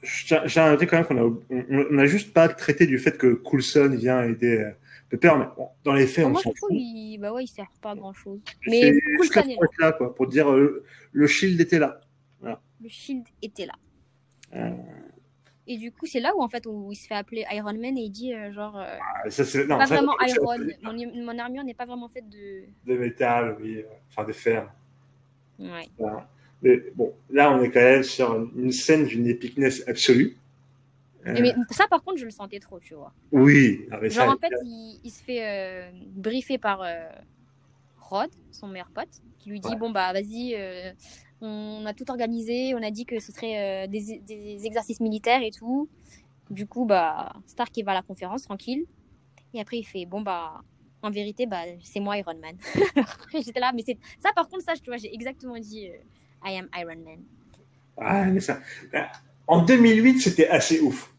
J'ai 0.04 0.60
à 0.60 0.70
noter 0.70 0.86
quand 0.86 0.98
même 0.98 1.04
qu'on 1.04 1.18
a, 1.18 1.24
on, 1.50 1.86
on 1.90 1.98
a 1.98 2.06
juste 2.06 2.32
pas 2.32 2.48
traité 2.48 2.86
du 2.86 3.00
fait 3.00 3.18
que 3.18 3.34
Coulson 3.34 3.88
vient 3.92 4.22
aider 4.22 4.58
euh, 4.58 4.70
Pepper, 5.08 5.32
mais 5.36 5.46
bon, 5.56 5.68
dans 5.82 5.94
les 5.94 6.06
faits, 6.06 6.26
on 6.26 6.36
s'en 6.36 6.52
fout. 6.54 6.70
il... 6.70 7.18
Bah 7.18 7.32
ouais, 7.32 7.42
il 7.42 7.48
sert 7.48 7.66
pas 7.82 7.90
à 7.90 7.96
grand 7.96 8.12
chose. 8.12 8.38
Mais 8.68 8.96
Coulson 9.16 9.40
est 9.40 9.56
là. 9.56 9.66
là, 9.80 9.92
quoi, 9.92 10.14
pour 10.14 10.28
dire 10.28 10.48
euh, 10.48 10.84
le 11.10 11.26
shield 11.26 11.60
était 11.60 11.80
là. 11.80 12.00
Le 12.42 12.88
shield 12.88 13.26
était 13.42 13.66
là. 13.66 13.74
Euh, 14.54 14.70
Et 15.72 15.76
du 15.76 15.92
coup, 15.92 16.04
c'est 16.04 16.18
là 16.18 16.34
où 16.36 16.42
en 16.42 16.48
fait 16.48 16.66
où 16.66 16.90
il 16.90 16.96
se 16.96 17.06
fait 17.06 17.14
appeler 17.14 17.44
Iron 17.52 17.74
Man 17.74 17.96
et 17.96 18.00
il 18.00 18.10
dit 18.10 18.34
euh, 18.34 18.52
genre 18.52 18.76
euh, 18.76 18.96
ah, 19.24 19.30
ça, 19.30 19.44
non, 19.62 19.78
pas 19.78 19.86
ça, 19.86 19.94
vraiment 19.94 20.16
Iron. 20.20 20.56
Mon, 20.82 21.24
mon 21.24 21.38
armure 21.38 21.62
n'est 21.62 21.74
pas 21.74 21.86
vraiment 21.86 22.08
faite 22.08 22.28
de. 22.28 22.64
De 22.86 22.98
métal, 22.98 23.56
oui, 23.60 23.76
euh, 23.76 23.84
enfin 24.08 24.26
de 24.26 24.32
fer. 24.32 24.68
Ouais. 25.60 25.88
Voilà. 25.96 26.28
Mais 26.60 26.82
bon, 26.96 27.14
là, 27.30 27.52
on 27.52 27.62
est 27.62 27.70
quand 27.70 27.80
même 27.80 28.02
sur 28.02 28.34
une 28.56 28.72
scène 28.72 29.04
d'une 29.06 29.28
épicness 29.28 29.86
absolue. 29.86 30.36
Euh, 31.24 31.36
mais 31.40 31.54
ça, 31.70 31.86
par 31.86 32.02
contre, 32.02 32.18
je 32.18 32.24
le 32.24 32.32
sentais 32.32 32.58
trop, 32.58 32.80
tu 32.80 32.94
vois. 32.94 33.14
Oui, 33.30 33.86
non, 33.92 33.98
ça, 34.00 34.08
Genre 34.08 34.34
en 34.34 34.38
fait, 34.38 34.52
il, 34.64 34.98
il 35.04 35.10
se 35.10 35.22
fait 35.22 35.92
briefer 36.16 36.58
par 36.58 36.82
Rod, 38.00 38.30
son 38.50 38.66
meilleur 38.66 38.90
pote, 38.90 39.22
qui 39.38 39.50
lui 39.50 39.60
dit 39.60 39.68
Ouais. 39.68 39.76
bon 39.76 39.90
bah 39.90 40.12
vas-y, 40.12 40.56
on 41.42 41.84
a 41.86 41.94
tout 41.94 42.10
organisé, 42.10 42.74
on 42.74 42.82
a 42.82 42.90
dit 42.90 43.06
que 43.06 43.18
ce 43.20 43.32
serait 43.32 43.84
euh, 43.84 43.86
des, 43.86 44.20
des 44.26 44.66
exercices 44.66 45.00
militaires 45.00 45.42
et 45.42 45.50
tout. 45.50 45.88
Du 46.50 46.66
coup, 46.66 46.84
bah 46.84 47.32
Stark 47.46 47.76
il 47.76 47.84
va 47.84 47.92
à 47.92 47.94
la 47.94 48.02
conférence 48.02 48.42
tranquille. 48.42 48.84
Et 49.54 49.60
après 49.60 49.78
il 49.78 49.84
fait 49.84 50.04
bon 50.06 50.20
bah 50.20 50.60
en 51.02 51.10
vérité 51.10 51.46
bah 51.46 51.62
c'est 51.82 52.00
moi 52.00 52.18
Iron 52.18 52.36
Man. 52.40 52.56
J'étais 53.32 53.60
là, 53.60 53.72
mais 53.74 53.82
c'est 53.86 53.98
ça 54.18 54.30
par 54.34 54.48
contre 54.48 54.64
ça 54.64 54.74
tu 54.74 54.90
vois 54.90 54.96
j'ai 54.96 55.12
exactement 55.14 55.58
dit 55.58 55.88
euh, 55.88 55.96
I 56.48 56.56
am 56.58 56.68
Iron 56.76 57.02
Man. 57.04 57.20
Ah, 57.96 58.24
mais 58.26 58.40
ça... 58.40 58.60
En 59.46 59.62
2008, 59.64 60.20
c'était 60.20 60.48
assez 60.48 60.80
ouf. 60.80 61.12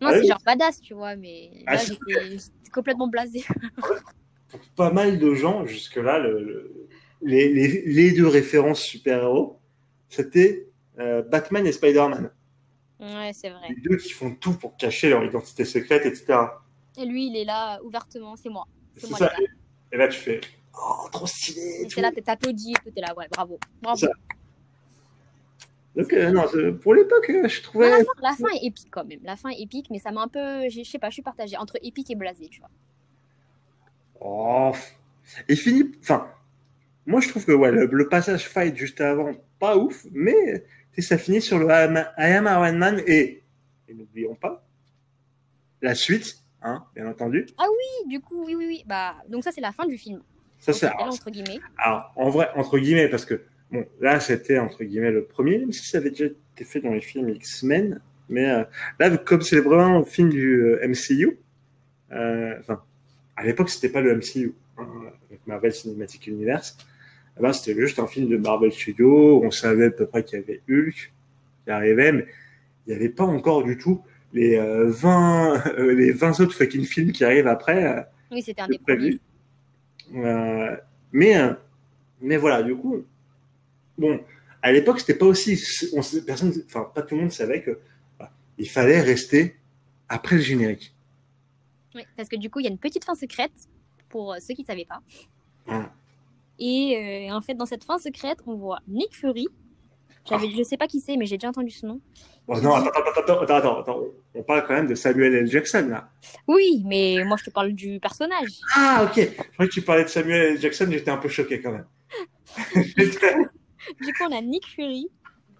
Non 0.00 0.08
Ah 0.10 0.14
c'est 0.20 0.26
genre 0.28 0.38
badass 0.46 0.80
tu 0.80 0.94
vois, 0.94 1.16
mais 1.16 1.50
Ah, 1.66 1.72
là 1.74 1.78
c'est- 1.80 1.94
j'étais 1.94 2.70
complètement 2.72 3.08
blasé. 3.08 3.44
Pour 4.48 4.60
pas 4.76 4.90
mal 4.92 5.18
de 5.18 5.34
gens, 5.34 5.66
jusque-là, 5.66 6.18
le, 6.20 6.42
le- 6.42 6.77
les, 7.22 7.52
les, 7.52 7.82
les 7.86 8.12
deux 8.12 8.26
références 8.28 8.80
super-héros, 8.80 9.58
c'était 10.08 10.68
euh, 10.98 11.22
Batman 11.22 11.66
et 11.66 11.72
Spider-Man. 11.72 12.30
ouais 13.00 13.32
c'est 13.34 13.50
vrai. 13.50 13.68
Les 13.70 13.80
deux 13.80 13.96
qui 13.96 14.10
font 14.12 14.34
tout 14.34 14.54
pour 14.54 14.76
cacher 14.76 15.08
leur 15.10 15.24
identité 15.24 15.64
secrète, 15.64 16.06
etc. 16.06 16.38
Et 16.96 17.04
lui 17.04 17.26
il 17.28 17.36
est 17.36 17.44
là 17.44 17.80
ouvertement 17.82 18.36
c'est 18.36 18.48
moi. 18.48 18.64
C'est 18.96 19.06
ça. 19.08 19.30
les 19.38 19.44
gars. 19.44 19.50
Et 19.92 19.96
là, 19.96 20.08
tu 20.08 20.18
fais 20.18 20.40
Oh, 20.80 21.08
trop 21.10 21.26
stylé. 21.26 21.60
et 21.60 21.82
Et 21.86 21.90
c'est 21.90 22.00
là, 22.00 22.12
t'es 22.12 22.20
t'applaudis 22.22 22.70
et 22.70 22.74
tout, 22.84 22.90
t'es 22.94 23.00
là, 23.00 23.12
ouais, 23.16 23.26
bravo. 23.32 23.58
bravo. 23.82 23.98
Ça. 23.98 24.10
Donc, 25.96 26.12
euh, 26.12 26.30
non, 26.30 26.44
pour 26.80 26.94
l'époque, 26.94 27.28
euh, 27.30 27.48
je 27.48 27.62
trouvais. 27.62 27.90
la, 27.90 27.96
fin, 27.98 28.12
la 28.22 28.32
fin 28.34 28.48
est 28.54 28.64
épique 28.66 28.86
quand 28.90 29.04
même. 29.04 29.18
La 29.24 29.34
fin 29.36 29.48
est 29.48 29.60
épique, 29.60 29.86
mais 29.90 29.98
ça 29.98 30.12
m'a 30.12 30.22
un 30.22 30.28
peu. 30.28 30.68
Je 30.68 30.84
sais 30.84 30.98
pas, 31.00 31.08
je 31.08 31.14
suis 31.14 31.22
partagée 31.22 31.56
entre 31.56 31.76
épique 31.82 32.10
et 32.10 32.14
blasé, 32.14 32.48
tu 32.48 32.60
vois. 32.60 32.70
Oh, 34.20 34.72
il 35.48 35.56
finit. 35.56 35.90
Enfin, 36.00 36.28
moi 37.08 37.20
je 37.20 37.28
trouve 37.28 37.44
que 37.44 37.52
ouais, 37.52 37.72
le, 37.72 37.86
le 37.86 38.08
passage 38.08 38.48
fight 38.48 38.76
juste 38.76 39.00
avant, 39.00 39.32
pas 39.58 39.76
ouf, 39.76 40.06
mais 40.12 40.64
ça 41.02 41.18
finit 41.18 41.40
sur 41.40 41.58
le 41.58 41.66
I 41.66 41.72
am, 41.72 42.48
Iron 42.48 42.76
Man 42.76 43.02
et, 43.06 43.42
et 43.88 43.94
n'oublions 43.94 44.34
pas 44.34 44.64
la 45.80 45.94
suite, 45.94 46.42
hein, 46.62 46.84
bien 46.94 47.06
entendu. 47.06 47.46
Oui, 47.58 48.08
du 48.08 48.20
coup, 48.20 48.44
oui, 48.44 48.54
oui, 48.56 48.66
oui. 48.66 48.84
Bah, 48.86 49.16
donc 49.28 49.44
ça, 49.44 49.52
c'est 49.52 49.60
la 49.60 49.72
fin 49.72 49.86
du 49.86 49.96
film. 49.96 50.20
Ça 50.60 50.72
c'est 50.72 50.90
entre 50.92 51.30
guillemets. 51.30 51.60
alors 51.76 52.12
en 52.16 52.30
vrai 52.30 52.48
entre 52.56 52.80
guillemets 52.80 53.06
parce 53.06 53.24
que 53.24 53.42
bon 53.70 53.86
là 54.00 54.18
c'était 54.18 54.58
entre 54.58 54.82
guillemets 54.82 55.12
le 55.12 55.22
premier, 55.22 55.56
même 55.58 55.70
si 55.70 55.86
ça 55.88 55.98
avait 55.98 56.10
déjà 56.10 56.24
été 56.24 56.64
fait 56.64 56.80
dans 56.80 56.92
les 56.92 57.00
films 57.00 57.28
X-Men, 57.28 58.00
mais 58.28 58.50
euh, 58.50 58.64
là 58.98 59.16
comme 59.18 59.40
c'est 59.40 59.60
vraiment 59.60 60.00
un 60.00 60.04
film 60.04 60.30
du 60.30 60.62
euh, 60.64 60.88
MCU, 60.88 61.38
euh, 62.10 62.56
enfin 62.58 62.82
à 63.36 63.44
l'époque 63.44 63.70
c'était 63.70 63.88
pas 63.88 64.00
le 64.00 64.16
MCU, 64.16 64.52
hein, 64.78 64.88
avec 65.28 65.46
Marvel 65.46 65.72
Cinematic 65.72 66.26
Universe. 66.26 66.76
Eh 67.38 67.42
ben, 67.42 67.52
c'était 67.52 67.78
juste 67.80 67.98
un 67.98 68.06
film 68.06 68.28
de 68.28 68.36
Marvel 68.36 68.72
Studios. 68.72 69.42
On 69.44 69.50
savait 69.50 69.86
à 69.86 69.90
peu 69.90 70.06
près 70.06 70.24
qu'il 70.24 70.38
y 70.40 70.42
avait 70.42 70.60
Hulk 70.68 71.12
qui 71.64 71.70
arrivait, 71.70 72.12
mais 72.12 72.26
il 72.86 72.90
n'y 72.90 72.96
avait 72.96 73.08
pas 73.08 73.24
encore 73.24 73.62
du 73.64 73.76
tout 73.78 74.02
les 74.32 74.56
euh, 74.56 74.90
20 74.90 75.66
euh, 75.78 75.94
les 75.94 76.12
20 76.12 76.40
autres 76.40 76.54
fucking 76.54 76.84
films 76.84 77.12
qui 77.12 77.24
arrivent 77.24 77.46
après. 77.46 77.84
euh, 77.84 78.02
Oui, 78.30 78.42
c'était 78.42 78.60
un 78.62 78.68
des 78.68 78.78
prévu. 78.78 79.20
Euh, 80.14 80.76
mais 81.12 81.36
euh, 81.38 81.52
mais 82.20 82.36
voilà, 82.36 82.62
du 82.62 82.74
coup, 82.74 83.04
bon, 83.96 84.20
à 84.62 84.72
l'époque 84.72 85.00
c'était 85.00 85.14
pas 85.14 85.26
aussi, 85.26 85.62
on, 85.94 86.00
personne, 86.26 86.52
enfin 86.66 86.90
pas 86.94 87.02
tout 87.02 87.14
le 87.14 87.22
monde 87.22 87.32
savait 87.32 87.62
que 87.62 87.78
voilà, 88.16 88.32
il 88.58 88.68
fallait 88.68 89.00
rester 89.00 89.56
après 90.08 90.36
le 90.36 90.42
générique. 90.42 90.94
Oui, 91.94 92.02
parce 92.16 92.28
que 92.28 92.36
du 92.36 92.50
coup, 92.50 92.60
il 92.60 92.64
y 92.64 92.68
a 92.68 92.70
une 92.70 92.78
petite 92.78 93.04
fin 93.04 93.14
secrète 93.14 93.52
pour 94.08 94.32
euh, 94.32 94.36
ceux 94.40 94.54
qui 94.54 94.62
ne 94.62 94.66
savaient 94.66 94.86
pas. 94.86 95.00
Ah. 95.68 95.92
Et 96.58 97.28
euh, 97.30 97.34
en 97.34 97.40
fait, 97.40 97.54
dans 97.54 97.66
cette 97.66 97.84
fin 97.84 97.98
secrète, 97.98 98.38
on 98.46 98.54
voit 98.56 98.80
Nick 98.88 99.14
Fury. 99.14 99.46
J'avais, 100.28 100.50
Je 100.50 100.62
sais 100.62 100.76
pas 100.76 100.86
qui 100.86 101.00
c'est, 101.00 101.16
mais 101.16 101.24
j'ai 101.24 101.38
déjà 101.38 101.48
entendu 101.48 101.70
ce 101.70 101.86
nom. 101.86 102.00
Bon, 102.46 102.60
non, 102.60 102.74
attends, 102.74 102.90
attends, 103.16 103.40
attends, 103.40 103.80
attends, 103.80 104.02
on 104.34 104.42
parle 104.42 104.66
quand 104.66 104.74
même 104.74 104.86
de 104.86 104.94
Samuel 104.94 105.34
L. 105.34 105.46
Jackson 105.46 105.86
là. 105.88 106.10
Oui, 106.46 106.82
mais 106.86 107.16
moi, 107.24 107.36
je 107.38 107.44
te 107.44 107.50
parle 107.50 107.72
du 107.72 107.98
personnage. 108.00 108.48
Ah 108.74 109.04
ok, 109.04 109.16
je 109.16 109.52
croyais 109.52 109.68
que 109.68 109.74
tu 109.74 109.82
parlais 109.82 110.04
de 110.04 110.08
Samuel 110.08 110.52
L. 110.54 110.60
Jackson, 110.60 110.86
j'étais 110.90 111.10
un 111.10 111.16
peu 111.18 111.28
choqué 111.28 111.60
quand 111.60 111.72
même. 111.72 111.86
Du 114.02 114.12
coup, 114.12 114.24
on 114.28 114.36
a 114.36 114.42
Nick 114.42 114.66
Fury 114.66 115.08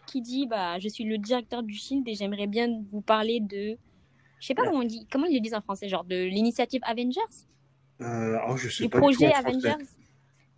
qui 0.06 0.20
dit 0.20 0.46
bah, 0.46 0.78
Je 0.78 0.88
suis 0.88 1.04
le 1.04 1.16
directeur 1.18 1.62
du 1.62 1.72
Shield 1.74 2.06
et 2.06 2.14
j'aimerais 2.14 2.46
bien 2.46 2.68
vous 2.90 3.00
parler 3.00 3.40
de. 3.40 3.78
Je 4.40 4.46
sais 4.46 4.54
pas 4.54 4.64
comment 4.64 4.80
on 4.80 4.84
dit. 4.84 5.06
Comment 5.10 5.26
ils 5.26 5.34
le 5.34 5.40
disent 5.40 5.54
en 5.54 5.62
français 5.62 5.88
Genre 5.88 6.04
de 6.04 6.24
l'initiative 6.24 6.80
Avengers? 6.84 7.20
Euh, 8.02 8.38
oh, 8.48 8.56
je 8.56 8.68
sais 8.68 8.84
Du 8.84 8.90
pas 8.90 8.98
projet. 8.98 9.32
Avengers? 9.32 9.84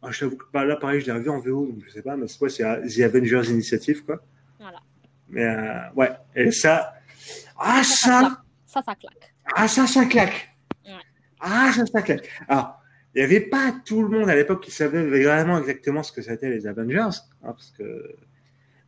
Ah, 0.02 0.10
je 0.10 0.20
t'avoue 0.20 0.36
que, 0.36 0.44
bah, 0.52 0.64
là, 0.64 0.76
pareil, 0.76 1.00
je 1.00 1.06
l'ai 1.06 1.12
revu 1.12 1.28
en 1.28 1.38
VO, 1.38 1.66
donc 1.66 1.82
je 1.86 1.90
sais 1.90 2.02
pas, 2.02 2.16
mais 2.16 2.26
c'est 2.26 2.38
quoi, 2.38 2.48
c'est 2.48 2.64
euh, 2.64 2.86
The 2.88 3.00
Avengers 3.00 3.50
Initiative, 3.50 4.04
quoi. 4.04 4.22
Voilà. 4.58 4.80
Mais, 5.28 5.44
euh, 5.44 5.90
ouais. 5.94 6.10
Et 6.34 6.50
ça, 6.50 6.94
ah, 7.58 7.82
Ça, 7.84 7.84
ça, 7.84 8.00
claque. 8.24 8.34
Ça, 8.66 8.82
ça 8.82 8.94
claque. 8.94 9.32
ah, 9.54 9.68
ça, 9.68 9.86
ça 9.86 10.04
claque. 10.06 10.56
Ouais. 10.86 10.92
Ah, 11.40 11.70
ça, 11.74 11.84
ça 11.86 12.02
claque. 12.02 12.28
Alors, 12.48 12.80
il 13.14 13.18
n'y 13.18 13.24
avait 13.24 13.40
pas 13.40 13.74
tout 13.84 14.02
le 14.02 14.08
monde 14.18 14.30
à 14.30 14.34
l'époque 14.36 14.62
qui 14.62 14.70
savait 14.70 15.04
vraiment 15.04 15.58
exactement 15.58 16.02
ce 16.02 16.12
que 16.12 16.22
c'était 16.22 16.48
les 16.48 16.66
Avengers, 16.66 17.00
hein, 17.42 17.52
parce 17.52 17.72
que, 17.76 18.14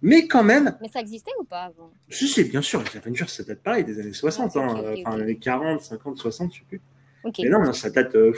mais 0.00 0.26
quand 0.26 0.44
même, 0.44 0.76
Mais 0.80 0.88
ça 0.88 1.00
existait 1.00 1.30
ou 1.40 1.44
pas 1.44 1.64
avant? 1.64 1.92
Si, 2.08 2.26
si, 2.26 2.44
bien 2.44 2.62
sûr, 2.62 2.82
les 2.82 2.98
Avengers, 2.98 3.26
ça 3.28 3.42
date 3.44 3.62
pareil, 3.62 3.84
des 3.84 4.00
années 4.00 4.12
60, 4.12 4.52
Ah, 4.54 4.60
hein, 4.60 4.94
enfin, 5.04 5.18
ok. 5.18 5.26
les 5.26 5.36
40, 5.36 5.80
50, 5.80 6.16
60, 6.18 6.52
je 6.54 6.58
sais 6.60 6.64
plus. 6.68 6.80
Mais 7.24 7.48
non, 7.48 7.62
non, 7.62 7.72
ça 7.72 7.90
date, 7.90 8.14
euh, 8.16 8.32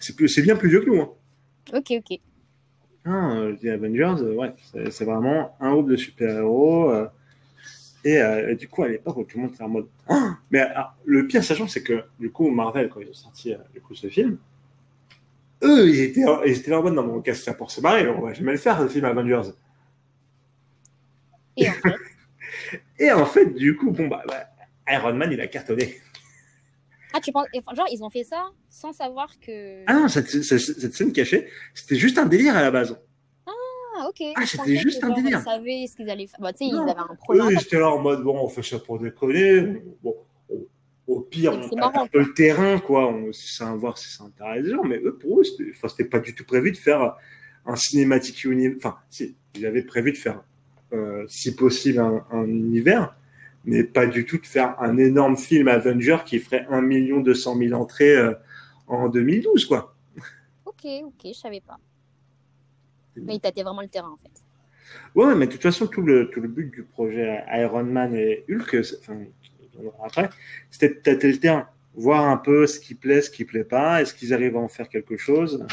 c'est 0.00 0.42
bien 0.42 0.56
plus 0.56 0.68
vieux 0.68 0.80
que 0.80 0.90
nous, 0.90 1.00
hein. 1.00 1.12
Ok, 1.72 1.90
ok. 1.98 2.20
Non, 3.06 3.36
euh, 3.36 3.56
The 3.56 3.66
Avengers, 3.66 4.22
euh, 4.22 4.34
ouais, 4.34 4.54
c'est 4.90 5.04
vraiment 5.04 5.56
un 5.60 5.72
groupe 5.72 5.90
de 5.90 5.96
super-héros. 5.96 6.90
euh, 6.90 7.08
et, 8.04 8.18
euh, 8.20 8.50
et 8.52 8.56
du 8.56 8.68
coup, 8.68 8.82
à 8.84 8.88
l'époque, 8.88 9.26
tout 9.28 9.38
le 9.38 9.44
monde 9.44 9.54
était 9.54 9.62
en 9.64 9.68
mode. 9.68 9.88
Ah 10.08 10.38
mais 10.50 10.60
alors, 10.60 10.94
le 11.06 11.26
pire, 11.26 11.42
sachant, 11.44 11.68
c'est 11.68 11.82
que 11.82 12.04
du 12.20 12.30
coup, 12.30 12.50
Marvel, 12.50 12.88
quand 12.90 13.00
ils 13.00 13.10
ont 13.10 13.14
sorti 13.14 13.54
euh, 13.54 13.58
du 13.74 13.80
coup, 13.80 13.94
ce 13.94 14.08
film, 14.08 14.38
eux, 15.64 15.88
ils 15.88 16.00
étaient, 16.00 16.24
ils 16.46 16.58
étaient 16.58 16.70
là 16.70 16.78
en 16.78 16.82
mode 16.84 16.94
non, 16.94 17.02
mais 17.16 17.22
casse 17.22 17.42
ça 17.42 17.54
pour 17.54 17.70
se 17.72 17.80
barrer, 17.80 18.08
on 18.08 18.20
va 18.20 18.32
jamais 18.34 18.52
le 18.52 18.58
faire, 18.58 18.80
le 18.80 18.88
film 18.88 19.04
Avengers. 19.04 19.50
Et 21.56 21.68
en 21.68 21.72
fait, 21.74 21.96
Et 22.98 23.12
en 23.12 23.26
fait, 23.26 23.54
du 23.54 23.76
coup, 23.76 23.90
bon, 23.90 24.08
bah, 24.08 24.22
bah, 24.28 24.44
Iron 24.88 25.14
Man, 25.14 25.30
il 25.32 25.40
a 25.40 25.46
cartonné. 25.46 25.96
Ah, 27.16 27.20
tu 27.20 27.30
penses, 27.30 27.46
genre, 27.76 27.86
ils 27.92 28.02
ont 28.02 28.10
fait 28.10 28.24
ça 28.24 28.50
sans 28.68 28.92
savoir 28.92 29.38
que. 29.38 29.84
Ah 29.86 29.94
non, 29.94 30.08
cette, 30.08 30.28
cette, 30.28 30.58
cette 30.58 30.94
scène 30.94 31.12
cachée, 31.12 31.48
c'était 31.72 31.94
juste 31.94 32.18
un 32.18 32.26
délire 32.26 32.56
à 32.56 32.62
la 32.62 32.72
base. 32.72 32.98
Ah, 33.46 34.08
ok. 34.08 34.32
Ah, 34.34 34.44
c'était 34.44 34.74
juste 34.74 35.00
que, 35.00 35.06
un 35.06 35.08
genre, 35.10 35.16
délire. 35.18 35.38
Ils 35.38 35.44
savaient 35.44 35.86
ce 35.88 35.94
qu'ils 35.94 36.10
allaient 36.10 36.26
faire. 36.26 36.40
Bah, 36.40 36.52
tu 36.52 36.64
sais, 36.64 36.72
ils 36.72 36.76
avaient 36.76 36.90
un 36.90 37.14
programme. 37.14 37.50
Eux, 37.50 37.52
ils 37.52 37.62
étaient 37.62 37.78
là 37.78 37.90
en 37.90 38.00
mode 38.00 38.24
bon, 38.24 38.36
on 38.36 38.48
fait 38.48 38.64
ça 38.64 38.80
pour 38.80 38.98
déconner. 38.98 39.80
Bon, 40.02 40.16
au, 41.06 41.20
pire, 41.20 41.52
on 41.52 41.76
marrant, 41.76 42.02
un 42.02 42.06
peu 42.08 42.18
le 42.18 42.34
terrain, 42.34 42.80
quoi. 42.80 43.06
On, 43.06 43.32
ça, 43.32 43.72
voir 43.74 43.96
si 43.96 44.08
ça 44.08 44.24
intéresse 44.24 44.64
les 44.64 44.70
gens. 44.72 44.82
Mais 44.82 44.98
eux, 44.98 45.16
pour 45.16 45.40
eux, 45.40 45.44
c'était 45.44 46.08
pas 46.08 46.18
du 46.18 46.34
tout 46.34 46.44
prévu 46.44 46.72
de 46.72 46.76
faire 46.76 47.14
un 47.64 47.76
cinématique 47.76 48.42
univers. 48.42 48.76
Enfin, 48.78 48.96
si, 49.08 49.36
ils 49.54 49.66
avaient 49.66 49.84
prévu 49.84 50.10
de 50.10 50.16
faire, 50.16 50.42
euh, 50.92 51.24
si 51.28 51.54
possible, 51.54 52.00
un, 52.00 52.26
un 52.32 52.44
univers, 52.44 53.14
mais 53.64 53.84
pas 53.84 54.06
du 54.06 54.26
tout 54.26 54.38
de 54.38 54.46
faire 54.46 54.80
un 54.80 54.96
énorme 54.98 55.36
film 55.36 55.68
Avenger 55.68 56.18
qui 56.24 56.38
ferait 56.38 56.66
1 56.68 57.20
200 57.20 57.56
000 57.56 57.80
entrées 57.80 58.16
euh, 58.16 58.34
en 58.86 59.08
2012, 59.08 59.64
quoi. 59.66 59.94
Ok, 60.66 60.84
ok, 60.84 61.20
je 61.24 61.32
savais 61.32 61.62
pas. 61.66 61.78
Mais 63.16 63.36
ils 63.36 63.40
tâtaient 63.40 63.62
vraiment 63.62 63.82
le 63.82 63.88
terrain, 63.88 64.10
en 64.10 64.16
fait. 64.16 64.30
Ouais, 65.14 65.34
mais 65.34 65.46
de 65.46 65.52
toute 65.52 65.62
façon, 65.62 65.86
tout 65.86 66.02
le, 66.02 66.28
tout 66.30 66.40
le 66.40 66.48
but 66.48 66.70
du 66.70 66.82
projet 66.82 67.42
Iron 67.52 67.84
Man 67.84 68.14
et 68.14 68.44
Hulk, 68.50 68.76
enfin, 69.00 69.20
après, 70.04 70.28
c'était 70.70 70.88
de 70.88 71.00
tâter 71.00 71.32
le 71.32 71.38
terrain, 71.38 71.68
voir 71.94 72.28
un 72.28 72.36
peu 72.36 72.66
ce 72.66 72.80
qui 72.80 72.94
plaît, 72.94 73.22
ce 73.22 73.30
qui 73.30 73.44
plaît 73.44 73.64
pas, 73.64 74.02
est-ce 74.02 74.14
qu'ils 74.14 74.34
arrivent 74.34 74.56
à 74.56 74.60
en 74.60 74.68
faire 74.68 74.88
quelque 74.88 75.16
chose? 75.16 75.66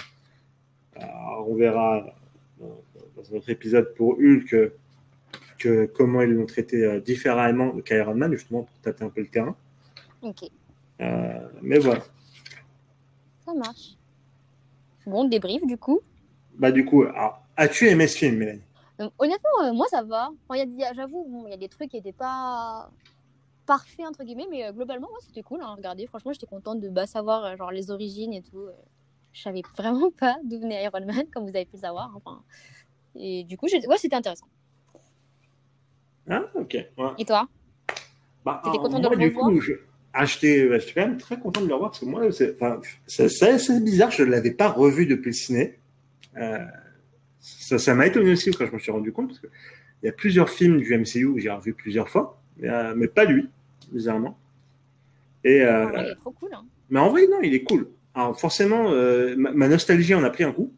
Alors, 0.95 1.49
on 1.49 1.55
verra 1.55 2.15
dans, 2.59 2.81
dans 3.15 3.33
un 3.33 3.37
autre 3.37 3.49
épisode 3.49 3.93
pour 3.95 4.17
Hulk 4.19 4.53
euh, 4.53 4.73
que, 5.61 5.85
comment 5.85 6.21
ils 6.21 6.31
l'ont 6.31 6.45
traité 6.45 6.83
euh, 6.83 6.99
différemment 6.99 7.71
qu'Iron 7.81 8.15
Man, 8.15 8.31
justement, 8.33 8.63
pour 8.63 8.77
tâter 8.79 9.03
un 9.03 9.09
peu 9.09 9.21
le 9.21 9.27
terrain. 9.27 9.55
Ok, 10.21 10.43
Euh, 11.01 11.47
mais 11.61 11.79
voilà. 11.79 12.01
ça 13.45 13.53
marche. 13.53 13.95
Bon, 15.05 15.27
débrief, 15.27 15.65
du 15.65 15.77
coup. 15.77 15.99
Bah, 16.57 16.71
du 16.71 16.85
coup, 16.85 17.03
as-tu 17.57 17.87
aimé 17.89 18.07
ce 18.07 18.17
film, 18.17 18.37
Mélanie? 18.37 18.61
Donc, 18.99 19.11
honnêtement, 19.17 19.49
euh, 19.63 19.73
moi, 19.73 19.87
ça 19.89 20.03
va. 20.03 20.29
Enfin, 20.47 20.61
il 20.63 20.85
J'avoue, 20.95 21.25
bon, 21.27 21.47
il 21.47 21.51
y 21.51 21.53
a 21.53 21.57
des 21.57 21.69
trucs 21.69 21.89
qui 21.89 21.97
n'étaient 21.97 22.11
pas 22.11 22.91
parfaits, 23.65 24.05
entre 24.05 24.23
guillemets, 24.23 24.47
mais 24.49 24.65
euh, 24.65 24.71
globalement, 24.73 25.07
moi, 25.09 25.17
c'était 25.21 25.41
cool 25.41 25.61
à 25.61 25.73
regarder. 25.73 26.05
Franchement, 26.07 26.33
j'étais 26.33 26.45
contente 26.45 26.79
de 26.81 26.89
bah, 26.89 27.07
savoir 27.07 27.43
euh, 27.45 27.55
genre, 27.57 27.71
les 27.71 27.89
origines 27.89 28.33
et 28.33 28.41
tout. 28.43 28.59
euh. 28.59 28.71
Je 29.33 29.41
savais 29.41 29.61
vraiment 29.77 30.11
pas 30.11 30.35
d'où 30.43 30.59
venait 30.59 30.83
Iron 30.83 31.05
Man, 31.05 31.25
comme 31.33 31.43
vous 31.43 31.55
avez 31.55 31.65
pu 31.65 31.77
le 31.77 31.81
savoir. 31.81 32.11
Enfin, 32.15 32.43
et 33.15 33.43
du 33.43 33.57
coup, 33.57 33.65
ouais, 33.65 33.97
c'était 33.97 34.15
intéressant. 34.15 34.45
Ah, 36.29 36.43
ok. 36.55 36.73
Ouais. 36.97 37.05
Et 37.17 37.25
toi 37.25 37.47
Bah, 38.45 38.61
T'étais 38.63 38.77
content 38.77 38.99
de 38.99 39.09
le 39.09 39.15
du 39.17 39.33
coup, 39.33 39.45
revoir 39.45 39.61
je... 39.61 39.73
j'étais 40.25 40.67
bah, 40.67 40.79
j'étais 40.79 40.93
quand 40.93 41.07
même 41.07 41.17
très 41.17 41.39
content 41.39 41.61
de 41.61 41.67
le 41.67 41.73
revoir 41.73 41.91
parce 41.91 41.99
que 42.01 42.05
moi, 42.05 42.31
c'est 42.31 42.55
enfin, 42.61 42.79
bizarre, 43.81 44.11
je 44.11 44.23
ne 44.23 44.29
l'avais 44.31 44.51
pas 44.51 44.69
revu 44.69 45.05
depuis 45.05 45.27
le 45.29 45.33
ciné. 45.33 45.77
Euh, 46.37 46.59
ça 47.39 47.79
ça 47.79 47.95
m'a 47.95 48.07
étonné 48.07 48.31
aussi 48.31 48.51
quand 48.51 48.65
je 48.65 48.71
me 48.73 48.79
suis 48.79 48.91
rendu 48.91 49.11
compte 49.11 49.29
parce 49.29 49.39
qu'il 49.39 49.49
y 50.03 50.07
a 50.09 50.11
plusieurs 50.13 50.49
films 50.49 50.79
du 50.79 50.95
MCU 50.97 51.33
que 51.33 51.39
j'ai 51.39 51.49
revu 51.49 51.73
plusieurs 51.73 52.07
fois, 52.09 52.39
mais, 52.57 52.69
euh, 52.69 52.93
mais 52.95 53.07
pas 53.07 53.25
lui, 53.25 53.49
bizarrement. 53.91 54.37
Et, 55.43 55.61
euh, 55.61 55.87
Ah 55.87 55.91
ouais, 55.91 56.03
Il 56.05 56.11
est 56.11 56.15
trop 56.15 56.31
cool. 56.31 56.53
Hein. 56.53 56.65
mais 56.89 56.99
en 56.99 57.09
vrai, 57.09 57.27
non, 57.27 57.39
il 57.41 57.53
est 57.55 57.63
cool. 57.63 57.87
Alors 58.13 58.39
forcément, 58.39 58.91
euh, 58.91 59.35
ma, 59.37 59.51
ma 59.51 59.67
nostalgie 59.67 60.13
en 60.13 60.23
a 60.23 60.29
pris 60.29 60.43
un 60.43 60.51
coup. 60.51 60.71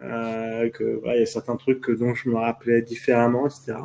Que 0.00 1.00
il 1.06 1.18
y 1.20 1.22
a 1.22 1.26
certains 1.26 1.56
trucs 1.56 1.90
dont 1.90 2.14
je 2.14 2.28
me 2.28 2.36
rappelais 2.36 2.82
différemment, 2.82 3.46
etc. 3.46 3.76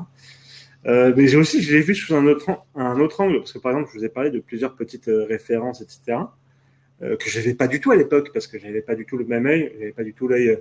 Euh, 0.85 1.13
mais 1.15 1.27
j'ai 1.27 1.37
aussi, 1.37 1.61
je 1.61 1.75
l'ai 1.75 1.81
vu 1.81 1.93
sous 1.93 2.15
un 2.15 2.25
autre, 2.25 2.49
an- 2.49 2.65
un 2.75 2.99
autre 2.99 3.19
angle, 3.21 3.39
parce 3.39 3.51
que 3.51 3.59
par 3.59 3.73
exemple, 3.73 3.89
je 3.93 3.99
vous 3.99 4.05
ai 4.05 4.09
parlé 4.09 4.29
de 4.31 4.39
plusieurs 4.39 4.75
petites 4.75 5.09
euh, 5.09 5.25
références, 5.25 5.81
etc. 5.81 6.19
Euh, 7.01 7.15
que 7.17 7.29
j'avais 7.29 7.53
pas 7.53 7.67
du 7.67 7.79
tout 7.81 7.91
à 7.91 7.95
l'époque, 7.95 8.31
parce 8.33 8.47
que 8.47 8.57
j'avais 8.59 8.81
pas 8.81 8.95
du 8.95 9.05
tout 9.05 9.17
le 9.17 9.25
même 9.25 9.45
œil, 9.45 9.71
j'avais 9.79 9.91
pas 9.91 10.03
du 10.03 10.13
tout 10.13 10.27
l'œil 10.27 10.49
euh, 10.49 10.55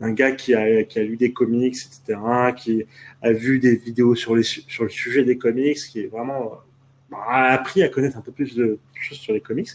d'un 0.00 0.12
gars 0.12 0.32
qui 0.32 0.54
a, 0.54 0.84
qui 0.84 0.98
a 0.98 1.02
lu 1.02 1.16
des 1.16 1.32
comics, 1.32 1.74
etc., 1.76 2.18
qui 2.56 2.84
a 3.22 3.32
vu 3.32 3.58
des 3.58 3.76
vidéos 3.76 4.14
sur, 4.14 4.34
les, 4.36 4.42
su- 4.42 4.62
sur 4.68 4.84
le 4.84 4.90
sujet 4.90 5.24
des 5.24 5.36
comics, 5.38 5.76
qui 5.76 6.00
est 6.00 6.06
vraiment 6.06 6.44
euh, 6.52 6.56
bah, 7.10 7.18
a 7.28 7.52
appris 7.52 7.82
à 7.82 7.88
connaître 7.90 8.16
un 8.16 8.20
peu 8.22 8.32
plus 8.32 8.54
de 8.54 8.78
choses 8.94 9.18
sur 9.18 9.32
les 9.34 9.40
comics. 9.40 9.70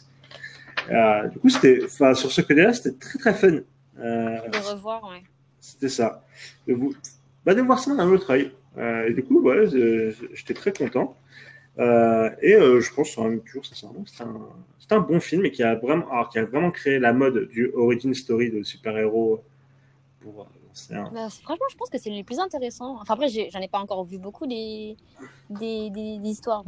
Euh, 0.92 1.28
du 1.30 1.40
coup, 1.40 1.50
c'était, 1.50 1.82
enfin, 1.86 2.14
sur 2.16 2.32
ce 2.32 2.42
côté-là, 2.42 2.74
c'était 2.74 2.98
très 2.98 3.20
très 3.20 3.34
fun. 3.34 3.60
Euh, 4.00 4.50
De 4.50 4.58
revoir, 4.72 5.04
ouais. 5.12 5.22
c'était 5.60 5.90
ça. 5.90 6.26
De, 6.68 6.74
vous, 6.74 6.94
bah, 7.46 7.54
de 7.54 7.62
voir 7.62 7.80
ça 7.80 7.96
d'un 7.96 8.08
autre 8.10 8.32
œil. 8.32 8.52
Euh, 8.78 9.08
et 9.10 9.14
du 9.14 9.24
coup, 9.24 9.44
je- 9.66 10.14
j'étais 10.34 10.54
très 10.54 10.74
content. 10.74 11.16
Euh, 11.80 12.30
et 12.42 12.54
euh, 12.54 12.80
je 12.82 12.94
pense 12.94 13.18
hein, 13.18 13.40
toujours 13.48 13.66
sincèrement 13.66 14.04
c'est 14.06 14.22
un, 14.24 14.96
un 14.96 15.00
bon 15.00 15.20
film 15.20 15.44
et 15.46 15.52
qui 15.52 15.64
a 15.64 15.74
vraiment, 15.74 16.06
qui 16.26 16.38
a 16.38 16.46
vraiment 16.46 16.70
créé 16.70 17.00
la 17.00 17.14
mode 17.14 17.48
du 17.50 17.72
origin 17.74 18.14
story 18.14 18.52
de 18.52 18.62
super-héros. 18.62 19.44
Pour, 20.20 20.42
euh, 20.42 20.46
c'est 20.74 20.94
un- 20.94 21.10
Bah, 21.12 21.30
franchement, 21.30 21.66
je 21.72 21.76
pense 21.76 21.90
que 21.90 21.98
c'est 21.98 22.12
le 22.12 22.24
plus 22.24 22.40
intéressant. 22.40 23.00
Enfin, 23.02 23.16
après, 23.16 23.28
j'en 23.28 23.60
ai 23.60 23.68
pas 23.68 23.80
encore 23.80 24.04
vu 24.06 24.20
beaucoup 24.20 24.46
des, 24.46 24.96
des, 25.50 25.90
histoires, 26.24 26.64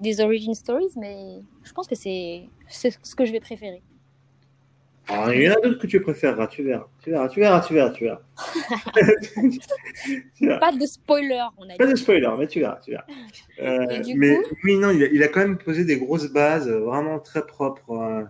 des, 0.00 0.20
origin 0.20 0.54
stories, 0.54 0.92
mais 0.96 1.42
je 1.64 1.72
pense 1.72 1.88
que 1.88 1.96
c'est 1.96 2.48
ce 2.68 3.14
que 3.16 3.24
je 3.24 3.32
vais 3.32 3.40
préférer. 3.40 3.82
Alors, 5.08 5.32
il 5.32 5.42
y 5.42 5.48
en 5.48 5.52
a 5.52 5.60
d'autres 5.60 5.78
que 5.80 5.86
tu 5.86 6.00
préféreras, 6.00 6.46
tu 6.48 6.64
verras. 6.64 6.88
Tu 7.02 7.10
verras, 7.10 7.28
tu 7.28 7.38
verras, 7.40 7.60
tu 7.60 7.74
verras, 7.74 7.90
tu 7.90 8.04
verras. 8.04 8.20
Tu 10.36 10.46
verras. 10.46 10.58
Pas 10.58 10.72
de 10.72 10.84
spoiler, 10.86 11.42
on 11.58 11.68
a 11.70 11.76
Pas 11.76 11.86
dit. 11.86 11.92
de 11.92 11.96
spoiler, 11.96 12.28
mais 12.38 12.46
tu 12.48 12.60
verras, 12.60 12.80
tu 12.84 12.90
verras. 12.90 13.04
Euh, 13.62 14.02
mais 14.16 14.36
coup 14.36 14.54
oui, 14.64 14.76
non, 14.78 14.90
il 14.90 15.02
a, 15.04 15.06
il 15.06 15.22
a 15.22 15.28
quand 15.28 15.40
même 15.40 15.58
posé 15.58 15.84
des 15.84 15.96
grosses 15.98 16.30
bases, 16.32 16.68
euh, 16.68 16.80
vraiment 16.80 17.18
très 17.20 17.46
propres. 17.46 18.28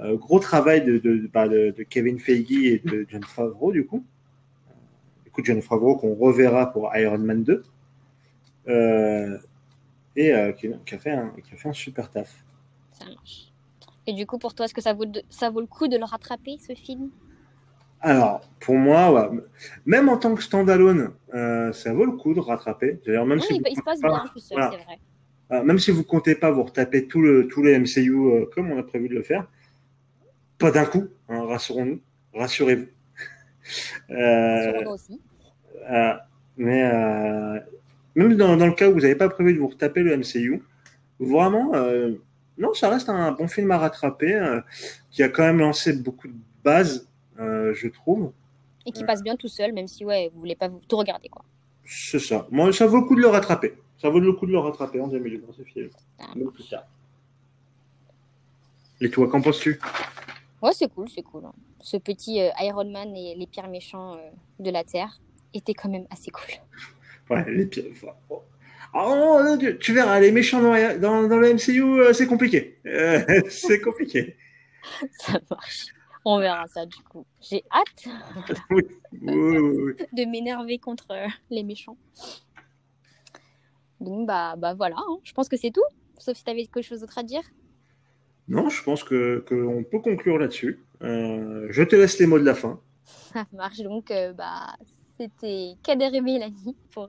euh, 0.00 0.16
gros 0.16 0.38
travail 0.38 0.84
de, 0.84 0.98
de, 0.98 1.28
bah, 1.32 1.48
de, 1.48 1.70
de 1.70 1.82
Kevin 1.82 2.18
Feige 2.18 2.50
et 2.52 2.78
de 2.84 3.06
John 3.08 3.24
Favreau, 3.24 3.72
du 3.72 3.86
coup. 3.86 4.04
Du 5.24 5.30
coup, 5.30 5.42
John 5.44 5.62
Favreau 5.62 5.96
qu'on 5.96 6.14
reverra 6.14 6.70
pour 6.72 6.94
Iron 6.96 7.18
Man 7.18 7.42
2. 7.42 7.62
Euh, 8.68 9.38
et 10.14 10.32
qui, 10.58 10.68
qui 10.84 10.94
a 10.94 10.98
fait 10.98 11.10
un, 11.10 11.30
qui 11.42 11.54
a 11.54 11.56
fait 11.56 11.68
un 11.70 11.72
super 11.72 12.10
taf. 12.10 12.44
Ça 12.92 13.06
marche. 13.06 13.51
Et 14.06 14.12
du 14.14 14.26
coup, 14.26 14.38
pour 14.38 14.54
toi, 14.54 14.66
est-ce 14.66 14.74
que 14.74 14.80
ça 14.80 14.92
vaut, 14.94 15.04
de- 15.04 15.22
ça 15.30 15.50
vaut 15.50 15.60
le 15.60 15.66
coup 15.66 15.86
de 15.88 15.96
le 15.96 16.04
rattraper, 16.04 16.58
ce 16.58 16.74
film? 16.74 17.10
Alors, 18.00 18.40
pour 18.58 18.74
moi, 18.74 19.12
ouais, 19.12 19.38
même 19.86 20.08
en 20.08 20.16
tant 20.16 20.34
que 20.34 20.42
standalone, 20.42 21.12
euh, 21.34 21.72
ça 21.72 21.92
vaut 21.92 22.04
le 22.04 22.12
coup 22.12 22.34
de 22.34 22.40
rattraper. 22.40 23.00
D'ailleurs, 23.06 23.26
même 23.26 23.38
Oui, 23.38 23.44
si 23.46 23.54
il, 23.54 23.58
vous 23.60 23.66
il 23.70 23.76
se 23.76 23.82
passe 23.82 24.00
bien 24.00 24.24
seul, 24.36 24.58
voilà. 24.58 24.70
c'est 24.72 24.84
vrai. 24.84 24.98
Euh, 25.52 25.62
même 25.62 25.78
si 25.78 25.90
vous 25.92 26.02
comptez 26.02 26.34
pas 26.34 26.50
vous 26.50 26.64
retaper 26.64 27.06
tout 27.06 27.20
le, 27.20 27.46
tout 27.46 27.62
le 27.62 27.78
MCU 27.78 28.10
euh, 28.10 28.46
comme 28.52 28.72
on 28.72 28.78
a 28.78 28.82
prévu 28.82 29.08
de 29.08 29.14
le 29.14 29.22
faire, 29.22 29.46
pas 30.58 30.70
d'un 30.72 30.84
coup, 30.84 31.04
hein, 31.28 31.44
rassurons-nous, 31.46 32.00
rassurez-vous. 32.34 32.86
Euh, 34.10 34.84
aussi. 34.86 35.20
mais 36.56 36.82
même 38.16 38.34
dans, 38.36 38.56
dans 38.56 38.66
le 38.66 38.72
cas 38.72 38.88
où 38.88 38.94
vous 38.94 39.00
n'avez 39.02 39.14
pas 39.14 39.28
prévu 39.28 39.54
de 39.54 39.60
vous 39.60 39.68
retaper 39.68 40.02
le 40.02 40.16
MCU, 40.16 40.62
vraiment, 41.20 41.70
non, 42.62 42.72
ça 42.74 42.88
reste 42.88 43.08
un 43.08 43.32
bon 43.32 43.48
film 43.48 43.70
à 43.72 43.78
rattraper 43.78 44.34
euh, 44.34 44.60
qui 45.10 45.22
a 45.22 45.28
quand 45.28 45.42
même 45.42 45.58
lancé 45.58 45.92
beaucoup 45.92 46.28
de 46.28 46.34
bases, 46.64 47.08
euh, 47.38 47.74
je 47.74 47.88
trouve. 47.88 48.32
Et 48.86 48.92
qui 48.92 49.04
passe 49.04 49.22
bien 49.22 49.36
tout 49.36 49.48
seul, 49.48 49.72
même 49.72 49.88
si 49.88 50.04
ouais, 50.04 50.30
vous 50.32 50.40
voulez 50.40 50.56
pas 50.56 50.68
vous- 50.68 50.80
tout 50.88 50.96
regarder. 50.96 51.28
Quoi. 51.28 51.44
C'est 51.84 52.18
ça. 52.18 52.46
Moi, 52.50 52.72
ça 52.72 52.86
vaut 52.86 52.98
le 53.00 53.04
coup 53.06 53.14
de 53.16 53.20
le 53.20 53.28
rattraper. 53.28 53.74
Ça 54.00 54.08
vaut 54.10 54.18
le 54.20 54.32
coup 54.32 54.46
de 54.46 54.52
le 54.52 54.58
rattraper 54.58 55.00
en 55.00 55.06
2020, 55.08 55.46
ce 55.56 55.62
film. 55.62 55.90
Même 56.36 56.50
plus 56.50 56.68
tard. 56.68 56.84
Et 59.00 59.10
toi, 59.10 59.28
qu'en 59.28 59.40
penses-tu? 59.40 59.80
Ouais, 60.62 60.72
c'est 60.72 60.88
cool, 60.88 61.08
c'est 61.08 61.22
cool. 61.22 61.44
hein. 61.44 61.52
Ce 61.80 61.96
petit 61.96 62.40
euh, 62.40 62.50
Iron 62.60 62.88
Man 62.90 63.14
et 63.16 63.34
les 63.34 63.46
pires 63.46 63.68
méchants 63.68 64.14
euh, 64.14 64.18
de 64.60 64.70
la 64.70 64.84
Terre 64.84 65.20
était 65.54 65.74
quand 65.74 65.88
même 65.88 66.06
assez 66.10 66.30
cool. 66.30 66.46
Ouais, 67.30 67.44
les 67.50 67.66
pires. 67.66 67.84
enfin, 67.92 68.12
oh. 68.94 69.36
Ah, 69.38 69.42
non, 69.44 69.58
tu, 69.58 69.78
tu 69.78 69.92
verras, 69.94 70.20
les 70.20 70.32
méchants 70.32 70.60
dans, 70.62 70.98
dans, 71.00 71.28
dans 71.28 71.38
le 71.38 71.54
MCU, 71.54 71.82
euh, 71.82 72.12
c'est 72.12 72.26
compliqué. 72.26 72.78
Euh, 72.86 73.42
c'est 73.48 73.80
compliqué. 73.80 74.36
Ça 75.18 75.40
marche. 75.50 75.86
On 76.24 76.38
verra 76.38 76.66
ça 76.68 76.86
du 76.86 77.02
coup. 77.02 77.26
J'ai 77.40 77.64
hâte 77.72 78.06
Oui, 78.70 78.82
oui, 79.22 79.58
oui, 79.58 79.94
oui. 79.98 80.06
de 80.12 80.24
m'énerver 80.30 80.78
contre 80.78 81.06
euh, 81.10 81.26
les 81.50 81.64
méchants. 81.64 81.96
Donc 84.00 84.26
bah, 84.26 84.54
bah 84.56 84.74
voilà, 84.74 84.96
hein. 84.98 85.18
je 85.24 85.32
pense 85.32 85.48
que 85.48 85.56
c'est 85.56 85.70
tout. 85.70 85.82
Sauf 86.18 86.36
si 86.36 86.44
tu 86.44 86.50
avais 86.50 86.66
quelque 86.66 86.82
chose 86.82 87.00
d'autre 87.00 87.18
à 87.18 87.22
dire. 87.22 87.42
Non, 88.48 88.68
je 88.68 88.82
pense 88.82 89.02
que 89.04 89.44
qu'on 89.48 89.84
peut 89.84 90.00
conclure 90.00 90.38
là-dessus. 90.38 90.84
Euh, 91.02 91.66
je 91.70 91.82
te 91.82 91.96
laisse 91.96 92.18
les 92.18 92.26
mots 92.26 92.38
de 92.38 92.44
la 92.44 92.54
fin. 92.54 92.80
Ça 93.32 93.44
marche 93.52 93.80
donc. 93.80 94.10
euh, 94.10 94.32
bah, 94.32 94.76
c'était 95.22 95.76
Kader 95.82 96.10
et 96.12 96.20
Mélanie 96.20 96.76
pour 96.90 97.08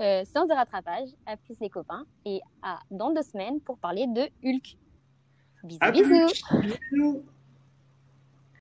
euh, 0.00 0.24
Séance 0.24 0.48
de 0.48 0.54
rattrapage, 0.54 1.08
à 1.26 1.36
plus 1.36 1.58
les 1.60 1.70
copains, 1.70 2.04
et 2.24 2.40
à 2.62 2.80
dans 2.90 3.12
deux 3.12 3.22
semaines 3.22 3.60
pour 3.60 3.78
parler 3.78 4.06
de 4.08 4.22
Hulk. 4.44 4.76
Bisous. 5.64 6.28
Bisous. 6.60 7.22